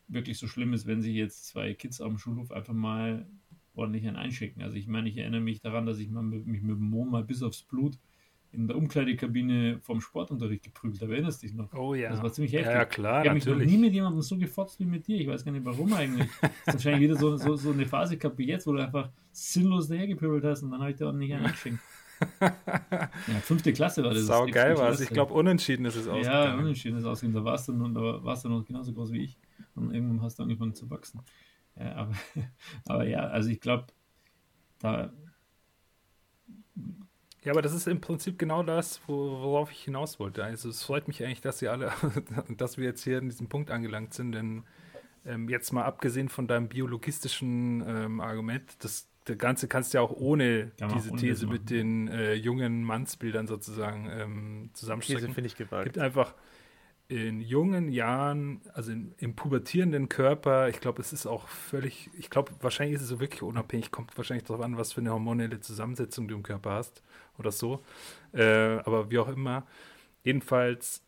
wirklich 0.07 0.39
so 0.39 0.47
schlimm 0.47 0.73
ist, 0.73 0.87
wenn 0.87 1.01
sich 1.01 1.13
jetzt 1.13 1.45
zwei 1.45 1.73
Kids 1.75 2.01
am 2.01 2.17
Schulhof 2.17 2.51
einfach 2.51 2.73
mal 2.73 3.27
ordentlich 3.75 4.07
einen 4.07 4.17
einschicken. 4.17 4.63
Also 4.63 4.75
ich 4.75 4.87
meine, 4.87 5.07
ich 5.07 5.17
erinnere 5.17 5.41
mich 5.41 5.61
daran, 5.61 5.85
dass 5.85 5.99
ich 5.99 6.09
mal 6.09 6.23
mit, 6.23 6.47
mich 6.47 6.63
mit 6.63 6.77
dem 6.77 6.89
Mo 6.89 7.05
mal 7.05 7.23
bis 7.23 7.43
aufs 7.43 7.61
Blut 7.61 7.97
in 8.51 8.67
der 8.67 8.77
Umkleidekabine 8.77 9.79
vom 9.81 10.01
Sportunterricht 10.01 10.63
geprügelt. 10.63 11.01
Da 11.01 11.07
erinnerst 11.07 11.43
du 11.43 11.47
dich 11.47 11.55
noch? 11.55 11.71
Oh 11.73 11.93
ja. 11.93 12.09
Das 12.09 12.23
war 12.23 12.31
ziemlich 12.31 12.53
heftig. 12.53 12.71
Ja, 12.71 12.85
klar, 12.85 13.21
ich 13.21 13.29
habe 13.29 13.35
mich 13.35 13.45
noch 13.45 13.55
nie 13.55 13.77
mit 13.77 13.93
jemandem 13.93 14.21
so 14.21 14.37
gefotzt 14.37 14.79
wie 14.79 14.85
mit 14.85 15.07
dir. 15.07 15.19
Ich 15.19 15.27
weiß 15.27 15.45
gar 15.45 15.51
nicht 15.51 15.65
warum 15.65 15.93
eigentlich. 15.93 16.27
Das 16.65 16.75
ist 16.75 16.85
wahrscheinlich 16.85 17.09
wieder 17.09 17.19
so, 17.19 17.37
so, 17.37 17.55
so 17.55 17.71
eine 17.71 17.85
Phase 17.85 18.17
gehabt 18.17 18.37
wie 18.37 18.47
jetzt, 18.47 18.65
wo 18.65 18.73
du 18.73 18.79
einfach 18.79 19.09
sinnlos 19.31 19.87
dahergepöbelt 19.87 20.43
hast 20.43 20.63
und 20.63 20.71
dann 20.71 20.81
habe 20.81 20.91
ich 20.91 21.03
auch 21.03 21.11
nicht 21.11 21.33
einen 21.33 21.45
eingeschenkt. 21.45 21.79
ja, 22.41 23.39
fünfte 23.41 23.71
Klasse 23.71 24.03
war 24.03 24.13
das. 24.13 24.25
Sau 24.25 24.45
geil 24.47 24.77
war 24.77 24.89
es. 24.89 24.99
Ich 24.99 25.09
glaube, 25.09 25.33
unentschieden 25.33 25.85
ist 25.85 25.95
es 25.95 26.07
ausgegangen. 26.07 26.53
Ja, 26.53 26.57
unentschieden 26.57 26.97
ist 26.97 27.03
es 27.03 27.07
ausgegangen. 27.07 27.35
Da 27.35 27.45
warst 27.45 27.67
du, 27.67 27.73
noch, 27.73 27.89
da 27.93 28.23
warst 28.23 28.45
du 28.45 28.49
noch 28.49 28.65
genauso 28.65 28.93
groß 28.93 29.11
wie 29.11 29.23
ich. 29.23 29.37
Und 29.75 29.93
irgendwann 29.93 30.21
hast 30.21 30.39
du 30.39 30.43
angefangen 30.43 30.73
zu 30.73 30.89
wachsen. 30.89 31.21
Ja, 31.77 31.95
aber, 31.95 32.13
aber 32.87 33.07
ja, 33.07 33.19
also 33.19 33.49
ich 33.49 33.61
glaube, 33.61 33.87
da 34.79 35.13
ja, 37.43 37.53
aber 37.53 37.61
das 37.61 37.73
ist 37.73 37.87
im 37.87 38.01
Prinzip 38.01 38.37
genau 38.37 38.63
das, 38.63 38.99
worauf 39.07 39.71
ich 39.71 39.83
hinaus 39.83 40.19
wollte. 40.19 40.43
Also 40.43 40.69
es 40.69 40.83
freut 40.83 41.07
mich 41.07 41.23
eigentlich, 41.23 41.41
dass 41.41 41.59
Sie 41.59 41.69
alle, 41.69 41.91
dass 42.57 42.77
wir 42.77 42.85
jetzt 42.85 43.03
hier 43.03 43.19
in 43.19 43.29
diesem 43.29 43.47
Punkt 43.47 43.71
angelangt 43.71 44.13
sind, 44.13 44.33
denn 44.33 44.63
ähm, 45.25 45.47
jetzt 45.47 45.71
mal 45.71 45.83
abgesehen 45.83 46.27
von 46.27 46.47
deinem 46.47 46.67
biologistischen 46.67 47.83
ähm, 47.87 48.19
Argument, 48.19 48.63
das, 48.79 49.07
das 49.23 49.37
Ganze 49.37 49.69
kannst 49.69 49.93
du 49.93 49.99
ja 49.99 50.01
auch 50.01 50.11
ohne 50.11 50.71
ja, 50.79 50.87
diese 50.87 51.15
These 51.15 51.47
mit 51.47 51.69
den 51.69 52.09
äh, 52.09 52.33
jungen 52.33 52.83
Mannsbildern 52.83 53.47
sozusagen 53.47 54.09
ähm, 54.11 54.69
zusammenstecken. 54.73 55.21
These 55.21 55.33
finde 55.33 55.47
ich 55.47 55.55
gewalt. 55.55 55.87
Es 55.87 55.93
gibt 55.93 56.03
einfach 56.03 56.35
in 57.07 57.39
jungen 57.41 57.89
Jahren, 57.89 58.61
also 58.73 58.91
in, 58.91 59.15
im 59.17 59.35
pubertierenden 59.35 60.09
Körper, 60.09 60.69
ich 60.69 60.79
glaube, 60.79 61.01
es 61.01 61.13
ist 61.13 61.25
auch 61.25 61.47
völlig, 61.47 62.09
ich 62.17 62.29
glaube, 62.29 62.51
wahrscheinlich 62.59 62.97
ist 62.97 63.03
es 63.03 63.07
so 63.07 63.19
wirklich 63.19 63.41
unabhängig, 63.41 63.91
kommt 63.91 64.15
wahrscheinlich 64.17 64.43
darauf 64.43 64.63
an, 64.63 64.77
was 64.77 64.93
für 64.93 65.01
eine 65.01 65.11
hormonelle 65.11 65.59
Zusammensetzung 65.59 66.27
du 66.27 66.35
im 66.35 66.43
Körper 66.43 66.71
hast 66.71 67.01
oder 67.39 67.51
so. 67.51 67.83
Äh, 68.33 68.43
aber 68.43 69.09
wie 69.09 69.19
auch 69.19 69.29
immer. 69.29 69.65
Jedenfalls 70.23 71.03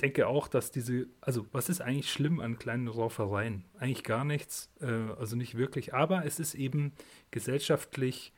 denke 0.00 0.28
auch, 0.28 0.48
dass 0.48 0.70
diese, 0.70 1.08
also 1.20 1.46
was 1.52 1.68
ist 1.68 1.80
eigentlich 1.80 2.10
schlimm 2.10 2.40
an 2.40 2.58
kleinen 2.58 2.88
Raufereien? 2.88 3.64
Eigentlich 3.78 4.04
gar 4.04 4.24
nichts, 4.24 4.70
äh, 4.80 4.86
also 5.18 5.36
nicht 5.36 5.56
wirklich, 5.56 5.92
aber 5.94 6.24
es 6.24 6.38
ist 6.38 6.54
eben 6.54 6.92
gesellschaftlich 7.30 8.32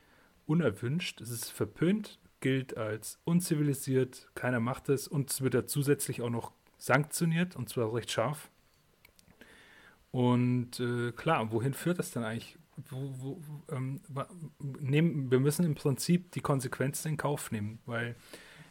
unerwünscht, 0.47 1.21
es 1.21 1.29
ist 1.29 1.49
verpönt, 1.51 2.19
gilt 2.39 2.75
als 2.77 3.19
unzivilisiert, 3.23 4.29
keiner 4.33 4.59
macht 4.59 4.89
es 4.89 5.07
und 5.07 5.29
es 5.29 5.41
wird 5.41 5.53
ja 5.53 5.65
zusätzlich 5.65 6.21
auch 6.23 6.31
noch 6.31 6.51
sanktioniert 6.79 7.55
und 7.55 7.69
zwar 7.69 7.93
recht 7.93 8.11
scharf. 8.11 8.49
Und 10.09 10.79
äh, 10.79 11.11
klar, 11.11 11.51
wohin 11.51 11.73
führt 11.73 11.99
das 11.99 12.11
denn 12.11 12.23
eigentlich? 12.23 12.57
Wo, 12.89 13.13
wo, 13.19 13.41
ähm, 13.71 14.01
nehmen, 14.79 15.31
wir 15.31 15.39
müssen 15.39 15.65
im 15.65 15.75
Prinzip 15.75 16.31
die 16.31 16.41
Konsequenzen 16.41 17.09
in 17.09 17.17
Kauf 17.17 17.51
nehmen, 17.51 17.79
weil 17.85 18.15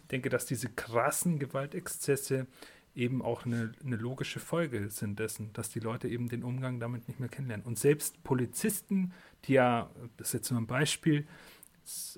ich 0.02 0.08
denke, 0.08 0.28
dass 0.28 0.46
diese 0.46 0.68
krassen 0.68 1.38
Gewaltexzesse 1.38 2.46
eben 2.94 3.22
auch 3.22 3.46
eine, 3.46 3.72
eine, 3.84 3.96
logische 3.96 4.40
Folge 4.40 4.90
sind 4.90 5.18
dessen, 5.18 5.52
dass 5.52 5.70
die 5.70 5.78
Leute 5.78 6.08
eben 6.08 6.28
den 6.28 6.42
Umgang 6.42 6.80
damit 6.80 7.06
nicht 7.06 7.20
mehr 7.20 7.28
kennenlernen. 7.28 7.64
Und 7.64 7.78
selbst 7.78 8.22
Polizisten, 8.24 9.12
die 9.44 9.54
ja, 9.54 9.90
das 10.16 10.28
ist 10.28 10.32
jetzt 10.34 10.50
nur 10.50 10.60
ein 10.60 10.66
Beispiel, 10.66 11.26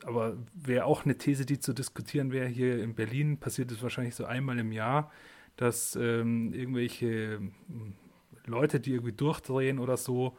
aber 0.04 0.36
wäre 0.54 0.86
auch 0.86 1.04
eine 1.04 1.16
These, 1.18 1.46
die 1.46 1.58
zu 1.58 1.72
diskutieren 1.72 2.32
wäre, 2.32 2.46
hier 2.46 2.82
in 2.82 2.94
Berlin 2.94 3.38
passiert 3.38 3.70
es 3.70 3.82
wahrscheinlich 3.82 4.14
so 4.14 4.24
einmal 4.24 4.58
im 4.58 4.72
Jahr, 4.72 5.10
dass 5.56 5.96
ähm, 5.96 6.52
irgendwelche 6.52 7.38
hm, 7.38 7.94
Leute, 8.46 8.80
die 8.80 8.92
irgendwie 8.92 9.12
durchdrehen 9.12 9.78
oder 9.78 9.96
so, 9.96 10.36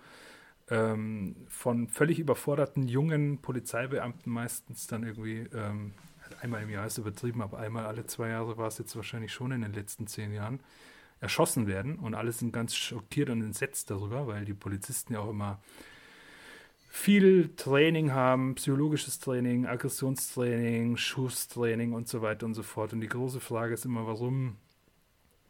ähm, 0.69 1.35
von 1.47 1.87
völlig 1.87 2.19
überforderten 2.19 2.87
jungen 2.87 3.39
Polizeibeamten 3.39 4.31
meistens 4.31 4.87
dann 4.87 5.03
irgendwie, 5.03 5.47
ähm, 5.53 5.93
einmal 6.41 6.63
im 6.63 6.69
Jahr 6.69 6.87
ist 6.87 6.97
übertrieben, 6.97 7.41
aber 7.41 7.59
einmal 7.59 7.85
alle 7.85 8.05
zwei 8.05 8.29
Jahre 8.29 8.57
war 8.57 8.67
es 8.67 8.77
jetzt 8.77 8.95
wahrscheinlich 8.95 9.33
schon 9.33 9.51
in 9.51 9.61
den 9.61 9.73
letzten 9.73 10.07
zehn 10.07 10.33
Jahren, 10.33 10.59
erschossen 11.19 11.67
werden 11.67 11.97
und 11.99 12.15
alle 12.15 12.31
sind 12.31 12.51
ganz 12.51 12.75
schockiert 12.75 13.29
und 13.29 13.41
entsetzt 13.41 13.89
darüber, 13.89 14.27
weil 14.27 14.45
die 14.45 14.53
Polizisten 14.53 15.13
ja 15.13 15.19
auch 15.19 15.29
immer 15.29 15.61
viel 16.89 17.55
Training 17.55 18.11
haben, 18.11 18.53
psychologisches 18.55 19.19
Training, 19.19 19.65
Aggressionstraining, 19.65 20.95
Schusstraining 20.95 21.93
und 21.93 22.07
so 22.07 22.21
weiter 22.21 22.45
und 22.45 22.53
so 22.53 22.61
fort. 22.61 22.93
Und 22.93 23.01
die 23.01 23.07
große 23.07 23.39
Frage 23.39 23.73
ist 23.73 23.85
immer, 23.85 24.05
warum 24.05 24.57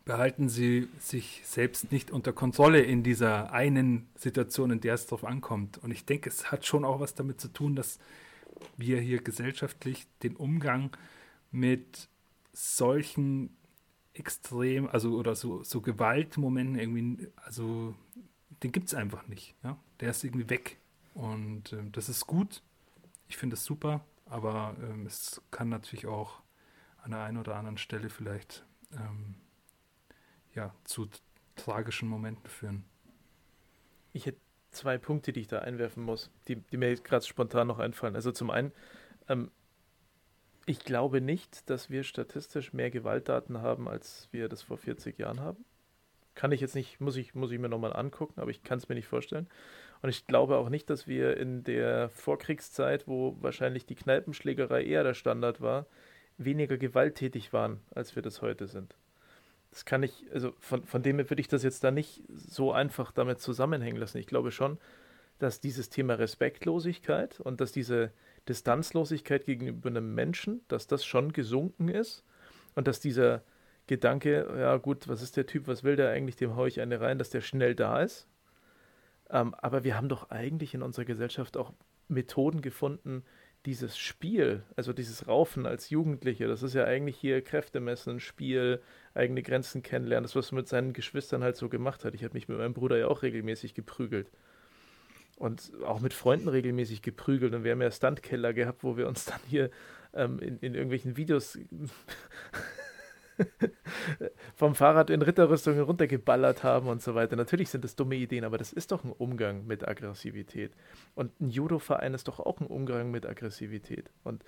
behalten 0.05 0.49
sie 0.49 0.89
sich 0.99 1.41
selbst 1.45 1.91
nicht 1.91 2.11
unter 2.11 2.33
Kontrolle 2.33 2.81
in 2.81 3.03
dieser 3.03 3.53
einen 3.53 4.09
Situation, 4.15 4.71
in 4.71 4.81
der 4.81 4.95
es 4.95 5.07
drauf 5.07 5.23
ankommt. 5.23 5.77
Und 5.77 5.91
ich 5.91 6.05
denke, 6.05 6.29
es 6.29 6.51
hat 6.51 6.65
schon 6.65 6.83
auch 6.83 6.99
was 6.99 7.13
damit 7.13 7.39
zu 7.39 7.47
tun, 7.47 7.75
dass 7.75 7.99
wir 8.77 8.99
hier 8.99 9.21
gesellschaftlich 9.21 10.07
den 10.21 10.35
Umgang 10.35 10.95
mit 11.51 12.09
solchen 12.51 13.55
extrem, 14.13 14.87
also 14.89 15.15
oder 15.15 15.35
so, 15.35 15.63
so 15.63 15.81
Gewaltmomenten 15.81 16.77
irgendwie, 16.77 17.27
also 17.37 17.95
den 18.61 18.71
gibt 18.71 18.87
es 18.87 18.93
einfach 18.93 19.27
nicht. 19.27 19.55
Ja? 19.63 19.77
Der 19.99 20.11
ist 20.11 20.23
irgendwie 20.23 20.49
weg. 20.49 20.77
Und 21.13 21.73
äh, 21.73 21.89
das 21.91 22.09
ist 22.09 22.27
gut. 22.27 22.61
Ich 23.27 23.37
finde 23.37 23.55
es 23.55 23.65
super, 23.65 24.05
aber 24.25 24.75
ähm, 24.81 25.05
es 25.05 25.41
kann 25.49 25.69
natürlich 25.69 26.05
auch 26.05 26.41
an 27.01 27.11
der 27.11 27.23
einen 27.23 27.37
oder 27.37 27.55
anderen 27.55 27.77
Stelle 27.77 28.09
vielleicht 28.09 28.65
ähm, 28.91 29.35
ja, 30.55 30.73
zu 30.83 31.07
tragischen 31.55 32.09
Momenten 32.09 32.47
führen. 32.47 32.85
Ich 34.11 34.25
hätte 34.25 34.39
zwei 34.71 34.97
Punkte, 34.97 35.33
die 35.33 35.41
ich 35.41 35.47
da 35.47 35.59
einwerfen 35.59 36.03
muss, 36.03 36.31
die, 36.47 36.55
die 36.55 36.77
mir 36.77 36.95
gerade 36.95 37.25
spontan 37.25 37.67
noch 37.67 37.79
einfallen. 37.79 38.15
Also 38.15 38.31
zum 38.31 38.49
einen, 38.49 38.71
ähm, 39.27 39.51
ich 40.65 40.79
glaube 40.79 41.21
nicht, 41.21 41.69
dass 41.69 41.89
wir 41.89 42.03
statistisch 42.03 42.73
mehr 42.73 42.89
Gewaltdaten 42.89 43.61
haben, 43.61 43.87
als 43.87 44.29
wir 44.31 44.49
das 44.49 44.61
vor 44.61 44.77
40 44.77 45.19
Jahren 45.19 45.39
haben. 45.39 45.65
Kann 46.35 46.51
ich 46.51 46.61
jetzt 46.61 46.73
nicht, 46.73 46.99
muss 46.99 47.15
ich, 47.15 47.35
muss 47.35 47.51
ich 47.51 47.59
mir 47.59 47.69
nochmal 47.69 47.95
angucken, 47.95 48.39
aber 48.39 48.49
ich 48.49 48.63
kann 48.63 48.79
es 48.79 48.89
mir 48.89 48.95
nicht 48.95 49.07
vorstellen. 49.07 49.47
Und 50.01 50.09
ich 50.09 50.25
glaube 50.25 50.57
auch 50.57 50.69
nicht, 50.69 50.89
dass 50.89 51.07
wir 51.07 51.37
in 51.37 51.63
der 51.63 52.09
Vorkriegszeit, 52.09 53.07
wo 53.07 53.37
wahrscheinlich 53.41 53.85
die 53.85 53.95
Kneipenschlägerei 53.95 54.83
eher 54.83 55.03
der 55.03 55.13
Standard 55.13 55.61
war, 55.61 55.85
weniger 56.37 56.77
gewalttätig 56.77 57.53
waren, 57.53 57.81
als 57.93 58.15
wir 58.15 58.23
das 58.23 58.41
heute 58.41 58.67
sind. 58.67 58.95
Das 59.73 59.85
kann 59.85 60.03
ich, 60.03 60.27
also 60.31 60.53
von, 60.59 60.83
von 60.83 61.01
dem 61.01 61.17
her 61.17 61.27
würde 61.31 61.41
ich 61.41 61.47
das 61.47 61.63
jetzt 61.63 61.83
da 61.83 61.89
nicht 61.89 62.21
so 62.29 62.71
einfach 62.71 63.11
damit 63.11 63.39
zusammenhängen 63.39 63.97
lassen. 63.97 64.19
Ich 64.19 64.27
glaube 64.27 64.51
schon, 64.51 64.77
dass 65.39 65.61
dieses 65.61 65.89
Thema 65.89 66.13
Respektlosigkeit 66.13 67.39
und 67.39 67.59
dass 67.59 67.71
diese 67.71 68.11
Distanzlosigkeit 68.47 69.45
gegenüber 69.45 69.89
einem 69.89 70.13
Menschen, 70.13 70.61
dass 70.67 70.85
das 70.85 71.03
schon 71.03 71.33
gesunken 71.33 71.89
ist 71.89 72.23
und 72.75 72.87
dass 72.87 72.99
dieser 72.99 73.41
Gedanke, 73.87 74.47
ja 74.59 74.77
gut, 74.77 75.07
was 75.07 75.23
ist 75.23 75.37
der 75.37 75.47
Typ, 75.47 75.65
was 75.65 75.83
will 75.83 75.95
der 75.95 76.11
eigentlich, 76.11 76.35
dem 76.35 76.55
haue 76.55 76.67
ich 76.67 76.79
eine 76.79 77.01
rein, 77.01 77.17
dass 77.17 77.31
der 77.31 77.41
schnell 77.41 77.73
da 77.73 78.03
ist. 78.03 78.27
Ähm, 79.31 79.55
aber 79.55 79.83
wir 79.83 79.97
haben 79.97 80.07
doch 80.07 80.29
eigentlich 80.29 80.75
in 80.75 80.83
unserer 80.83 81.05
Gesellschaft 81.05 81.57
auch 81.57 81.73
Methoden 82.09 82.61
gefunden, 82.61 83.23
dieses 83.65 83.97
Spiel, 83.97 84.63
also 84.75 84.91
dieses 84.91 85.27
Raufen 85.27 85.65
als 85.65 85.89
Jugendliche, 85.89 86.47
das 86.47 86.63
ist 86.63 86.73
ja 86.73 86.83
eigentlich 86.83 87.15
hier 87.15 87.41
Kräfte 87.41 87.79
messen, 87.79 88.19
Spiel, 88.19 88.81
eigene 89.13 89.41
Grenzen 89.41 89.81
kennenlernen, 89.81 90.25
das, 90.25 90.35
was 90.35 90.51
man 90.51 90.61
mit 90.61 90.67
seinen 90.67 90.93
Geschwistern 90.93 91.43
halt 91.43 91.55
so 91.55 91.69
gemacht 91.69 92.03
hat. 92.03 92.13
Ich 92.13 92.23
habe 92.23 92.33
mich 92.33 92.47
mit 92.47 92.57
meinem 92.57 92.73
Bruder 92.73 92.97
ja 92.97 93.07
auch 93.07 93.23
regelmäßig 93.23 93.73
geprügelt. 93.73 94.29
Und 95.37 95.71
auch 95.85 95.99
mit 95.99 96.13
Freunden 96.13 96.47
regelmäßig 96.47 97.01
geprügelt. 97.01 97.53
Und 97.53 97.63
wir 97.63 97.71
haben 97.71 97.81
ja 97.81 97.89
Stuntkeller 97.89 98.53
gehabt, 98.53 98.83
wo 98.83 98.97
wir 98.97 99.07
uns 99.07 99.25
dann 99.25 99.39
hier 99.47 99.71
ähm, 100.13 100.39
in, 100.39 100.59
in 100.59 100.75
irgendwelchen 100.75 101.17
Videos 101.17 101.57
vom 104.63 104.75
Fahrrad 104.75 105.09
in 105.09 105.21
Ritterrüstungen 105.21 105.81
runtergeballert 105.81 106.63
haben 106.63 106.87
und 106.87 107.01
so 107.01 107.15
weiter. 107.15 107.35
Natürlich 107.35 107.69
sind 107.69 107.83
das 107.83 107.97
dumme 107.97 108.15
Ideen, 108.15 108.45
aber 108.45 108.57
das 108.57 108.71
ist 108.71 108.93
doch 108.93 109.03
ein 109.03 109.11
Umgang 109.11 109.67
mit 109.67 109.85
Aggressivität. 109.85 110.71
Und 111.15 111.37
ein 111.41 111.49
Judo-Verein 111.49 112.13
ist 112.13 112.29
doch 112.29 112.39
auch 112.39 112.61
ein 112.61 112.67
Umgang 112.67 113.11
mit 113.11 113.25
Aggressivität. 113.25 114.09
Und 114.23 114.45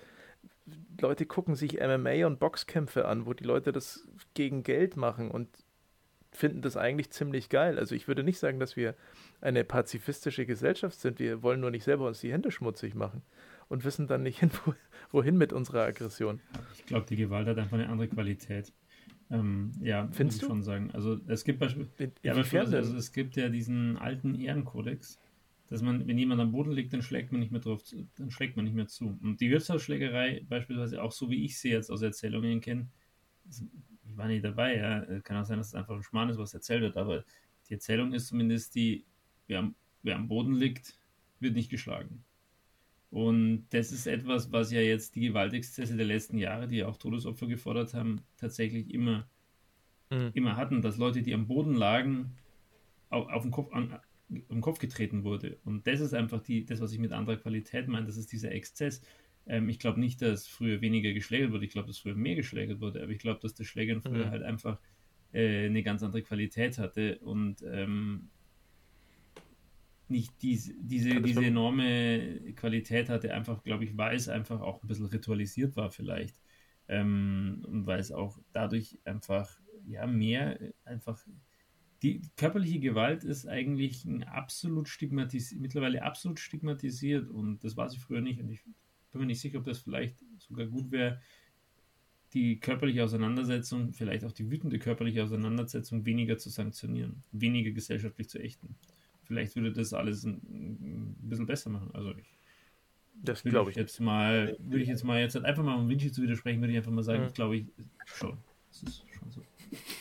Leute 0.98 1.26
gucken 1.26 1.54
sich 1.54 1.80
MMA 1.80 2.26
und 2.26 2.40
Boxkämpfe 2.40 3.04
an, 3.04 3.26
wo 3.26 3.34
die 3.34 3.44
Leute 3.44 3.72
das 3.72 4.08
gegen 4.32 4.62
Geld 4.62 4.96
machen 4.96 5.30
und 5.30 5.50
finden 6.32 6.62
das 6.62 6.78
eigentlich 6.78 7.10
ziemlich 7.10 7.50
geil. 7.50 7.78
Also 7.78 7.94
ich 7.94 8.08
würde 8.08 8.24
nicht 8.24 8.38
sagen, 8.38 8.58
dass 8.58 8.74
wir 8.74 8.94
eine 9.42 9.64
pazifistische 9.64 10.46
Gesellschaft 10.46 10.98
sind. 10.98 11.18
Wir 11.18 11.42
wollen 11.42 11.60
nur 11.60 11.70
nicht 11.70 11.84
selber 11.84 12.06
uns 12.06 12.20
die 12.20 12.32
Hände 12.32 12.50
schmutzig 12.50 12.94
machen 12.94 13.20
und 13.68 13.84
wissen 13.84 14.06
dann 14.06 14.22
nicht, 14.22 14.38
hin, 14.40 14.50
wohin 15.12 15.36
mit 15.36 15.52
unserer 15.52 15.82
Aggression. 15.82 16.40
Ich 16.74 16.86
glaube, 16.86 17.04
die 17.04 17.16
Gewalt 17.16 17.46
hat 17.48 17.58
einfach 17.58 17.76
eine 17.76 17.90
andere 17.90 18.08
Qualität. 18.08 18.72
Ähm, 19.30 19.72
ja, 19.80 20.08
Findest 20.12 20.42
du? 20.42 20.46
schon 20.46 20.62
sagen. 20.62 20.90
Also 20.92 21.18
es 21.26 21.44
gibt 21.44 21.58
beispielsweise, 21.58 22.12
ja, 22.22 22.32
also 22.32 22.96
es 22.96 23.12
gibt 23.12 23.36
ja 23.36 23.48
diesen 23.48 23.96
alten 23.96 24.34
Ehrenkodex, 24.34 25.18
dass 25.68 25.82
man, 25.82 26.06
wenn 26.06 26.16
jemand 26.16 26.40
am 26.40 26.52
Boden 26.52 26.70
liegt, 26.70 26.92
dann 26.92 27.02
schlägt 27.02 27.32
man 27.32 27.40
nicht 27.40 27.50
mehr 27.50 27.60
drauf, 27.60 27.82
dann 28.16 28.30
schlägt 28.30 28.56
man 28.56 28.64
nicht 28.64 28.74
mehr 28.74 28.86
zu. 28.86 29.18
Und 29.22 29.40
die 29.40 29.50
Wirtshausschlägerei 29.50 30.44
beispielsweise 30.48 31.02
auch 31.02 31.12
so 31.12 31.28
wie 31.30 31.44
ich 31.44 31.58
sie 31.58 31.70
jetzt 31.70 31.90
aus 31.90 32.02
Erzählungen 32.02 32.60
kenne, 32.60 32.88
ich 33.48 34.16
war 34.16 34.28
nicht 34.28 34.44
dabei, 34.44 34.76
ja, 34.76 35.20
kann 35.20 35.38
auch 35.38 35.44
sein, 35.44 35.58
dass 35.58 35.68
es 35.68 35.74
einfach 35.74 35.96
ein 35.96 36.02
Schmarrn 36.02 36.30
ist, 36.30 36.38
was 36.38 36.54
erzählt 36.54 36.82
wird, 36.82 36.96
aber 36.96 37.24
die 37.68 37.74
Erzählung 37.74 38.12
ist 38.12 38.28
zumindest 38.28 38.74
die, 38.76 39.04
wer 39.48 39.58
am, 39.58 39.74
wer 40.02 40.16
am 40.16 40.28
Boden 40.28 40.54
liegt, 40.54 40.98
wird 41.40 41.54
nicht 41.54 41.70
geschlagen. 41.70 42.24
Und 43.10 43.66
das 43.70 43.92
ist 43.92 44.06
etwas, 44.06 44.52
was 44.52 44.72
ja 44.72 44.80
jetzt 44.80 45.14
die 45.14 45.20
Gewaltexzesse 45.20 45.96
der 45.96 46.06
letzten 46.06 46.38
Jahre, 46.38 46.66
die 46.68 46.78
ja 46.78 46.88
auch 46.88 46.96
Todesopfer 46.96 47.46
gefordert 47.46 47.94
haben, 47.94 48.20
tatsächlich 48.36 48.92
immer, 48.92 49.28
mhm. 50.10 50.30
immer 50.34 50.56
hatten, 50.56 50.82
dass 50.82 50.98
Leute, 50.98 51.22
die 51.22 51.34
am 51.34 51.46
Boden 51.46 51.74
lagen, 51.74 52.36
auf, 53.08 53.28
auf 53.28 53.42
den 53.42 53.52
Kopf, 53.52 53.72
an, 53.72 53.98
am 54.48 54.60
Kopf 54.60 54.78
getreten 54.78 55.24
wurde. 55.24 55.58
Und 55.64 55.86
das 55.86 56.00
ist 56.00 56.14
einfach 56.14 56.40
die, 56.40 56.64
das, 56.64 56.80
was 56.80 56.92
ich 56.92 56.98
mit 56.98 57.12
anderer 57.12 57.36
Qualität 57.36 57.88
meine, 57.88 58.06
das 58.06 58.16
ist 58.16 58.32
dieser 58.32 58.52
Exzess. 58.52 59.02
Ähm, 59.46 59.68
ich 59.68 59.78
glaube 59.78 60.00
nicht, 60.00 60.20
dass 60.20 60.46
früher 60.46 60.80
weniger 60.80 61.12
geschlägert 61.12 61.52
wurde, 61.52 61.64
ich 61.64 61.70
glaube, 61.70 61.88
dass 61.88 61.98
früher 61.98 62.16
mehr 62.16 62.34
geschlägert 62.34 62.80
wurde, 62.80 63.02
aber 63.02 63.12
ich 63.12 63.18
glaube, 63.18 63.40
dass 63.40 63.54
das 63.54 63.66
Schlägern 63.66 64.02
früher 64.02 64.26
mhm. 64.26 64.30
halt 64.30 64.42
einfach 64.42 64.80
äh, 65.32 65.66
eine 65.66 65.82
ganz 65.82 66.02
andere 66.02 66.22
Qualität 66.22 66.78
hatte 66.78 67.18
und 67.18 67.62
ähm, 67.62 68.30
nicht 70.08 70.40
dies, 70.42 70.72
diese, 70.78 71.20
diese 71.20 71.44
enorme 71.44 72.52
Qualität 72.54 73.08
hatte, 73.08 73.34
einfach, 73.34 73.62
glaube 73.62 73.84
ich, 73.84 73.96
weil 73.96 74.16
es 74.16 74.28
einfach 74.28 74.60
auch 74.60 74.82
ein 74.82 74.86
bisschen 74.88 75.06
ritualisiert 75.06 75.76
war 75.76 75.90
vielleicht. 75.90 76.40
Ähm, 76.88 77.64
und 77.66 77.86
weil 77.86 77.98
es 77.98 78.12
auch 78.12 78.38
dadurch 78.52 78.98
einfach, 79.04 79.50
ja, 79.86 80.06
mehr 80.06 80.58
einfach 80.84 81.26
die 82.02 82.22
körperliche 82.36 82.78
Gewalt 82.78 83.24
ist 83.24 83.46
eigentlich 83.46 84.04
ein 84.04 84.22
absolut 84.22 84.88
stigmatisiert, 84.88 85.60
mittlerweile 85.60 86.02
absolut 86.02 86.38
stigmatisiert 86.38 87.28
und 87.28 87.64
das 87.64 87.76
war 87.76 87.88
sie 87.88 87.98
früher 87.98 88.20
nicht. 88.20 88.40
Und 88.40 88.50
ich 88.50 88.62
bin 89.10 89.20
mir 89.20 89.26
nicht 89.26 89.40
sicher, 89.40 89.58
ob 89.58 89.64
das 89.64 89.78
vielleicht 89.78 90.22
sogar 90.38 90.66
gut 90.66 90.90
wäre, 90.92 91.20
die 92.34 92.60
körperliche 92.60 93.02
Auseinandersetzung, 93.02 93.92
vielleicht 93.92 94.24
auch 94.24 94.32
die 94.32 94.50
wütende 94.50 94.78
körperliche 94.78 95.24
Auseinandersetzung 95.24 96.04
weniger 96.04 96.36
zu 96.36 96.50
sanktionieren, 96.50 97.24
weniger 97.32 97.70
gesellschaftlich 97.70 98.28
zu 98.28 98.38
ächten 98.38 98.76
vielleicht 99.26 99.56
würde 99.56 99.72
das 99.72 99.92
alles 99.92 100.24
ein, 100.24 100.34
ein 100.34 101.16
bisschen 101.28 101.46
besser 101.46 101.70
machen. 101.70 101.90
Also 101.92 102.10
ich, 102.16 102.38
das 103.22 103.42
glaube 103.42 103.70
ich. 103.70 103.76
Jetzt 103.76 104.00
mal, 104.00 104.56
würde 104.58 104.82
ich 104.82 104.88
jetzt 104.88 105.04
mal 105.04 105.20
jetzt 105.20 105.36
einfach 105.36 105.62
mal 105.62 105.76
um 105.76 105.88
Vinci 105.88 106.12
zu 106.12 106.22
widersprechen, 106.22 106.60
würde 106.60 106.72
ich 106.72 106.78
einfach 106.78 106.92
mal 106.92 107.02
sagen, 107.02 107.22
mhm. 107.22 107.28
ich 107.28 107.34
glaube 107.34 107.56
ich 107.56 107.66
schon. 108.04 108.38
Das 108.70 108.82
ist 108.82 109.04
schon 109.10 109.30
so. 109.30 109.42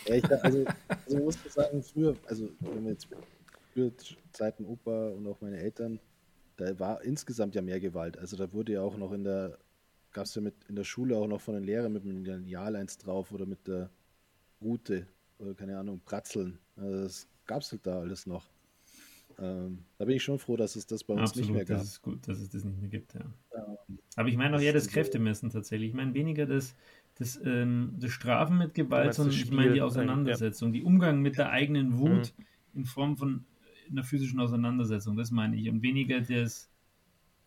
Ja, 0.08 0.16
ich, 0.16 0.32
also, 0.44 0.66
also 0.88 1.18
muss 1.18 1.38
ich 1.46 1.52
sagen, 1.52 1.82
früher, 1.82 2.16
also 2.28 2.50
wenn 2.60 2.84
wir 2.84 2.92
jetzt 2.92 3.08
früher 3.74 3.92
Zeiten 4.32 4.66
Opa 4.66 5.10
und 5.10 5.28
auch 5.28 5.42
meine 5.42 5.58
Eltern, 5.58 6.00
da 6.58 6.78
war 6.80 7.02
insgesamt 7.04 7.56
ja 7.56 7.62
mehr 7.62 7.80
Gewalt. 7.80 8.18
Also 8.18 8.38
da 8.38 8.52
wurde 8.54 8.74
ja 8.74 8.82
auch 8.82 8.98
noch 8.98 9.12
in 9.12 9.24
der, 9.24 9.58
gab 10.12 10.26
es 10.26 10.36
ja 10.36 10.42
mit 10.42 10.56
in 10.70 10.76
der 10.76 10.84
Schule 10.84 11.18
auch 11.18 11.28
noch 11.28 11.42
von 11.42 11.56
den 11.56 11.64
Lehrern 11.64 11.94
mit 11.94 12.04
einem 12.04 12.24
Lineal 12.24 12.76
eins 12.76 12.98
drauf 12.98 13.32
oder 13.32 13.46
mit 13.46 13.68
der 13.68 13.90
Route 14.62 15.08
oder 15.40 15.54
keine 15.54 15.78
Ahnung, 15.78 16.02
Pratzeln. 16.06 16.60
Also 16.78 17.04
das 17.04 17.28
gab 17.46 17.62
es 17.62 17.72
halt 17.72 17.86
da 17.86 18.00
alles 18.00 18.26
noch. 18.26 18.46
Ähm, 19.38 19.80
da 19.98 20.06
bin 20.06 20.16
ich 20.16 20.24
schon 20.24 20.40
froh, 20.40 20.56
dass 20.56 20.76
es 20.76 20.88
das 20.88 21.04
bei 21.04 21.14
uns 21.14 21.32
Absolut, 21.32 21.50
nicht 21.50 21.56
mehr 21.56 21.66
gab. 21.66 21.80
Das 21.80 21.88
ist 21.88 22.02
gut, 22.02 22.28
dass 22.28 22.40
es 22.40 22.50
das 22.50 22.64
nicht 22.64 22.80
mehr 22.80 22.90
gibt, 22.90 23.14
ja. 23.14 23.22
Ähm, 23.54 24.00
Aber 24.16 24.30
ich 24.30 24.38
meine 24.38 24.56
auch 24.56 24.62
eher 24.62 24.74
das 24.74 24.88
Kräftemessen 24.88 25.50
tatsächlich. 25.50 25.90
Ich 25.90 25.96
meine 25.96 26.14
weniger 26.14 26.46
das, 26.46 26.76
das, 27.16 27.40
ähm, 27.44 27.96
das 28.00 28.12
Strafen 28.12 28.58
mit 28.58 28.74
Gewalt, 28.74 29.14
sondern 29.14 29.36
ich 29.36 29.52
meine 29.52 29.74
die 29.74 29.82
Auseinandersetzung, 29.82 30.70
ja. 30.70 30.80
die 30.80 30.84
Umgang 30.84 31.22
mit 31.22 31.38
der 31.38 31.50
eigenen 31.50 31.98
Wut 31.98 32.34
mhm. 32.38 32.80
in 32.80 32.86
Form 32.86 33.18
von 33.18 33.46
einer 33.90 34.04
physischen 34.04 34.40
Auseinandersetzung, 34.40 35.18
das 35.18 35.32
meine 35.32 35.58
ich. 35.58 35.70
Und 35.70 35.82
weniger 35.82 36.22
das, 36.22 36.70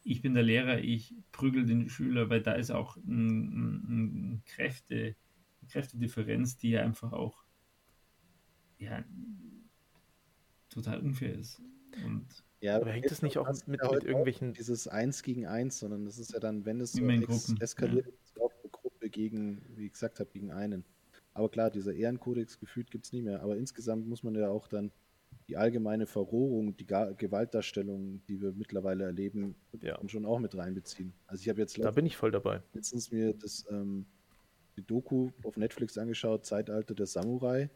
ich 0.05 0.23
bin 0.23 0.35
der 0.35 0.43
Lehrer, 0.43 0.79
ich 0.81 1.15
prügel 1.33 1.65
den 1.65 1.89
Schüler, 1.89 2.31
weil 2.31 2.43
da 2.43 2.53
ist 2.53 2.71
auch 2.71 2.97
ein, 2.97 4.35
ein 4.37 4.43
Kräfte, 4.47 5.17
eine 5.61 5.71
Kräftedifferenz, 5.71 6.57
die 6.57 6.71
ja 6.71 6.83
einfach 6.83 7.13
auch 7.13 7.45
ja, 8.79 9.03
total 10.69 11.01
unfair 11.01 11.35
ist. 11.35 11.61
Und 12.05 12.27
ja, 12.61 12.77
aber 12.77 12.91
hängt 12.91 13.11
es 13.11 13.23
nicht 13.23 13.39
auch 13.39 13.49
mit, 13.67 13.81
ja 13.83 13.93
mit 13.93 14.05
irgendwelchen. 14.05 14.53
Dieses 14.53 14.89
Eins 14.89 15.23
gegen 15.23 15.47
Eins, 15.47 15.79
sondern 15.79 16.05
das 16.05 16.19
ist 16.19 16.33
ja 16.33 16.41
dann, 16.41 16.65
wenn 16.65 16.81
es 16.81 16.93
so 16.93 17.05
ex 17.05 17.55
eskaliert, 17.61 18.07
ja. 18.07 18.13
ist 18.25 18.41
auch 18.41 18.53
eine 18.63 18.71
Gruppe 18.71 19.11
gegen, 19.11 19.63
wie 19.77 19.87
ich 19.87 19.93
gesagt 19.93 20.21
habe, 20.21 20.31
gegen 20.31 20.51
einen. 20.51 20.85
Aber 21.35 21.49
klar, 21.49 21.71
dieser 21.71 21.95
Ehrenkodex 21.95 22.59
gefühlt 22.59 22.91
gibt 22.91 23.07
es 23.07 23.13
nicht 23.13 23.25
mehr. 23.25 23.43
Aber 23.43 23.57
insgesamt 23.57 24.09
muss 24.09 24.23
man 24.25 24.35
ja 24.35 24.49
auch 24.49 24.67
dann 24.67 24.91
die 25.49 25.57
allgemeine 25.57 26.07
Verrohung, 26.07 26.77
die 26.77 26.87
Ga 26.87 27.13
Gewaltdarstellung, 27.13 28.23
die 28.29 28.41
wir 28.43 28.53
mittlerweile 28.53 29.05
erleben, 29.05 29.55
ja. 29.81 29.99
schon 30.09 30.27
auch 30.27 30.41
mit 30.41 30.57
reinbeziehen. 30.57 31.15
Also 31.27 31.43
ich 31.43 31.49
habe 31.49 31.61
jetzt 31.61 31.79
da 31.79 31.91
bin 31.91 32.07
ich 32.07 32.17
voll 32.17 32.31
dabei. 32.31 32.63
Letztens 32.75 33.11
mir 33.11 33.33
das 33.33 33.65
ähm, 33.71 34.07
die 34.77 34.83
Doku 34.83 35.31
auf 35.45 35.57
Netflix 35.57 35.97
angeschaut, 35.97 36.45
Zeitalter 36.45 36.95
der 36.95 37.07
Samurai. 37.07 37.71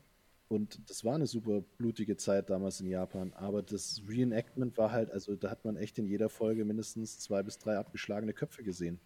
Und 0.52 0.90
das 0.90 1.02
war 1.02 1.14
eine 1.14 1.26
super 1.26 1.62
blutige 1.78 2.18
Zeit 2.18 2.50
damals 2.50 2.78
in 2.78 2.86
Japan. 2.86 3.32
Aber 3.32 3.62
das 3.62 4.02
Reenactment 4.06 4.76
war 4.76 4.92
halt, 4.92 5.10
also 5.10 5.34
da 5.34 5.48
hat 5.50 5.64
man 5.64 5.78
echt 5.78 5.98
in 5.98 6.04
jeder 6.04 6.28
Folge 6.28 6.66
mindestens 6.66 7.18
zwei 7.18 7.42
bis 7.42 7.56
drei 7.56 7.78
abgeschlagene 7.78 8.34
Köpfe 8.34 8.62
gesehen. 8.62 9.00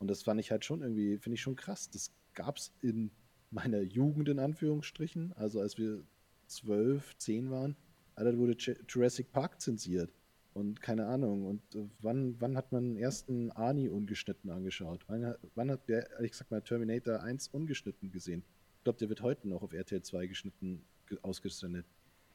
Und 0.00 0.08
das 0.08 0.24
fand 0.24 0.40
ich 0.40 0.50
halt 0.50 0.64
schon 0.64 0.82
irgendwie, 0.82 1.18
finde 1.18 1.34
ich 1.34 1.40
schon 1.40 1.54
krass. 1.54 1.88
Das 1.88 2.10
gab 2.34 2.56
es 2.56 2.72
in 2.82 3.12
meiner 3.52 3.80
Jugend 3.80 4.28
in 4.28 4.40
Anführungsstrichen, 4.40 5.32
also 5.34 5.60
als 5.60 5.78
wir 5.78 6.02
zwölf, 6.48 7.16
zehn 7.16 7.48
waren, 7.52 7.76
Alter, 8.16 8.36
wurde 8.36 8.56
Jurassic 8.88 9.30
Park 9.30 9.60
zensiert. 9.60 10.12
Und 10.52 10.82
keine 10.82 11.06
Ahnung. 11.06 11.46
Und 11.46 11.76
äh, 11.76 11.86
wann, 12.00 12.40
wann 12.40 12.56
hat 12.56 12.72
man 12.72 12.94
den 12.94 12.96
ersten 12.96 13.52
Arnie 13.52 13.88
ungeschnitten 13.88 14.50
angeschaut? 14.50 15.04
Wann, 15.06 15.32
wann 15.54 15.70
hat 15.70 15.88
der, 15.88 16.10
ehrlich 16.10 16.32
gesagt, 16.32 16.50
mal 16.50 16.60
Terminator 16.60 17.22
1 17.22 17.46
ungeschnitten 17.48 18.10
gesehen? 18.10 18.42
Glaube, 18.86 19.00
der 19.00 19.08
wird 19.08 19.22
heute 19.22 19.48
noch 19.48 19.62
auf 19.62 19.72
RTL 19.72 20.00
2 20.00 20.28
geschnitten, 20.28 20.80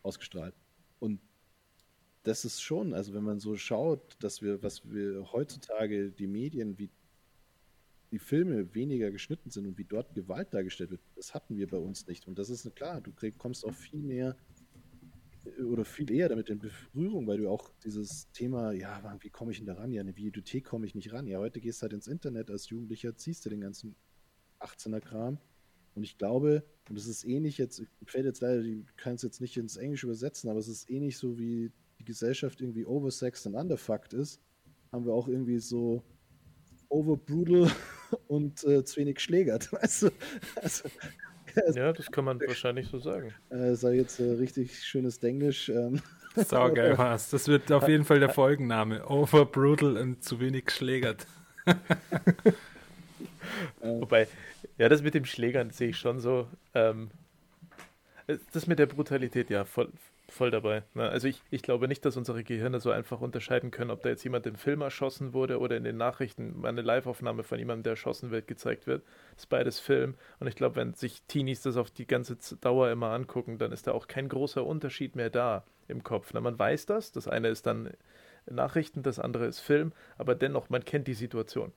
ausgestrahlt. 0.04 0.54
Und 1.00 1.22
das 2.24 2.44
ist 2.44 2.62
schon, 2.62 2.94
also 2.94 3.14
wenn 3.14 3.24
man 3.24 3.40
so 3.40 3.56
schaut, 3.56 4.18
dass 4.20 4.42
wir, 4.42 4.62
was 4.62 4.90
wir 4.92 5.32
heutzutage 5.32 6.12
die 6.12 6.28
Medien, 6.28 6.78
wie 6.78 6.90
die 8.12 8.20
Filme 8.20 8.76
weniger 8.76 9.12
geschnitten 9.12 9.50
sind 9.50 9.66
und 9.66 9.78
wie 9.78 9.86
dort 9.86 10.14
Gewalt 10.14 10.54
dargestellt 10.54 10.92
wird, 10.92 11.00
das 11.16 11.34
hatten 11.34 11.56
wir 11.56 11.68
bei 11.68 11.78
uns 11.78 12.06
nicht. 12.08 12.28
Und 12.28 12.38
das 12.38 12.50
ist 12.50 12.76
klar, 12.76 13.00
du 13.00 13.14
kommst 13.38 13.66
auch 13.66 13.74
viel 13.74 14.02
mehr 14.02 14.36
äh, 15.46 15.64
oder 15.64 15.86
viel 15.86 16.12
eher 16.12 16.28
damit 16.28 16.50
in 16.50 16.60
Berührung, 16.60 17.28
weil 17.28 17.38
du 17.38 17.50
auch 17.50 17.72
dieses 17.86 18.30
Thema, 18.34 18.74
ja, 18.74 19.02
wie 19.22 19.30
komme 19.30 19.54
ich 19.54 19.60
denn 19.60 19.68
da 19.68 19.76
ran? 19.76 19.94
Ja, 19.94 20.02
eine 20.02 20.18
Videothek 20.18 20.66
komme 20.66 20.86
ich 20.86 20.96
nicht 20.96 21.14
ran. 21.14 21.28
Ja, 21.28 21.40
heute 21.40 21.62
gehst 21.62 21.82
du 21.82 21.84
halt 21.84 21.94
ins 21.94 22.08
Internet 22.08 22.52
als 22.52 22.68
Jugendlicher, 22.70 23.16
ziehst 23.16 23.46
du 23.46 23.50
den 23.50 23.62
ganzen 23.62 23.96
18er 24.60 25.00
Kram. 25.00 25.40
Und 25.96 26.04
ich 26.04 26.18
glaube, 26.18 26.64
und 26.90 26.98
das 26.98 27.08
ist 27.08 27.26
ähnlich 27.26 27.58
jetzt, 27.58 27.84
fällt 28.06 28.26
jetzt 28.26 28.42
leider, 28.42 28.62
du 28.62 28.84
kannst 28.98 29.24
jetzt 29.24 29.42
nicht 29.42 29.58
ins 29.58 29.78
Englische 29.78 30.08
übersetzen, 30.08 30.50
aber 30.50 30.60
es 30.60 30.68
ist 30.68 30.90
ähnlich 30.90 31.18
so 31.18 31.38
wie 31.38 31.72
die 32.00 32.06
Gesellschaft 32.06 32.62
irgendwie 32.62 32.86
oversexed 32.86 33.46
und 33.48 33.56
underfucked 33.56 34.14
ist, 34.14 34.42
haben 34.92 35.06
wir 35.06 35.14
auch 35.14 35.28
irgendwie 35.28 35.60
so 35.60 36.04
overbrutal 36.90 37.72
und 38.28 38.64
äh, 38.64 38.84
zu 38.84 38.98
wenig 38.98 39.20
schlägert. 39.20 39.72
Weißt 39.74 40.04
du? 40.04 40.10
also, 40.56 40.90
also, 41.56 41.80
ja, 41.80 41.94
das 41.94 42.12
kann 42.12 42.26
man 42.26 42.40
wahrscheinlich 42.42 42.88
so 42.88 43.00
sagen. 43.00 43.34
Äh, 43.50 43.76
sei 43.76 43.96
jetzt 43.96 44.20
äh, 44.20 44.32
richtig 44.32 44.84
schönes 44.84 45.20
Denglisch. 45.20 45.70
Ähm. 45.70 46.02
Saugeil 46.36 46.98
was. 46.98 47.30
Das 47.30 47.48
wird 47.48 47.72
auf 47.72 47.88
jeden 47.90 48.06
Fall 48.06 48.20
der 48.20 48.30
Folgenname. 48.30 49.06
Overbrutal 49.06 49.98
und 49.98 50.24
zu 50.24 50.40
wenig 50.40 50.66
geschlägert. 50.66 51.28
Wobei, 53.82 54.28
ja, 54.82 54.90
das 54.90 55.04
mit 55.04 55.14
dem 55.14 55.26
Schlägern 55.26 55.70
sehe 55.70 55.90
ich 55.90 56.00
schon 56.00 56.20
so. 56.20 56.48
Ähm, 56.74 57.12
das 58.52 58.66
mit 58.66 58.80
der 58.80 58.88
Brutalität, 58.88 59.52
ja, 59.52 59.64
voll, 59.64 59.90
voll 60.28 60.50
dabei. 60.50 60.82
Ne? 60.96 61.08
Also 61.08 61.28
ich, 61.28 61.40
ich 61.52 61.62
glaube 61.62 61.88
nicht, 61.88 62.04
dass 62.04 62.18
unsere 62.18 62.44
Gehirne 62.44 62.80
so 62.80 62.90
einfach 62.90 63.22
unterscheiden 63.22 63.70
können, 63.70 63.92
ob 63.92 64.02
da 64.02 64.10
jetzt 64.10 64.24
jemand 64.24 64.48
im 64.48 64.56
Film 64.56 64.82
erschossen 64.82 65.34
wurde 65.34 65.60
oder 65.60 65.78
in 65.78 65.84
den 65.84 65.98
Nachrichten 65.98 66.66
eine 66.66 66.82
Liveaufnahme 66.82 67.44
von 67.44 67.60
jemandem, 67.60 67.84
der 67.84 67.92
erschossen 67.92 68.32
wird, 68.32 68.48
gezeigt 68.48 68.88
wird. 68.88 69.04
Das 69.36 69.44
ist 69.44 69.50
beides 69.50 69.80
Film. 69.80 70.16
Und 70.40 70.48
ich 70.48 70.56
glaube, 70.56 70.78
wenn 70.78 70.96
sich 70.96 71.22
Teenies 71.28 71.62
das 71.62 71.78
auf 71.78 71.92
die 71.92 72.08
ganze 72.08 72.38
Dauer 72.56 72.90
immer 72.90 73.12
angucken, 73.12 73.60
dann 73.60 73.72
ist 73.72 73.86
da 73.86 73.92
auch 73.92 74.08
kein 74.08 74.30
großer 74.30 74.66
Unterschied 74.66 75.16
mehr 75.16 75.30
da 75.30 75.64
im 75.90 76.04
Kopf. 76.04 76.34
Ne? 76.34 76.42
Man 76.42 76.58
weiß 76.58 76.88
das. 76.88 77.12
Das 77.12 77.28
eine 77.28 77.50
ist 77.50 77.68
dann 77.68 77.92
Nachrichten, 78.50 79.04
das 79.04 79.20
andere 79.20 79.46
ist 79.46 79.60
Film, 79.60 79.92
aber 80.18 80.34
dennoch, 80.34 80.72
man 80.72 80.84
kennt 80.84 81.08
die 81.08 81.14
Situation. 81.14 81.72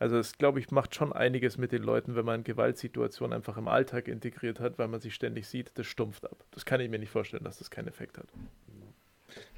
Also 0.00 0.16
es, 0.16 0.38
glaube 0.38 0.60
ich, 0.60 0.70
macht 0.70 0.94
schon 0.94 1.12
einiges 1.12 1.58
mit 1.58 1.72
den 1.72 1.82
Leuten, 1.82 2.16
wenn 2.16 2.24
man 2.24 2.42
Gewaltsituationen 2.42 3.34
einfach 3.34 3.58
im 3.58 3.68
Alltag 3.68 4.08
integriert 4.08 4.58
hat, 4.58 4.78
weil 4.78 4.88
man 4.88 4.98
sie 4.98 5.10
ständig 5.10 5.46
sieht, 5.46 5.72
das 5.74 5.86
stumpft 5.86 6.24
ab. 6.24 6.42
Das 6.52 6.64
kann 6.64 6.80
ich 6.80 6.88
mir 6.88 6.98
nicht 6.98 7.10
vorstellen, 7.10 7.44
dass 7.44 7.58
das 7.58 7.70
keinen 7.70 7.88
Effekt 7.88 8.16
hat. 8.16 8.26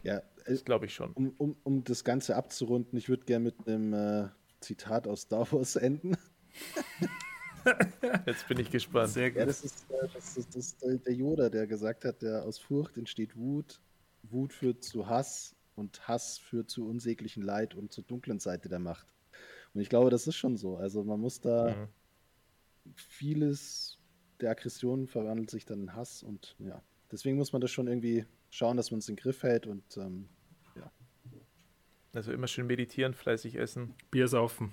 Ja, 0.03 0.21
das 0.45 0.65
glaube 0.65 0.87
ich 0.87 0.95
schon. 0.95 1.13
Um, 1.13 1.33
um, 1.39 1.57
um 1.63 1.85
das 1.85 2.03
Ganze 2.03 2.35
abzurunden, 2.35 2.99
ich 2.99 3.09
würde 3.09 3.25
gerne 3.25 3.45
mit 3.45 3.69
einem 3.69 3.95
äh, 3.95 4.29
Zitat 4.59 5.07
aus 5.07 5.23
Star 5.23 5.51
Wars 5.53 5.77
enden. 5.77 6.17
Jetzt 8.27 8.49
bin 8.49 8.59
ich 8.59 8.69
gespannt. 8.69 9.11
Sehr 9.11 9.31
gut. 9.31 9.39
Ja, 9.39 9.47
das 9.47 9.63
ist, 9.63 9.87
äh, 9.91 10.09
das 10.13 10.37
ist, 10.37 10.57
das 10.57 10.75
ist 10.83 11.07
der 11.07 11.15
Yoda, 11.15 11.51
der 11.51 11.69
gesagt 11.69 12.05
hat, 12.05 12.21
der 12.21 12.43
aus 12.43 12.59
Furcht 12.59 12.97
entsteht 12.97 13.37
Wut, 13.37 13.81
Wut 14.25 14.53
führt 14.53 14.83
zu 14.83 15.07
Hass 15.07 15.55
und 15.77 16.09
Hass 16.09 16.39
führt 16.39 16.69
zu 16.69 16.89
unsäglichen 16.89 17.45
Leid 17.45 17.77
und 17.77 17.93
zur 17.93 18.03
dunklen 18.03 18.41
Seite 18.41 18.69
der 18.69 18.81
Macht. 18.81 19.07
Und 19.75 19.81
ich 19.81 19.89
glaube, 19.89 20.11
das 20.11 20.27
ist 20.27 20.37
schon 20.37 20.57
so. 20.57 20.77
Also 20.77 21.05
man 21.05 21.21
muss 21.21 21.41
da 21.41 21.75
mhm. 21.75 22.95
vieles 22.95 23.99
der 24.41 24.51
Aggression 24.51 25.07
verwandelt 25.07 25.51
sich 25.51 25.65
dann 25.65 25.83
in 25.83 25.95
Hass 25.95 26.23
und 26.23 26.57
ja. 26.59 26.83
Deswegen 27.11 27.37
muss 27.37 27.53
man 27.53 27.61
das 27.61 27.71
schon 27.71 27.89
irgendwie 27.89 28.25
schauen, 28.51 28.77
dass 28.77 28.91
man 28.91 28.99
es 28.99 29.09
in 29.09 29.17
den 29.17 29.23
Griff 29.23 29.43
hält 29.43 29.67
und 29.67 29.97
ähm, 29.97 30.29
ja. 30.77 30.91
Also 32.13 32.33
immer 32.33 32.47
schön 32.47 32.67
meditieren, 32.67 33.15
fleißig 33.15 33.57
essen. 33.57 33.95
Bier 34.11 34.29
saufen. 34.29 34.73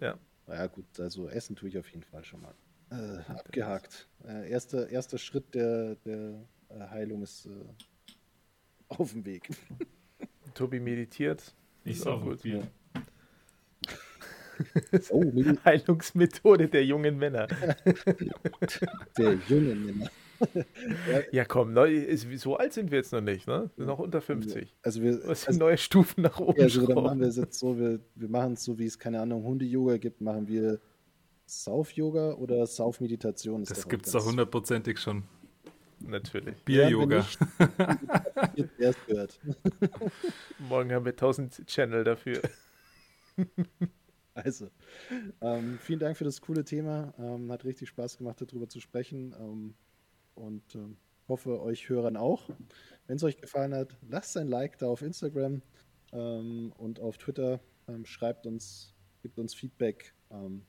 Ja. 0.00 0.18
Ja 0.46 0.66
gut, 0.66 0.98
also 0.98 1.28
essen 1.28 1.56
tue 1.56 1.68
ich 1.68 1.78
auf 1.78 1.88
jeden 1.90 2.02
Fall 2.02 2.24
schon 2.24 2.42
mal. 2.42 2.54
Äh, 2.90 3.18
abgehakt. 3.30 4.08
Äh, 4.24 4.50
erster, 4.50 4.88
erster 4.88 5.18
Schritt 5.18 5.54
der, 5.54 5.94
der 5.96 6.44
äh, 6.68 6.80
Heilung 6.88 7.22
ist 7.22 7.46
äh, 7.46 7.50
auf 8.88 9.12
dem 9.12 9.24
Weg. 9.24 9.48
Tobi 10.54 10.80
meditiert. 10.80 11.54
Ich 11.84 12.04
auch 12.06 12.22
gut. 12.22 12.42
Bier. 12.42 12.66
Oh, 15.10 15.24
Heilungsmethode 15.64 16.68
der 16.68 16.84
jungen 16.84 17.18
Männer. 17.18 17.46
der 19.18 19.34
jungen 19.48 19.86
Männer. 19.86 20.10
ja, 21.32 21.44
komm, 21.44 21.74
so 22.36 22.56
alt 22.56 22.72
sind 22.72 22.90
wir 22.90 22.98
jetzt 22.98 23.12
noch 23.12 23.20
nicht, 23.20 23.46
ne? 23.46 23.70
Wir 23.76 23.84
sind 23.84 23.86
noch 23.86 23.98
unter 23.98 24.20
50. 24.20 24.74
Also 24.82 25.02
wir, 25.02 25.20
Was 25.26 25.42
sind 25.42 25.48
also, 25.48 25.60
neue 25.60 25.78
Stufen 25.78 26.22
nach 26.22 26.40
oben? 26.40 26.58
Ja, 26.58 26.64
also 26.64 26.86
dann 26.86 27.02
machen 27.02 27.20
wir 27.20 27.28
es 27.28 27.36
jetzt 27.36 27.58
so, 27.58 27.78
wir, 27.78 28.00
wir 28.14 28.28
machen 28.28 28.54
es 28.54 28.64
so, 28.64 28.78
wie 28.78 28.86
es, 28.86 28.98
keine 28.98 29.20
Ahnung, 29.20 29.44
Hunde-Yoga 29.44 29.98
gibt, 29.98 30.20
machen 30.20 30.48
wir 30.48 30.80
Sauf-Yoga 31.46 32.34
oder 32.34 32.66
Sauf-Meditation. 32.66 33.64
Das 33.64 33.88
gibt 33.88 34.06
es 34.06 34.12
doch 34.12 34.24
hundertprozentig 34.24 34.98
schon. 34.98 35.24
Natürlich. 36.00 36.56
Bier-Yoga. 36.64 37.26
Morgen 40.58 40.92
haben 40.92 41.04
wir 41.04 41.12
1000 41.12 41.66
Channel 41.66 42.04
dafür. 42.04 42.40
Also, 44.34 44.70
ähm, 45.40 45.78
vielen 45.80 45.98
Dank 45.98 46.16
für 46.16 46.24
das 46.24 46.40
coole 46.40 46.64
Thema. 46.64 47.12
Ähm, 47.18 47.50
hat 47.50 47.64
richtig 47.64 47.88
Spaß 47.88 48.16
gemacht, 48.16 48.40
darüber 48.40 48.68
zu 48.68 48.80
sprechen. 48.80 49.34
Ähm, 49.38 49.74
und 50.34 50.74
ähm, 50.74 50.96
hoffe, 51.28 51.60
euch 51.60 51.88
Hörern 51.88 52.16
auch. 52.16 52.48
Wenn 53.06 53.16
es 53.16 53.24
euch 53.24 53.38
gefallen 53.38 53.74
hat, 53.74 53.96
lasst 54.08 54.36
ein 54.36 54.46
Like 54.48 54.78
da 54.78 54.86
auf 54.86 55.02
Instagram 55.02 55.62
ähm, 56.12 56.72
und 56.78 57.00
auf 57.00 57.18
Twitter. 57.18 57.60
Ähm, 57.88 58.06
schreibt 58.06 58.46
uns, 58.46 58.94
gibt 59.22 59.38
uns 59.38 59.52
Feedback. 59.54 60.14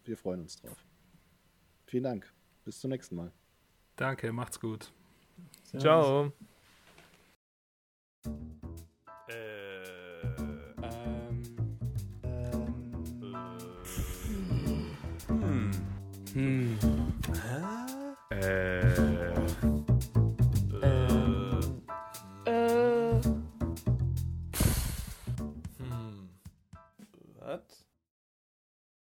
wir 0.06 0.18
freuen 0.18 0.42
uns 0.42 0.56
drauf. 0.56 0.84
Vielen 1.86 2.04
Dank. 2.04 2.34
Bis 2.66 2.80
zum 2.80 2.90
nächsten 2.90 3.16
Mal. 3.16 3.32
Danke, 3.96 4.34
macht's 4.34 4.60
gut. 4.60 4.92
Servus. 5.64 5.84
Ciao. 5.84 6.34
Hm. 8.26 9.71
Hä? 16.34 17.86
Äh. 18.32 18.38
Äh. 18.38 18.91